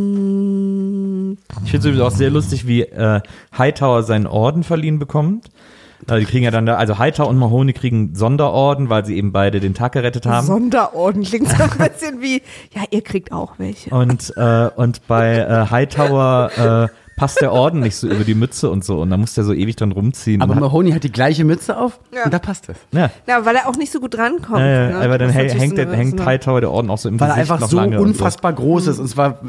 Mm, 0.03 1.37
Ich 1.65 1.71
finde 1.71 1.77
es 1.77 1.85
übrigens 1.85 2.01
auch 2.01 2.17
sehr 2.17 2.29
lustig, 2.29 2.67
wie 2.67 2.81
äh, 2.81 3.21
Hightower 3.57 4.03
seinen 4.03 4.27
Orden 4.27 4.63
verliehen 4.63 4.99
bekommt. 4.99 5.49
Äh, 6.09 6.19
die 6.19 6.25
kriegen 6.25 6.43
ja 6.43 6.51
dann 6.51 6.65
da, 6.65 6.75
also 6.75 6.97
Hightower 6.97 7.27
und 7.29 7.37
Mahoney 7.37 7.73
kriegen 7.73 8.15
Sonderorden, 8.15 8.89
weil 8.89 9.05
sie 9.05 9.15
eben 9.17 9.31
beide 9.31 9.59
den 9.59 9.73
Tag 9.73 9.93
gerettet 9.93 10.25
haben. 10.25 10.45
Sonderorden 10.45 11.23
klingt 11.23 11.49
so 11.49 11.63
ein 11.63 11.69
bisschen 11.77 12.21
wie, 12.21 12.41
ja, 12.73 12.83
ihr 12.91 13.01
kriegt 13.01 13.31
auch 13.31 13.53
welche. 13.57 13.89
Und, 13.91 14.33
äh, 14.35 14.69
und 14.75 15.07
bei 15.07 15.37
äh, 15.37 15.67
Hightower 15.69 16.89
äh, 16.91 17.02
passt 17.15 17.41
der 17.41 17.51
Orden 17.51 17.79
nicht 17.81 17.95
so 17.95 18.07
über 18.07 18.23
die 18.23 18.35
Mütze 18.35 18.69
und 18.69 18.83
so. 18.83 19.01
Und 19.01 19.09
da 19.09 19.17
muss 19.17 19.33
der 19.35 19.43
so 19.43 19.53
ewig 19.53 19.75
dran 19.75 19.91
rumziehen. 19.91 20.41
Aber 20.41 20.55
Mahoney 20.55 20.91
hat 20.91 21.03
die 21.03 21.11
gleiche 21.11 21.43
Mütze 21.45 21.77
auf 21.77 21.99
Ja. 22.13 22.23
und 22.25 22.33
da 22.33 22.39
passt 22.39 22.69
es. 22.69 22.77
ja, 22.91 23.09
Ja, 23.27 23.45
weil 23.45 23.55
er 23.55 23.67
auch 23.67 23.75
nicht 23.75 23.91
so 23.91 23.99
gut 23.99 24.17
rankommt. 24.17 24.59
äh, 24.61 24.89
ne? 24.89 24.95
aber 24.97 25.17
dann 25.17 25.29
hängt, 25.29 25.51
so 25.51 25.57
hängt 25.57 26.19
so 26.19 26.25
Hightower 26.25 26.61
der 26.61 26.71
Orden 26.71 26.89
auch 26.89 26.97
so 26.97 27.09
im 27.09 27.19
Weil 27.19 27.29
er 27.29 27.35
Gesicht 27.35 27.51
einfach 27.51 27.61
noch 27.61 27.69
so 27.69 27.77
lange. 27.77 27.99
und 27.99 28.07
unfassbar 28.07 28.53
groß 28.53 28.87
ist 28.87 28.99
und 28.99 29.07
zwar 29.07 29.39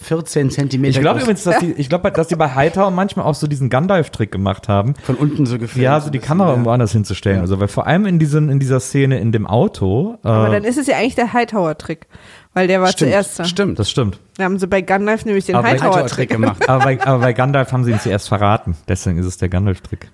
14 0.00 0.50
Zentimeter 0.50 0.90
Ich 0.96 1.00
glaube 1.00 1.18
groß. 1.18 1.22
übrigens, 1.24 1.44
dass 1.44 1.58
die, 1.58 1.72
ich 1.72 1.88
glaube, 1.88 2.10
dass 2.12 2.28
die 2.28 2.36
bei 2.36 2.54
Hightower 2.54 2.90
manchmal 2.90 3.26
auch 3.26 3.34
so 3.34 3.46
diesen 3.46 3.70
Gandalf-Trick 3.70 4.30
gemacht 4.32 4.68
haben. 4.68 4.94
Von 5.02 5.16
unten 5.16 5.46
so 5.46 5.58
gefilmt. 5.58 5.82
Ja, 5.84 6.00
so 6.00 6.10
die 6.10 6.18
Kamera 6.18 6.50
irgendwo 6.50 6.70
anders 6.70 6.92
hinzustellen. 6.92 7.40
Also, 7.40 7.60
weil 7.60 7.68
vor 7.68 7.86
allem 7.86 8.06
in, 8.06 8.18
diesen, 8.18 8.48
in 8.48 8.58
dieser 8.58 8.80
Szene 8.80 9.18
in 9.20 9.32
dem 9.32 9.46
Auto. 9.46 10.18
Äh, 10.24 10.28
Aber 10.28 10.48
dann 10.50 10.64
ist 10.64 10.78
es 10.78 10.86
ja 10.86 10.96
eigentlich 10.96 11.14
der 11.14 11.32
Hightower-Trick. 11.32 12.06
Weil 12.54 12.66
der 12.68 12.82
war 12.82 12.88
Stimmt, 12.88 13.10
zuerst 13.12 13.38
da. 13.38 13.44
stimmt. 13.46 13.78
das 13.78 13.90
stimmt. 13.90 14.18
Da 14.36 14.44
haben 14.44 14.58
sie 14.58 14.66
bei 14.66 14.82
Gandalf 14.82 15.24
nämlich 15.24 15.46
den 15.46 15.56
Hightower-Trick 15.56 16.28
gemacht. 16.30 16.68
aber, 16.68 16.84
bei, 16.84 17.00
aber 17.06 17.18
bei 17.20 17.32
Gandalf 17.32 17.72
haben 17.72 17.82
sie 17.84 17.92
ihn 17.92 18.00
zuerst 18.00 18.28
verraten. 18.28 18.76
Deswegen 18.88 19.16
ist 19.18 19.24
es 19.26 19.38
der 19.38 19.48
Gandalf-Trick. 19.48 20.08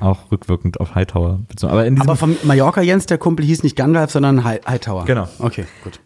Auch 0.00 0.30
rückwirkend 0.32 0.80
auf 0.80 0.94
Hightower. 0.94 1.40
Aber 1.62 1.84
in 1.86 1.94
diesem 1.96 2.08
Aber 2.08 2.16
vom 2.16 2.36
Mallorca 2.44 2.80
Jens, 2.80 3.06
der 3.06 3.18
Kumpel, 3.18 3.44
hieß 3.44 3.62
nicht 3.62 3.76
Gandalf, 3.76 4.10
sondern 4.10 4.42
Hi- 4.44 4.60
Hightower. 4.66 5.04
Genau. 5.04 5.28
Okay, 5.38 5.66
gut. 5.84 6.00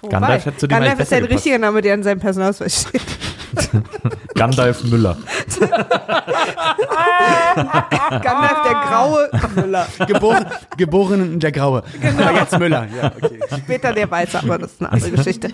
Wobei, 0.00 0.10
Gandalf 0.10 0.44
hätte 0.46 0.56
zu 0.58 0.66
dem 0.66 0.70
Gandalf 0.72 1.00
ist 1.00 1.08
sein 1.10 1.20
besser 1.20 1.20
gepasst. 1.28 1.34
richtiger 1.46 1.58
Name, 1.58 1.80
der 1.80 1.94
in 1.94 2.02
seinem 2.02 2.20
Personalausweis 2.20 2.82
steht. 2.88 3.02
Gandalf 4.34 4.84
Müller. 4.84 5.16
Gandalf, 8.22 8.62
der 8.64 8.74
graue 8.88 9.28
Müller. 9.54 9.86
Geboren, 10.06 10.46
geboren 10.76 11.40
der 11.40 11.52
Graue. 11.52 11.82
Genau. 12.00 12.22
Aber 12.22 12.38
jetzt 12.38 12.58
Müller. 12.58 12.86
Ja, 13.00 13.12
okay. 13.20 13.38
Später 13.58 13.92
der 13.92 14.10
Weiße, 14.10 14.38
aber 14.40 14.58
das 14.58 14.72
ist 14.72 14.80
eine 14.80 14.92
andere 14.92 15.10
Geschichte. 15.12 15.48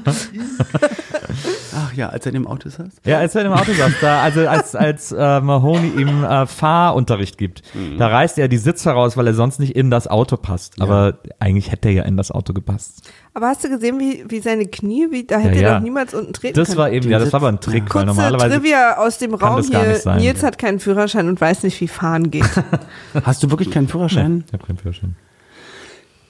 Ach 1.77 1.93
ja, 1.95 2.09
als 2.09 2.27
er 2.27 2.31
in 2.31 2.43
dem 2.43 2.47
Auto 2.47 2.69
saß. 2.69 2.89
Ja, 3.05 3.19
als 3.19 3.35
er 3.35 3.45
im 3.45 3.53
Auto 3.53 3.73
saß, 3.73 3.93
da, 4.01 4.23
also 4.23 4.47
als, 4.49 4.75
als 4.75 5.13
äh, 5.13 5.41
Mahoney 5.41 5.89
ihm 6.01 6.25
äh, 6.25 6.47
Fahrunterricht 6.47 7.39
gibt, 7.39 7.63
Mhm. 7.75 7.99
da 7.99 8.07
reißt 8.09 8.39
er 8.39 8.49
die 8.49 8.57
Sitze 8.57 8.91
raus, 8.91 9.17
weil 9.17 9.27
er 9.27 9.35
sonst 9.35 9.61
nicht 9.61 9.77
in 9.77 9.91
das 9.91 10.07
Auto 10.09 10.37
passt. 10.37 10.81
Aber 10.81 11.19
eigentlich 11.39 11.71
hätte 11.71 11.89
er 11.89 11.95
ja 11.95 12.03
in 12.05 12.17
das 12.17 12.31
Auto 12.31 12.53
gepasst. 12.55 13.11
Aber 13.39 13.47
hast 13.51 13.63
du 13.63 13.69
gesehen, 13.69 14.01
wie, 14.01 14.25
wie 14.29 14.41
seine 14.41 14.67
Knie, 14.67 15.07
wie, 15.13 15.23
da 15.25 15.39
hätte 15.39 15.55
Ja, 15.55 15.61
er 15.63 15.69
ja. 15.69 15.75
doch 15.77 15.85
niemals 15.85 16.13
unten 16.13 16.33
treten 16.33 16.57
Das 16.57 16.71
können. 16.71 16.79
war 16.79 16.91
eben, 16.91 17.09
ja, 17.09 17.21
das 17.21 17.33
war 17.33 17.39
aber 17.41 17.47
ein 17.51 17.61
Trick, 17.61 17.83
weil 17.85 17.89
Kurze 17.89 18.07
normalerweise. 18.07 18.57
Trivia 18.57 18.97
aus 18.97 19.19
dem 19.19 19.33
Raum 19.35 19.59
das 19.59 19.69
hier. 19.69 19.95
sein. 19.95 20.19
Nils 20.19 20.43
hat 20.43 20.59
keinen 20.59 20.81
Führerschein 20.81 21.29
und 21.29 21.41
weiß 21.41 21.63
nicht, 21.63 21.81
wie 21.81 21.87
fahren 21.87 22.33
geht. 22.33 22.51
Hast 23.23 23.45
du 23.45 23.51
wirklich 23.51 23.71
keinen 23.71 23.87
Führerschein? 23.87 24.43
Ich 24.49 24.53
hab 24.55 24.67
keinen 24.67 24.79
Führerschein. 24.79 25.15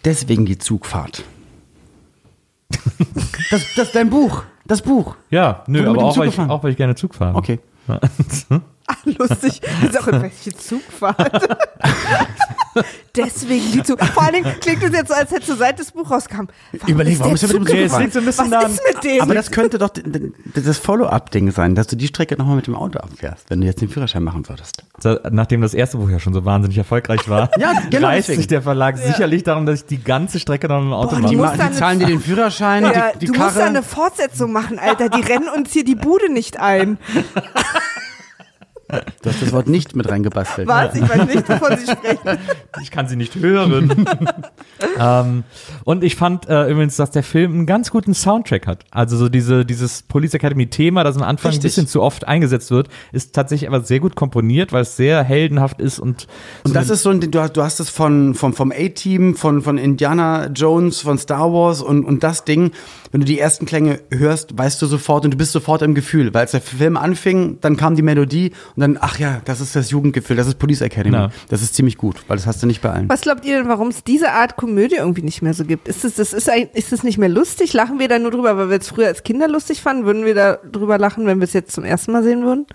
Deswegen 0.05 0.45
die 0.45 0.59
Zugfahrt. 0.59 1.25
Das, 3.51 3.63
das 3.75 3.87
ist 3.87 3.95
dein 3.95 4.11
Buch. 4.11 4.43
Das 4.67 4.83
Buch. 4.83 5.17
Ja, 5.31 5.65
nö, 5.67 5.89
aber 5.89 6.05
auch 6.05 6.19
weil, 6.19 6.29
ich, 6.29 6.39
auch 6.39 6.63
weil 6.63 6.73
ich 6.73 6.77
gerne 6.77 6.95
Zug 6.95 7.15
fahre. 7.15 7.35
Okay. 7.37 7.59
lustig. 9.19 9.61
Das 9.83 9.91
ist 9.91 10.01
auch 10.01 10.09
in 10.09 10.23
welche 10.23 10.55
Zugfahrt. 10.57 11.49
Deswegen 13.17 13.73
die 13.73 13.83
Zug. 13.83 14.01
Vor 14.05 14.23
allen 14.23 14.35
Dingen 14.35 14.55
klingt 14.61 14.83
es 14.85 14.93
jetzt 14.93 15.09
so, 15.09 15.15
als 15.15 15.31
hätte 15.33 15.57
seit 15.57 15.81
das 15.81 15.91
Buch 15.91 16.09
rauskam. 16.11 16.45
Warum 16.73 16.95
Überleg, 16.95 17.15
ist 17.15 17.21
warum 17.21 17.35
ist 17.35 17.43
er 17.43 17.49
mit 17.49 17.69
dem 17.69 17.89
Zug 17.89 17.99
liegt 18.01 18.13
so 18.13 18.19
ein 18.21 18.25
bisschen 18.25 18.51
Was 18.53 18.71
ist 18.73 18.83
mit 18.95 19.05
dem? 19.05 19.21
Aber 19.21 19.35
das 19.35 19.51
könnte 19.51 19.79
doch 19.79 19.91
das 20.55 20.79
Follow-up-Ding 20.79 21.51
sein, 21.51 21.75
dass 21.75 21.89
du 21.89 21.97
die 21.97 22.07
Strecke 22.07 22.37
nochmal 22.37 22.57
mit 22.57 22.67
dem 22.69 22.77
Auto 22.77 23.01
abfährst, 23.01 23.51
wenn 23.51 23.61
du 23.61 23.67
jetzt 23.67 23.81
den 23.81 23.89
Führerschein 23.89 24.23
machen 24.23 24.49
würdest. 24.49 24.85
So, 25.01 25.19
Nachdem 25.31 25.63
das 25.63 25.75
erste 25.75 25.97
Buch 25.97 26.09
ja 26.09 26.21
schon 26.21 26.35
so 26.35 26.45
wahnsinnig 26.45 26.79
erfolgreich 26.79 27.29
war, 27.29 27.51
Ja, 27.59 27.73
genau 27.91 28.09
reißt 28.09 28.29
deswegen. 28.29 28.41
sich 28.43 28.47
der 28.47 28.63
Verlag 28.63 28.97
sicherlich 28.99 29.43
darum, 29.43 29.67
dass 29.67 29.81
ich 29.81 29.87
die 29.87 30.03
ganze 30.03 30.39
Strecke 30.39 30.69
noch 30.69 30.81
im 30.81 30.93
Auto 30.93 31.17
Boah, 31.17 31.33
mache. 31.33 31.59
Die, 31.59 31.65
die 31.65 31.73
zahlen 31.73 31.99
dir 31.99 32.07
den 32.07 32.21
Führerschein, 32.21 32.85
ja, 32.85 33.13
die, 33.15 33.21
die 33.21 33.27
du 33.27 33.33
musst 33.33 33.57
da 33.57 33.61
Karre. 33.61 33.69
eine 33.71 33.83
Fortsetzung 33.83 34.53
machen, 34.53 34.79
Alter. 34.79 35.09
Die 35.09 35.21
rennen 35.21 35.49
uns 35.49 35.73
hier 35.73 35.85
die 35.85 35.97
Bude 35.97 36.33
nicht 36.33 36.61
ein. 36.61 36.99
Du 38.89 39.29
hast 39.29 39.43
das 39.43 39.53
Wort 39.53 39.69
nicht 39.69 39.95
mit 39.95 40.09
reingebastelt. 40.09 40.67
Was? 40.67 40.95
Ich 40.95 41.03
weiß 41.03 41.27
nicht, 41.27 41.49
wovon 41.49 41.77
sie 41.77 41.93
sprechen. 41.93 42.39
Ich 42.81 42.91
kann 42.91 43.09
sie 43.09 43.17
nicht 43.17 43.35
hören. 43.35 44.07
ähm, 44.99 45.45
und 45.85 46.05
ich 46.05 46.15
fand 46.17 46.49
äh, 46.49 46.71
übrigens, 46.71 46.97
dass 46.97 47.11
der 47.11 47.25
Film 47.25 47.53
einen 47.53 47.67
ganz 47.67 47.91
guten 47.91 48.15
Soundtrack 48.15 48.67
hat. 48.67 48.85
Also 48.91 49.17
so 49.17 49.29
diese, 49.29 49.65
dieses 49.65 50.03
Police 50.03 50.35
Academy-Thema, 50.35 51.03
das 51.03 51.17
am 51.17 51.23
Anfang 51.23 51.51
ein 51.51 51.55
Richtig. 51.55 51.65
bisschen 51.65 51.87
zu 51.89 52.03
oft 52.03 52.29
eingesetzt 52.29 52.71
wird, 52.71 52.89
ist 53.11 53.35
tatsächlich 53.35 53.69
aber 53.69 53.81
sehr 53.81 54.01
gut 54.01 54.15
komponiert, 54.15 54.73
weil 54.73 54.83
es 54.83 54.97
sehr 54.97 55.25
heldenhaft 55.25 55.81
ist 55.81 55.99
und, 55.99 56.29
Und 56.65 56.77
das 56.77 56.89
ist 56.89 57.03
so 57.03 57.11
ein, 57.11 57.21
du 57.21 57.41
hast, 57.41 57.57
du 57.57 57.63
hast 57.63 57.81
es 57.81 57.91
von, 57.91 58.35
vom, 58.35 58.53
vom 58.55 58.71
A-Team, 58.71 59.35
von, 59.35 59.63
von 59.63 59.77
Indiana 59.77 60.47
Jones, 60.47 61.01
von 61.01 61.19
Star 61.19 61.53
Wars 61.53 61.83
und, 61.83 62.05
und 62.05 62.23
das 62.23 62.45
Ding, 62.45 62.71
wenn 63.11 63.21
du 63.21 63.27
die 63.27 63.39
ersten 63.39 63.67
Klänge 63.67 64.01
hörst, 64.11 64.57
weißt 64.57 64.81
du 64.81 64.87
sofort 64.87 65.25
und 65.25 65.33
du 65.33 65.37
bist 65.37 65.53
sofort 65.53 65.83
im 65.83 65.95
Gefühl. 65.95 66.33
Weil 66.35 66.43
als 66.43 66.53
der 66.53 66.61
Film 66.61 66.97
anfing, 66.97 67.59
dann 67.61 67.77
kam 67.77 67.97
die 67.97 68.03
Melodie 68.03 68.53
und 68.77 68.81
dann, 68.81 68.99
ach 69.01 69.19
ja, 69.19 69.41
das 69.45 69.61
ist 69.61 69.75
das 69.77 69.91
Jugendgefühl, 69.91 70.37
das 70.37 70.47
ist 70.47 70.59
Police 70.59 70.81
Academy. 70.81 71.17
Ja. 71.17 71.31
Das 71.49 71.63
ist 71.63 71.75
ziemlich 71.75 71.97
gut, 71.97 72.17
weil 72.29 72.37
das 72.37 72.47
hast 72.47 72.63
du 72.63 72.67
nicht 72.67 72.83
bei 72.83 72.91
allen. 72.91 73.09
Was 73.09 73.23
glaubt 73.23 73.45
ihr 73.45 73.59
denn, 73.59 73.69
warum 73.69 73.89
es 73.89 74.05
diese 74.05 74.33
Art 74.33 74.57
Komödie 74.57 74.97
irgendwie 74.97 75.23
nicht 75.23 75.43
mehr 75.43 75.55
so 75.55 75.65
gibt? 75.65 75.89
Ist 75.89 76.05
es, 76.05 76.15
das 76.15 76.33
ist, 76.33 76.49
ein, 76.51 76.69
ist 76.75 76.93
es 76.93 77.03
nicht 77.03 77.19
mehr 77.19 77.29
lustig? 77.29 77.73
Lachen 77.73 77.99
wir 77.99 78.09
da 78.09 78.19
nur 78.19 78.31
drüber, 78.31 78.57
weil 78.57 78.71
wir 78.71 78.79
es 78.79 78.89
früher 78.89 79.07
als 79.07 79.23
Kinder 79.23 79.49
lustig 79.49 79.81
fanden? 79.81 80.05
Würden 80.05 80.25
wir 80.25 80.35
da 80.35 80.59
drüber 80.71 80.99
lachen, 80.99 81.27
wenn 81.27 81.39
wir 81.39 81.45
es 81.45 81.53
jetzt 81.53 81.73
zum 81.73 81.85
ersten 81.85 82.13
Mal 82.13 82.23
sehen 82.23 82.45
würden? 82.45 82.67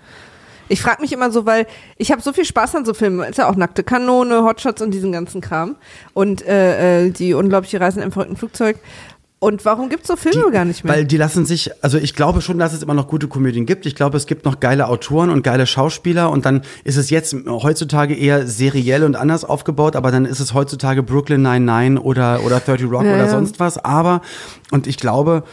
Ich 0.68 0.80
frage 0.80 1.02
mich 1.02 1.12
immer 1.12 1.30
so, 1.30 1.44
weil 1.44 1.66
ich 1.98 2.10
habe 2.10 2.22
so 2.22 2.32
viel 2.32 2.44
Spaß 2.44 2.74
an 2.74 2.84
so 2.84 2.94
Filmen. 2.94 3.20
Ist 3.28 3.38
ja 3.38 3.48
auch 3.48 3.56
nackte 3.56 3.84
Kanone, 3.84 4.44
Hotshots 4.44 4.80
und 4.80 4.92
diesen 4.92 5.12
ganzen 5.12 5.40
Kram. 5.40 5.76
Und 6.14 6.44
äh, 6.46 7.06
äh, 7.06 7.10
die 7.10 7.34
unglaubliche 7.34 7.80
Reisen 7.80 8.02
im 8.02 8.12
verrückten 8.12 8.36
Flugzeug. 8.36 8.78
Und 9.40 9.64
warum 9.66 9.90
gibt 9.90 10.02
es 10.04 10.08
so 10.08 10.16
Filme 10.16 10.50
gar 10.50 10.64
nicht 10.64 10.84
mehr? 10.84 10.94
Weil 10.94 11.04
die 11.04 11.18
lassen 11.18 11.44
sich, 11.44 11.70
also 11.82 11.98
ich 11.98 12.14
glaube 12.14 12.40
schon, 12.40 12.58
dass 12.58 12.72
es 12.72 12.82
immer 12.82 12.94
noch 12.94 13.08
gute 13.08 13.28
Komödien 13.28 13.66
gibt. 13.66 13.84
Ich 13.84 13.94
glaube, 13.94 14.16
es 14.16 14.26
gibt 14.26 14.46
noch 14.46 14.58
geile 14.58 14.88
Autoren 14.88 15.28
und 15.28 15.42
geile 15.42 15.66
Schauspieler 15.66 16.30
und 16.30 16.46
dann 16.46 16.62
ist 16.84 16.96
es 16.96 17.10
jetzt 17.10 17.36
heutzutage 17.46 18.14
eher 18.14 18.46
seriell 18.46 19.04
und 19.04 19.16
anders 19.16 19.44
aufgebaut, 19.44 19.96
aber 19.96 20.10
dann 20.10 20.24
ist 20.24 20.40
es 20.40 20.54
heutzutage 20.54 21.02
Brooklyn 21.02 21.42
99 21.42 22.02
oder, 22.02 22.42
oder 22.42 22.60
30 22.60 22.90
Rock 22.90 23.04
Ja, 23.04 23.14
oder 23.14 23.28
sonst 23.28 23.60
was. 23.60 23.76
Aber, 23.76 24.22
und 24.70 24.86
ich 24.86 24.96
glaube, 24.96 25.44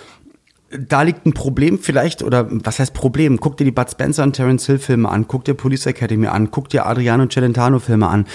da 0.72 1.02
liegt 1.02 1.26
ein 1.26 1.34
Problem 1.34 1.80
vielleicht, 1.80 2.24
oder 2.24 2.48
was 2.50 2.80
heißt 2.80 2.94
Problem? 2.94 3.42
Guck 3.42 3.58
dir 3.58 3.66
die 3.66 3.72
Bud 3.72 3.92
Spencer 3.92 4.24
und 4.24 4.34
Terence 4.34 4.66
Hill 4.68 4.80
Filme 4.80 5.10
an, 5.10 5.28
guck 5.28 5.44
dir 5.44 5.54
Police 5.54 5.86
Academy 5.86 6.28
an, 6.28 6.50
guck 6.50 6.70
dir 6.70 6.86
Adriano 6.86 7.28
Celentano 7.28 7.80
Filme 7.80 8.08
an. 8.08 8.26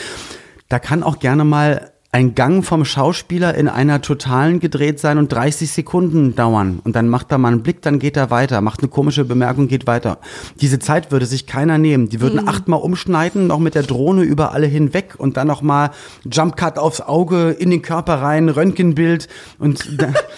Da 0.68 0.78
kann 0.78 1.02
auch 1.02 1.18
gerne 1.18 1.44
mal 1.44 1.92
ein 2.16 2.34
Gang 2.34 2.64
vom 2.64 2.86
Schauspieler 2.86 3.54
in 3.56 3.68
einer 3.68 4.00
totalen 4.00 4.58
gedreht 4.58 4.98
sein 4.98 5.18
und 5.18 5.30
30 5.30 5.70
Sekunden 5.70 6.34
dauern. 6.34 6.80
Und 6.82 6.96
dann 6.96 7.10
macht 7.10 7.30
er 7.30 7.36
mal 7.36 7.52
einen 7.52 7.62
Blick, 7.62 7.82
dann 7.82 7.98
geht 7.98 8.16
er 8.16 8.30
weiter, 8.30 8.62
macht 8.62 8.80
eine 8.80 8.88
komische 8.88 9.26
Bemerkung, 9.26 9.68
geht 9.68 9.86
weiter. 9.86 10.16
Diese 10.62 10.78
Zeit 10.78 11.12
würde 11.12 11.26
sich 11.26 11.46
keiner 11.46 11.76
nehmen. 11.76 12.08
Die 12.08 12.22
würden 12.22 12.48
achtmal 12.48 12.80
umschneiden, 12.80 13.46
noch 13.46 13.58
mit 13.58 13.74
der 13.74 13.82
Drohne 13.82 14.22
über 14.22 14.52
alle 14.52 14.66
hinweg 14.66 15.16
und 15.18 15.36
dann 15.36 15.46
noch 15.46 15.60
mal 15.60 15.90
Jump 16.24 16.56
Cut 16.56 16.78
aufs 16.78 17.02
Auge, 17.02 17.50
in 17.50 17.68
den 17.68 17.82
Körper 17.82 18.14
rein, 18.14 18.48
Röntgenbild 18.48 19.28
und, 19.58 19.86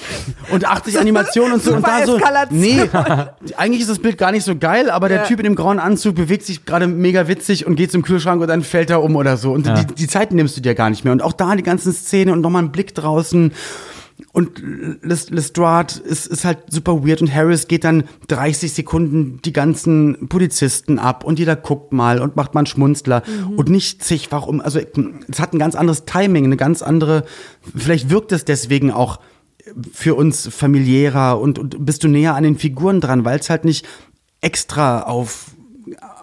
und 0.51 0.65
80 0.67 0.99
Animationen 0.99 1.53
und 1.53 1.63
so. 1.63 1.77
Und 1.77 1.87
da 1.87 2.05
so, 2.05 2.19
nee, 2.51 2.91
eigentlich 3.57 3.83
ist 3.83 3.91
das 3.91 4.01
Bild 4.01 4.19
gar 4.19 4.33
nicht 4.33 4.43
so 4.43 4.57
geil, 4.57 4.91
aber 4.91 5.09
der 5.09 5.19
Ja. 5.19 5.25
Typ 5.27 5.39
in 5.39 5.45
dem 5.45 5.55
grauen 5.55 5.79
Anzug 5.79 6.17
bewegt 6.17 6.45
sich 6.45 6.65
gerade 6.65 6.89
mega 6.89 7.29
witzig 7.29 7.69
und 7.69 7.77
geht 7.77 7.93
zum 7.93 8.03
Kühlschrank 8.03 8.41
und 8.43 8.49
dann 8.49 8.63
fällt 8.63 8.91
er 8.91 9.01
um 9.01 9.15
oder 9.15 9.37
so. 9.37 9.53
Und 9.53 9.69
die, 9.69 9.87
die 9.95 10.09
Zeit 10.09 10.33
nimmst 10.33 10.57
du 10.57 10.61
dir 10.61 10.75
gar 10.75 10.91
nicht 10.91 11.05
mehr. 11.05 11.13
Und 11.13 11.23
auch 11.23 11.33
da 11.33 11.55
die 11.55 11.68
ganzen 11.69 11.93
Szenen 11.93 12.33
und 12.35 12.41
nochmal 12.41 12.63
einen 12.63 12.73
Blick 12.73 12.95
draußen. 12.95 13.53
Und 14.33 14.63
Les- 15.03 15.31
Lestrade 15.31 15.95
ist, 16.01 16.27
ist 16.27 16.45
halt 16.45 16.59
super 16.71 17.07
weird 17.07 17.23
und 17.23 17.33
Harris 17.33 17.69
geht 17.69 17.85
dann 17.85 18.05
30 18.27 18.73
Sekunden 18.73 19.41
die 19.45 19.53
ganzen 19.53 20.29
Polizisten 20.29 20.99
ab 20.99 21.23
und 21.25 21.39
jeder 21.39 21.55
guckt 21.55 21.93
mal 21.93 22.21
und 22.21 22.35
macht 22.35 22.53
mal 22.53 22.61
einen 22.61 22.67
Schmunzler 22.67 23.23
und 23.57 23.69
nicht 23.69 24.03
sich, 24.05 24.31
warum, 24.33 24.61
also 24.61 24.81
es 25.29 25.41
hat 25.41 25.53
ein 25.55 25.59
ganz 25.61 25.77
anderes 25.77 26.05
Timing, 26.05 26.45
eine 26.45 26.57
ganz 26.57 26.83
andere, 26.83 27.25
vielleicht 27.77 28.11
wirkt 28.11 28.33
es 28.33 28.45
deswegen 28.45 28.91
auch 28.91 29.21
für 29.93 30.15
uns 30.17 30.49
familiärer 30.49 31.41
und, 31.41 31.59
und 31.59 31.85
bist 31.87 32.03
du 32.03 32.09
näher 32.09 32.35
an 32.35 32.43
den 32.43 32.59
Figuren 32.59 33.01
dran, 33.01 33.25
weil 33.25 33.39
es 33.39 33.51
halt 33.51 33.65
nicht 33.65 33.87
extra 34.41 35.03
auf, 35.03 35.53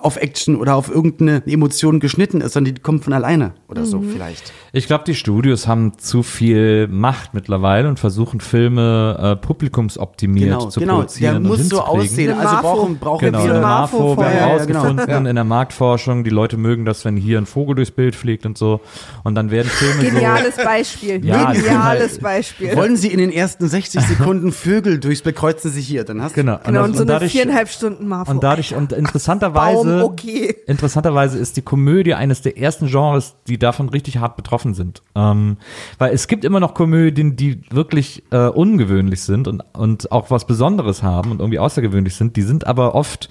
auf 0.02 0.18
Action 0.18 0.56
oder 0.58 0.76
auf 0.76 0.90
irgendeine 0.90 1.44
Emotion 1.46 2.00
geschnitten 2.00 2.42
ist, 2.42 2.54
sondern 2.54 2.76
die 2.76 2.82
kommt 2.82 3.04
von 3.04 3.14
alleine 3.14 3.54
oder 3.68 3.86
so 3.86 4.02
vielleicht. 4.02 4.52
Ich 4.78 4.88
glaube, 4.88 5.06
die 5.08 5.16
Studios 5.16 5.68
haben 5.70 5.98
zu 5.98 6.22
viel 6.22 6.90
Macht 6.90 7.34
mittlerweile 7.34 7.88
und 7.88 7.98
versuchen 7.98 8.42
Filme 8.42 9.18
äh, 9.22 9.36
publikumsoptimiert 9.38 10.50
Genau, 10.60 10.66
zu 10.70 10.80
genau. 10.82 10.96
produzieren. 10.96 11.44
Der 11.44 11.52
und 11.52 11.60
muss 11.60 11.70
so 11.70 11.80
aussehen. 11.80 12.32
Eine 12.32 12.40
Also 12.42 12.56
Marfo. 12.56 12.68
brauchen, 12.76 12.98
brauchen 12.98 13.26
Genau, 13.26 13.40
eine 13.44 13.54
wir. 13.54 13.60
Marfo 13.62 14.18
wir 14.18 14.26
haben 14.26 14.36
ja, 14.38 14.46
rausgefunden 14.48 14.98
genau, 15.06 15.22
ja. 15.24 15.30
in 15.30 15.36
der 15.36 15.44
Marktforschung, 15.46 16.26
die 16.26 16.30
Leute 16.30 16.58
mögen 16.58 16.84
das, 16.84 17.06
wenn 17.06 17.16
hier 17.16 17.38
ein 17.38 17.46
Vogel 17.46 17.76
durchs 17.76 17.92
Bild 17.92 18.16
fliegt 18.16 18.46
und 18.46 18.58
so. 18.58 18.82
Und 19.24 19.36
dann 19.36 19.50
werden 19.50 19.70
Filme 19.70 20.10
Geniales 20.12 20.58
Beispiel. 20.58 21.26
Ja, 21.26 21.54
sind 21.54 21.64
Geniales 21.64 22.12
halt- 22.12 22.22
Beispiel. 22.22 22.76
Wollen 22.76 22.98
Sie 22.98 23.08
in 23.14 23.20
den 23.20 23.32
ersten 23.32 23.70
60 23.70 24.02
Sekunden 24.02 24.52
Vögel 24.52 25.00
durchs 25.00 25.22
bekreuzen 25.22 25.72
Sie 25.72 25.80
hier, 25.82 26.04
dann 26.04 26.22
hast 26.22 26.36
so. 26.36 26.42
du 26.42 26.46
Genau. 26.48 26.60
Genau, 26.66 26.84
und, 26.84 26.96
so 26.98 27.04
eine 27.04 27.14
dadurch, 27.14 27.32
viereinhalb 27.32 27.70
Stunden 27.70 28.10
Marfo. 28.10 28.30
und 28.30 28.44
dadurch, 28.44 28.76
und 28.76 28.90
Baum, 28.90 29.00
interessanterweise, 29.00 30.04
okay. 30.04 30.54
interessanterweise 30.68 31.38
ist 31.38 31.56
die 31.56 31.62
Komödie 31.62 32.14
eines 32.14 32.42
der 32.42 32.58
ersten 32.58 32.88
Genres, 32.88 33.36
die 33.48 33.58
davon 33.58 33.88
richtig 33.88 34.18
hart 34.18 34.36
betroffen 34.36 34.65
sind. 34.74 35.02
Ähm, 35.16 35.58
weil 35.98 36.14
es 36.14 36.28
gibt 36.28 36.44
immer 36.44 36.60
noch 36.60 36.74
Komödien, 36.74 37.36
die 37.36 37.62
wirklich 37.70 38.24
äh, 38.32 38.48
ungewöhnlich 38.48 39.22
sind 39.22 39.48
und, 39.48 39.64
und 39.74 40.12
auch 40.12 40.32
was 40.32 40.48
Besonderes 40.48 41.04
haben 41.04 41.32
und 41.32 41.40
irgendwie 41.40 41.60
außergewöhnlich 41.60 42.16
sind. 42.16 42.36
Die 42.36 42.42
sind 42.42 42.68
aber 42.68 42.96
oft, 42.96 43.30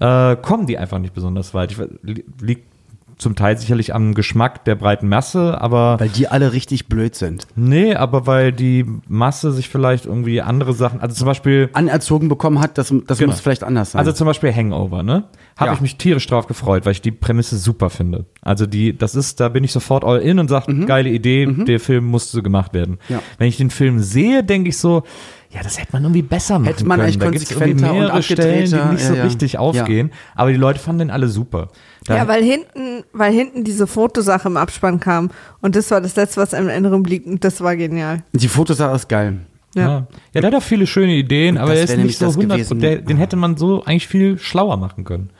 äh, 0.00 0.36
kommen 0.36 0.66
die 0.66 0.78
einfach 0.78 0.98
nicht 0.98 1.14
besonders 1.14 1.54
weit. 1.54 1.72
Ich, 1.72 1.78
liegt 2.40 2.73
zum 3.18 3.36
Teil 3.36 3.56
sicherlich 3.56 3.94
am 3.94 4.14
Geschmack 4.14 4.64
der 4.64 4.74
breiten 4.74 5.08
Masse, 5.08 5.60
aber 5.60 5.98
weil 6.00 6.08
die 6.08 6.28
alle 6.28 6.52
richtig 6.52 6.88
blöd 6.88 7.14
sind. 7.14 7.46
nee, 7.56 7.94
aber 7.94 8.26
weil 8.26 8.52
die 8.52 8.84
Masse 9.08 9.52
sich 9.52 9.68
vielleicht 9.68 10.06
irgendwie 10.06 10.40
andere 10.42 10.72
Sachen, 10.72 11.00
also 11.00 11.14
zum 11.14 11.26
Beispiel 11.26 11.70
Anerzogen 11.72 12.28
bekommen 12.28 12.60
hat, 12.60 12.76
das, 12.78 12.92
das 13.06 13.18
Genau. 13.18 13.30
muss 13.30 13.40
vielleicht 13.40 13.62
anders 13.64 13.92
sein. 13.92 14.00
Also 14.00 14.12
zum 14.12 14.26
Beispiel 14.26 14.52
Hangover, 14.52 15.02
ne? 15.02 15.24
Habe 15.56 15.68
Ja. 15.70 15.74
ich 15.74 15.80
mich 15.80 15.96
tierisch 15.96 16.26
drauf 16.26 16.46
gefreut, 16.48 16.84
weil 16.84 16.92
ich 16.92 17.02
die 17.02 17.12
Prämisse 17.12 17.56
super 17.56 17.88
finde. 17.90 18.24
Also 18.42 18.66
die, 18.66 18.96
das 18.96 19.14
ist, 19.14 19.38
da 19.40 19.48
bin 19.48 19.62
ich 19.64 19.72
sofort 19.72 20.04
all 20.04 20.18
in 20.20 20.38
und 20.38 20.48
sage, 20.48 20.74
geile 20.86 21.08
Idee, 21.10 21.46
der 21.46 21.78
Film 21.80 22.06
musste 22.06 22.42
gemacht 22.42 22.74
werden. 22.74 22.98
Mhm. 23.08 23.14
Ja. 23.14 23.22
Wenn 23.38 23.48
ich 23.48 23.56
den 23.56 23.70
Film 23.70 24.00
sehe, 24.00 24.42
denke 24.42 24.70
ich 24.70 24.78
so, 24.78 25.04
ja, 25.50 25.62
das 25.62 25.78
hätte 25.80 25.90
man 25.92 26.02
irgendwie 26.02 26.22
besser 26.22 26.58
machen 26.58 26.72
Hätte 26.72 26.84
man 26.84 26.98
können. 26.98 27.06
eigentlich 27.06 27.18
da 27.20 27.26
konsequenter 27.26 27.90
und 27.92 27.98
mehrere 27.98 28.22
Stellen, 28.24 28.64
die 28.68 28.92
nicht 28.94 29.08
ja, 29.08 29.14
so 29.14 29.22
richtig 29.22 29.56
aufgehen. 29.58 30.10
Aber 30.34 30.50
die 30.50 30.56
Leute 30.56 30.80
fanden 30.80 30.98
den 30.98 31.10
alle 31.12 31.28
super. 31.28 31.68
Da- 32.06 32.16
Ja, 32.16 32.28
weil 32.28 32.42
hinten, 32.42 33.04
weil 33.12 33.32
hinten 33.32 33.64
diese 33.64 33.86
Fotosache 33.86 34.48
im 34.48 34.56
Abspann 34.56 35.00
kam 35.00 35.30
und 35.62 35.74
das 35.76 35.90
war 35.90 36.00
das 36.00 36.16
letzte, 36.16 36.40
was 36.40 36.52
einem 36.54 36.66
in 36.66 36.70
Erinnerung 36.72 37.02
blieb 37.02 37.26
und 37.26 37.42
das 37.44 37.60
war 37.60 37.76
genial. 37.76 38.22
die 38.32 38.48
Fotosache 38.48 38.94
ist 38.94 39.08
geil. 39.08 39.38
Ja. 39.74 39.82
Ja. 39.82 40.06
ja, 40.34 40.40
der 40.40 40.52
hat 40.52 40.54
auch 40.54 40.62
viele 40.62 40.86
schöne 40.86 41.14
Ideen, 41.14 41.58
aber 41.58 41.74
er 41.74 41.82
ist 41.82 41.96
nicht 41.96 42.16
so 42.18 42.26
das 42.26 42.36
100, 42.36 42.58
gewesen. 42.58 42.78
der, 42.78 42.96
den 42.98 43.16
hätte 43.16 43.34
man 43.36 43.56
so 43.56 43.82
eigentlich 43.84 44.06
viel 44.06 44.38
schlauer 44.38 44.76
machen 44.76 45.02
können. 45.04 45.30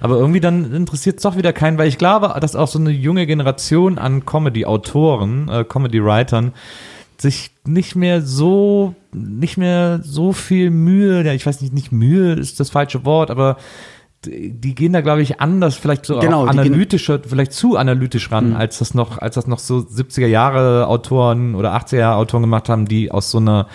Aber 0.00 0.16
irgendwie 0.16 0.40
dann 0.40 0.72
interessiert 0.72 1.16
es 1.16 1.22
doch 1.22 1.36
wieder 1.36 1.52
keinen, 1.52 1.76
weil 1.76 1.88
ich 1.88 1.98
glaube, 1.98 2.34
dass 2.40 2.56
auch 2.56 2.68
so 2.68 2.78
eine 2.78 2.90
junge 2.90 3.26
Generation 3.26 3.98
an 3.98 4.24
Comedy-Autoren, 4.24 5.48
äh, 5.50 5.64
Comedy-Writern 5.64 6.52
sich 7.18 7.50
nicht 7.66 7.94
mehr 7.94 8.22
so, 8.22 8.94
nicht 9.12 9.56
mehr 9.56 10.00
so 10.02 10.32
viel 10.32 10.70
Mühe, 10.70 11.22
ja, 11.24 11.32
ich 11.32 11.44
weiß 11.46 11.60
nicht, 11.60 11.72
nicht 11.72 11.92
Mühe 11.92 12.32
ist 12.34 12.60
das 12.60 12.70
falsche 12.70 13.04
Wort, 13.04 13.30
aber 13.30 13.56
die 14.26 14.50
die 14.52 14.74
gehen 14.74 14.92
da, 14.92 15.00
glaube 15.00 15.22
ich, 15.22 15.40
anders, 15.40 15.74
vielleicht 15.76 16.06
so 16.06 16.18
Genau, 16.18 16.44
analytischer, 16.46 17.20
vielleicht 17.26 17.52
zu 17.52 17.76
analytisch 17.76 18.30
ran, 18.32 18.54
als 18.54 18.78
das 18.78 18.94
noch, 18.94 19.18
als 19.18 19.34
das 19.36 19.46
noch 19.46 19.58
so 19.58 19.76
70er 19.78 20.26
Jahre 20.26 20.86
Autoren 20.88 21.54
oder 21.54 21.74
80er 21.76 21.96
Jahre 21.98 22.16
Autoren 22.16 22.42
gemacht 22.42 22.68
haben, 22.68 22.86
die 22.86 23.10
aus 23.10 23.30
so 23.30 23.38
einer, 23.38 23.68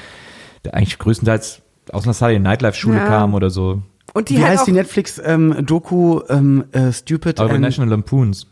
der 0.65 0.73
eigentlich 0.75 0.99
größtenteils 0.99 1.61
aus 1.91 2.03
einer 2.03 2.13
Saturday 2.13 2.39
Nightlife 2.39 2.77
Schule 2.77 2.97
Ja. 2.97 3.05
kamen 3.07 3.33
oder 3.33 3.49
so. 3.49 3.81
Und 4.13 4.29
die 4.29 4.37
Wie 4.37 4.43
halt 4.43 4.57
heißt 4.59 4.67
die 4.67 4.71
Netflix-Doku 4.71 6.21
ähm, 6.29 6.65
äh, 6.71 6.91
Stupid? 6.91 7.39
Aber 7.39 7.51
and- 7.51 7.61
National 7.61 7.89
Lampoons. 7.91 8.47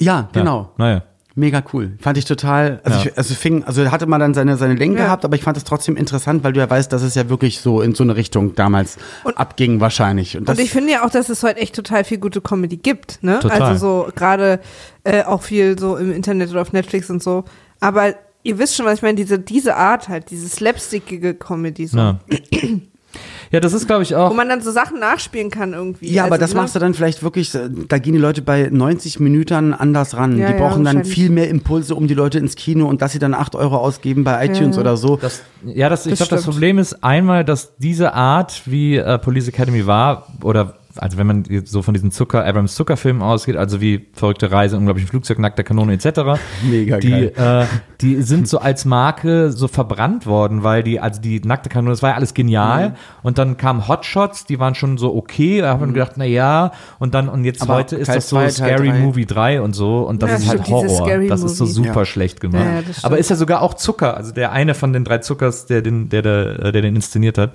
Ja, 0.00 0.28
genau. 0.32 0.60
Ja, 0.78 0.84
naja. 0.84 1.02
Mega 1.34 1.62
cool. 1.72 1.92
Fand 2.00 2.18
ich 2.18 2.24
total, 2.26 2.80
also, 2.84 2.98
Ja. 2.98 3.04
ich, 3.06 3.16
also 3.18 3.34
fing, 3.34 3.64
also 3.64 3.90
hatte 3.90 4.06
man 4.06 4.20
dann 4.20 4.34
seine, 4.34 4.56
seine 4.56 4.74
Längen 4.74 4.96
Ja. 4.98 5.04
gehabt, 5.04 5.24
aber 5.24 5.34
ich 5.34 5.42
fand 5.42 5.56
es 5.56 5.64
trotzdem 5.64 5.96
interessant, 5.96 6.44
weil 6.44 6.52
du 6.52 6.60
ja 6.60 6.68
weißt, 6.68 6.92
dass 6.92 7.02
es 7.02 7.14
ja 7.14 7.28
wirklich 7.30 7.60
so 7.60 7.80
in 7.80 7.94
so 7.94 8.02
eine 8.04 8.16
Richtung 8.16 8.54
damals 8.54 8.98
abging 9.36 9.80
wahrscheinlich. 9.80 10.36
Und, 10.36 10.48
das, 10.48 10.58
Und 10.58 10.64
ich 10.64 10.70
finde 10.70 10.92
ja 10.92 11.04
auch, 11.06 11.10
dass 11.10 11.28
es 11.30 11.42
heute 11.42 11.60
echt 11.60 11.74
total 11.74 12.04
viel 12.04 12.18
gute 12.18 12.40
Comedy 12.42 12.76
gibt, 12.76 13.22
ne? 13.22 13.38
Total. 13.40 13.62
Also 13.62 14.04
so 14.04 14.12
gerade 14.14 14.60
äh, 15.04 15.22
auch 15.24 15.42
viel 15.42 15.78
so 15.78 15.96
im 15.96 16.12
Internet 16.12 16.50
oder 16.50 16.60
auf 16.62 16.72
Netflix 16.72 17.08
und 17.08 17.22
so. 17.22 17.44
Aber 17.80 18.14
ihr 18.42 18.58
wisst 18.58 18.76
schon, 18.76 18.84
was 18.86 18.94
ich 18.98 19.02
meine, 19.02 19.14
diese, 19.16 19.38
diese 19.38 19.76
Art 19.76 20.08
halt, 20.08 20.30
diese 20.30 20.48
slapstickige 20.48 21.34
Comedy 21.34 21.86
so. 21.86 21.96
Ja. 21.98 22.18
ja, 23.52 23.60
das 23.60 23.72
ist, 23.74 23.86
glaube 23.86 24.02
ich, 24.02 24.16
auch. 24.16 24.30
Wo 24.30 24.34
man 24.34 24.48
dann 24.48 24.60
so 24.62 24.70
Sachen 24.72 24.98
nachspielen 24.98 25.50
kann 25.50 25.74
irgendwie. 25.74 26.10
ja, 26.12 26.24
aber 26.24 26.32
Also, 26.32 26.40
das 26.42 26.54
ne? 26.54 26.60
machst 26.62 26.74
du 26.74 26.78
dann 26.80 26.94
vielleicht 26.94 27.22
wirklich, 27.22 27.54
äh, 27.54 27.68
da 27.88 27.98
gehen 27.98 28.14
die 28.14 28.18
Leute 28.18 28.42
bei 28.42 28.68
90 28.72 29.20
Minuten 29.20 29.72
anders 29.74 30.16
ran. 30.16 30.38
Ja, 30.38 30.46
die 30.48 30.52
ja, 30.54 30.58
brauchen 30.58 30.84
dann 30.84 30.96
wahrscheinlich. 30.96 31.14
viel 31.14 31.30
mehr 31.30 31.48
Impulse 31.50 31.94
um 31.94 32.08
die 32.08 32.14
Leute 32.14 32.38
ins 32.38 32.56
Kino 32.56 32.86
und 32.88 33.02
dass 33.02 33.12
sie 33.12 33.18
dann 33.20 33.34
8 33.34 33.54
Euro 33.54 33.76
ausgeben 33.76 34.24
bei 34.24 34.44
iTunes 34.46 34.76
Ja. 34.76 34.80
oder 34.82 34.96
so. 34.96 35.16
Das, 35.16 35.42
ja, 35.64 35.88
das, 35.88 36.06
ich 36.06 36.18
Das 36.18 36.28
glaube, 36.28 36.36
das. 36.36 36.44
Problem 36.44 36.78
ist 36.78 37.04
einmal, 37.04 37.44
dass 37.44 37.76
diese 37.76 38.14
Art, 38.14 38.62
wie 38.66 38.96
äh, 38.96 39.18
Police 39.18 39.48
Academy 39.48 39.86
war, 39.86 40.26
oder 40.42 40.74
also 40.96 41.18
wenn 41.18 41.26
man 41.26 41.44
so 41.64 41.82
von 41.82 41.94
diesen 41.94 42.10
Zucker, 42.10 42.44
Abrams 42.44 42.74
Zucker-Filmen 42.74 43.22
ausgeht, 43.22 43.56
also 43.56 43.80
wie 43.80 44.06
Verrückte 44.12 44.50
Reise, 44.52 44.76
unglaublich 44.76 45.06
Flugzeug, 45.06 45.38
nackte 45.38 45.64
Kanone 45.64 45.94
etc., 45.94 46.40
Mega 46.70 46.98
die, 46.98 47.10
geil. 47.10 47.32
äh, 47.36 47.64
die 48.00 48.22
sind 48.22 48.48
so 48.48 48.58
als 48.58 48.84
Marke 48.84 49.50
so 49.52 49.68
verbrannt 49.68 50.26
worden, 50.26 50.62
weil 50.62 50.82
die, 50.82 51.00
also 51.00 51.20
die 51.20 51.40
nackte 51.40 51.68
Kanone, 51.68 51.90
das 51.92 52.02
war 52.02 52.10
ja 52.10 52.16
alles 52.16 52.34
genial. 52.34 52.90
Mhm. 52.90 52.94
Und 53.22 53.38
dann 53.38 53.56
kamen 53.56 53.88
Hotshots, 53.88 54.44
die 54.44 54.58
waren 54.58 54.74
schon 54.74 54.98
so 54.98 55.14
okay, 55.14 55.60
da 55.60 55.72
hat 55.74 55.80
man 55.80 55.92
gedacht, 55.94 56.12
na 56.16 56.24
ja, 56.24 56.72
und 56.98 57.14
dann, 57.14 57.28
und 57.28 57.44
jetzt 57.44 57.62
Aber 57.62 57.74
heute 57.74 57.96
ist 57.96 58.06
Teil 58.08 58.16
das 58.16 58.28
so 58.28 58.36
Teil 58.36 58.50
Scary 58.50 58.88
drei. 58.88 58.98
Movie 58.98 59.26
3 59.26 59.60
und 59.62 59.74
so, 59.74 60.00
und 60.00 60.22
das 60.22 60.30
Ja, 60.30 60.36
ist 60.36 60.48
halt 60.48 60.68
Horror. 60.68 61.08
Das 61.28 61.42
ist 61.42 61.56
so 61.56 61.66
super 61.66 62.00
Ja. 62.00 62.04
schlecht 62.04 62.40
gemacht. 62.40 62.64
Ja. 62.64 62.92
Aber 63.04 63.18
ist 63.18 63.30
ja 63.30 63.36
sogar 63.36 63.62
auch 63.62 63.74
Zucker, 63.74 64.16
also 64.16 64.32
der 64.32 64.52
eine 64.52 64.74
von 64.74 64.92
den 64.92 65.04
drei 65.04 65.18
Zuckers, 65.18 65.66
der 65.66 65.82
den, 65.82 66.08
der, 66.08 66.22
der, 66.22 66.72
der 66.72 66.82
den 66.82 66.96
inszeniert 66.96 67.38
hat. 67.38 67.52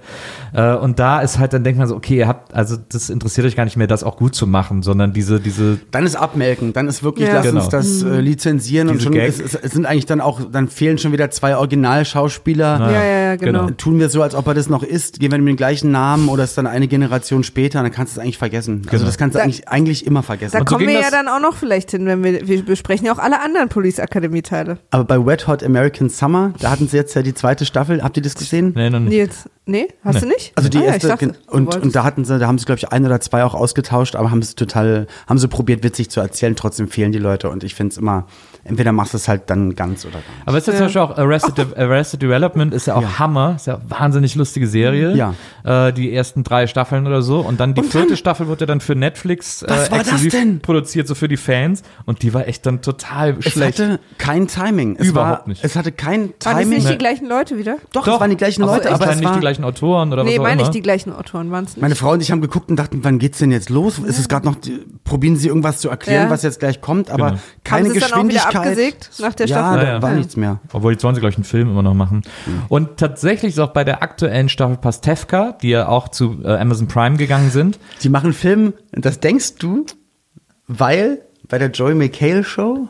Äh, 0.54 0.74
und 0.76 1.00
da 1.00 1.20
ist 1.22 1.40
halt, 1.40 1.54
dann 1.54 1.64
denkt 1.64 1.78
man 1.80 1.88
so, 1.88 1.96
okay, 1.96 2.18
ihr 2.18 2.28
habt, 2.28 2.54
also 2.54 2.78
das 2.90 3.10
interessiert 3.10 3.27
euch 3.46 3.56
gar 3.56 3.66
nicht 3.66 3.78
mehr, 3.78 3.88
das 3.88 4.04
auch 4.04 4.18
gut 4.18 4.36
zu 4.36 4.48
machen, 4.48 4.82
sondern 4.84 5.14
diese, 5.14 5.40
diese, 5.40 5.80
Dann 5.92 6.06
ist 6.06 6.16
abmelken, 6.16 6.74
dann 6.74 6.88
ist 6.88 7.04
wirklich, 7.04 7.28
Ja. 7.28 7.36
lass 7.36 7.46
Genau. 7.48 7.62
uns 7.62 7.70
das 7.70 8.04
äh, 8.04 8.20
lizenzieren 8.20 8.88
und 8.90 8.96
Diese 8.96 9.04
schon, 9.06 9.14
Gag. 9.14 9.30
es, 9.30 9.40
es, 9.40 9.56
es 9.56 9.72
sind 9.72 9.86
eigentlich 9.86 10.06
dann 10.06 10.22
auch, 10.22 10.42
dann 10.52 10.68
fehlen 10.68 10.98
schon 10.98 11.12
wieder 11.12 11.30
zwei 11.32 11.56
Originalschauspieler. 11.58 12.80
Ja, 12.80 12.92
ja, 12.92 13.04
ja, 13.04 13.36
genau. 13.36 13.66
Genau. 13.66 13.72
Tun 13.78 14.00
wir 14.00 14.10
so, 14.10 14.22
als 14.22 14.36
ob 14.36 14.48
er 14.48 14.54
das 14.54 14.70
noch 14.70 14.84
ist, 14.84 15.20
gehen 15.20 15.32
wir 15.32 15.38
mit 15.40 15.48
dem 15.48 15.56
gleichen 15.58 15.92
Namen 15.92 16.30
oder 16.30 16.44
ist 16.44 16.58
dann 16.58 16.68
eine 16.68 16.88
Generation 16.88 17.44
später, 17.44 17.82
dann 17.82 17.92
kannst 17.92 18.16
du 18.16 18.20
es 18.20 18.24
eigentlich 18.24 18.38
vergessen. 18.38 18.82
Also 18.86 18.92
Genau. 18.98 19.06
das 19.06 19.18
kannst 19.18 19.36
du 19.36 19.40
Da- 19.40 19.44
eigentlich, 19.44 19.68
eigentlich 19.68 20.06
immer 20.06 20.24
vergessen. 20.24 20.54
Da 20.54 20.60
Und 20.60 20.70
so 20.70 20.76
kommen 20.76 20.88
wir 20.88 21.00
ja 21.00 21.12
dann 21.12 21.28
auch 21.28 21.40
noch 21.40 21.56
vielleicht 21.56 21.92
hin, 21.92 22.06
wenn 22.06 22.24
wir, 22.24 22.48
wir 22.48 22.64
besprechen 22.64 23.06
ja 23.08 23.14
auch 23.14 23.20
alle 23.20 23.42
anderen 23.42 23.70
Police 23.70 24.00
Academy 24.00 24.42
Teile. 24.42 24.78
Aber 24.92 25.04
bei 25.04 25.26
Wet 25.26 25.48
Hot 25.48 25.64
American 25.64 26.10
Summer, 26.10 26.54
da 26.60 26.72
hatten 26.72 26.88
sie 26.88 26.98
jetzt 26.98 27.14
ja 27.16 27.22
die 27.22 27.34
zweite 27.34 27.66
Staffel, 27.66 28.04
habt 28.04 28.18
ihr 28.18 28.24
das 28.24 28.36
gesehen? 28.36 28.74
nee, 28.76 28.90
noch 28.90 29.00
nicht. 29.00 29.10
Nils, 29.10 29.50
nee, 29.68 29.88
hast 30.04 30.16
Nee. 30.16 30.20
du 30.22 30.28
nicht? 30.28 30.52
Also 30.56 30.70
die 30.70 30.78
Ah 30.80 30.82
ja, 30.82 30.88
erste 30.94 31.08
dachte, 31.10 31.26
gen- 31.28 31.36
du 31.48 31.52
und, 31.54 31.76
und 31.78 31.96
da 31.96 32.04
hatten 32.04 32.26
sie, 32.26 32.40
da 32.40 32.48
haben 32.48 32.58
sie 32.58 32.66
glaube 32.66 32.80
ich 32.80 32.90
ein 32.90 33.06
oder 33.06 33.20
zwei 33.22 33.44
auch 33.44 33.54
ausgetauscht, 33.54 34.16
aber 34.16 34.32
haben 34.32 34.40
es 34.40 34.56
total, 34.56 35.06
haben 35.28 35.38
sie 35.38 35.48
probiert 35.48 35.84
witzig 35.84 36.10
zu 36.10 36.20
erzählen. 36.20 36.56
Trotzdem 36.56 36.88
fehlen 36.88 37.12
die 37.12 37.20
Leute 37.20 37.50
und 37.50 37.64
ich 37.64 37.76
finde 37.76 37.92
es 37.92 37.98
immer, 37.98 38.26
entweder 38.68 38.92
machst 38.92 39.14
du 39.14 39.18
es 39.18 39.28
halt 39.28 39.50
dann 39.50 39.76
ganz 39.76 40.04
oder 40.06 40.14
gar 40.14 40.20
nicht. 40.20 40.30
Aber 40.48 40.58
es 40.58 40.68
ist 40.68 40.74
ja 40.74 40.78
zum 40.78 40.86
Beispiel 40.88 41.02
auch 41.02 41.18
Arrested, 41.18 41.58
De 41.58 41.66
Arrested 41.78 42.22
Development 42.22 42.74
ist 42.74 42.88
ja 42.88 42.96
auch 42.96 43.20
Hammer, 43.20 43.54
ist 43.56 43.68
ja 43.68 43.76
eine 43.76 43.90
wahnsinnig 43.90 44.36
lustige 44.36 44.68
Serie. 44.68 45.14
Ja. 45.16 45.34
Äh, 45.88 45.94
die 45.94 46.14
ersten 46.14 46.44
drei 46.44 46.68
Staffeln 46.68 47.08
oder 47.08 47.22
so. 47.22 47.40
Und 47.40 47.60
dann 47.60 47.74
die 47.74 47.82
Und 47.82 47.92
vierte 47.92 48.08
dann- 48.10 48.18
Staffel 48.18 48.48
wurde 48.48 48.66
dann 48.66 48.82
für 48.82 48.96
Netflix 48.96 49.62
äh, 49.64 49.74
exklusiv 49.92 50.62
produziert, 50.62 51.08
so 51.08 51.16
für 51.16 51.28
die 51.28 51.38
Fans. 51.38 51.84
Und 52.06 52.22
die 52.24 52.34
war 52.34 52.48
echt 52.48 52.66
dann 52.66 52.82
total 52.82 53.38
Es 53.40 53.52
schlecht. 53.54 53.80
hatte 53.80 54.00
kein 54.18 54.48
Timing. 54.48 54.98
Es 55.00 55.08
Überhaupt 55.08 55.40
war, 55.42 55.48
nicht. 55.48 55.64
Es 55.64 55.76
hatte 55.76 55.92
kein 55.92 56.22
Waren 56.22 56.34
das 56.40 56.54
Timing. 56.54 56.70
nicht 56.70 56.86
Nee. 56.86 56.92
die 56.94 56.98
gleichen 56.98 57.28
Leute 57.28 57.58
wieder? 57.58 57.78
Doch, 57.94 58.08
es 58.08 58.20
waren 58.20 58.30
die 58.30 58.38
gleichen 58.38 58.64
aber, 58.64 58.74
Leute, 58.74 58.88
aber 58.92 59.04
aber 59.04 59.12
es 59.14 59.18
nicht 59.20 59.26
war, 59.28 59.34
die 59.36 59.40
gleichen 59.40 59.64
Autoren 59.64 60.12
oder 60.14 60.24
Nee, 60.24 60.32
was 60.34 60.40
auch 60.40 60.44
meine 60.44 60.54
immer. 60.62 60.70
ich, 60.70 60.70
die 60.70 60.82
gleichen 60.82 61.14
Autoren 61.14 61.52
waren 61.52 61.64
es 61.66 61.72
nicht. 61.72 61.82
Meine 61.82 61.96
Frau 61.96 62.12
und 62.12 62.22
ich 62.22 62.32
haben 62.32 62.42
geguckt 62.42 62.70
und 62.70 62.76
dachten, 62.78 63.00
wann 63.04 63.20
geht's 63.20 63.38
denn 63.40 63.52
jetzt 63.52 63.70
los? 63.70 64.00
Ist 64.00 64.20
es 64.20 64.28
gerade 64.28 64.46
noch, 64.46 64.56
probieren 65.04 65.38
sie 65.38 65.48
irgendwas 65.48 65.80
zu 65.80 65.90
erklären, 65.90 66.26
Ja. 66.26 66.30
was 66.30 66.44
jetzt 66.44 66.60
gleich 66.60 66.82
kommt, 66.82 67.10
aber 67.10 67.28
Genau. 67.32 67.40
keine 67.64 67.88
es 67.90 67.94
Geschwindigkeit. 67.94 68.57
Abgesägt 68.58 69.12
nach 69.20 69.34
der 69.34 69.48
ja, 69.48 69.56
Staffel? 69.58 69.80
da 69.80 69.86
Ja, 69.88 69.94
ja. 69.96 70.02
war 70.02 70.10
Ja. 70.12 70.16
nichts 70.18 70.36
mehr. 70.36 70.60
Obwohl 70.74 70.92
jetzt 70.94 71.04
wollen 71.04 71.16
sie, 71.16 71.22
glaube 71.22 71.32
ich, 71.32 71.38
einen 71.38 71.44
Film 71.44 71.70
immer 71.70 71.84
noch 71.84 71.94
machen. 71.94 72.24
Mhm. 72.46 72.64
Und 72.70 72.98
tatsächlich 72.98 73.54
ist 73.54 73.60
auch 73.60 73.70
bei 73.74 73.84
der 73.84 74.02
aktuellen 74.04 74.50
Staffel 74.50 74.78
Pastewka, 74.78 75.54
die 75.62 75.70
ja 75.70 75.88
auch 75.88 76.10
zu 76.10 76.40
äh, 76.44 76.58
Amazon 76.58 76.88
Prime 76.88 77.18
gegangen 77.18 77.52
sind. 77.52 77.80
Die 78.04 78.10
machen 78.10 78.26
einen 78.28 78.34
Film, 78.34 78.74
das 78.92 79.20
denkst 79.20 79.56
du, 79.56 79.86
weil 80.68 81.22
bei 81.48 81.58
der 81.58 81.70
Joy 81.72 81.94
McHale 81.96 82.44
Show 82.44 82.88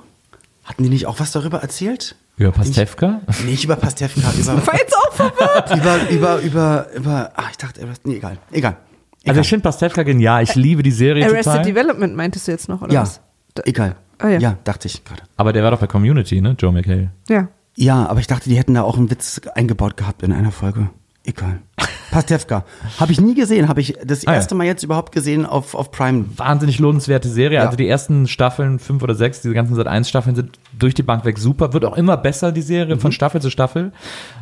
hatten 0.63 0.83
die 0.83 0.89
nicht 0.89 1.05
auch 1.05 1.19
was 1.19 1.31
darüber 1.31 1.59
erzählt? 1.61 2.15
Über 2.37 2.51
Pastewka? 2.51 3.21
Nicht 3.45 3.63
über 3.63 3.75
Pastewka, 3.75 4.31
über, 4.37 4.57
War 4.67 4.75
jetzt 4.75 4.95
auch 4.95 5.13
verwirrt. 5.13 5.75
über, 5.75 6.09
über, 6.09 6.39
über, 6.41 6.87
über, 6.95 7.31
ach, 7.35 7.49
ich 7.51 7.57
dachte, 7.57 7.81
nee, 8.03 8.17
egal, 8.17 8.37
egal. 8.51 8.77
Also 9.25 9.31
egal. 9.31 9.41
ich 9.41 9.49
finde 9.49 9.63
Pastewka 9.63 10.03
genial. 10.03 10.43
Ich 10.43 10.53
liebe 10.55 10.83
die 10.83 10.91
Serie 10.91 11.25
Arrested 11.25 11.45
total. 11.45 11.65
Development 11.65 12.15
meintest 12.15 12.47
du 12.47 12.51
jetzt 12.51 12.69
noch, 12.69 12.81
oder 12.81 12.93
ja, 12.93 13.01
was? 13.01 13.21
Da- 13.55 13.63
egal. 13.65 13.95
Ah, 14.19 14.29
ja. 14.29 14.39
ja, 14.39 14.57
dachte 14.63 14.87
ich 14.87 15.03
gerade. 15.03 15.23
Aber 15.35 15.53
der 15.53 15.63
war 15.63 15.71
doch 15.71 15.79
bei 15.79 15.87
Community, 15.87 16.41
ne? 16.41 16.55
Joe 16.57 16.71
McHale. 16.71 17.11
Ja. 17.29 17.49
Ja, 17.75 18.07
aber 18.07 18.19
ich 18.19 18.27
dachte, 18.27 18.49
die 18.49 18.57
hätten 18.57 18.73
da 18.73 18.81
auch 18.81 18.97
einen 18.97 19.11
Witz 19.11 19.39
eingebaut 19.53 19.97
gehabt 19.97 20.23
in 20.23 20.33
einer 20.33 20.51
Folge. 20.51 20.89
Egal. 21.23 21.61
Pastewka. 22.11 22.63
Habe 22.99 23.11
ich 23.11 23.19
nie 23.21 23.33
gesehen. 23.35 23.67
Habe 23.69 23.81
ich 23.81 23.95
das 24.03 24.25
Ah, 24.25 24.31
ja. 24.31 24.35
erste 24.37 24.55
Mal 24.55 24.65
jetzt 24.65 24.83
überhaupt 24.83 25.11
gesehen 25.11 25.45
auf, 25.45 25.75
auf 25.75 25.91
Prime. 25.91 26.25
Wahnsinnig 26.37 26.79
lohnenswerte 26.79 27.27
Serie. 27.29 27.57
Ja. 27.59 27.65
Also 27.65 27.75
die 27.77 27.87
ersten 27.87 28.27
Staffeln, 28.27 28.79
fünf 28.79 29.03
oder 29.03 29.15
sechs, 29.15 29.41
diese 29.41 29.53
ganzen 29.53 29.75
Sat 29.75 29.87
1 29.87 30.07
Staffeln 30.09 30.35
sind 30.35 30.57
durch 30.77 30.93
die 30.93 31.03
Bank 31.03 31.25
weg 31.25 31.37
super. 31.37 31.73
Wird 31.73 31.85
auch 31.85 31.97
immer 31.97 32.17
besser, 32.17 32.51
die 32.51 32.61
Serie, 32.61 32.95
Mhm. 32.95 32.99
von 32.99 33.11
Staffel 33.11 33.41
zu 33.41 33.49
Staffel. 33.49 33.91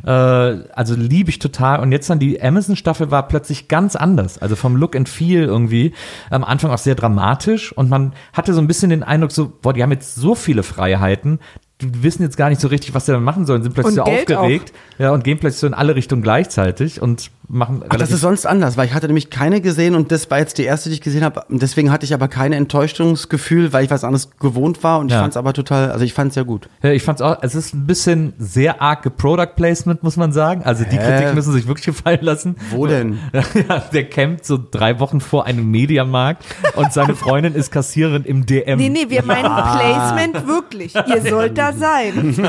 Äh, 0.06 0.10
also 0.10 0.96
liebe 0.96 1.30
ich 1.30 1.40
total. 1.40 1.80
Und 1.80 1.92
jetzt 1.92 2.10
dann 2.10 2.20
die 2.20 2.42
Amazon-Staffel 2.42 3.12
war 3.12 3.28
plötzlich 3.28 3.68
ganz 3.68 3.96
anders. 3.96 4.38
Also 4.38 4.56
vom 4.56 4.76
Look 4.76 4.96
and 4.96 5.10
Feel 5.10 5.44
irgendwie. 5.44 5.94
Am 6.30 6.44
Anfang 6.44 6.72
auch 6.72 6.78
sehr 6.78 6.96
dramatisch. 6.96 7.72
Und 7.74 7.90
man 7.90 8.14
hatte 8.34 8.54
so 8.54 8.62
ein 8.62 8.68
bisschen 8.68 8.90
den 8.90 9.04
Eindruck, 9.04 9.32
so, 9.32 9.52
boah, 9.62 9.74
die 9.74 9.82
haben 9.84 9.92
jetzt 9.92 10.16
so 10.16 10.36
viele 10.36 10.64
Freiheiten. 10.64 11.40
Die 11.82 12.04
wissen 12.04 12.22
jetzt 12.24 12.38
gar 12.38 12.48
nicht 12.50 12.62
so 12.62 12.70
richtig, 12.70 12.94
was 12.94 13.06
sie 13.06 13.12
dann 13.12 13.24
machen 13.24 13.46
sollen, 13.46 13.62
sind 13.62 13.74
plötzlich 13.74 14.00
Und 14.00 14.06
so 14.06 14.12
Geld 14.12 14.32
aufgeregt. 14.32 14.72
Ja, 14.98 15.12
und 15.12 15.26
gehen 15.26 15.40
plötzlich 15.40 15.60
so 15.60 15.68
in 15.68 15.74
alle 15.74 15.96
Richtungen 15.96 16.22
gleichzeitig 16.22 17.02
und 17.02 17.32
machen 17.48 17.84
Ach, 17.90 17.96
das 17.98 18.12
ist 18.12 18.22
sonst 18.22 18.46
anders, 18.46 18.78
weil 18.78 18.88
ich 18.88 18.94
hatte 18.94 19.08
nämlich 19.08 19.30
keine 19.30 19.62
gesehen 19.62 19.96
und 19.96 20.12
das 20.12 20.30
war 20.32 20.40
jetzt 20.40 20.58
die 20.58 20.64
erste, 20.64 20.90
die 20.90 20.96
ich 20.96 21.02
gesehen 21.02 21.24
habe. 21.24 21.44
Deswegen 21.50 21.92
hatte 21.92 22.06
ich 22.06 22.14
aber 22.14 22.28
kein 22.28 22.54
Enttäuschungsgefühl, 22.54 23.74
weil 23.74 23.86
ich 23.86 23.92
was 23.92 24.04
anderes 24.04 24.30
gewohnt 24.40 24.84
war 24.84 25.00
und 25.00 25.08
ich 25.08 25.14
Ja. 25.14 25.22
fand 25.22 25.32
es 25.34 25.38
aber 25.38 25.54
total, 25.54 25.92
also 25.92 26.04
ich 26.06 26.14
fand 26.14 26.30
es 26.32 26.36
ja 26.36 26.44
gut. 26.44 26.70
Ja, 26.84 26.92
ich 26.92 27.04
fand's 27.04 27.22
auch, 27.22 27.38
es 27.42 27.56
ist 27.56 27.74
ein 27.74 27.86
bisschen 27.86 28.34
sehr 28.38 28.82
arg 28.82 29.16
Product 29.18 29.56
Placement, 29.56 30.04
muss 30.04 30.18
man 30.18 30.32
sagen. 30.32 30.64
Also 30.64 30.84
die 30.84 30.98
Hä? 30.98 31.06
Kritik 31.20 31.36
müssen 31.36 31.54
sich 31.54 31.68
wirklich 31.68 31.86
gefallen 31.96 32.20
lassen. 32.22 32.56
Wo 32.72 32.88
denn? 32.88 33.20
Ja, 33.68 33.80
der 33.94 34.10
campt 34.10 34.46
so 34.46 34.60
drei 34.72 35.00
Wochen 35.00 35.22
vor 35.22 35.46
einem 35.46 35.70
Mediamarkt 35.72 36.44
und 36.76 36.92
seine 36.94 37.16
Freundin 37.16 37.54
ist 37.56 37.72
Kassiererin 37.72 38.24
im 38.24 38.46
DM. 38.46 38.78
Nee, 38.78 38.90
nee, 38.90 39.06
wir 39.10 39.24
meinen 39.24 39.46
Placement 39.46 40.48
wirklich. 40.48 40.94
Ihr 40.96 41.22
sollt 41.22 41.58
da 41.58 41.74
sein. 41.74 42.36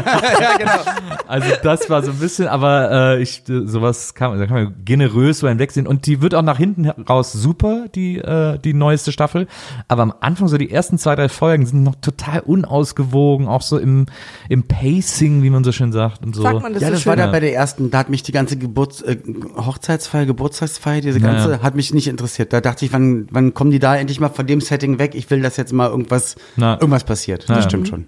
Also 1.27 1.49
das 1.63 1.91
war 1.91 2.03
so 2.03 2.11
ein 2.13 2.19
bisschen, 2.19 2.47
aber 2.47 2.91
äh, 3.17 3.23
ich 3.23 3.43
sowas 3.47 4.15
kann, 4.15 4.39
da 4.39 4.47
kann 4.47 4.55
man 4.65 4.85
generös 4.87 5.41
so 5.41 5.49
hinwegsehen 5.49 5.87
und 5.87 6.07
die 6.07 6.23
wird 6.23 6.35
auch 6.35 6.43
nach 6.43 6.57
hinten 6.57 6.89
raus 6.89 7.33
super, 7.33 7.89
die 7.95 8.17
äh, 8.17 8.59
die 8.59 8.73
neueste 8.73 9.13
Staffel. 9.13 9.47
Aber 9.89 10.03
am 10.03 10.15
Anfang 10.21 10.49
so 10.49 10.57
die 10.57 10.71
ersten 10.71 10.97
zwei 10.97 11.15
drei 11.15 11.29
Folgen 11.29 11.67
sind 11.67 11.83
noch 11.83 11.97
total 11.97 12.41
unausgewogen, 12.41 13.49
auch 13.49 13.61
so 13.61 13.79
im 13.79 14.07
im 14.49 14.63
Pacing, 14.63 15.43
wie 15.43 15.51
man 15.51 15.65
so 15.65 15.73
schön 15.73 15.93
sagt 15.93 16.25
und 16.25 16.35
so. 16.35 16.43
Sagt 16.43 16.63
man 16.63 16.73
das 16.73 16.81
ja, 16.81 16.89
so 16.89 16.95
das 16.95 17.03
schön? 17.03 17.11
war 17.11 17.17
da 17.17 17.27
ja. 17.27 17.31
bei 17.31 17.41
der 17.41 17.55
ersten, 17.55 17.91
da 17.91 17.99
hat 17.99 18.09
mich 18.09 18.23
die 18.23 18.33
ganze 18.33 18.57
Geburts 18.57 19.03
äh, 19.03 19.17
Hochzeitsfeier, 19.57 20.25
Geburtstagsfeier, 20.27 21.01
diese 21.01 21.21
ganze, 21.21 21.51
ja. 21.51 21.63
hat 21.63 21.75
mich 21.75 21.93
nicht 21.93 22.09
interessiert. 22.09 22.53
Da 22.53 22.61
dachte 22.61 22.85
ich, 22.85 22.93
wann, 22.93 23.27
wann 23.31 23.53
kommen 23.53 23.71
die 23.71 23.79
da 23.79 23.97
endlich 23.97 24.21
mal 24.21 24.29
von 24.29 24.47
dem 24.47 24.61
Setting 24.61 24.99
weg? 24.99 25.15
Ich 25.15 25.29
will, 25.31 25.43
dass 25.43 25.57
jetzt 25.57 25.73
mal 25.73 25.91
irgendwas, 25.91 26.37
Na. 26.57 26.75
irgendwas 26.75 27.05
passiert. 27.05 27.47
Na 27.49 27.57
das 27.57 27.65
ja. 27.65 27.71
stimmt 27.71 27.89
schon. 27.89 28.07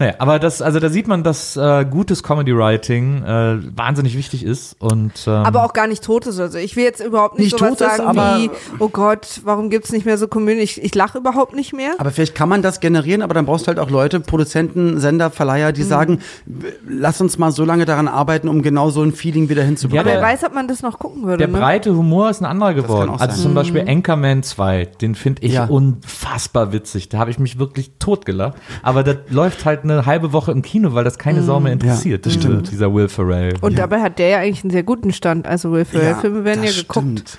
Naja, 0.00 0.14
aber 0.18 0.38
das, 0.38 0.62
also 0.62 0.78
da 0.78 0.90
sieht 0.90 1.08
man, 1.08 1.24
dass 1.24 1.56
äh, 1.56 1.84
gutes 1.84 2.22
Comedy 2.22 2.56
Writing 2.56 3.24
äh, 3.24 3.58
wahnsinnig 3.76 4.16
wichtig 4.16 4.44
ist 4.44 4.76
und 4.78 5.12
ähm, 5.26 5.32
Aber 5.32 5.64
auch 5.64 5.72
gar 5.72 5.88
nicht 5.88 6.04
tot 6.04 6.26
ist. 6.26 6.38
Also 6.38 6.56
ich 6.58 6.76
will 6.76 6.84
jetzt 6.84 7.00
überhaupt 7.04 7.38
nicht, 7.38 7.46
Nicht 7.52 7.58
sowas 7.58 7.78
tot 7.78 7.88
ist, 7.88 7.96
sagen 7.96 8.08
aber- 8.08 8.38
wie, 8.38 8.50
oh 8.78 8.88
Gott, 8.88 9.40
warum 9.44 9.70
gibt's 9.70 9.90
nicht 9.90 10.06
mehr 10.06 10.16
so 10.16 10.28
Komödien? 10.28 10.62
Ich, 10.62 10.80
ich 10.82 10.94
lache 10.94 11.18
überhaupt 11.18 11.54
nicht 11.56 11.72
mehr. 11.72 11.92
Aber 11.98 12.10
vielleicht 12.12 12.34
kann 12.36 12.48
man 12.48 12.62
das 12.62 12.78
generieren, 12.80 13.22
aber 13.22 13.34
dann 13.34 13.44
brauchst 13.46 13.64
du 13.66 13.68
halt 13.68 13.78
auch 13.80 13.90
Leute, 13.90 14.20
Produzenten, 14.20 15.00
Sender, 15.00 15.30
Verleiher, 15.30 15.70
Mhm. 15.70 15.74
die 15.74 15.82
sagen, 15.82 16.18
lass 16.88 17.20
uns 17.20 17.36
mal 17.38 17.50
so 17.50 17.64
lange 17.64 17.84
daran 17.84 18.06
arbeiten, 18.08 18.48
um 18.48 18.62
genau 18.62 18.90
so 18.90 19.02
ein 19.02 19.12
Feeling 19.12 19.48
wieder 19.48 19.62
Ja, 19.62 19.66
hinzubekommen. 19.66 20.00
Aber 20.12 20.20
wer 20.20 20.20
der- 20.20 20.28
weiß, 20.38 20.44
ob 20.44 20.54
man 20.54 20.68
das 20.68 20.82
noch 20.82 20.98
gucken 20.98 21.24
würde. 21.24 21.38
der 21.38 21.48
ne? 21.48 21.58
breite 21.58 21.94
Humor 21.96 22.30
ist 22.30 22.40
ein 22.40 22.44
anderer 22.46 22.74
geworden. 22.74 23.10
Also 23.18 23.34
sein. 23.34 23.42
zum 23.42 23.54
Beispiel 23.54 23.84
Anchorman 23.88 24.44
2, 24.44 24.84
den 25.00 25.14
finde 25.16 25.42
ich 25.42 25.54
Ja. 25.54 25.64
unfassbar 25.64 26.72
witzig. 26.72 27.08
Da 27.08 27.18
habe 27.18 27.30
ich 27.30 27.38
mich 27.38 27.58
wirklich 27.58 27.90
totgelacht. 27.98 28.54
Aber 28.82 29.02
das 29.02 29.16
läuft 29.30 29.64
halt 29.64 29.84
eine 29.90 30.06
halbe 30.06 30.32
Woche 30.32 30.52
im 30.52 30.62
Kino, 30.62 30.94
weil 30.94 31.04
das 31.04 31.18
keine 31.18 31.42
Sau 31.42 31.60
mehr 31.60 31.72
interessiert. 31.72 32.26
das 32.26 32.34
diese- 32.34 32.46
stimmt. 32.48 32.70
Dieser 32.70 32.92
Will 32.94 33.08
Ferrell. 33.08 33.54
Und 33.60 33.78
dabei 33.78 34.00
hat 34.00 34.18
der 34.18 34.28
ja 34.28 34.38
eigentlich 34.38 34.64
einen 34.64 34.70
sehr 34.70 34.82
guten 34.82 35.12
Stand. 35.12 35.46
Also 35.46 35.72
Will 35.72 35.84
Ferrell-Filme 35.84 36.44
werden 36.44 36.62
ja 36.62 36.68
das 36.70 36.78
geguckt. 36.78 37.06
stimmt. 37.06 37.38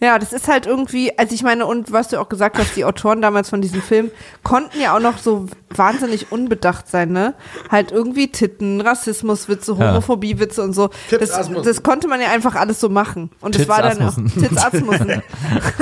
Ja, 0.00 0.18
das 0.18 0.32
ist 0.32 0.46
halt 0.48 0.66
irgendwie, 0.66 1.16
also 1.18 1.34
ich 1.34 1.42
meine, 1.42 1.66
und 1.66 1.92
was 1.92 2.08
du 2.08 2.20
auch 2.20 2.28
gesagt 2.28 2.58
hast, 2.58 2.76
die 2.76 2.84
Autoren 2.84 3.20
damals 3.20 3.50
von 3.50 3.60
diesem 3.60 3.82
Film 3.82 4.10
konnten 4.44 4.80
ja 4.80 4.96
auch 4.96 5.00
noch 5.00 5.18
so 5.18 5.46
wahnsinnig 5.74 6.30
unbedacht 6.32 6.88
sein, 6.88 7.10
ne? 7.10 7.34
Halt 7.70 7.90
irgendwie 7.92 8.28
Titten, 8.28 8.80
Rassismuswitze. 8.80 9.76
Homophobiewitze 9.76 10.62
und 10.62 10.72
so. 10.72 10.90
Das, 11.10 11.50
das 11.64 11.82
konnte 11.82 12.08
man 12.08 12.20
ja 12.20 12.28
einfach 12.30 12.54
alles 12.54 12.80
so 12.80 12.88
machen. 12.88 13.30
Und 13.40 13.54
das 13.58 13.68
war 13.68 13.82
dann 13.82 14.00
auch 14.02 14.14
Titzasmussen. 14.14 15.06
Nein, 15.08 15.22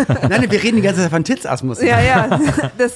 nein, 0.29 0.51
wir 0.51 0.63
reden 0.63 0.77
die 0.77 0.83
ganze 0.83 1.03
Zeit 1.03 1.11
von 1.11 1.25
Titzasmus. 1.25 1.83
Ja, 1.83 2.01
ja, 2.01 2.41
das, 2.79 2.95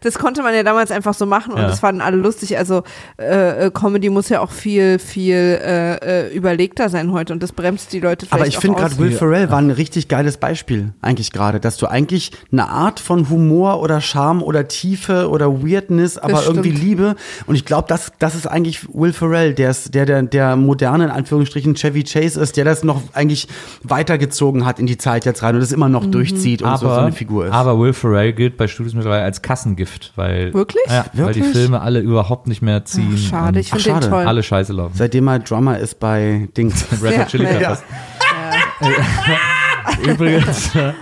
das 0.00 0.18
konnte 0.18 0.42
man 0.42 0.54
ja 0.54 0.62
damals 0.62 0.90
einfach 0.90 1.14
so 1.14 1.26
machen 1.26 1.52
und 1.52 1.60
Ja. 1.60 1.66
das 1.68 1.80
fanden 1.80 2.00
alle 2.00 2.16
lustig. 2.16 2.56
Also 2.58 2.82
äh, 3.18 3.66
äh, 3.66 3.70
Comedy 3.70 4.08
muss 4.10 4.28
ja 4.28 4.40
auch 4.40 4.50
viel, 4.50 4.98
viel 4.98 5.34
äh, 5.62 5.94
äh, 6.28 6.34
überlegter 6.34 6.88
sein 6.88 7.12
heute 7.12 7.32
und 7.32 7.42
das 7.42 7.52
bremst 7.52 7.92
die 7.92 8.00
Leute 8.00 8.26
vielleicht 8.26 8.32
Aber 8.40 8.46
ich 8.46 8.58
finde 8.58 8.78
gerade 8.78 8.98
Will 8.98 9.12
Ferrell 9.12 9.50
war 9.50 9.58
ein 9.58 9.70
richtig 9.70 10.08
geiles 10.08 10.36
Beispiel, 10.44 10.92
eigentlich 11.00 11.32
gerade, 11.32 11.58
dass 11.58 11.78
du 11.78 11.86
eigentlich 11.86 12.30
eine 12.52 12.68
Art 12.68 13.00
von 13.00 13.30
Humor 13.30 13.80
oder 13.80 14.00
Charme 14.02 14.42
oder 14.42 14.68
Tiefe 14.68 15.30
oder 15.30 15.62
Weirdness, 15.62 16.18
aber 16.18 16.32
Das 16.34 16.46
irgendwie 16.46 16.70
stimmt. 16.70 16.84
Liebe. 16.84 17.16
Und 17.46 17.54
ich 17.54 17.64
glaube, 17.64 17.86
das, 17.88 18.12
das 18.18 18.34
ist 18.34 18.46
eigentlich 18.46 18.86
Will 18.94 19.12
Ferrell, 19.14 19.54
der, 19.54 19.70
ist, 19.70 19.94
der, 19.94 20.04
der, 20.04 20.22
der 20.22 20.56
moderne, 20.56 21.04
in 21.04 21.10
Anführungsstrichen, 21.10 21.74
Chevy 21.76 22.04
Chase 22.04 22.38
ist, 22.40 22.58
der 22.58 22.64
das 22.66 22.84
noch 22.84 23.00
eigentlich 23.14 23.48
weitergezogen 23.82 24.66
hat 24.66 24.78
in 24.78 24.86
die 24.86 24.98
Zeit 24.98 25.24
jetzt 25.24 25.42
rein 25.42 25.54
und 25.54 25.60
das 25.62 25.72
immer 25.72 25.86
Mhm. 25.88 25.92
noch 25.92 26.04
durchzieht 26.06 26.60
und 26.62 26.78
so, 26.78 26.88
so 26.88 26.92
eine 26.92 27.12
Figur 27.12 27.46
ist. 27.46 27.52
aber 27.52 27.78
Will 27.78 27.94
Ferrell 27.94 28.32
gilt 28.34 28.56
bei 28.58 28.66
Studios 28.68 28.94
mittlerweile 28.94 29.22
als 29.24 29.40
Kassengift, 29.40 30.12
weil 30.16 30.52
Wirklich? 30.52 30.84
Ja, 30.88 31.06
weil 31.14 31.32
die 31.32 31.40
Wirklich? 31.40 31.56
Filme 31.56 31.80
alle 31.80 32.00
überhaupt 32.00 32.48
nicht 32.48 32.60
mehr 32.60 32.84
ziehen. 32.84 33.14
Ach, 33.16 33.28
schade, 33.30 33.60
ich 33.60 33.70
finde 33.70 34.00
den 34.00 34.10
toll. 34.10 34.26
alle 34.26 34.42
Scheiße 34.42 34.72
laufen. 34.74 34.92
Seitdem 34.94 35.26
er 35.28 35.38
Drummer 35.38 35.78
ist 35.78 35.98
bei 36.00 36.48
Dings. 36.56 36.84
Red. 37.02 37.18
Hot 37.18 37.28
Chili 37.28 37.44
Ja. 37.44 37.50
Peppers. 37.52 37.82
Übrigens, 40.04 40.74
äh, 40.74 40.92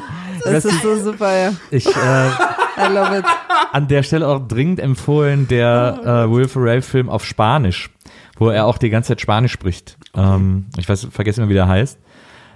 Das 0.45 0.65
ist 0.65 0.83
so 0.83 0.97
super, 0.97 1.33
ja. 1.37 1.53
ich 1.71 1.87
äh, 1.87 1.91
I 1.91 2.93
love 2.93 3.19
it. 3.19 3.25
an 3.73 3.89
der 3.89 4.03
Stelle 4.03 4.27
auch 4.27 4.47
dringend 4.47 4.81
empfohlen 4.81 5.47
der 5.49 6.01
äh, 6.29 6.31
Will 6.33 6.49
Ferrell 6.49 6.83
Film 6.83 7.09
auf 7.09 7.25
Spanisch, 7.25 7.91
wo 8.39 8.49
er 8.49 8.67
auch 8.67 8.79
die 8.79 8.91
ganze 8.91 9.09
Zeit 9.09 9.21
Spanisch 9.21 9.53
spricht. 9.53 9.97
Ähm, 10.15 10.67
ich 10.79 10.89
weiß, 10.89 11.09
vergesse 11.11 11.41
immer, 11.41 11.51
wie 11.51 11.55
der 11.55 11.69
heißt. 11.69 11.99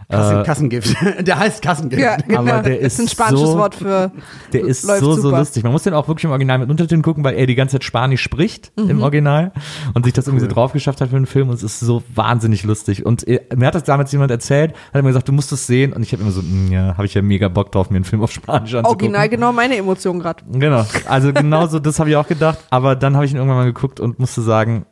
Kassen, 0.09 0.41
Äh, 0.41 0.45
Kassengift. 0.45 0.97
Der 1.27 1.39
heißt 1.39 1.62
Kassengift. 1.62 2.01
Ja, 2.01 2.16
genau. 2.16 2.41
Aber 2.41 2.62
der 2.62 2.77
das 2.77 2.93
ist 2.95 2.99
ein 3.01 3.05
ist 3.07 3.12
spanisches 3.12 3.49
so- 3.51 3.59
Wort 3.59 3.74
für 3.74 4.12
Der 4.53 4.61
ist 4.65 4.85
läuft 4.87 5.01
so, 5.01 5.15
so 5.15 5.23
super. 5.23 5.39
lustig. 5.39 5.65
Man 5.65 5.73
muss 5.73 5.83
den 5.83 5.95
auch 5.95 6.07
wirklich 6.07 6.24
im 6.24 6.31
Original 6.31 6.59
mit 6.61 6.70
Untertiteln 6.70 7.03
gucken, 7.03 7.24
weil 7.24 7.35
er 7.35 7.47
die 7.47 7.57
ganze 7.57 7.73
Zeit 7.74 7.85
Spanisch 7.85 8.23
spricht 8.23 8.70
Mhm. 8.78 8.91
im 8.91 9.03
Original 9.03 9.51
und 9.95 10.05
sich 10.05 10.15
das 10.15 10.28
irgendwie 10.28 10.45
so 10.45 10.51
drauf 10.51 10.73
geschafft 10.73 11.01
hat 11.01 11.09
für 11.11 11.16
den 11.16 11.27
Film 11.27 11.49
und 11.49 11.55
es 11.57 11.65
ist 11.65 11.81
so 11.81 12.05
wahnsinnig 12.15 12.62
lustig. 12.62 13.05
Und 13.05 13.27
äh, 13.27 13.41
mir 13.57 13.66
hat 13.66 13.74
das 13.74 13.83
damals 13.83 14.12
jemand 14.12 14.31
erzählt, 14.31 14.74
hat 14.95 15.03
mir 15.03 15.09
gesagt, 15.09 15.27
du 15.28 15.33
musst 15.33 15.51
es 15.51 15.66
sehen 15.66 15.93
und 15.93 16.03
ich 16.03 16.12
habe 16.12 16.23
immer 16.23 16.31
so, 16.33 16.41
"Mm, 16.43 16.70
ja, 16.70 16.97
habe 16.97 17.07
ich 17.07 17.15
ja 17.15 17.23
mega 17.23 17.49
Bock 17.49 17.73
drauf, 17.73 17.91
mir 17.91 17.97
einen 17.97 18.05
Film 18.05 18.23
auf 18.23 18.31
Spanisch 18.31 18.74
anzugucken. 18.74 19.07
original 19.09 19.28
genau 19.28 19.53
meine 19.53 19.77
Emotion 19.77 20.20
gerade. 20.20 20.45
Genau, 20.53 20.87
also 21.09 21.33
genauso 21.33 21.81
das 21.81 21.99
habe 21.99 22.11
ich 22.11 22.16
auch 22.16 22.28
gedacht, 22.28 22.59
aber 22.70 22.95
dann 22.95 23.16
habe 23.16 23.24
ich 23.24 23.33
ihn 23.33 23.39
irgendwann 23.39 23.59
mal 23.59 23.65
geguckt 23.65 23.99
und 23.99 24.20
musste 24.20 24.41
sagen, 24.43 24.87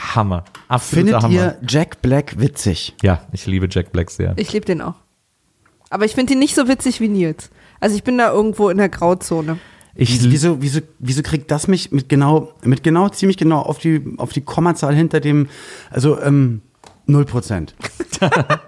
Hammer, 0.00 0.44
absoluter 0.68 1.20
Findet 1.20 1.22
Hammer. 1.22 1.34
ihr 1.34 1.56
Jack 1.68 2.02
Black 2.02 2.38
witzig? 2.40 2.94
Ja, 3.02 3.22
ich 3.32 3.46
liebe 3.46 3.68
Jack 3.70 3.92
Black 3.92 4.10
sehr. 4.10 4.34
Ich 4.36 4.52
liebe 4.52 4.64
den 4.66 4.80
auch. 4.82 4.94
Aber 5.90 6.04
ich 6.04 6.14
finde 6.14 6.32
ihn 6.34 6.38
nicht 6.38 6.54
so 6.54 6.68
witzig 6.68 7.00
wie 7.00 7.08
Nils. 7.08 7.50
Also 7.80 7.96
ich 7.96 8.04
bin 8.04 8.16
da 8.18 8.30
irgendwo 8.32 8.68
in 8.68 8.78
der 8.78 8.88
Grauzone. 8.88 9.58
Ich, 9.94 10.22
Wie- 10.22 10.30
Wieso, 10.32 10.62
wieso, 10.62 10.80
wieso 11.00 11.22
kriegt 11.22 11.50
das 11.50 11.66
mich 11.66 11.90
mit 11.90 12.08
genau, 12.08 12.52
mit 12.62 12.82
genau, 12.84 13.08
ziemlich 13.08 13.36
genau 13.36 13.60
auf 13.60 13.78
die, 13.78 14.02
auf 14.18 14.32
die 14.32 14.40
Kommazahl 14.40 14.94
hinter 14.94 15.18
dem, 15.20 15.48
also 15.90 16.20
ähm, 16.20 16.62
0 17.06 17.24
Prozent. 17.24 17.74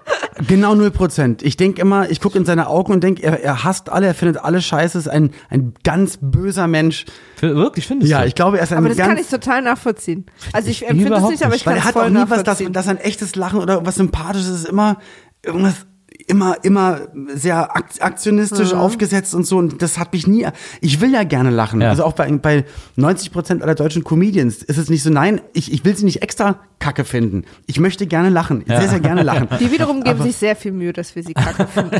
genau 0.47 0.75
0 0.75 0.91
Prozent. 0.91 1.41
Ich 1.43 1.57
denke 1.57 1.81
immer, 1.81 2.09
ich 2.09 2.19
gucke 2.21 2.37
in 2.37 2.45
seine 2.45 2.67
Augen 2.67 2.91
und 2.93 3.03
denke, 3.03 3.23
er, 3.23 3.43
er 3.43 3.63
hasst 3.63 3.89
alle, 3.89 4.07
er 4.07 4.13
findet 4.13 4.43
alle 4.43 4.61
scheiße, 4.61 4.97
ist 4.97 5.07
ein, 5.07 5.31
ein 5.49 5.73
ganz 5.83 6.17
böser 6.21 6.67
Mensch. 6.67 7.05
Für, 7.35 7.55
wirklich 7.55 7.87
findest 7.87 8.11
Ja, 8.11 8.21
du? 8.21 8.27
ich 8.27 8.35
glaube, 8.35 8.57
er 8.57 8.63
ist 8.63 8.71
ein 8.71 8.77
Aber 8.79 8.89
das 8.89 8.97
ganz... 8.97 9.09
kann 9.09 9.17
ich 9.17 9.27
total 9.27 9.61
nachvollziehen. 9.61 10.25
Also 10.53 10.69
ich 10.69 10.87
empfinde 10.87 11.15
es 11.17 11.23
nicht, 11.29 11.43
aber 11.45 11.55
ich 11.55 11.63
kann 11.63 11.73
Weil 11.73 11.79
es 11.79 11.83
er 11.83 11.87
hat 11.87 11.93
voll 11.93 12.03
auch 12.05 12.09
nie 12.09 12.15
was, 12.15 12.29
das, 12.29 12.37
nachvollziehen. 12.45 12.73
das 12.73 12.87
ein 12.87 12.97
echtes 12.97 13.35
Lachen 13.35 13.59
oder 13.59 13.85
was 13.85 13.95
Sympathisches 13.95 14.49
ist, 14.49 14.65
immer 14.67 14.97
irgendwas 15.43 15.85
immer, 16.27 16.57
immer 16.63 17.01
sehr 17.33 17.75
ak 17.75 17.85
aktionistisch 17.99 18.71
Mhm. 18.73 18.79
aufgesetzt 18.79 19.33
und 19.35 19.45
so. 19.45 19.57
Und 19.57 19.81
das 19.81 19.97
hat 19.97 20.13
mich 20.13 20.27
nie. 20.27 20.47
Ich 20.81 21.01
will 21.01 21.11
ja 21.13 21.23
gerne 21.23 21.49
lachen. 21.49 21.81
Ja. 21.81 21.89
Also 21.89 22.03
auch 22.05 22.13
bei, 22.13 22.31
bei 22.31 22.65
90 22.95 23.31
Prozent 23.31 23.61
aller 23.63 23.75
deutschen 23.75 24.03
Comedians 24.03 24.57
ist 24.63 24.77
es 24.77 24.89
nicht 24.89 25.03
so, 25.03 25.09
nein, 25.09 25.41
ich, 25.53 25.71
ich 25.71 25.83
will 25.85 25.95
sie 25.95 26.05
nicht 26.05 26.21
extra 26.21 26.55
kacke 26.79 27.05
finden. 27.05 27.45
Ich 27.65 27.79
möchte 27.79 28.05
gerne 28.07 28.29
lachen. 28.29 28.63
Sehr, 28.67 28.89
sehr 28.89 28.99
gerne 28.99 29.23
lachen. 29.23 29.47
Die 29.59 29.71
wiederum 29.71 30.03
geben 30.03 30.21
sich 30.23 30.35
sehr 30.35 30.55
viel 30.55 30.71
Mühe, 30.73 30.91
dass 30.91 31.15
wir 31.15 31.23
sie 31.23 31.33
kacke 31.33 31.65
finden. 31.73 31.91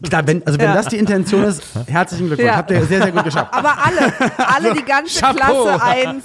Da, 0.00 0.26
wenn, 0.26 0.44
also 0.46 0.58
wenn 0.58 0.66
Ja. 0.66 0.74
das 0.74 0.88
die 0.88 0.96
Intention 0.98 1.44
ist, 1.44 1.62
herzlichen 1.86 2.26
Glückwunsch. 2.26 2.48
Ja. 2.48 2.56
Habt 2.56 2.70
ihr 2.72 2.84
sehr, 2.84 3.02
sehr 3.02 3.12
gut 3.12 3.24
geschafft. 3.24 3.52
Aber 3.54 3.74
alle, 3.84 4.12
alle 4.38 4.74
die 4.74 4.84
ganze 4.84 5.20
Chapeau. 5.20 5.64
Klasse 5.64 5.82
eins. 5.84 6.24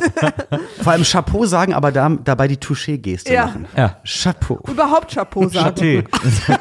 Vor 0.82 0.92
allem 0.92 1.04
Chapeau 1.04 1.46
sagen, 1.46 1.72
aber 1.74 1.92
da, 1.92 2.08
dabei 2.24 2.48
die 2.48 2.56
Touché-Geste 2.58 3.32
Ja. 3.32 3.46
machen. 3.46 3.66
Ja. 3.76 3.96
Chapeau. 4.04 4.60
Überhaupt 4.68 5.14
Chapeau 5.14 5.48
sagen. 5.48 5.76
Chaté. 5.80 6.04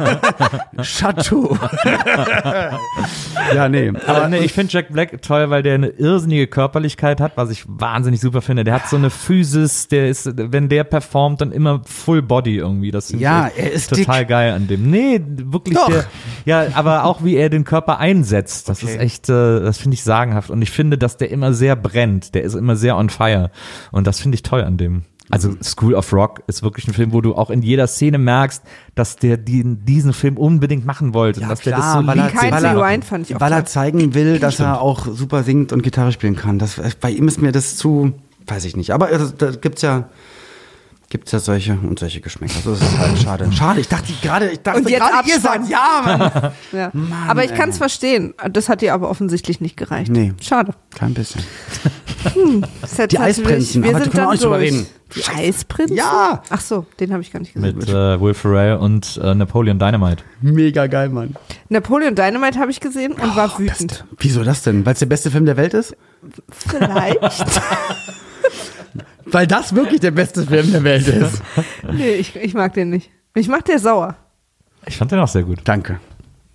Chateau. 0.82 1.58
ja, 3.56 3.70
nee. 3.70 3.92
Aber 4.08 4.28
nee, 4.28 4.40
ich 4.40 4.54
finde 4.54 4.72
Jack 4.74 4.92
Black 4.92 5.22
toll, 5.22 5.50
weil 5.50 5.64
der 5.64 5.76
eine 5.76 5.88
irrsinnige 5.88 6.48
Körperlichkeit 6.48 7.20
hat, 7.22 7.34
was 7.36 7.50
ich 7.50 7.64
wahnsinnig 7.68 8.22
super 8.22 8.42
finde. 8.42 8.64
Der 8.64 8.74
hat 8.76 8.88
so 8.88 8.96
eine 8.96 9.10
Physis, 9.10 9.88
der 9.88 10.10
ist, 10.10 10.30
wenn 10.36 10.70
der 10.70 10.84
performt, 10.84 11.42
dann 11.42 11.52
immer 11.52 11.82
Full 11.86 12.22
Body 12.22 12.58
irgendwie. 12.58 12.92
Das 12.92 13.10
Ja, 13.12 13.48
er 13.56 13.72
ist 13.72 13.90
total 13.90 14.20
dick. 14.20 14.28
geil 14.30 14.54
an 14.54 14.68
dem. 14.68 14.90
Nee, 14.90 15.22
wirklich 15.26 15.76
Doch. 15.76 15.88
der. 15.88 16.06
Ja, 16.46 16.66
aber 16.76 17.06
auch 17.06 17.24
wie 17.24 17.36
er 17.36 17.50
den 17.50 17.64
Körper 17.64 18.00
einsetzt, 18.00 18.70
das 18.70 18.84
Okay. 18.84 18.94
ist 18.94 19.00
echt, 19.02 19.30
äh, 19.30 19.60
das 19.62 19.78
finde 19.78 19.96
ich 19.96 20.04
sagenhaft. 20.04 20.50
Und 20.50 20.62
ich 20.62 20.72
finde, 20.72 20.98
dass 20.98 21.18
der 21.18 21.30
immer 21.32 21.54
sehr 21.54 21.76
brennt. 21.76 22.34
Der 22.36 22.44
ist 22.44 22.54
immer 22.56 22.76
sehr 22.76 22.98
on 22.98 23.10
fire. 23.10 23.52
Und 23.92 24.08
das 24.08 24.20
finde 24.20 24.36
ich 24.36 24.44
toll 24.44 24.64
an 24.64 24.78
dem. 24.78 25.04
Also 25.32 25.56
School 25.64 25.94
of 25.94 26.12
Rock 26.12 26.42
ist 26.48 26.64
wirklich 26.64 26.88
ein 26.88 26.94
Film, 26.94 27.14
wo 27.14 27.22
du 27.22 27.36
auch 27.36 27.52
in 27.52 27.62
jeder 27.62 27.86
Szene 27.88 28.18
merkst, 28.18 28.64
dass 28.96 29.16
der 29.16 29.38
die, 29.38 29.64
diesen 29.64 30.14
Film 30.14 30.38
unbedingt 30.38 30.86
machen 30.86 31.14
wollte. 31.14 31.42
und 31.42 31.50
dass 31.50 31.62
der 31.62 31.78
das 31.78 31.94
so 31.94 32.08
weil 32.08 32.18
er, 32.18 32.34
weil 32.34 32.66
er, 32.66 32.76
Rewind 32.76 33.06
fand 33.06 33.30
ich 33.30 33.40
weil 33.40 33.52
er 33.52 33.66
zeigen 33.66 34.16
will, 34.16 34.40
dass 34.40 34.60
er 34.60 34.82
auch 34.82 35.06
super 35.08 35.44
singt 35.44 35.72
und 35.72 35.84
Gitarre 35.84 36.12
spielen 36.12 36.36
kann. 36.36 36.58
Das, 36.58 36.82
bei 37.00 37.12
ihm 37.12 37.28
ist 37.28 37.42
mir 37.42 37.52
das 37.52 37.78
zu, 37.78 38.14
weiß 38.48 38.66
ich 38.66 38.76
nicht. 38.76 38.92
Aber 38.92 39.12
äh, 39.12 39.20
da 39.38 39.52
gibt's 39.52 39.84
ja, 39.84 40.10
gibt's 41.10 41.32
ja 41.32 41.40
solche 41.40 41.74
und 41.74 41.98
solche 42.00 42.22
Geschmäcker. 42.22 42.60
So 42.64 42.74
ist 42.74 42.82
es 42.84 42.98
halt 42.98 43.18
schade. 43.24 43.52
Schade. 43.52 43.82
Ich 43.82 43.88
dachte 43.88 44.14
gerade, 44.22 44.50
ich 44.50 44.62
dachte 44.62 44.80
Und 44.80 44.90
jetzt 44.90 45.00
gerade, 45.00 45.28
ihr 45.30 45.40
seid, 45.40 45.68
ja, 45.68 46.02
Mann. 46.06 46.52
Ja. 46.72 46.90
Mann, 46.94 47.30
aber 47.30 47.44
ich 47.44 47.54
kann 47.54 47.70
es 47.70 47.78
verstehen. 47.78 48.34
Das 48.52 48.70
hat 48.70 48.82
dir 48.82 48.94
aber 48.94 49.10
offensichtlich 49.10 49.60
nicht 49.60 49.76
gereicht. 49.78 50.12
Nee. 50.12 50.34
Schade. 50.42 50.74
Kein 50.96 51.14
bisschen. 51.16 51.42
Das 52.82 52.92
ist 52.92 52.98
jetzt 53.00 53.12
Die 53.12 53.20
Eisprinzen, 53.20 53.82
Wir 53.84 53.90
aber 53.90 54.00
da 54.00 54.04
sind 54.06 54.12
können 54.14 54.24
wir 54.24 54.28
auch 54.28 54.32
nicht 54.34 54.44
drüber 54.44 54.60
reden. 54.60 54.86
Die 55.16 55.26
Eisprinzen? 55.26 55.96
Ja. 55.98 56.44
Ach 56.52 56.62
so, 56.62 56.86
den 57.00 57.12
habe 57.12 57.24
ich 57.24 57.32
gar 57.32 57.40
nicht 57.40 57.54
gesehen. 57.56 57.76
mit 57.78 57.90
äh, 57.90 58.22
Will 58.22 58.36
Ferrell 58.36 58.76
und 58.76 59.20
äh, 59.24 59.34
Napoleon 59.34 59.80
Dynamite. 59.80 60.24
Mega 60.42 60.86
geil, 60.86 61.10
Mann. 61.10 61.36
Napoleon 61.70 62.14
Dynamite 62.14 62.60
habe 62.60 62.70
ich 62.70 62.80
gesehen 62.80 63.14
und 63.14 63.36
war 63.36 63.58
wütend. 63.58 64.06
Wieso 64.20 64.44
das 64.44 64.62
denn? 64.62 64.86
Weil 64.86 64.94
es 64.94 65.00
der 65.00 65.08
beste 65.08 65.32
Film 65.32 65.46
der 65.46 65.58
Welt 65.58 65.74
ist? 65.74 65.96
Vielleicht. 66.52 67.20
Weil 69.32 69.48
das 69.48 69.76
wirklich 69.76 70.00
der 70.00 70.12
beste 70.12 70.46
Film 70.46 70.72
der 70.72 70.84
Welt 70.84 71.08
ist. 71.08 71.42
nee, 71.92 72.14
ich, 72.16 72.36
ich 72.36 72.54
mag 72.54 72.74
den 72.74 72.90
nicht. 72.90 73.10
Mich 73.36 73.48
macht 73.48 73.68
der 73.68 73.80
sauer. 73.80 74.16
Ich 74.86 74.98
fand 74.98 75.12
den 75.12 75.20
auch 75.20 75.28
sehr 75.28 75.44
gut. 75.44 75.60
Danke. 75.64 76.00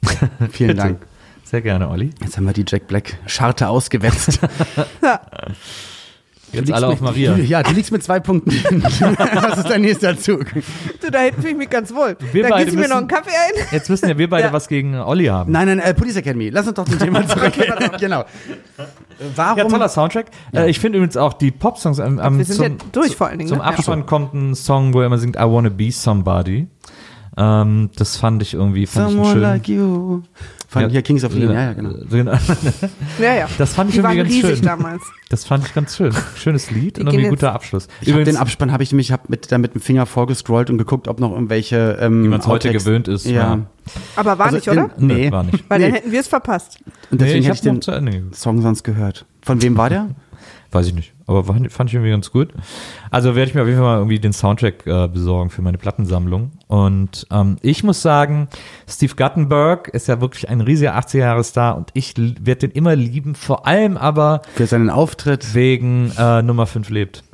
Vielen 0.51 0.69
Bitte. 0.69 0.75
Dank. 0.75 1.07
Sehr 1.45 1.61
gerne, 1.61 1.89
Olli. 1.89 2.11
Jetzt 2.23 2.37
haben 2.37 2.47
wir 2.47 2.53
die 2.53 2.65
Jack 2.67 2.89
Black 2.89 3.19
Scharte 3.27 3.69
ausgewetzt. 3.69 4.41
Jetzt 6.55 6.73
alle 6.73 6.87
liegst 6.89 7.03
auf 7.03 7.15
mit, 7.15 7.27
Maria. 7.27 7.37
Ja, 7.45 7.63
du 7.63 7.73
liegst 7.73 7.93
mit 7.93 8.03
zwei 8.03 8.21
Punkten. 8.21 8.51
Was 8.91 9.59
ist 9.59 9.69
dein 9.71 9.83
nächster 9.83 10.17
Zug? 10.19 10.45
Du, 11.01 11.11
da 11.11 11.21
hinten 11.21 11.41
fühle 11.41 11.53
ich 11.53 11.59
mich 11.59 11.71
ganz 11.71 11.95
wohl. 11.95 12.17
Wir 12.33 12.49
da 12.49 12.65
du 12.65 12.73
mir 12.77 12.89
noch 12.89 12.97
einen 12.97 13.09
Kaffee 13.09 13.31
ein. 13.31 13.67
Jetzt 13.73 13.91
müssen 13.91 14.09
ja 14.09 14.17
wir 14.19 14.29
beide 14.29 14.49
Ja. 14.49 14.53
was 14.53 14.69
gegen 14.69 14.95
Olli 14.97 15.27
haben. 15.27 15.53
Nein, 15.53 15.67
nein, 15.67 15.79
äh, 15.81 15.95
Police 15.95 16.17
Academy. 16.17 16.51
Lass 16.51 16.67
uns 16.67 16.75
doch 16.77 16.85
zum 16.87 16.99
Thema 16.99 17.27
zurückgehen. 17.29 17.75
genau. 18.01 18.25
Warum? 19.37 19.59
Ja, 19.59 19.65
toller 19.65 19.89
Soundtrack. 19.89 20.27
Äh, 20.53 20.69
ich 20.71 20.79
finde 20.81 20.99
übrigens 20.99 21.17
auch 21.17 21.33
die 21.35 21.51
Popsongs 21.51 22.01
am, 22.01 22.19
am 22.19 22.39
Wir 22.39 22.45
sind 22.45 22.57
zum, 22.57 22.65
ja 22.65 22.71
durch 22.93 23.17
vor 23.17 23.29
allen 23.29 23.39
Dingen. 23.39 23.49
zum 23.49 23.59
ne? 23.59 23.65
Abspann 23.65 24.07
kommt 24.07 24.35
ein 24.35 24.55
Song, 24.55 24.93
wo 24.95 25.01
er 25.01 25.07
immer 25.07 25.19
singt 25.19 25.37
I 25.37 25.41
Wanna 25.41 25.69
Be 25.69 25.91
Somebody. 25.93 26.67
Ähm, 27.37 27.91
das 27.97 28.17
fand 28.17 28.43
ich 28.43 28.55
irgendwie 28.55 28.87
fand 28.87 29.09
ich 29.11 29.15
Someone 29.17 29.33
schön. 29.33 29.43
like 29.43 29.69
you. 29.69 30.23
Von 30.83 30.91
hier 30.91 31.03
Kings 31.03 31.25
of 31.25 31.35
Leon. 31.35 31.53
Ja, 31.55 31.63
ja, 31.63 31.73
genau. 31.73 31.91
genau. 32.11 32.33
Ja, 33.21 33.35
ja. 33.35 33.49
Das 33.59 33.75
fand 33.75 33.91
ich 33.91 33.97
Die 33.97 34.03
waren 34.03 34.17
irgendwie 34.17 34.41
ganz 34.41 34.45
riesig 34.53 34.59
schön. 34.59 34.67
damals. 34.67 35.03
Das 35.31 35.45
fand 35.45 35.67
ich 35.67 35.75
ganz 35.75 35.97
schön. 35.97 36.13
Schönes 36.37 36.71
Lied 36.71 36.97
Die 36.97 37.01
und 37.01 37.07
irgendwie 37.09 37.29
guter 37.29 37.53
Abschluss. 37.55 37.89
Ich 38.03 38.13
habe 38.13 38.25
den 38.25 38.37
Abspann, 38.37 38.71
habe 38.73 38.83
ich 38.83 38.93
nämlich 38.93 39.11
hab 39.13 39.29
mit, 39.31 39.51
da 39.51 39.59
mit 39.59 39.75
dem 39.75 39.81
Finger 39.81 40.05
vorgescrollt 40.07 40.69
und 40.71 40.77
geguckt, 40.79 41.09
ob 41.09 41.21
noch 41.21 41.33
irgendwelche 41.33 41.97
ähm, 42.01 42.25
Wie 42.25 42.29
man's 42.29 42.47
heute 42.47 42.69
Outtakes- 42.69 42.85
gewöhnt 42.85 43.09
ist, 43.09 43.25
Ja. 43.27 43.33
ja. 43.33 43.61
Aber 44.17 44.39
war 44.39 44.47
Also 44.47 44.57
nicht, 44.57 44.67
den- 44.67 44.73
oder? 44.79 44.91
Nee. 44.99 45.31
war 45.33 45.45
nicht. 45.45 45.65
Weil 45.71 45.79
nee. 45.79 45.85
dann 45.87 45.95
hätten 45.95 46.13
wir 46.13 46.21
es 46.21 46.29
verpasst. 46.29 46.79
Und 46.85 46.93
Nee, 47.13 47.19
deswegen 47.27 47.41
ich 47.41 47.47
hätte 47.47 47.55
ich 47.57 47.61
den 47.63 47.81
zu 47.81 47.93
Ende 47.93 48.13
geguckt. 48.13 48.37
Song 48.37 48.61
sonst 48.61 48.83
gehört. 48.83 49.25
Von 49.43 49.63
wem 49.63 49.77
war 49.79 49.89
der? 49.89 50.09
Weiß 50.73 50.87
ich 50.89 50.95
nicht. 50.95 51.14
Aber 51.27 51.45
fand, 51.45 51.73
fand 51.73 51.91
ich 51.91 51.95
irgendwie 51.95 52.11
ganz 52.11 52.31
gut. 52.31 52.51
Also 53.11 53.35
werde 53.35 53.49
ich 53.49 53.55
mir 53.55 53.63
auf 53.63 53.67
jeden 53.67 53.79
Fall 53.79 53.87
mal 53.87 53.97
irgendwie 53.99 54.19
den 54.19 54.33
Soundtrack 54.33 54.87
äh, 54.87 55.09
besorgen 55.09 55.51
für 55.51 55.63
meine 55.63 55.79
Plattensammlung. 55.79 56.53
Und 56.67 57.27
ähm, 57.31 57.57
ich 57.63 57.83
muss 57.85 58.03
sagen, 58.03 58.49
Steve 58.89 59.15
Guttenberg 59.17 59.89
ist 59.89 60.09
ja 60.09 60.21
wirklich 60.21 60.49
ein 60.49 60.61
riesiger 60.61 60.97
80er-Jahre-Star 60.99 61.77
und 61.77 61.91
ich 61.95 62.15
werde 62.17 62.69
den 62.69 62.71
immer 62.73 62.95
lieben, 62.97 63.35
vor 63.35 63.67
allem 63.67 63.97
aber 63.97 64.43
Für 64.55 64.67
seinen 64.67 64.91
Auftritt. 64.91 65.55
wegen 65.55 66.13
äh, 66.19 66.43
Nummer 66.43 66.67
5 66.67 66.91
lebt. 66.91 67.25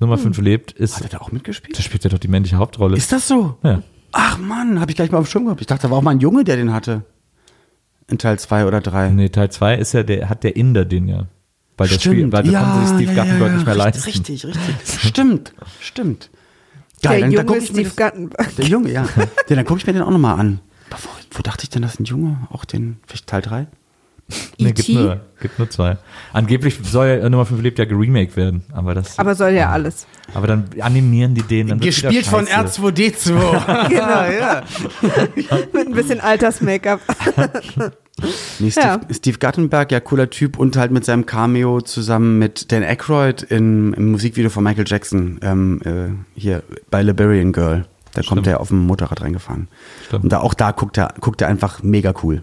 Nummer 0.00 0.18
5 0.18 0.38
lebt 0.38 0.72
ist, 0.72 0.96
Hat 0.96 1.04
er 1.04 1.08
da 1.10 1.18
auch 1.18 1.32
mitgespielt? 1.32 1.78
da 1.78 1.82
spielt 1.82 2.04
er 2.04 2.10
doch 2.10 2.18
die 2.18 2.28
männliche 2.28 2.56
Hauptrolle. 2.56 2.96
Ist 2.96 3.12
das 3.12 3.28
so? 3.28 3.56
ja. 3.62 3.82
Ach 4.12 4.38
Mann, 4.38 4.80
habe 4.80 4.90
ich 4.90 4.96
gleich 4.96 5.10
mal 5.10 5.18
auf 5.18 5.26
dem 5.26 5.30
Schirm 5.30 5.44
gehabt. 5.44 5.60
Ich 5.60 5.66
dachte, 5.66 5.82
da 5.82 5.90
war 5.90 5.98
auch 5.98 6.02
mal 6.02 6.12
ein 6.12 6.20
Junge, 6.20 6.42
der 6.44 6.56
den 6.56 6.72
hatte. 6.72 7.02
In 8.08 8.16
Teil 8.18 8.38
2 8.38 8.66
oder 8.66 8.80
3. 8.80 9.10
Nee, 9.10 9.28
Teil 9.28 9.50
2 9.50 9.74
ist 9.76 9.92
ja, 9.92 10.04
der 10.04 10.28
hat 10.30 10.42
der 10.44 10.56
Inder 10.56 10.84
den 10.86 11.08
ja. 11.08 11.24
Weil 11.76 11.88
das 11.88 12.02
Spiel, 12.02 12.32
weil 12.32 12.42
da 12.44 12.62
konnte 12.62 12.86
sich 12.86 13.06
Steve 13.06 13.20
Guttenberg 13.20 13.52
nicht 13.54 13.66
mehr 13.66 13.74
leisten. 13.74 14.02
Richtig, 14.04 14.46
richtig. 14.46 14.74
stimmt, 15.00 15.52
stimmt. 15.80 16.30
Der 17.02 17.10
Geil, 17.10 17.20
dann, 17.20 17.32
dann 17.32 17.46
junge 17.46 17.60
mir 17.60 17.66
Steve 17.66 17.90
Guttenberg. 17.94 18.56
Der 18.56 18.64
Junge, 18.64 18.92
ja. 18.92 19.02
ja 19.48 19.56
dann 19.56 19.64
gucke 19.64 19.80
ich 19.80 19.86
mir 19.86 19.92
den 19.92 20.02
auch 20.02 20.10
nochmal 20.10 20.40
an. 20.40 20.60
Wo, 20.90 20.96
wo 21.32 21.42
dachte 21.42 21.64
ich 21.64 21.70
denn, 21.70 21.82
dass 21.82 22.00
ein 22.00 22.04
Junge 22.04 22.46
auch 22.50 22.64
den, 22.64 22.96
vielleicht 23.06 23.26
Teil 23.26 23.42
3? 23.42 23.66
Nee, 24.58 24.72
gibt 24.72 24.88
nur, 24.88 25.20
gibt 25.40 25.58
nur 25.58 25.70
zwei. 25.70 25.98
Angeblich 26.32 26.78
soll 26.82 27.06
ja 27.06 27.28
Nummer 27.28 27.46
5 27.46 27.62
lebt 27.62 27.78
ja 27.78 27.84
geremaked 27.84 28.36
werden, 28.36 28.64
aber 28.72 28.94
das, 28.94 29.18
aber, 29.18 29.28
Aber 29.28 29.34
soll 29.36 29.50
ja 29.50 29.70
alles. 29.70 30.06
dann 30.34 30.64
animieren 30.80 31.34
die 31.34 31.42
den. 31.42 31.68
Dann 31.68 31.78
Gespielt 31.80 32.26
von 32.26 32.46
scheiße. 32.46 32.80
R2D2. 32.80 33.88
Genau. 33.88 34.00
ja. 34.00 34.62
Mit 35.72 35.86
ein 35.88 35.92
bisschen 35.92 36.20
Alters-Make-up. 36.20 37.00
Nee, 38.58 38.70
Steve, 38.70 38.86
Ja. 38.86 39.00
Steve 39.12 39.38
Guttenberg, 39.38 39.92
ja, 39.92 40.00
cooler 40.00 40.30
Typ 40.30 40.58
und 40.58 40.74
halt 40.78 40.90
mit 40.90 41.04
seinem 41.04 41.26
Cameo 41.26 41.82
zusammen 41.82 42.38
mit 42.38 42.72
Dan 42.72 42.82
Aykroyd 42.82 43.42
in, 43.42 43.92
im 43.92 44.10
Musikvideo 44.12 44.48
von 44.48 44.64
Michael 44.64 44.86
Jackson, 44.88 45.38
ähm, 45.42 45.82
äh, 45.84 46.40
hier 46.40 46.62
bei 46.90 47.02
Liberian 47.02 47.52
Girl. 47.52 47.84
Da 48.14 48.22
kommt 48.22 48.26
Stimmt. 48.40 48.46
er 48.46 48.60
auf 48.60 48.68
dem 48.68 48.86
Motorrad 48.86 49.20
reingefahren. 49.20 49.68
Stimmt. 50.06 50.24
Und 50.24 50.32
da, 50.32 50.40
auch 50.40 50.54
da 50.54 50.70
guckt 50.70 50.96
er, 50.96 51.12
guckt 51.20 51.42
er 51.42 51.48
einfach 51.48 51.82
mega 51.82 52.14
cool, 52.22 52.42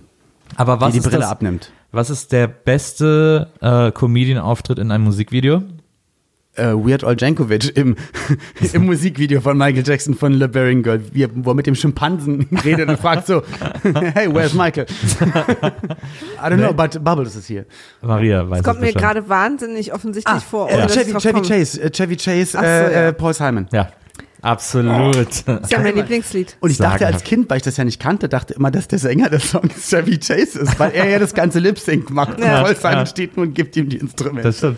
Aber 0.55 0.81
was 0.81 0.91
die 0.91 0.99
ist 0.99 1.05
Brille 1.05 1.19
das, 1.19 1.29
abnimmt. 1.29 1.71
Was 1.91 2.09
ist 2.09 2.31
der 2.31 2.47
beste 2.47 3.49
äh, 3.61 3.91
Comedian-Auftritt 3.91 4.79
in 4.79 4.91
einem 4.91 5.03
Musikvideo? 5.03 5.63
Äh, 6.55 6.73
Weird 6.73 7.03
Al 7.03 7.15
Jankovic 7.19 7.75
im, 7.75 7.95
im 8.73 8.85
Musikvideo 8.85 9.41
von 9.41 9.57
Michael 9.57 9.83
Jackson 9.87 10.13
von 10.13 10.33
Liberian 10.33 10.83
Girl, 10.83 11.01
wie 11.11 11.27
wo 11.33 11.49
er 11.51 11.55
mit 11.55 11.65
dem 11.65 11.73
Schimpansen 11.73 12.47
redet 12.63 12.89
und 12.89 12.99
fragt 12.99 13.25
so, 13.25 13.41
hey, 14.13 14.31
where's 14.31 14.53
Michael? 14.53 14.85
I 14.85 16.49
don't 16.49 16.57
know, 16.57 16.71
but 16.71 17.03
Bubbles 17.03 17.35
is 17.35 17.47
here. 17.49 17.65
Maria 18.03 18.47
weiß 18.47 18.61
Das 18.61 18.65
kommt 18.65 18.85
es 18.85 18.93
mir 18.93 18.99
gerade 18.99 19.27
wahnsinnig 19.29 19.93
offensichtlich 19.93 20.43
vor. 20.43 20.69
Äh, 20.69 20.73
ohne 20.75 20.83
dass 20.83 20.95
ich 20.95 21.07
Chevy, 21.07 21.19
Chevy. 21.19 21.41
Chase, 21.41 21.81
äh, 21.81 21.89
Chevy 21.89 22.17
Chase, 22.17 22.45
so, 22.51 22.57
äh, 22.59 22.63
ja. 22.63 23.07
äh, 23.07 23.13
Paul 23.13 23.33
Simon. 23.33 23.67
Ja, 23.71 23.89
absolut. 24.43 25.15
Das 25.45 25.61
ist 25.61 25.71
ja 25.71 25.79
mein 25.79 25.95
Lieblingslied. 25.95 26.55
Und 26.59 26.69
ich 26.69 26.77
dachte 26.77 27.07
als 27.07 27.23
Kind, 27.23 27.49
weil 27.49 27.57
ich 27.57 27.63
das 27.63 27.77
ja 27.77 27.83
nicht 27.83 27.99
kannte, 27.99 28.29
dachte 28.29 28.53
immer, 28.53 28.69
dass 28.69 28.87
der 28.87 28.99
Sänger 28.99 29.29
des 29.29 29.49
Songs 29.49 29.89
Chevy 29.89 30.17
Chase 30.19 30.59
ist, 30.59 30.79
weil 30.79 30.91
er 30.91 31.09
ja 31.09 31.17
das 31.19 31.33
ganze 31.33 31.59
Lip-Sync 31.59 32.09
macht. 32.11 32.39
Ja. 32.39 32.61
Und 32.65 32.77
Simon 32.77 32.91
Ja. 32.93 33.05
steht 33.05 33.35
nur 33.37 33.45
und 33.47 33.53
gibt 33.55 33.75
ihm 33.75 33.89
die 33.89 33.97
Instrumente. 33.97 34.43
Das 34.43 34.57
stimmt. 34.59 34.77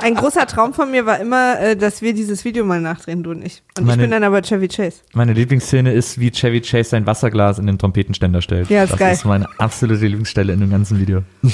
Ein 0.00 0.14
großer 0.14 0.46
Traum 0.46 0.72
von 0.72 0.90
mir 0.90 1.04
war 1.06 1.20
immer, 1.20 1.60
äh, 1.60 1.76
dass 1.76 2.00
wir 2.02 2.14
dieses 2.14 2.44
Video 2.44 2.64
mal 2.64 2.80
nachdrehen, 2.80 3.22
du 3.22 3.30
und 3.32 3.42
ich. 3.44 3.62
Und 3.76 3.82
ich 3.82 3.86
Meine- 3.86 4.02
bin 4.02 4.10
dann 4.12 4.24
aber 4.24 4.40
Chevy 4.42 4.68
Chase. 4.68 4.98
Meine 5.12 5.32
Lieblingsszene 5.34 5.92
ist, 5.92 6.18
wie 6.18 6.30
Chevy 6.30 6.60
Chase 6.60 6.90
sein 6.90 7.06
Wasserglas 7.06 7.58
in 7.58 7.66
den 7.66 7.78
Trompetenständer 7.78 8.40
stellt. 8.42 8.70
Ja, 8.70 8.84
ist 8.84 8.92
das 8.92 8.98
geil. 8.98 9.12
ist 9.12 9.24
meine 9.24 9.46
absolute 9.58 10.06
Lieblingsstelle 10.06 10.52
in 10.52 10.60
dem 10.60 10.70
ganzen 10.70 10.98
Video. 11.00 11.22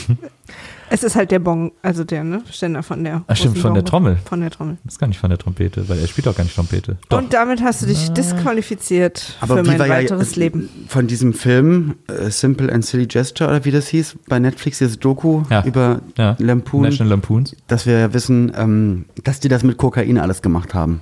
Es 0.88 1.02
ist 1.02 1.16
halt 1.16 1.30
der 1.30 1.38
Bong, 1.38 1.72
also 1.82 2.04
der, 2.04 2.24
ne? 2.24 2.42
Ständer 2.50 2.82
von 2.82 3.02
der. 3.02 3.22
Ah, 3.26 3.34
stimmt, 3.34 3.58
von 3.58 3.74
der 3.74 3.80
Bongo. 3.80 3.90
Trommel. 3.90 4.18
Von 4.24 4.40
der 4.40 4.50
Trommel. 4.50 4.78
Das 4.84 4.94
ist 4.94 4.98
gar 4.98 5.06
nicht 5.08 5.18
von 5.18 5.30
der 5.30 5.38
Trompete, 5.38 5.88
weil 5.88 5.98
er 5.98 6.06
spielt 6.06 6.28
auch 6.28 6.36
gar 6.36 6.44
nicht 6.44 6.54
Trompete. 6.54 6.96
Doch. 7.08 7.18
Und 7.18 7.32
damit 7.32 7.62
hast 7.62 7.82
du 7.82 7.86
dich 7.86 8.10
disqualifiziert 8.12 9.36
für 9.44 9.62
mein 9.62 9.78
war 9.78 9.88
weiteres 9.88 10.36
ja, 10.36 10.40
Leben. 10.40 10.68
Von 10.88 11.06
diesem 11.06 11.32
Film 11.32 11.96
äh, 12.08 12.30
Simple 12.30 12.72
and 12.72 12.84
Silly 12.84 13.06
Gesture 13.06 13.50
oder 13.50 13.64
wie 13.64 13.70
das 13.70 13.88
hieß, 13.88 14.16
bei 14.28 14.38
Netflix 14.38 14.78
dieses 14.78 14.98
Doku 14.98 15.42
Ja. 15.50 15.64
über 15.64 16.00
ja. 16.16 16.36
Lampoon, 16.38 16.82
National 16.82 17.10
Lampoons. 17.10 17.56
dass 17.66 17.86
wir 17.86 17.98
ja 17.98 18.14
wissen, 18.14 18.52
ähm, 18.56 19.06
dass 19.24 19.40
die 19.40 19.48
das 19.48 19.62
mit 19.62 19.76
Kokain 19.76 20.18
alles 20.18 20.42
gemacht 20.42 20.74
haben. 20.74 21.00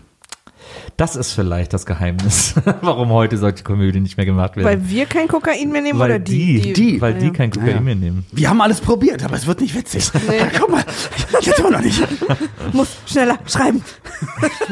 Das 0.96 1.16
ist 1.16 1.32
vielleicht 1.32 1.72
das 1.72 1.86
Geheimnis, 1.86 2.54
warum 2.82 3.08
heute 3.10 3.36
solche 3.36 3.64
Komödien 3.64 4.02
nicht 4.02 4.16
mehr 4.16 4.26
gemacht 4.26 4.56
werden. 4.56 4.66
Weil 4.66 4.88
wir 4.88 5.06
kein 5.06 5.28
Kokain 5.28 5.70
mehr 5.72 5.82
nehmen 5.82 5.98
Weil 5.98 6.10
oder 6.10 6.18
die? 6.18 6.60
die, 6.60 6.72
die- 6.72 7.00
weil 7.00 7.14
Ah, 7.14 7.18
die 7.18 7.26
ja. 7.26 7.32
kein 7.32 7.50
Kokain 7.50 7.68
Ja, 7.68 7.74
ja. 7.76 7.80
mehr 7.80 7.94
nehmen. 7.94 8.24
Wir 8.32 8.48
haben 8.50 8.60
alles 8.60 8.80
probiert, 8.80 9.24
aber 9.24 9.34
es 9.36 9.46
wird 9.46 9.60
nicht 9.60 9.74
witzig. 9.74 10.10
Nee. 10.28 10.38
Guck 10.58 10.70
mal, 10.70 10.82
jetzt 11.40 11.58
immer 11.58 11.70
noch 11.72 11.80
nicht. 11.82 12.02
Muss 12.72 12.88
schneller 13.06 13.38
schreiben. 13.46 13.82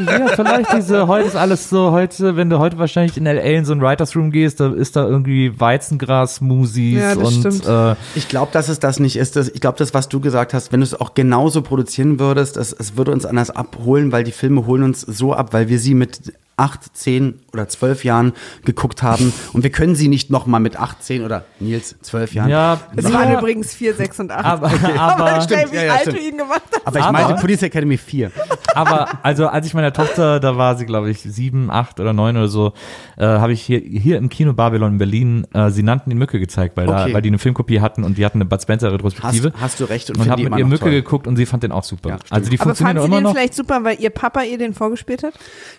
Ja, 0.07 0.29
vielleicht 0.29 0.73
diese, 0.75 1.07
heute 1.07 1.27
ist 1.29 1.37
alles 1.37 1.69
so, 1.69 1.91
heute, 1.93 2.37
wenn 2.37 2.49
du 2.51 2.59
heute 2.59 2.79
wahrscheinlich 2.79 3.17
in 3.17 3.27
L.A. 3.27 3.43
in 3.43 3.65
so 3.65 3.73
ein 3.73 3.81
Writers 3.83 4.17
Room 4.17 4.31
gehst, 4.31 4.61
da 4.61 4.73
ist 4.73 4.97
da 4.97 5.07
irgendwie 5.07 5.53
Weizengras-Smoothies 5.59 7.01
Ja, 7.01 7.15
das 7.15 7.35
und 7.45 7.67
äh, 7.67 7.95
Ich 8.15 8.29
glaube, 8.29 8.51
dass 8.53 8.69
es 8.69 8.79
das 8.81 8.99
nicht 9.01 9.17
ist. 9.17 9.37
Das, 9.37 9.49
ich 9.49 9.61
glaube, 9.61 9.79
das, 9.79 9.95
was 9.95 10.09
du 10.09 10.21
gesagt 10.21 10.55
hast, 10.55 10.73
wenn 10.73 10.81
du 10.81 10.85
es 10.85 10.99
auch 10.99 11.15
genauso 11.15 11.63
produzieren 11.63 12.19
würdest, 12.19 12.57
es, 12.57 12.73
es 12.73 12.97
würde 12.97 13.13
uns 13.13 13.25
anders 13.27 13.51
abholen, 13.51 14.13
weil 14.13 14.25
die 14.25 14.33
Filme 14.33 14.67
holen 14.67 14.83
uns 14.83 15.01
so 15.03 15.35
ab, 15.35 15.53
weil 15.53 15.69
wir 15.69 15.79
sie 15.79 15.92
mit 15.95 16.33
acht, 16.63 16.97
zehn 16.97 17.41
oder 17.53 17.69
zwölf 17.69 18.05
Jahren 18.05 18.33
geguckt 18.65 19.03
haben 19.03 19.33
und 19.53 19.63
wir 19.65 19.71
können 19.71 19.95
sie 19.97 20.09
nicht 20.09 20.31
noch 20.31 20.47
mal 20.47 20.59
mit 20.61 20.79
acht, 20.79 21.03
zehn 21.03 21.25
oder 21.25 21.45
Nils 21.61 21.97
zwölf 22.03 22.35
Jahren. 22.35 22.51
ja, 22.51 22.79
Es 22.97 23.05
ja, 23.05 23.13
waren 23.13 23.33
übrigens 23.35 23.75
4, 23.75 23.95
6 23.95 24.21
und 24.21 24.31
8. 24.31 24.45
aber, 24.45 24.71
aber 24.99 25.31
aber, 25.33 25.41
schnell, 25.43 25.67
wie 25.73 25.77
ja, 25.77 25.93
alt 25.93 26.03
stimmt. 26.03 26.19
du 26.19 26.23
ihn 26.23 26.39
gemacht 26.39 26.63
hast. 26.73 26.87
Aber 26.87 26.99
ich 26.99 27.05
Aber- 27.05 27.13
meinte 27.13 27.35
Police 27.41 27.63
Academy 27.63 27.97
4. 27.97 28.31
aber 28.75 29.09
also 29.25 29.49
als 29.49 29.67
ich 29.67 29.75
meiner 29.75 29.93
Tochter, 29.93 30.41
da 30.41 30.57
war 30.57 30.77
sie 30.77 30.87
glaube 30.87 31.11
ich 31.11 31.21
sieben, 31.21 31.71
acht 31.71 32.01
oder 32.01 32.13
neun 32.13 32.37
oder 32.37 32.49
so, 32.49 32.73
äh, 33.17 33.25
habe 33.27 33.53
ich 33.53 33.63
hier, 33.63 33.79
hier 33.81 34.19
im 34.19 34.29
Kino 34.29 34.53
Babylon 34.53 34.93
in 34.93 34.99
Berlin, 34.99 35.47
äh, 35.53 35.71
sie 35.71 35.83
nannten 35.83 36.11
die 36.11 36.17
Mücke 36.17 36.39
gezeigt, 36.41 36.77
weil, 36.77 36.87
da, 36.87 37.03
Okay. 37.03 37.15
weil 37.15 37.23
die 37.23 37.29
eine 37.31 37.39
Filmkopie 37.39 37.81
hatten 37.81 38.05
und 38.05 38.19
die 38.19 38.25
hatten 38.25 38.39
eine 38.39 38.45
Bud 38.47 38.63
Spencer 38.63 38.87
Hast, 38.89 38.95
Retrospektive. 38.95 39.53
hast 39.61 39.81
du 39.81 39.85
recht 39.85 40.11
und, 40.11 40.19
und 40.21 40.29
habe 40.31 40.43
die 40.43 40.49
mit 40.49 40.59
ihr 40.59 40.67
Mücke 40.67 40.81
toll. 40.85 40.91
geguckt 40.93 41.27
und 41.27 41.37
sie 41.37 41.47
fand 41.47 41.63
den 41.63 41.73
auch 41.73 41.85
super. 41.85 42.11
Ja, 42.11 42.17
stimmt. 42.19 42.33
also 42.33 42.51
die 42.51 42.61
Aber 42.61 42.75
fand 42.75 43.01
sie 43.01 43.09
den 43.11 43.23
noch. 43.23 43.33
vielleicht 43.33 43.55
super, 43.55 43.81
weil 43.85 44.01
ihr 44.01 44.11
Papa 44.11 44.43
ihr 44.43 44.59
den 44.59 44.75
vorgespielt 44.75 45.23
hat? 45.23 45.35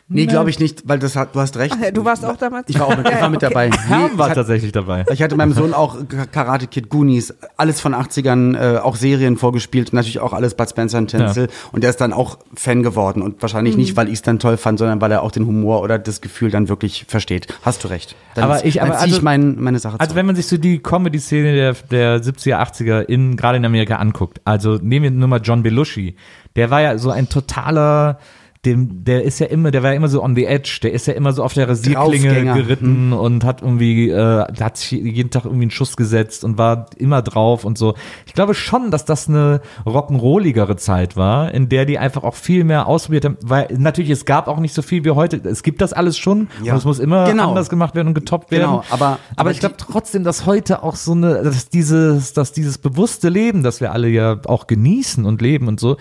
Nee, 0.08 0.26
glaube 0.26 0.50
ich 0.50 0.60
nicht, 0.60 0.73
weil 0.86 1.00
das 1.00 1.16
hat, 1.16 1.36
du 1.36 1.40
hast 1.40 1.56
recht. 1.58 1.76
Ja, 1.82 1.91
du 1.91 2.04
warst 2.06 2.26
auch 2.26 2.38
damals? 2.38 2.66
Ich 2.70 2.80
war 2.80 2.88
auch 2.88 2.98
mit, 2.98 3.08
ich 3.10 3.22
war 3.22 3.30
mit 3.30 3.41
dabei. 3.44 3.70
Herm 3.70 4.12
Nee, 4.14 4.18
war 4.18 4.26
es 4.28 4.30
hat- 4.32 4.36
tatsächlich 4.38 4.72
dabei. 4.72 5.06
Ich 5.12 5.22
hatte 5.22 5.36
meinem 5.36 5.54
Sohn 5.54 5.74
auch 5.74 5.98
Karate 6.32 6.68
Kid, 6.68 6.90
Goonies, 6.90 7.34
alles 7.58 7.80
von 7.82 7.94
80ern, 7.94 8.56
äh, 8.76 8.78
auch 8.80 8.95
Serien 8.95 9.38
vorgespielt, 9.38 9.94
natürlich 9.94 10.20
auch 10.20 10.34
alles 10.34 10.56
Bud 10.56 10.70
Spencer 10.70 10.98
und 10.98 11.08
Tinsel. 11.08 11.50
Und 11.72 11.84
der 11.84 11.90
ist 11.90 12.02
dann 12.02 12.14
auch 12.14 12.38
Fan 12.56 12.84
geworden. 12.84 13.22
Und 13.22 13.41
wahrscheinlich 13.41 13.76
Mhm. 13.76 13.82
nicht, 13.82 13.95
weil 13.98 14.08
ich 14.08 14.16
es 14.16 14.22
dann 14.22 14.40
toll 14.40 14.58
fand, 14.58 14.80
sondern 14.80 15.02
weil 15.02 15.12
er 15.12 15.22
auch 15.24 15.32
den 15.32 15.45
Humor 15.45 15.82
oder 15.82 16.00
das 16.00 16.22
Gefühl 16.22 16.50
dann 16.52 16.70
wirklich 16.70 17.06
versteht. 17.08 17.48
Hast 17.64 17.84
du 17.84 17.88
recht. 17.90 18.16
Dann, 18.36 18.45
Aber 18.45 18.66
ich- 18.66 18.82
aber 18.82 18.98
zieh 18.98 19.06
ich 19.08 19.14
also- 19.14 19.22
mein, 19.24 19.60
meine 19.62 19.80
Sache 19.80 20.00
Also 20.00 20.10
zurück. 20.12 20.18
wenn 20.20 20.26
man 20.26 20.36
sich 20.36 20.48
so 20.48 20.58
die 20.58 20.80
Comedy-Szene 20.80 21.54
der, 21.54 21.74
der 21.91 22.24
70er, 22.24 22.60
80er 22.60 23.02
in, 23.02 23.36
gerade 23.38 23.58
in 23.58 23.66
Amerika 23.66 23.98
anguckt, 23.98 24.41
also 24.45 24.78
nehmen 24.82 25.04
wir 25.04 25.12
nur 25.12 25.28
mal 25.28 25.41
John 25.44 25.64
Belushi, 25.64 26.16
der 26.56 26.70
war 26.70 26.82
ja 26.82 26.98
so 26.98 27.10
ein 27.12 27.30
totaler, 27.30 28.20
dem, 28.65 29.03
der 29.03 29.23
ist 29.23 29.40
ja 29.40 29.48
immer, 29.48 29.72
der 29.72 29.84
war 29.84 29.90
ja 29.91 29.98
immer 29.98 30.07
so 30.07 30.23
on 30.23 30.35
the 30.35 30.45
edge, 30.45 30.80
der 30.84 30.94
ist 30.94 31.06
ja 31.07 31.14
immer 31.14 31.34
so 31.34 31.44
auf 31.44 31.53
der 31.53 31.68
Rasierklinge 31.68 32.53
geritten 32.53 33.11
und 33.11 33.44
hat 33.44 33.61
irgendwie, 33.61 34.10
äh, 34.10 34.45
hat 34.61 34.77
sich 34.77 34.91
jeden 34.91 35.31
Tag 35.31 35.45
irgendwie 35.45 35.64
einen 35.64 35.72
Schuss 35.72 35.98
gesetzt 35.98 36.44
und 36.45 36.57
war 36.57 36.85
immer 36.98 37.22
drauf 37.22 37.65
und 37.65 37.77
so. 37.77 37.94
Ich 38.26 38.34
glaube 38.34 38.53
schon, 38.53 38.90
dass 38.90 39.03
das 39.06 39.27
eine 39.27 39.61
rock'n'rolligere 39.85 40.77
Zeit 40.77 41.15
war, 41.18 41.53
in 41.53 41.69
der 41.69 41.85
die 41.85 41.98
einfach 41.99 42.23
auch 42.23 42.35
viel 42.35 42.64
mehr 42.64 42.88
ausprobiert 42.88 43.26
haben, 43.26 43.38
weil 43.41 43.68
natürlich 43.77 44.11
es 44.11 44.26
gab 44.26 44.48
auch 44.48 44.60
nicht 44.60 44.73
so 44.73 44.81
viel 44.81 45.03
wie 45.06 45.11
heute. 45.11 45.38
Es 45.48 45.64
gibt 45.64 45.81
das 45.81 45.94
alles 45.94 46.18
schon 46.18 46.48
Ja. 46.64 46.73
und 46.73 46.80
es 46.80 46.85
muss 46.85 46.99
immer 46.99 47.26
Genau. 47.30 47.49
anders 47.49 47.69
gemacht 47.69 47.95
werden 47.95 48.10
und 48.10 48.14
getoppt 48.14 48.52
werden. 48.52 48.64
Genau, 48.64 48.84
aber- 48.90 49.03
aber, 49.03 49.19
aber 49.35 49.52
ich 49.52 49.60
glaube 49.60 49.76
trotzdem, 49.77 50.23
dass 50.23 50.45
heute 50.45 50.84
auch 50.84 50.95
so 50.95 51.11
eine, 51.11 51.44
dass 51.44 51.69
dieses, 51.69 52.34
dass 52.34 52.52
dieses 52.53 52.77
bewusste 52.77 53.30
Leben, 53.30 53.64
das 53.64 53.81
wir 53.81 53.91
alle 53.91 54.07
ja 54.07 54.40
auch 54.45 54.68
genießen 54.68 55.26
und 55.26 55.41
leben 55.41 55.68
und 55.68 55.80
so, 55.80 55.98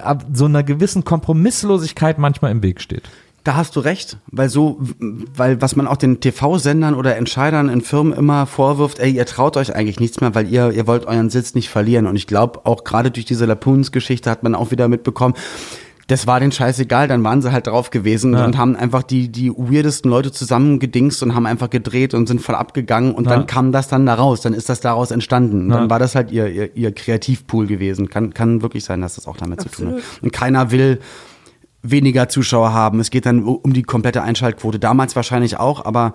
ab 0.00 0.24
so 0.32 0.46
einer 0.46 0.62
gewissen 0.62 1.04
Kompromisslosigkeit 1.04 2.18
manchmal 2.18 2.50
im 2.50 2.62
Weg 2.62 2.80
steht. 2.80 3.08
Da 3.44 3.54
hast 3.54 3.76
du 3.76 3.80
recht, 3.80 4.18
weil 4.26 4.48
so, 4.48 4.80
weil 4.98 5.62
was 5.62 5.76
man 5.76 5.86
auch 5.86 5.96
den 5.96 6.18
TV-Sendern 6.18 6.94
oder 6.94 7.16
Entscheidern 7.16 7.68
in 7.68 7.80
Firmen 7.80 8.12
immer 8.12 8.44
vorwirft, 8.46 8.98
ey, 8.98 9.12
ihr 9.12 9.24
traut 9.24 9.56
euch 9.56 9.72
eigentlich 9.72 10.00
nichts 10.00 10.20
mehr, 10.20 10.34
weil 10.34 10.48
ihr, 10.48 10.72
ihr 10.72 10.88
wollt 10.88 11.06
euren 11.06 11.30
Sitz 11.30 11.54
nicht 11.54 11.68
verlieren. 11.68 12.08
Und 12.08 12.16
ich 12.16 12.26
glaube, 12.26 12.66
auch 12.66 12.82
gerade 12.82 13.12
durch 13.12 13.24
diese 13.24 13.46
Lapoons-Geschichte 13.46 14.28
hat 14.30 14.42
man 14.42 14.56
auch 14.56 14.72
wieder 14.72 14.88
mitbekommen, 14.88 15.34
das 16.08 16.26
war 16.28 16.38
den 16.38 16.52
scheißegal, 16.52 17.08
dann 17.08 17.24
waren 17.24 17.42
sie 17.42 17.50
halt 17.50 17.66
drauf 17.66 17.90
gewesen 17.90 18.32
Ja. 18.34 18.44
und 18.44 18.56
haben 18.56 18.76
einfach 18.76 19.02
die, 19.02 19.28
die 19.28 19.50
weirdesten 19.50 20.08
Leute 20.08 20.30
zusammengedingst 20.30 21.20
und 21.24 21.34
haben 21.34 21.46
einfach 21.46 21.68
gedreht 21.68 22.14
und 22.14 22.28
sind 22.28 22.40
voll 22.40 22.54
abgegangen 22.54 23.12
und 23.12 23.24
Ja. 23.24 23.30
dann 23.32 23.46
kam 23.48 23.72
das 23.72 23.88
dann 23.88 24.06
da 24.06 24.14
raus, 24.14 24.40
dann 24.40 24.54
ist 24.54 24.68
das 24.68 24.80
daraus 24.80 25.10
entstanden. 25.10 25.62
Und 25.64 25.70
Ja. 25.70 25.76
Dann 25.78 25.90
war 25.90 25.98
das 25.98 26.14
halt 26.14 26.30
ihr, 26.30 26.46
ihr, 26.46 26.76
ihr 26.76 26.92
Kreativpool 26.94 27.66
gewesen. 27.66 28.08
Kann, 28.08 28.32
kann 28.34 28.62
wirklich 28.62 28.84
sein, 28.84 29.00
dass 29.00 29.16
das 29.16 29.26
auch 29.26 29.36
damit 29.36 29.60
zu 29.62 29.68
tun 29.68 29.86
Absolut. 29.88 30.02
hat. 30.16 30.22
Und 30.22 30.32
keiner 30.32 30.70
will 30.70 31.00
weniger 31.82 32.28
Zuschauer 32.28 32.72
haben. 32.72 33.00
Es 33.00 33.10
geht 33.10 33.26
dann 33.26 33.42
um 33.44 33.72
die 33.72 33.82
komplette 33.82 34.22
Einschaltquote. 34.22 34.78
Damals 34.78 35.14
wahrscheinlich 35.16 35.58
auch, 35.58 35.84
aber 35.84 36.14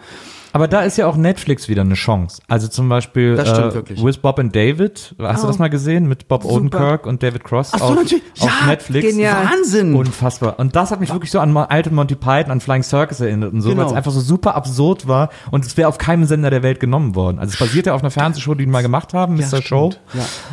Aber 0.53 0.68
da 0.68 0.82
ist 0.82 0.98
ja 0.98 1.07
auch 1.07 1.15
Netflix 1.15 1.69
wieder 1.69 1.82
eine 1.82 1.94
Chance. 1.94 2.41
Also 2.48 2.68
zum 2.68 2.90
Beispiel 2.90 3.36
Das 3.36 3.49
stimmt 3.49 3.72
äh, 3.72 3.76
wirklich. 3.76 4.03
With 4.03 4.18
Bob 4.18 4.40
and 4.40 4.56
David. 4.56 5.15
Hast 5.19 5.44
du 5.44 5.48
das 5.48 5.60
mal 5.60 5.69
gesehen 5.69 6.07
mit 6.07 6.28
Bob 6.28 6.44
Super. 6.44 6.56
Odenkirk 6.56 7.06
und 7.06 7.23
David 7.23 7.44
Cross 7.44 7.72
Ach 7.73 7.80
so, 7.80 7.86
auf, 7.86 7.95
natürlich. 7.95 8.23
auf 8.40 8.49
Ja, 8.61 8.68
Netflix? 8.68 9.07
genial. 9.07 9.45
Wahnsinn. 9.49 9.94
Unfassbar. 9.95 10.60
Und 10.60 10.76
das 10.76 10.91
hat 10.91 10.99
mich 10.99 11.11
wirklich 11.11 11.32
so 11.32 11.40
an 11.40 11.56
alte 11.56 11.94
Monty 11.94 12.15
Python, 12.15 12.52
an 12.52 12.61
Flying 12.61 12.84
Circus 12.84 13.19
erinnert 13.22 13.53
und 13.53 13.61
so, 13.61 13.69
Genau. 13.69 13.82
weil 13.82 13.88
es 13.88 13.94
einfach 13.94 14.11
so 14.11 14.19
super 14.22 14.56
absurd 14.56 15.07
war 15.07 15.30
und 15.52 15.65
es 15.65 15.78
wäre 15.78 15.88
auf 15.88 15.98
keinem 15.98 16.26
Sender 16.26 16.49
der 16.49 16.64
Welt 16.64 16.80
genommen 16.80 17.15
worden. 17.15 17.40
Also 17.40 17.53
es 17.53 17.60
basiert 17.60 17.86
ja 17.86 17.94
auf 17.94 18.02
einer 18.02 18.11
Fernsehshow, 18.11 18.53
die 18.56 18.65
die 18.65 18.72
mal 18.72 18.82
gemacht 18.82 19.14
haben, 19.14 19.36
Mr. 19.36 19.44
stimmt. 19.48 19.64
Show. 19.65 19.94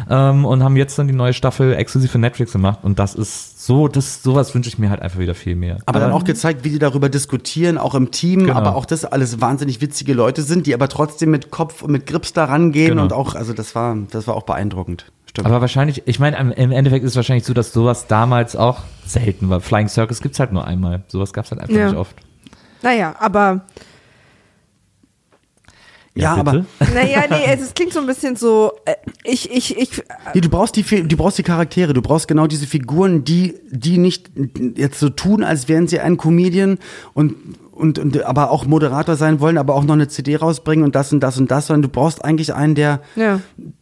Ähm, 0.09 0.45
und 0.45 0.63
haben 0.63 0.77
jetzt 0.77 0.99
dann 0.99 1.09
die 1.09 1.15
neue 1.15 1.33
Staffel 1.33 1.75
exklusiv 1.75 2.11
für 2.13 2.19
Netflix 2.19 2.53
gemacht 2.53 2.81
und 2.83 2.99
das 2.99 3.15
ist 3.15 3.58
so, 3.69 3.87
das, 3.87 4.23
sowas 4.23 4.55
wünsche 4.55 4.69
ich 4.71 4.79
mir 4.79 4.89
halt 4.89 5.03
einfach 5.03 5.19
wieder 5.19 5.35
viel 5.35 5.55
mehr. 5.55 5.77
Aber 5.85 6.01
dann 6.01 6.11
auch 6.11 6.25
gezeigt, 6.25 6.65
wie 6.65 6.71
die 6.71 6.79
darüber 6.79 7.11
diskutieren, 7.11 7.77
auch 7.77 7.95
im 7.95 8.11
Team, 8.11 8.41
Genau. 8.47 8.55
aber 8.55 8.75
auch 8.75 8.87
das 8.87 9.05
alles 9.05 9.43
wahnsinnig 9.43 9.83
witzige 9.83 10.15
Leute 10.15 10.41
sind, 10.41 10.67
die 10.67 10.73
aber 10.73 10.89
trotzdem 10.89 11.31
mit 11.31 11.51
Kopf 11.51 11.83
und 11.83 11.93
mit 11.93 12.07
Grips 12.07 12.33
da 12.33 12.47
rangehen 12.47 12.89
Genau. 12.93 13.03
und 13.03 13.13
auch, 13.13 13.35
also 13.35 13.53
das 13.53 13.75
war, 13.75 13.95
das 14.11 14.27
war 14.27 14.35
auch 14.37 14.45
beeindruckend. 14.45 15.13
Stimmt. 15.29 15.47
Aber 15.47 15.61
wahrscheinlich, 15.61 16.03
ich 16.07 16.19
meine, 16.19 16.39
im 16.55 16.73
Endeffekt 16.73 17.05
ist 17.05 17.11
es 17.13 17.17
wahrscheinlich 17.17 17.45
so, 17.45 17.53
dass 17.53 17.75
sowas 17.75 18.07
damals 18.07 18.57
auch 18.57 18.79
selten 19.05 19.51
war. 19.51 19.61
Flying 19.61 19.89
Circus 19.89 20.23
gibt's 20.23 20.41
halt 20.41 20.53
nur 20.53 20.67
einmal. 20.67 21.03
Sowas 21.09 21.35
gab's 21.35 21.51
halt 21.51 21.61
einfach 21.61 21.77
Ja. 21.77 21.89
nicht 21.89 21.97
oft. 21.99 22.17
Naja, 22.83 23.15
aber 23.21 23.67
ja, 26.23 26.35
aber 26.35 26.53
bitte? 26.53 26.67
naja, 26.95 27.25
nee, 27.31 27.45
es, 27.47 27.61
es 27.61 27.75
klingt 27.75 27.93
so 27.93 28.01
ein 28.01 28.07
bisschen 28.07 28.37
so, 28.37 28.73
äh, 28.85 28.95
ich, 29.25 29.51
ich, 29.51 29.79
ich, 29.79 30.03
Nee, 30.35 30.41
du 30.41 30.49
brauchst 30.49 30.77
die, 30.77 30.83
du 30.83 31.17
brauchst 31.17 31.39
die 31.39 31.43
Charaktere, 31.43 31.93
du 31.93 32.03
brauchst 32.03 32.29
genau 32.29 32.47
diese 32.47 32.67
Figuren, 32.67 33.25
die, 33.25 33.55
die 33.71 33.99
nicht 33.99 34.31
jetzt 34.77 35.01
so 35.01 35.09
tun, 35.09 35.45
als 35.45 35.69
wären 35.69 35.87
sie 35.87 36.01
ein 36.01 36.17
Comedian 36.17 36.79
und, 37.15 37.35
und, 37.73 37.99
und 37.99 38.23
aber 38.25 38.51
auch 38.51 38.67
Moderator 38.67 39.17
sein 39.17 39.41
wollen, 39.41 39.59
aber 39.59 39.75
auch 39.75 39.85
noch 39.85 39.95
eine 39.95 40.09
CD 40.09 40.37
rausbringen 40.37 40.85
und 40.85 40.95
das 40.95 41.13
und 41.13 41.21
das 41.21 41.39
und 41.39 41.51
das, 41.51 41.69
sondern 41.69 41.83
du 41.83 41.89
brauchst 41.89 42.25
eigentlich 42.25 42.55
einen, 42.55 42.75
der, 42.75 43.01
ja, 43.17 43.41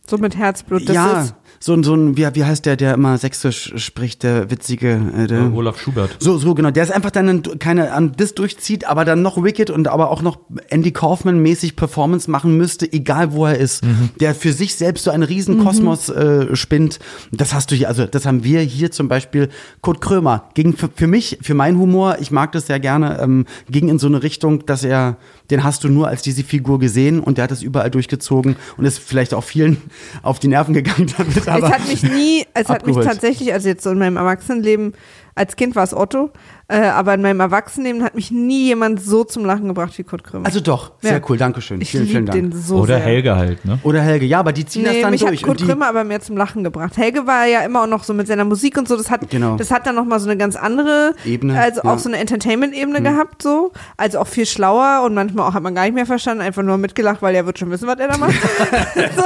so 0.09 0.19
mit 0.19 0.37
Herzblut, 0.37 0.89
das 0.89 0.95
ja, 0.95 1.23
ist, 1.23 1.35
so, 1.67 1.75
ein- 1.75 1.83
so 1.85 1.95
ein, 1.95 2.17
wie, 2.17 2.27
wie 2.35 2.45
heißt 2.45 2.65
der, 2.65 2.77
der 2.77 2.95
immer 2.95 3.19
Sächsisch 3.19 3.73
spricht, 3.77 4.23
der 4.23 4.51
witzige, 4.51 5.01
äh, 5.17 5.27
der, 5.27 5.53
Olaf 5.53 5.81
Schubert. 5.81 6.17
so, 6.21 6.39
so, 6.39 6.55
genau. 6.55 6.71
Der 6.71 6.83
ist 6.85 6.93
einfach 6.93 7.11
dann 7.11 7.29
ein- 7.29 7.43
keine 7.59 7.93
an 7.93 8.13
das 8.17 8.35
durchzieht, 8.35 8.87
aber 8.87 9.05
dann 9.05 9.21
noch 9.23 9.43
Wicked 9.43 9.71
und 9.71 9.89
aber 9.89 10.11
auch 10.11 10.23
noch 10.23 10.39
Andy 10.71 10.93
Kaufman 10.93 11.41
mäßig 11.41 11.77
Performance 11.77 12.31
machen 12.31 12.57
müsste, 12.57 12.91
egal 12.93 13.33
wo 13.33 13.47
er 13.47 13.59
ist. 13.59 13.83
Der 14.21 14.35
für 14.35 14.53
sich 14.53 14.77
selbst 14.77 15.05
so 15.05 15.11
einen 15.11 15.25
riesen 15.25 15.63
Kosmos 15.65 16.09
äh, 16.09 16.55
spinnt. 16.57 16.99
Das 17.33 17.53
hast 17.53 17.71
du 17.71 17.75
hier, 17.75 17.89
also 17.89 18.07
das 18.07 18.25
haben 18.27 18.45
wir 18.45 18.61
hier 18.61 18.91
zum 18.93 19.09
Beispiel. 19.09 19.49
Kurt 19.83 20.01
Krömer 20.01 20.49
ging 20.55 20.77
für, 20.77 20.89
für 20.95 21.07
mich, 21.09 21.39
für 21.43 21.55
meinen 21.55 21.79
Humor, 21.79 22.19
ich 22.21 22.31
mag 22.31 22.53
das 22.53 22.69
sehr 22.69 22.79
gerne, 22.81 23.19
ähm, 23.21 23.45
ging 23.69 23.89
in 23.89 23.99
so 23.99 24.07
eine 24.07 24.23
Richtung, 24.23 24.65
dass 24.67 24.85
er, 24.85 25.17
den 25.51 25.65
hast 25.65 25.85
du 25.85 25.89
nur 25.89 26.09
als 26.09 26.23
diese 26.23 26.45
Figur 26.45 26.79
gesehen 26.79 27.21
und 27.21 27.39
der 27.39 27.45
hat 27.45 27.51
es 27.51 27.63
überall 27.63 27.91
durchgezogen 27.91 28.57
und 28.77 28.85
ist 28.85 28.99
vielleicht 28.99 29.35
auch 29.35 29.45
vielen 29.45 29.81
auf 30.23 30.39
die 30.39 30.49
Nerven 30.49 30.75
gegangen 30.75 31.13
damit. 31.17 31.37
es 31.37 31.47
hat 31.47 31.89
mich 31.89 32.03
nie, 32.03 32.45
es 32.55 32.69
hat 32.69 32.87
mich 32.87 32.97
abgeholt. 32.97 33.07
tatsächlich, 33.07 33.53
also 33.53 33.69
jetzt 33.69 33.83
so 33.83 33.91
in 33.91 33.99
meinem 33.99 34.17
Erwachsenenleben, 34.17 34.95
als 35.35 35.57
Kind 35.57 35.77
war 35.77 35.85
es 35.85 35.95
Otto, 35.95 36.31
äh, 36.69 36.79
aber 36.87 37.15
in 37.15 37.23
meinem 37.23 37.41
Erwachsenenleben 37.41 38.03
hat 38.03 38.15
mich 38.15 38.31
nie 38.31 38.65
jemand 38.67 39.01
so 39.01 39.23
zum 39.25 39.45
Lachen 39.45 39.69
gebracht 39.69 39.97
wie 39.99 40.03
Kurt 40.03 40.25
Krömer. 40.25 40.47
also 40.47 40.61
doch, 40.61 40.93
sehr 41.01 41.13
Ja. 41.13 41.21
cool, 41.29 41.37
Dankeschön. 41.37 41.81
ich 41.81 41.91
vielen, 41.91 42.07
vielen 42.07 42.27
liebe 42.27 42.33
Dank. 42.39 42.53
den 42.53 42.61
so 42.63 42.77
Oder 42.79 42.97
sehr. 42.97 43.05
Helge 43.07 43.37
halt, 43.37 43.65
ne? 43.65 43.79
Oder 43.85 44.01
Helge, 44.03 44.27
ja, 44.27 44.41
aber 44.41 44.53
die 44.53 44.67
ziehen 44.67 44.83
Nee, 44.83 44.95
das 44.95 45.03
dann 45.03 45.11
mich 45.13 45.21
durch. 45.21 45.41
hat 45.43 45.47
Kurt 45.47 45.63
Krömer 45.63 45.87
aber 45.89 46.03
mehr 46.05 46.21
zum 46.21 46.37
Lachen 46.37 46.65
gebracht. 46.65 46.97
Helge 46.97 47.27
war 47.27 47.47
ja 47.47 47.61
immer 47.61 47.83
auch 47.83 47.87
noch 47.87 48.03
so 48.05 48.15
mit 48.15 48.27
seiner 48.27 48.45
Musik 48.45 48.77
und 48.79 48.89
so, 48.89 48.97
das 48.97 49.11
hat, 49.11 49.31
Genau. 49.31 49.57
das 49.57 49.71
hat 49.71 49.87
dann 49.87 49.95
nochmal 49.95 50.19
so 50.21 50.29
eine 50.29 50.37
ganz 50.37 50.57
andere 50.57 51.15
Ebene, 51.25 51.59
also 51.61 51.83
ja. 51.85 51.91
auch 51.93 51.99
so 51.99 52.09
eine 52.09 52.19
Entertainment-Ebene 52.19 53.01
gehabt, 53.03 53.43
so. 53.43 53.73
Also 53.97 54.19
auch 54.19 54.27
viel 54.27 54.47
schlauer 54.47 55.03
und 55.05 55.15
manchmal 55.15 55.49
auch 55.49 55.55
hat 55.55 55.63
man 55.63 55.75
gar 55.75 55.85
nicht 55.85 55.95
mehr 55.95 56.07
verstanden, 56.07 56.43
einfach 56.43 56.63
nur 56.63 56.79
mitgelacht, 56.79 57.23
weil 57.23 57.35
er 57.37 57.47
wird 57.47 57.59
schon 57.59 57.71
wissen, 57.71 57.87
was 57.87 57.99
er 57.99 58.09
da 58.09 58.17
macht. 58.19 58.35
so. 59.17 59.23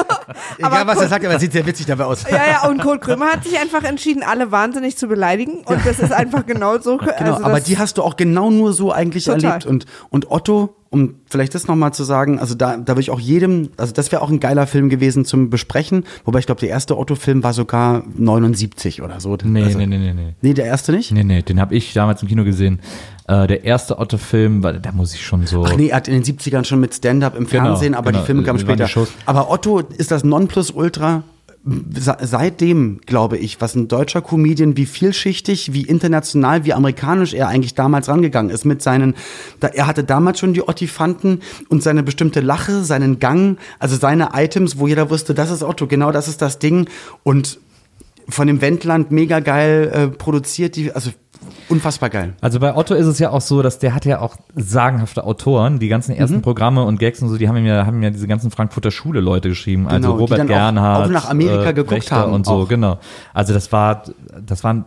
Egal, 0.59 0.87
was 0.87 0.95
Kurt- 0.97 1.03
er 1.05 1.09
sagt, 1.09 1.25
aber 1.25 1.35
er 1.35 1.41
sieht 1.41 1.53
sehr 1.53 1.65
witzig 1.67 1.87
dabei 1.87 2.05
aus. 2.05 2.25
Ja, 2.31 2.37
ja, 2.65 2.69
und 2.69 2.83
Kurt 2.83 3.01
Krömer 3.03 3.27
hat 3.33 3.45
sich 3.45 3.59
einfach 3.59 3.83
entschieden, 3.85 4.23
alle 4.23 4.53
wahnsinnig 4.53 4.97
zu 4.97 5.09
beleidigen. 5.09 5.63
Und 5.65 5.85
das 5.87 5.99
ist 6.01 6.13
einfach 6.13 6.45
genau 6.47 6.79
so. 6.79 6.99
Genau, 6.99 7.30
also 7.35 7.45
aber 7.45 7.61
die 7.61 7.79
hast 7.79 7.99
du 7.99 8.03
auch 8.03 8.17
genau 8.17 8.51
nur 8.51 8.73
so 8.73 8.93
eigentlich 8.93 9.25
Total. 9.25 9.45
erlebt. 9.45 9.67
Und, 9.67 9.87
und 10.11 10.31
Otto, 10.31 10.75
um 10.91 11.15
vielleicht 11.27 11.55
das 11.55 11.69
nochmal 11.69 11.95
zu 11.95 12.03
sagen, 12.03 12.39
also 12.39 12.55
da, 12.55 12.77
da 12.77 12.93
würde 12.93 13.03
ich 13.03 13.11
auch 13.11 13.21
jedem, 13.21 13.71
also 13.77 13.93
das 13.93 14.11
wäre 14.11 14.23
auch 14.23 14.31
ein 14.31 14.41
geiler 14.41 14.67
Film 14.67 14.89
gewesen 14.89 15.25
zum 15.25 15.49
Besprechen. 15.49 16.05
Wobei 16.25 16.41
ich 16.41 16.47
glaube, 16.47 16.61
der 16.61 16.69
erste 16.69 16.99
Otto-Film 16.99 17.45
war 17.45 17.53
sogar 17.53 18.03
79 18.17 19.03
oder 19.03 19.21
so. 19.21 19.37
Nee, 19.43 19.63
also, 19.63 19.79
nee, 19.79 19.87
nee, 19.87 19.99
nee, 19.99 20.13
nee. 20.13 20.35
Nee, 20.43 20.55
der 20.55 20.65
erste 20.67 20.93
nicht? 20.93 21.13
Nee, 21.13 21.25
nee, 21.25 21.43
den 21.43 21.61
habe 21.61 21.75
ich 21.75 21.93
damals 21.93 22.23
im 22.23 22.29
Kino 22.29 22.43
gesehen. 22.45 22.81
Äh, 23.29 23.47
der 23.47 23.65
erste 23.65 23.99
Otto-Film, 24.01 24.63
da 24.63 24.93
muss 24.93 25.15
ich 25.15 25.25
schon 25.25 25.47
so. 25.47 25.65
Ach 25.65 25.77
nee, 25.77 25.89
er 25.89 25.97
hat 25.97 26.09
in 26.09 26.15
den 26.15 26.25
70ern 26.25 26.65
schon 26.65 26.81
mit 26.81 26.93
Stand-up 26.93 27.37
im 27.37 27.47
Genau, 27.47 27.65
Fernsehen, 27.65 27.95
aber 27.95 28.11
genau. 28.11 28.23
die 28.23 28.27
Filme 28.27 28.43
kamen 28.43 28.59
später. 28.59 28.89
Aber 29.27 29.51
Otto 29.51 29.79
ist 29.79 30.11
das 30.11 30.25
Nonplusultra 30.25 31.23
seitdem, 31.63 33.01
glaube 33.05 33.37
ich, 33.37 33.61
was 33.61 33.75
ein 33.75 33.87
deutscher 33.87 34.23
Comedian, 34.23 34.79
wie 34.79 34.87
vielschichtig, 34.87 35.75
wie 35.75 35.83
international, 35.83 36.65
wie 36.65 36.73
amerikanisch 36.73 37.35
er 37.35 37.49
eigentlich 37.49 37.75
damals 37.75 38.09
rangegangen 38.09 38.51
ist 38.51 38.65
mit 38.65 38.81
seinen, 38.81 39.15
da, 39.61 39.69
er 39.69 39.87
hatte 39.87 40.03
damals 40.03 40.39
schon 40.39 40.55
die 40.55 40.67
Ottifanten 40.67 41.41
und 41.69 41.83
seine 41.83 42.03
bestimmte 42.03 42.41
Lache, 42.41 42.83
seinen 42.83 43.19
Gang, 43.19 43.59
also 43.79 43.97
seine 43.97 44.31
Items, 44.33 44.79
wo 44.79 44.87
jeder 44.87 45.11
wusste, 45.11 45.35
das 45.35 45.51
ist 45.51 45.63
Otto, 45.63 45.87
genau 45.87 46.13
das 46.13 46.29
ist 46.29 46.41
das 46.41 46.59
Ding. 46.59 46.89
Und 47.25 47.59
von 48.27 48.47
dem 48.47 48.63
Wendland 48.63 49.11
mega 49.11 49.41
geil 49.41 49.91
äh, 49.93 50.09
produziert, 50.09 50.77
die, 50.77 50.93
also 50.93 51.11
unfassbar 51.69 52.11
geil. 52.11 52.35
Also 52.41 52.61
bei 52.61 52.75
Otto 52.77 52.95
ist 52.95 53.07
es 53.07 53.19
ja 53.19 53.31
auch 53.31 53.41
so, 53.41 53.63
dass 53.63 53.79
der 53.79 53.95
hat 53.95 54.05
ja 54.05 54.21
auch 54.21 54.37
sagenhafte 54.55 55.25
Autoren. 55.25 55.79
Die 55.79 55.89
ganzen 55.89 56.15
ersten 56.15 56.37
Mhm. 56.39 56.43
Programme 56.43 56.85
und 56.85 56.99
Gags 56.99 57.21
und 57.23 57.29
so, 57.29 57.37
die 57.39 57.49
haben 57.49 57.65
ja, 57.65 57.87
haben 57.87 58.03
ja 58.03 58.11
diese 58.11 58.27
ganzen 58.29 58.51
Frankfurter 58.51 58.91
Schule 58.91 59.21
Leute 59.21 59.49
geschrieben. 59.49 59.87
Also 59.89 60.01
Genau, 60.01 60.13
die 60.17 60.21
Robert 60.21 60.39
dann 60.39 60.47
auch- 60.47 60.51
Gernhardt. 60.51 61.07
auch 61.07 61.11
nach 61.11 61.29
Amerika 61.31 61.73
geguckt 61.73 61.91
Wächter 61.93 62.17
haben 62.17 62.33
Und 62.33 62.47
so, 62.47 62.53
auch. 62.53 62.69
genau. 62.69 62.99
Also 63.35 63.53
das 63.53 63.71
war, 63.73 64.03
das 64.45 64.65
waren 64.65 64.85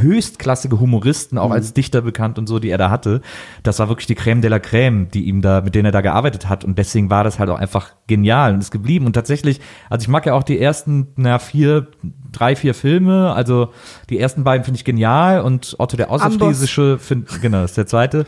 höchstklassige 0.00 0.78
Humoristen, 0.80 1.36
Mhm. 1.38 1.42
auch 1.44 1.50
als 1.50 1.72
Dichter 1.74 2.00
bekannt 2.02 2.38
und 2.38 2.46
so, 2.46 2.58
die 2.58 2.68
er 2.70 2.78
da 2.78 2.90
hatte. 2.90 3.20
Das 3.62 3.78
war 3.78 3.88
wirklich 3.88 4.06
die 4.06 4.16
Crème 4.16 4.40
de 4.40 4.50
la 4.50 4.56
Crème, 4.56 5.08
die 5.10 5.24
ihm 5.24 5.42
da, 5.42 5.60
mit 5.60 5.74
denen 5.74 5.86
er 5.86 5.92
da 5.92 6.00
gearbeitet 6.00 6.48
hat. 6.48 6.64
Und 6.64 6.78
deswegen 6.78 7.10
war 7.10 7.24
das 7.24 7.38
halt 7.38 7.50
auch 7.50 7.58
einfach 7.58 7.90
genial 8.06 8.54
und 8.54 8.60
ist 8.60 8.70
geblieben. 8.70 9.06
Und 9.06 9.12
tatsächlich, 9.14 9.60
also 9.90 10.02
ich 10.02 10.08
mag 10.08 10.26
ja 10.26 10.34
auch 10.34 10.42
die 10.42 10.60
ersten, 10.60 11.08
na, 11.16 11.38
vier, 11.38 11.88
drei, 12.32 12.54
vier 12.56 12.74
Filme. 12.74 13.32
Also 13.32 13.70
die 14.10 14.18
ersten 14.18 14.44
beiden 14.44 14.64
finde 14.64 14.76
ich 14.78 14.84
genial 14.84 15.40
und 15.40 15.76
Otto 15.78 15.96
der 15.96 16.05
Außerfriesische, 16.08 16.98
find, 16.98 17.40
genau, 17.42 17.62
das 17.62 17.72
ist 17.72 17.76
der 17.78 17.86
zweite. 17.86 18.26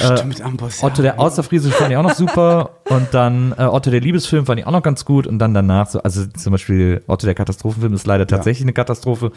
Äh, 0.00 0.16
Stimmt, 0.16 0.40
Amboss, 0.42 0.80
ja. 0.80 0.88
Otto 0.88 1.02
der 1.02 1.20
Außerfriesische 1.20 1.74
fand 1.76 1.90
ich 1.90 1.96
auch 1.96 2.02
noch 2.02 2.14
super 2.14 2.70
und 2.88 3.08
dann 3.12 3.54
äh, 3.56 3.62
Otto 3.64 3.90
der 3.90 4.00
Liebesfilm 4.00 4.46
fand 4.46 4.58
ich 4.60 4.66
auch 4.66 4.72
noch 4.72 4.82
ganz 4.82 5.04
gut 5.04 5.26
und 5.26 5.38
dann 5.38 5.54
danach 5.54 5.86
so, 5.88 6.00
also 6.02 6.26
zum 6.26 6.52
Beispiel 6.52 7.02
Otto 7.06 7.26
der 7.26 7.34
Katastrophenfilm 7.34 7.94
ist 7.94 8.06
leider 8.06 8.26
tatsächlich 8.26 8.64
eine 8.64 8.72
Katastrophe, 8.72 9.30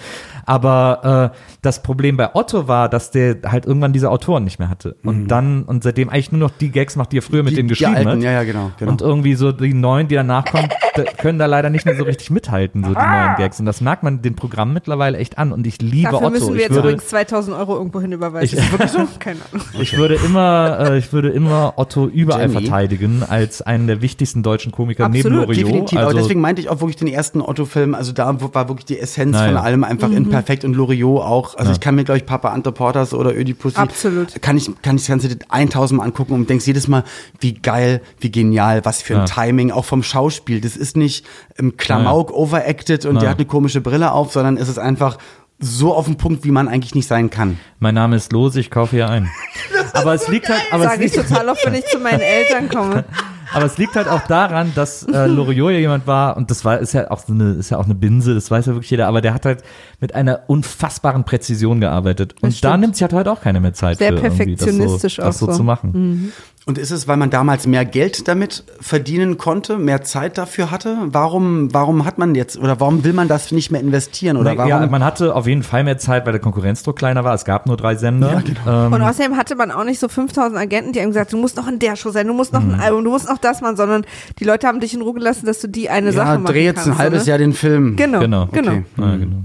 aber 0.45 1.31
äh, 1.33 1.37
das 1.61 1.81
Problem 1.83 2.17
bei 2.17 2.33
Otto 2.35 2.67
war, 2.67 2.89
dass 2.89 3.11
der 3.11 3.37
halt 3.45 3.65
irgendwann 3.65 3.93
diese 3.93 4.09
Autoren 4.09 4.43
nicht 4.43 4.59
mehr 4.59 4.69
hatte 4.69 4.95
und 5.03 5.27
dann 5.27 5.63
und 5.63 5.83
seitdem 5.83 6.09
eigentlich 6.09 6.31
nur 6.31 6.39
noch 6.39 6.51
die 6.51 6.69
Gags 6.71 6.95
macht, 6.95 7.11
die 7.11 7.17
er 7.19 7.21
früher 7.21 7.43
mit 7.43 7.49
Mhm. 7.49 7.49
Die- 7.49 7.55
denen 7.55 7.67
die 7.69 7.73
geschrieben 7.73 7.95
alten, 7.95 8.09
hat 8.09 8.21
ja, 8.21 8.31
ja, 8.31 8.43
genau, 8.43 8.71
genau. 8.77 8.91
und 8.91 9.01
irgendwie 9.01 9.33
so 9.35 9.51
die 9.51 9.73
neuen, 9.73 10.07
die 10.07 10.15
danach 10.15 10.45
kommen, 10.45 10.69
da, 10.95 11.03
können 11.03 11.39
da 11.39 11.45
leider 11.47 11.69
nicht 11.69 11.85
mehr 11.85 11.95
so 11.95 12.03
richtig 12.03 12.29
mithalten, 12.31 12.83
so 12.83 12.89
die 12.89 12.95
neuen 12.95 13.35
Gags 13.37 13.59
und 13.59 13.65
das 13.65 13.81
merkt 13.81 14.03
man 14.03 14.21
den 14.21 14.35
Programm 14.35 14.73
mittlerweile 14.73 15.17
echt 15.17 15.37
an 15.37 15.51
und 15.51 15.65
ich 15.67 15.81
liebe 15.81 16.03
Dafür 16.11 16.19
Otto. 16.27 16.29
müssen 16.31 16.47
wir 16.49 16.55
ich 16.55 16.61
jetzt 16.63 16.75
würde, 16.75 16.89
übrigens 16.89 17.07
2000 17.07 17.57
Euro 17.57 17.78
irgendwo 17.79 17.99
hin 17.99 18.11
überweisen. 18.11 18.59
Ich- 18.59 18.71
wirklich 18.71 18.91
so? 18.91 18.99
Keine 19.19 19.39
Ahnung. 19.51 19.65
Ich 19.81 19.97
würde 19.97 20.15
immer, 20.15 20.77
äh, 20.91 20.97
ich 20.99 21.11
würde 21.11 21.29
immer 21.29 21.73
Otto 21.77 22.05
überall 22.07 22.41
Jenny. 22.41 22.53
verteidigen 22.53 23.23
als 23.27 23.61
einen 23.63 23.87
der 23.87 24.01
wichtigsten 24.03 24.43
deutschen 24.43 24.71
Komiker 24.71 25.05
Absolut, 25.05 25.23
neben 25.25 25.35
Loriot. 25.47 25.57
Definitiv, 25.67 25.97
Also, 25.97 26.09
aber 26.11 26.19
deswegen 26.19 26.41
meinte 26.41 26.61
ich 26.61 26.69
auch 26.69 26.81
wirklich 26.81 26.97
den 26.97 27.07
ersten 27.07 27.41
Otto-Film, 27.41 27.95
also 27.95 28.11
da 28.11 28.39
war 28.53 28.67
wirklich 28.69 28.85
die 28.85 28.99
Essenz 28.99 29.31
Na 29.33 29.45
von 29.45 29.55
ja. 29.55 29.61
allem 29.61 29.83
einfach 29.83 30.09
Mhm. 30.09 30.17
in 30.17 30.29
perfekt 30.29 30.63
und 30.65 30.75
Loriot 30.75 31.21
auch. 31.21 31.55
Also 31.55 31.71
ich 31.71 31.79
kann 31.79 31.95
mir, 31.95 32.03
glaube 32.03 32.17
ich, 32.19 32.25
Papa 32.25 32.49
Ante 32.49 32.71
Porters 32.71 33.13
oder 33.13 33.35
Ödipussy, 33.35 33.77
Absolut. 33.77 34.41
kann 34.41 34.57
ich, 34.57 34.69
kann 34.81 34.97
ich 34.97 35.03
das 35.03 35.07
Ganze 35.07 35.29
1000 35.49 35.97
Mal 35.97 36.03
angucken 36.03 36.33
und 36.33 36.49
denkst 36.49 36.67
jedes 36.67 36.87
Mal, 36.87 37.03
wie 37.39 37.53
geil, 37.53 38.01
wie 38.19 38.29
genial, 38.31 38.83
was 38.85 39.01
für 39.01 39.15
ein 39.15 39.25
Ja. 39.27 39.43
Timing, 39.45 39.71
auch 39.71 39.85
vom 39.85 40.03
Schauspiel. 40.03 40.61
Das 40.61 40.75
ist 40.77 40.97
nicht 40.97 41.25
im 41.57 41.77
Klamauk 41.77 42.31
overacted 42.31 43.05
und 43.05 43.15
Ja. 43.15 43.21
der 43.21 43.29
hat 43.31 43.37
eine 43.37 43.45
komische 43.45 43.81
Brille 43.81 44.11
auf, 44.11 44.31
sondern 44.33 44.57
es 44.57 44.67
ist 44.69 44.77
einfach 44.79 45.17
so 45.59 45.93
auf 45.93 46.05
den 46.05 46.15
Punkt, 46.15 46.45
wie 46.45 46.51
man 46.51 46.67
eigentlich 46.67 46.95
nicht 46.95 47.07
sein 47.07 47.29
kann. 47.29 47.59
mein 47.79 47.95
Name 47.95 48.15
ist 48.15 48.31
Los, 48.31 48.55
ich 48.55 48.71
kaufe 48.71 48.95
hier 48.95 49.09
ein. 49.09 49.29
aber 49.93 50.13
es 50.13 50.27
liegt 50.29 50.47
halt, 50.47 50.61
aber 50.71 50.85
es 50.85 50.91
Sage 50.91 51.03
ich 51.03 51.15
liegt, 51.15 51.27
total 51.27 51.49
oft, 51.49 51.65
wenn 51.65 51.73
ich 51.73 51.85
zu 51.87 51.99
meinen 51.99 52.21
Eltern 52.21 52.69
komme. 52.69 53.03
aber 53.53 53.65
es 53.65 53.77
liegt 53.77 53.95
halt 53.95 54.07
auch 54.07 54.25
daran, 54.27 54.71
dass 54.75 55.03
äh, 55.03 55.25
Loriot 55.25 55.71
ja 55.71 55.79
jemand 55.79 56.07
war 56.07 56.37
und 56.37 56.49
das 56.49 56.63
war 56.63 56.79
ist 56.79 56.93
ja 56.93 57.11
auch 57.11 57.19
so 57.19 57.33
eine 57.33 57.53
ist 57.53 57.71
ja 57.71 57.77
auch 57.77 57.85
eine 57.85 57.95
Binse, 57.95 58.35
das 58.35 58.49
weiß 58.49 58.67
ja 58.67 58.73
wirklich 58.73 58.91
jeder, 58.91 59.07
aber 59.07 59.21
der 59.21 59.33
hat 59.33 59.45
halt 59.45 59.63
mit 59.99 60.15
einer 60.15 60.43
unfassbaren 60.47 61.25
Präzision 61.25 61.81
gearbeitet 61.81 62.35
und 62.41 62.63
da 62.63 62.77
nimmt 62.77 62.95
sich 62.95 63.03
halt 63.03 63.13
heute 63.13 63.31
auch 63.31 63.41
keiner 63.41 63.59
mehr 63.59 63.73
Zeit 63.73 63.97
Sehr 63.97 64.17
für 64.17 64.25
irgendwie 64.25 64.55
das 64.55 64.61
so, 64.61 64.67
perfektionistisch 64.67 65.15
das 65.17 65.25
auch 65.25 65.33
so, 65.33 65.45
so. 65.47 65.57
zu 65.57 65.63
machen. 65.63 66.31
Und 66.65 66.77
ist 66.77 66.91
es, 66.91 67.07
weil 67.07 67.17
man 67.17 67.31
damals 67.31 67.65
mehr 67.65 67.83
Geld 67.83 68.27
damit 68.27 68.63
verdienen 68.79 69.37
konnte, 69.37 69.79
mehr 69.79 70.03
Zeit 70.03 70.37
dafür 70.37 70.69
hatte? 70.69 70.97
Warum, 71.07 71.73
warum 71.73 72.05
hat 72.05 72.19
man 72.19 72.35
jetzt 72.35 72.57
oder 72.59 72.79
warum 72.79 73.03
will 73.03 73.13
man 73.13 73.27
das 73.27 73.51
nicht 73.51 73.71
mehr 73.71 73.81
investieren? 73.81 74.37
Oder 74.37 74.55
warum? 74.55 74.69
ja, 74.69 74.85
man 74.85 75.03
hatte 75.03 75.35
auf 75.35 75.47
jeden 75.47 75.63
Fall 75.63 75.83
mehr 75.83 75.97
Zeit, 75.97 76.25
weil 76.25 76.33
der 76.33 76.41
Konkurrenzdruck 76.41 76.95
kleiner 76.97 77.23
war. 77.23 77.33
Es 77.33 77.43
gab 77.43 77.65
nur 77.65 77.75
drei 77.75 77.95
Sender. 77.95 78.33
Ja, 78.33 78.41
genau. 78.41 78.85
ähm, 78.87 78.93
Und 78.93 79.01
außerdem 79.01 79.35
hatte 79.35 79.55
man 79.55 79.71
auch 79.71 79.83
nicht 79.83 79.99
so 79.99 80.07
5000 80.09 80.59
Agenten, 80.59 80.91
die 80.93 80.99
haben 80.99 81.07
gesagt, 81.07 81.33
du 81.33 81.37
musst 81.37 81.57
noch 81.57 81.67
in 81.67 81.79
der 81.79 81.95
Show 81.95 82.11
sein, 82.11 82.27
du 82.27 82.33
musst 82.33 82.53
noch 82.53 82.61
Mhm. 82.61 82.75
ein 82.75 82.79
Album, 82.81 83.03
du 83.03 83.09
musst 83.11 83.27
noch 83.29 83.39
das 83.39 83.61
machen, 83.61 83.77
sondern 83.77 84.05
die 84.37 84.43
Leute 84.43 84.67
haben 84.67 84.79
dich 84.79 84.93
in 84.93 85.01
Ruhe 85.01 85.13
gelassen, 85.15 85.47
dass 85.47 85.59
du 85.61 85.67
die 85.69 85.89
eine 85.89 86.11
Sache 86.11 86.33
ja, 86.33 86.37
machen 86.37 86.53
dreh 86.53 86.65
jetzt 86.65 86.83
kannst. 86.83 86.89
ein 86.91 86.97
halbes 86.99 87.23
ne? 87.23 87.29
Jahr 87.29 87.37
den 87.39 87.53
Film. 87.53 87.95
Genau, 87.95 88.19
Genau. 88.19 88.45
genau. 88.51 88.71
Okay. 88.71 88.83
ja, 88.97 89.15
genau. 89.15 89.37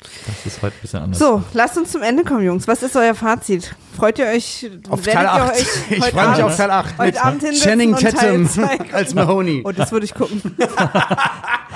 Das 0.00 0.44
ist 0.44 0.60
heute 0.62 0.76
ein 0.76 0.80
bisschen 0.82 1.00
anders. 1.00 1.18
So, 1.18 1.42
lasst 1.54 1.78
uns 1.78 1.90
zum 1.90 2.02
Ende 2.02 2.22
kommen, 2.22 2.44
Jungs. 2.44 2.68
Was 2.68 2.82
ist 2.82 2.96
euer 2.96 3.14
Fazit? 3.14 3.74
Freut 3.96 4.18
ihr 4.18 4.26
euch? 4.26 4.70
Auf 4.90 5.00
Teil 5.00 5.24
ihr 5.24 5.32
8. 5.32 5.52
euch 5.52 5.66
Ich 5.90 6.04
freue 6.04 6.30
mich 6.30 6.42
auf 6.42 6.54
Teil 6.54 6.70
8 6.70 6.98
Heute 6.98 7.22
Abend 7.22 7.42
mit 7.42 7.52
hinsetzen 7.52 7.70
Channing 7.70 7.96
Tatum 7.96 8.48
als 8.92 9.14
Mahoney. 9.14 9.62
Oh, 9.64 9.72
das 9.72 9.92
würde 9.92 10.04
ich 10.04 10.12
gucken. 10.12 10.42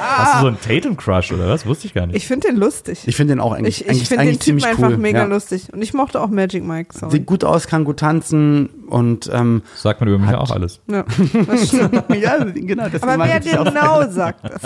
Hast 0.00 0.34
du 0.34 0.40
so 0.40 0.46
einen 0.48 0.60
Tatum-Crush 0.60 1.32
oder 1.32 1.48
was? 1.48 1.64
Wusste 1.64 1.86
ich 1.86 1.94
gar 1.94 2.06
nicht. 2.06 2.16
Ich 2.16 2.26
finde 2.26 2.48
den 2.48 2.56
lustig. 2.56 3.02
Ich 3.06 3.16
finde 3.16 3.34
den 3.34 3.40
auch 3.40 3.52
eigentlich, 3.52 3.86
Ich, 3.86 4.02
ich 4.02 4.08
finde 4.08 4.26
den 4.26 4.38
Typen 4.38 4.64
einfach 4.64 4.90
cool. 4.90 4.98
mega 4.98 5.20
ja. 5.20 5.24
lustig. 5.24 5.68
Und 5.72 5.80
ich 5.80 5.94
mochte 5.94 6.20
auch 6.20 6.28
Magic 6.28 6.62
Mike. 6.62 6.96
Sorry. 6.98 7.12
Sieht 7.12 7.26
gut 7.26 7.44
aus, 7.44 7.66
kann 7.66 7.84
gut 7.84 7.98
tanzen 7.98 8.68
und 8.88 9.30
ähm, 9.32 9.62
Sagt 9.76 10.00
man 10.00 10.08
über 10.08 10.18
mich 10.18 10.34
auch 10.34 10.50
alles. 10.50 10.80
Ja, 10.90 11.04
das 11.46 11.68
stimmt. 11.68 12.04
ja, 12.20 12.44
genau. 12.44 12.84
Aber 12.84 13.24
wer 13.24 13.40
genau 13.40 14.10
sagt 14.10 14.44
das? 14.44 14.62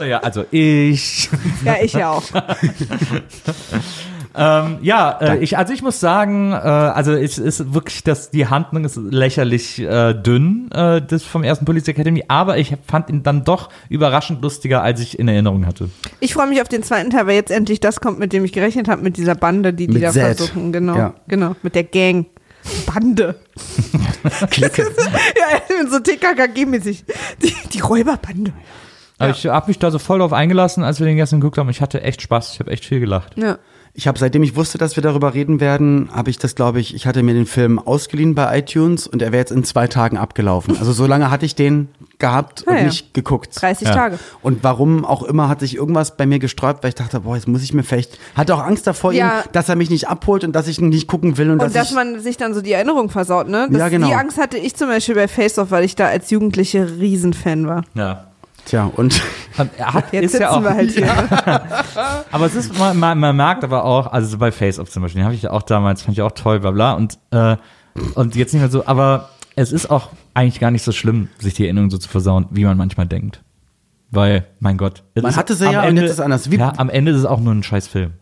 Naja, 0.00 0.18
also 0.18 0.44
ich. 0.50 1.28
Ja, 1.64 1.76
ich 1.82 1.92
ja 1.94 2.10
auch. 2.10 2.22
Ähm, 4.38 4.78
ja, 4.82 5.18
äh, 5.22 5.38
ich, 5.38 5.56
also 5.56 5.72
ich 5.72 5.80
muss 5.82 5.98
sagen, 5.98 6.52
äh, 6.52 6.56
also 6.56 7.12
es 7.12 7.38
ist 7.38 7.72
wirklich, 7.72 8.04
dass 8.04 8.30
die 8.30 8.46
Handlung 8.46 8.84
ist 8.84 8.96
lächerlich 8.96 9.78
äh, 9.78 10.12
dünn, 10.12 10.70
äh, 10.72 11.00
das 11.00 11.22
vom 11.22 11.42
ersten 11.42 11.64
Police 11.64 11.88
Academy, 11.88 12.22
aber 12.28 12.58
ich 12.58 12.74
fand 12.86 13.08
ihn 13.08 13.22
dann 13.22 13.44
doch 13.44 13.70
überraschend 13.88 14.42
lustiger, 14.42 14.82
als 14.82 15.00
ich 15.00 15.18
in 15.18 15.26
Erinnerung 15.28 15.64
hatte. 15.64 15.88
Ich 16.20 16.34
freue 16.34 16.48
mich 16.48 16.60
auf 16.60 16.68
den 16.68 16.82
zweiten 16.82 17.08
Teil, 17.08 17.26
weil 17.26 17.34
jetzt 17.36 17.50
endlich 17.50 17.80
das 17.80 18.00
kommt, 18.00 18.18
mit 18.18 18.34
dem 18.34 18.44
ich 18.44 18.52
gerechnet 18.52 18.88
habe, 18.88 19.00
mit 19.02 19.16
dieser 19.16 19.36
Bande, 19.36 19.72
die 19.72 19.86
die 19.86 19.94
Mit 19.94 20.02
da 20.02 20.10
Zed. 20.12 20.36
versuchen. 20.36 20.70
Genau, 20.70 20.96
Ja. 20.98 21.14
genau, 21.28 21.56
mit 21.62 21.74
der 21.74 21.84
Gang. 21.84 22.26
Bande. 22.92 23.36
Clique. 24.50 24.82
ja, 25.06 25.88
so 25.88 25.96
TKKG-mäßig. 25.98 27.04
Die, 27.42 27.54
die 27.72 27.80
Räuberbande. 27.80 28.52
Aber 29.18 29.30
ich 29.30 29.46
habe 29.46 29.68
mich 29.68 29.78
da 29.78 29.90
so 29.90 29.98
voll 29.98 30.18
drauf 30.18 30.32
eingelassen, 30.32 30.84
als 30.84 31.00
wir 31.00 31.06
den 31.06 31.16
gestern 31.16 31.40
geguckt 31.40 31.58
haben. 31.58 31.70
Ich 31.70 31.80
hatte 31.80 32.02
echt 32.02 32.20
Spaß, 32.22 32.52
ich 32.54 32.60
habe 32.60 32.70
echt 32.70 32.84
viel 32.84 33.00
gelacht. 33.00 33.34
Ja. 33.38 33.58
Ich 33.98 34.06
habe, 34.06 34.18
seitdem 34.18 34.42
ich 34.42 34.56
wusste, 34.56 34.76
dass 34.76 34.94
wir 34.96 35.02
darüber 35.02 35.32
reden 35.32 35.58
werden, 35.58 36.10
habe 36.12 36.28
ich 36.28 36.36
das, 36.38 36.54
glaube 36.54 36.80
ich, 36.80 36.94
ich 36.94 37.06
hatte 37.06 37.22
mir 37.22 37.32
den 37.32 37.46
Film 37.46 37.78
ausgeliehen 37.78 38.34
bei 38.34 38.58
iTunes 38.58 39.06
und 39.06 39.22
er 39.22 39.32
wäre 39.32 39.40
jetzt 39.40 39.52
in 39.52 39.64
zwei 39.64 39.86
Tagen 39.86 40.18
abgelaufen. 40.18 40.76
Also 40.78 40.92
so 40.92 41.06
lange 41.06 41.30
hatte 41.30 41.46
ich 41.46 41.54
den 41.54 41.88
gehabt 42.18 42.64
Ah, 42.66 42.72
und 42.72 42.76
ja. 42.76 42.82
nicht 42.84 43.14
geguckt. 43.14 43.52
30 43.58 43.88
Ja. 43.88 43.94
Tage. 43.94 44.18
Und 44.42 44.62
warum 44.62 45.06
auch 45.06 45.22
immer 45.22 45.48
hat 45.48 45.60
sich 45.60 45.76
irgendwas 45.76 46.14
bei 46.18 46.26
mir 46.26 46.38
gesträubt, 46.38 46.82
weil 46.82 46.90
ich 46.90 46.94
dachte, 46.94 47.20
boah, 47.20 47.36
jetzt 47.36 47.48
muss 47.48 47.62
ich 47.62 47.72
mir 47.72 47.84
vielleicht, 47.84 48.18
hatte 48.34 48.54
auch 48.54 48.62
Angst 48.62 48.86
davor, 48.86 49.14
Ja. 49.14 49.40
ihm, 49.40 49.44
dass 49.52 49.70
er 49.70 49.76
mich 49.76 49.88
nicht 49.88 50.08
abholt 50.08 50.44
und 50.44 50.52
dass 50.52 50.68
ich 50.68 50.78
ihn 50.78 50.90
nicht 50.90 51.08
gucken 51.08 51.38
will 51.38 51.50
und, 51.50 51.62
Und 51.62 51.74
dass 51.74 51.88
ich, 51.88 51.94
man 51.94 52.20
sich 52.20 52.36
dann 52.36 52.52
so 52.52 52.60
die 52.60 52.72
Erinnerung 52.72 53.08
versaut, 53.08 53.48
ne? 53.48 53.66
Das, 53.70 53.78
Ja, 53.80 53.88
genau. 53.88 54.08
Die 54.08 54.14
Angst 54.14 54.36
hatte 54.36 54.58
ich 54.58 54.76
zum 54.76 54.88
Beispiel 54.88 55.14
bei 55.14 55.26
Face 55.26 55.58
Off, 55.58 55.70
weil 55.70 55.84
ich 55.84 55.96
da 55.96 56.08
als 56.08 56.28
Jugendliche 56.30 56.98
Riesenfan 56.98 57.66
war. 57.66 57.82
Ja. 57.94 58.26
Tja, 58.66 58.90
und 58.94 59.20
Er 59.78 59.94
hat, 59.94 60.04
Jetzt 60.12 60.24
ist 60.24 60.32
sitzen 60.32 60.42
ja 60.42 60.50
auch, 60.50 60.62
halt 60.62 60.90
hier. 60.90 61.06
Ne? 61.06 61.28
Aber 62.30 62.46
es 62.46 62.54
ist, 62.54 62.78
man, 62.78 62.98
man, 62.98 63.18
man 63.18 63.34
merkt 63.36 63.64
aber 63.64 63.84
auch, 63.84 64.06
also 64.12 64.28
so 64.28 64.38
bei 64.38 64.52
Face 64.52 64.78
Off 64.78 64.90
zum 64.90 65.02
Beispiel, 65.02 65.20
den 65.20 65.24
habe 65.24 65.34
ich 65.34 65.42
ja 65.42 65.50
auch 65.50 65.62
damals, 65.62 66.02
fand 66.02 66.16
ich 66.16 66.22
auch 66.22 66.32
toll, 66.32 66.60
bla 66.60 66.70
bla. 66.72 66.92
Und, 66.92 67.18
äh, 67.30 67.56
und 68.14 68.36
jetzt 68.36 68.52
nicht 68.52 68.60
mehr 68.60 68.70
so, 68.70 68.86
aber 68.86 69.30
es 69.54 69.72
ist 69.72 69.90
auch 69.90 70.10
eigentlich 70.34 70.60
gar 70.60 70.70
nicht 70.70 70.82
so 70.82 70.92
schlimm, 70.92 71.28
sich 71.38 71.54
die 71.54 71.64
Erinnerung 71.64 71.90
so 71.90 71.96
zu 71.98 72.08
versauen, 72.10 72.46
wie 72.50 72.64
man 72.64 72.76
manchmal 72.76 73.06
denkt. 73.06 73.42
Weil, 74.10 74.44
mein 74.60 74.76
Gott. 74.76 75.02
Man 75.20 75.34
hatte 75.34 75.54
sie 75.54 75.66
am 75.66 75.72
ja 75.72 75.80
und 75.82 75.88
Ende, 75.88 76.02
jetzt 76.02 76.10
ist 76.10 76.18
es 76.18 76.24
anders. 76.24 76.50
Wie- 76.50 76.56
ja, 76.56 76.72
am 76.76 76.90
Ende 76.90 77.10
ist 77.12 77.18
es 77.18 77.24
auch 77.24 77.40
nur 77.40 77.52
ein 77.54 77.62
scheiß 77.62 77.88
Film. 77.88 78.12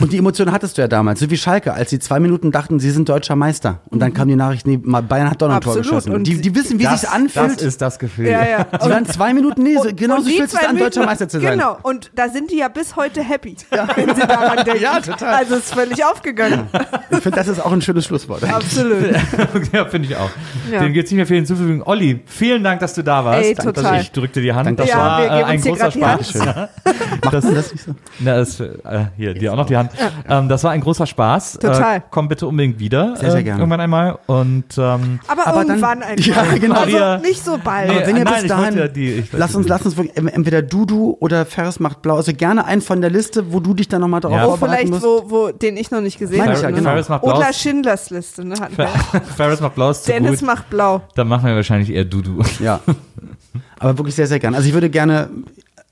Und 0.00 0.12
die 0.12 0.18
Emotion 0.18 0.52
hattest 0.52 0.78
du 0.78 0.82
ja 0.82 0.88
damals, 0.88 1.20
so 1.20 1.30
wie 1.30 1.36
Schalke, 1.36 1.72
als 1.72 1.90
sie 1.90 1.98
zwei 1.98 2.20
Minuten 2.20 2.50
dachten, 2.52 2.80
sie 2.80 2.90
sind 2.90 3.08
deutscher 3.08 3.36
Meister. 3.36 3.80
Und 3.90 4.00
dann 4.00 4.14
kam 4.14 4.28
die 4.28 4.36
Nachricht, 4.36 4.66
nee, 4.66 4.76
Bayern 4.76 5.30
hat 5.30 5.42
doch 5.42 5.48
noch 5.48 5.56
ein 5.56 5.60
Tor 5.60 5.76
geschossen. 5.76 6.14
Und 6.14 6.26
die, 6.26 6.40
die 6.40 6.54
wissen, 6.54 6.78
wie 6.78 6.84
das, 6.84 7.00
sich's 7.00 7.12
anfühlt. 7.12 7.56
Das 7.56 7.62
ist 7.62 7.80
das 7.82 7.98
Gefühl. 7.98 8.28
Ja, 8.28 8.46
ja. 8.46 8.66
Sie 8.80 8.90
waren 8.90 9.06
zwei 9.06 9.34
Minuten, 9.34 9.62
nee, 9.62 9.76
genau 9.94 10.16
Und 10.16 10.24
so 10.24 10.30
fühlt 10.30 10.50
sich 10.50 10.60
zwei 10.60 10.68
an, 10.68 10.76
deutscher 10.76 11.04
Meister 11.04 11.28
zu 11.28 11.40
sein. 11.40 11.58
Genau, 11.58 11.78
und 11.82 12.10
da 12.14 12.28
sind 12.28 12.50
die 12.50 12.58
ja 12.58 12.68
bis 12.68 12.96
heute 12.96 13.22
happy, 13.22 13.56
wenn 13.96 14.14
sie 14.14 14.20
daran 14.22 14.64
denken. 14.64 14.82
Ja, 14.82 15.00
total. 15.00 15.34
Also 15.34 15.54
es 15.56 15.64
ist 15.64 15.74
völlig 15.74 16.04
aufgegangen. 16.04 16.68
Ich 17.10 17.18
finde, 17.18 17.38
das 17.38 17.48
ist 17.48 17.64
auch 17.64 17.72
ein 17.72 17.82
schönes 17.82 18.04
Schlusswort. 18.06 18.44
Absolut. 18.44 19.12
ja, 19.72 19.84
finde 19.86 20.08
ich 20.08 20.16
auch. 20.16 20.30
Ja. 20.70 20.80
Dem 20.80 20.92
gibt 20.92 21.06
es 21.06 21.10
nicht 21.10 21.16
mehr 21.16 21.26
viel 21.26 21.36
hinzuzufügen. 21.36 21.82
Olli, 21.84 22.20
vielen 22.26 22.62
Dank, 22.62 22.80
dass 22.80 22.94
du 22.94 23.02
da 23.02 23.24
warst. 23.24 23.44
Ey, 23.44 23.54
Danke, 23.54 23.72
total. 23.72 24.00
Ich 24.00 24.12
drückte 24.12 24.40
die 24.40 24.52
Hand. 24.52 24.66
Danke. 24.66 24.82
Das 24.82 24.90
Ja, 24.90 24.96
war 24.98 25.18
wir 25.18 25.26
äh, 25.26 25.38
geben 25.38 25.48
ein 25.48 25.60
großer 25.60 25.90
Spaß. 25.90 26.34
Macht 27.24 27.44
man 27.44 27.54
das 27.54 27.72
nicht 27.72 27.84
so? 27.84 27.94
Na, 28.20 28.36
das, 28.36 28.60
äh, 28.60 28.74
hier, 29.16 29.34
dir 29.34 29.52
auch 29.52 29.56
noch 29.56 29.66
die 29.72 29.76
Hand. 29.78 29.90
Ähm, 30.28 30.48
das 30.48 30.62
war 30.64 30.70
ein 30.72 30.80
großer 30.80 31.06
Spaß. 31.06 31.58
Total. 31.60 31.96
Äh, 31.98 32.00
komm 32.10 32.28
bitte 32.28 32.46
unbedingt 32.46 32.78
wieder. 32.78 33.16
Sehr, 33.16 33.30
sehr 33.30 33.40
äh, 33.40 33.42
gerne. 33.44 33.60
Irgendwann 33.60 33.80
einmal. 33.80 34.18
Und 34.26 34.64
ähm, 34.78 35.18
Aber, 35.26 35.46
Aber 35.46 35.58
dann- 35.60 35.68
irgendwann 35.68 36.02
einfach. 36.02 36.26
Ja, 36.26 36.44
genau. 36.58 36.80
Also 36.80 36.96
Ja. 36.96 37.18
nicht 37.18 37.44
so 37.44 37.58
bald. 37.62 37.88
Nee, 37.88 38.00
wenn 38.06 38.16
ihr 38.16 38.24
nein, 38.24 38.34
bis 38.34 38.42
ich 38.44 38.48
dahin, 38.48 38.76
ja 38.78 38.88
die- 38.88 39.24
lass 39.32 39.54
uns, 39.54 39.66
lass 39.68 39.82
uns 39.82 39.96
wirklich, 39.96 40.16
entweder 40.16 40.62
Dudu 40.62 41.16
oder 41.20 41.44
Ferris 41.46 41.80
macht 41.80 42.02
blau, 42.02 42.16
also 42.16 42.32
gerne 42.32 42.64
einen 42.64 42.82
von 42.82 43.00
der 43.00 43.10
Liste, 43.10 43.52
wo 43.52 43.60
du 43.60 43.74
dich 43.74 43.88
dann 43.88 44.00
nochmal 44.02 44.20
darauf 44.20 44.36
Ja. 44.36 44.46
Oh, 44.46 44.48
vorbereiten 44.56 44.88
vielleicht, 44.88 45.04
musst. 45.04 45.30
wo, 45.30 45.30
wo, 45.30 45.50
den 45.52 45.76
ich 45.76 45.90
noch 45.90 46.00
nicht 46.00 46.18
gesehen 46.18 46.42
habe. 46.42 46.52
ja, 46.54 46.68
ne? 46.70 46.76
genau. 46.76 46.90
Ferris 46.90 47.08
macht 47.08 47.22
blau. 47.22 47.36
Oder 47.38 47.52
Schindlers 47.52 48.10
Liste, 48.10 48.44
ne? 48.46 48.54
Hatten 48.60 48.76
wir. 48.78 48.88
Ferris 49.36 49.60
macht 49.60 49.74
blau 49.74 49.90
ist 49.90 50.04
zu 50.04 50.12
Dennis 50.12 50.40
gut. 50.40 50.46
macht 50.46 50.70
blau. 50.70 51.00
Dann 51.14 51.28
machen 51.28 51.46
wir 51.46 51.54
wahrscheinlich 51.56 51.90
eher 51.90 52.04
Dudu. 52.04 52.42
Ja. 52.60 52.80
Aber 53.78 53.98
wirklich 53.98 54.14
sehr, 54.14 54.26
sehr 54.26 54.38
gerne. 54.38 54.56
Also 54.56 54.68
ich 54.68 54.74
würde 54.74 54.90
gerne, 54.90 55.28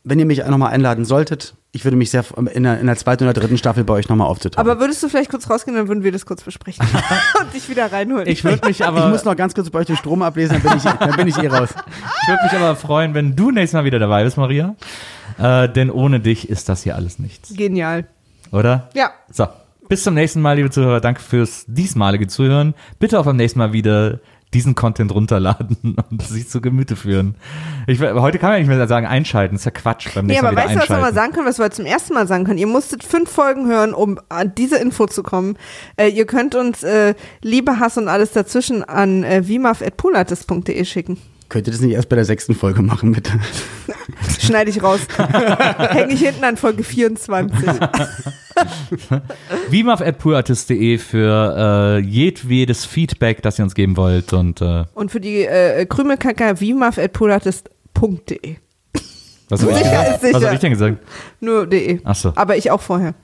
wenn 0.04 0.18
ihr 0.18 0.26
mich 0.26 0.44
nochmal 0.46 0.72
einladen 0.72 1.04
solltet, 1.04 1.54
ich 1.72 1.84
würde 1.84 1.96
mich 1.96 2.10
sehr 2.10 2.24
in 2.52 2.64
der, 2.64 2.80
in 2.80 2.86
der 2.86 2.96
zweiten 2.96 3.24
oder 3.24 3.32
dritten 3.32 3.56
Staffel 3.56 3.84
bei 3.84 3.94
euch 3.94 4.08
nochmal 4.08 4.26
aufzutauchen. 4.26 4.68
Aber 4.68 4.80
würdest 4.80 5.02
du 5.02 5.08
vielleicht 5.08 5.30
kurz 5.30 5.48
rausgehen, 5.48 5.76
dann 5.76 5.88
würden 5.88 6.02
wir 6.02 6.10
das 6.10 6.26
kurz 6.26 6.42
besprechen. 6.42 6.84
Und 7.40 7.54
dich 7.54 7.68
wieder 7.68 7.92
reinholen. 7.92 8.26
Ich 8.26 8.42
würde 8.44 8.66
mich 8.66 8.80
ich 8.80 8.86
aber, 8.86 9.08
muss 9.08 9.24
noch 9.24 9.36
ganz 9.36 9.54
kurz 9.54 9.70
bei 9.70 9.80
euch 9.80 9.86
den 9.86 9.96
Strom 9.96 10.22
ablesen, 10.22 10.60
dann 10.60 10.62
bin 10.62 10.76
ich, 10.76 10.82
dann 10.82 11.16
bin 11.16 11.28
ich 11.28 11.38
eh 11.38 11.46
raus. 11.46 11.70
ich 12.22 12.28
würde 12.28 12.42
mich 12.42 12.52
aber 12.52 12.76
freuen, 12.76 13.14
wenn 13.14 13.36
du 13.36 13.50
nächstes 13.50 13.74
Mal 13.74 13.84
wieder 13.84 13.98
dabei 13.98 14.24
bist, 14.24 14.36
Maria. 14.36 14.74
Äh, 15.38 15.68
denn 15.68 15.90
ohne 15.90 16.20
dich 16.20 16.48
ist 16.48 16.68
das 16.68 16.82
hier 16.82 16.96
alles 16.96 17.18
nichts. 17.18 17.54
Genial. 17.54 18.06
Oder? 18.50 18.88
Ja. 18.94 19.12
So, 19.30 19.46
bis 19.88 20.02
zum 20.02 20.14
nächsten 20.14 20.40
Mal, 20.40 20.56
liebe 20.56 20.70
Zuhörer. 20.70 21.00
Danke 21.00 21.20
fürs 21.20 21.64
diesmalige 21.66 22.26
Zuhören. 22.26 22.74
Bitte 22.98 23.18
auch 23.18 23.24
beim 23.24 23.36
nächsten 23.36 23.58
Mal 23.58 23.72
wieder 23.72 24.20
diesen 24.54 24.74
Content 24.74 25.14
runterladen 25.14 25.96
und 26.10 26.22
sich 26.22 26.48
zu 26.48 26.60
Gemüte 26.60 26.96
führen. 26.96 27.36
Ich, 27.86 28.00
heute 28.00 28.38
kann 28.38 28.50
man 28.50 28.58
ja 28.58 28.66
nicht 28.66 28.76
mehr 28.76 28.88
sagen, 28.88 29.06
einschalten. 29.06 29.54
Das 29.54 29.62
ist 29.62 29.66
ja 29.66 29.70
Quatsch. 29.70 30.08
Beim 30.14 30.26
Nee, 30.26 30.32
nächsten 30.32 30.46
aber 30.46 30.54
Mal 30.54 30.62
wieder 30.62 30.80
weißt 30.80 30.88
du, 30.88 30.92
was 30.92 30.98
wir 30.98 31.02
mal 31.02 31.14
sagen 31.14 31.32
können, 31.32 31.46
was 31.46 31.58
wir 31.58 31.70
zum 31.70 31.86
ersten 31.86 32.14
Mal 32.14 32.26
sagen 32.26 32.44
können? 32.44 32.58
Ihr 32.58 32.66
musstet 32.66 33.04
fünf 33.04 33.30
Folgen 33.30 33.68
hören, 33.68 33.94
um 33.94 34.18
an 34.28 34.52
diese 34.56 34.76
Info 34.78 35.06
zu 35.06 35.22
kommen. 35.22 35.56
Äh, 35.96 36.08
ihr 36.08 36.26
könnt 36.26 36.54
uns 36.54 36.82
äh, 36.82 37.14
Liebe, 37.42 37.78
Hass 37.78 37.96
und 37.96 38.08
alles 38.08 38.32
dazwischen 38.32 38.82
an 38.82 39.22
äh, 39.22 39.46
vimaf.pulatis.de 39.46 40.84
schicken. 40.84 41.18
Könnt 41.50 41.66
ihr 41.66 41.72
das 41.72 41.80
nicht 41.80 41.94
erst 41.94 42.08
bei 42.08 42.14
der 42.14 42.24
sechsten 42.24 42.54
Folge 42.54 42.80
machen, 42.80 43.10
bitte? 43.10 43.32
Schneide 44.40 44.70
ich 44.70 44.80
raus. 44.82 45.00
Hänge 45.18 46.14
ich 46.14 46.20
hinten 46.20 46.44
an 46.44 46.56
Folge 46.56 46.84
24. 46.84 47.68
Vimaf.purartist.de 49.68 50.98
für 50.98 51.98
äh, 51.98 51.98
jedwedes 51.98 52.84
Feedback, 52.84 53.42
das 53.42 53.58
ihr 53.58 53.64
uns 53.64 53.74
geben 53.74 53.96
wollt. 53.96 54.32
Und 54.32 54.60
äh, 54.60 54.84
Und 54.94 55.10
für 55.10 55.18
die 55.18 55.44
äh, 55.44 55.86
Krümelkacker 55.86 56.60
vimaf.pulatis.de. 56.60 58.56
was 59.48 59.62
habe 59.62 59.72
ich, 59.72 60.32
was 60.32 60.44
hab 60.44 60.54
ich 60.54 60.60
denn 60.60 60.70
gesagt? 60.70 60.98
Nur 61.40 61.66
de. 61.66 62.00
Ach 62.04 62.14
so. 62.14 62.32
Aber 62.36 62.56
ich 62.56 62.70
auch 62.70 62.80
vorher. 62.80 63.14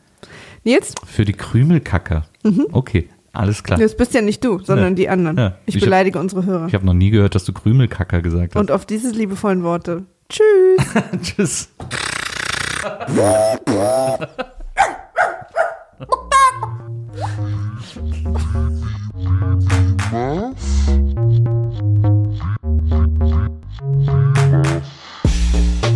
Nils? 0.65 0.95
Für 1.07 1.25
die 1.25 1.33
Krümelkacker. 1.33 2.27
Okay, 2.73 3.09
alles 3.37 3.63
klar. 3.63 3.79
Das 3.79 3.97
bist 3.97 4.15
ja 4.15 4.21
nicht 4.23 4.45
du, 4.45 4.59
sondern 4.61 4.89
Ja. 4.91 4.95
die 4.95 5.09
anderen. 5.09 5.37
Ja. 5.39 5.55
Ich 5.67 5.77
Ich 5.77 5.83
hab- 5.83 5.87
beleidige 5.87 6.19
unsere 6.19 6.45
Hörer. 6.45 6.67
Ich 6.69 6.75
habe 6.75 6.85
noch 6.87 6.95
nie 6.95 7.11
gehört, 7.11 7.35
dass 7.35 7.45
du 7.45 7.53
Krümelkacker 7.53 8.21
gesagt 8.23 8.55
hast. 8.55 8.61
Und 8.61 8.71
auf 8.71 8.87
diese 8.87 9.11
liebevollen 9.11 9.63
Worte. 9.63 10.05
Tschüss. 10.29 11.03
Tschüss. 11.23 11.69
Wiedersehen, 13.07 14.27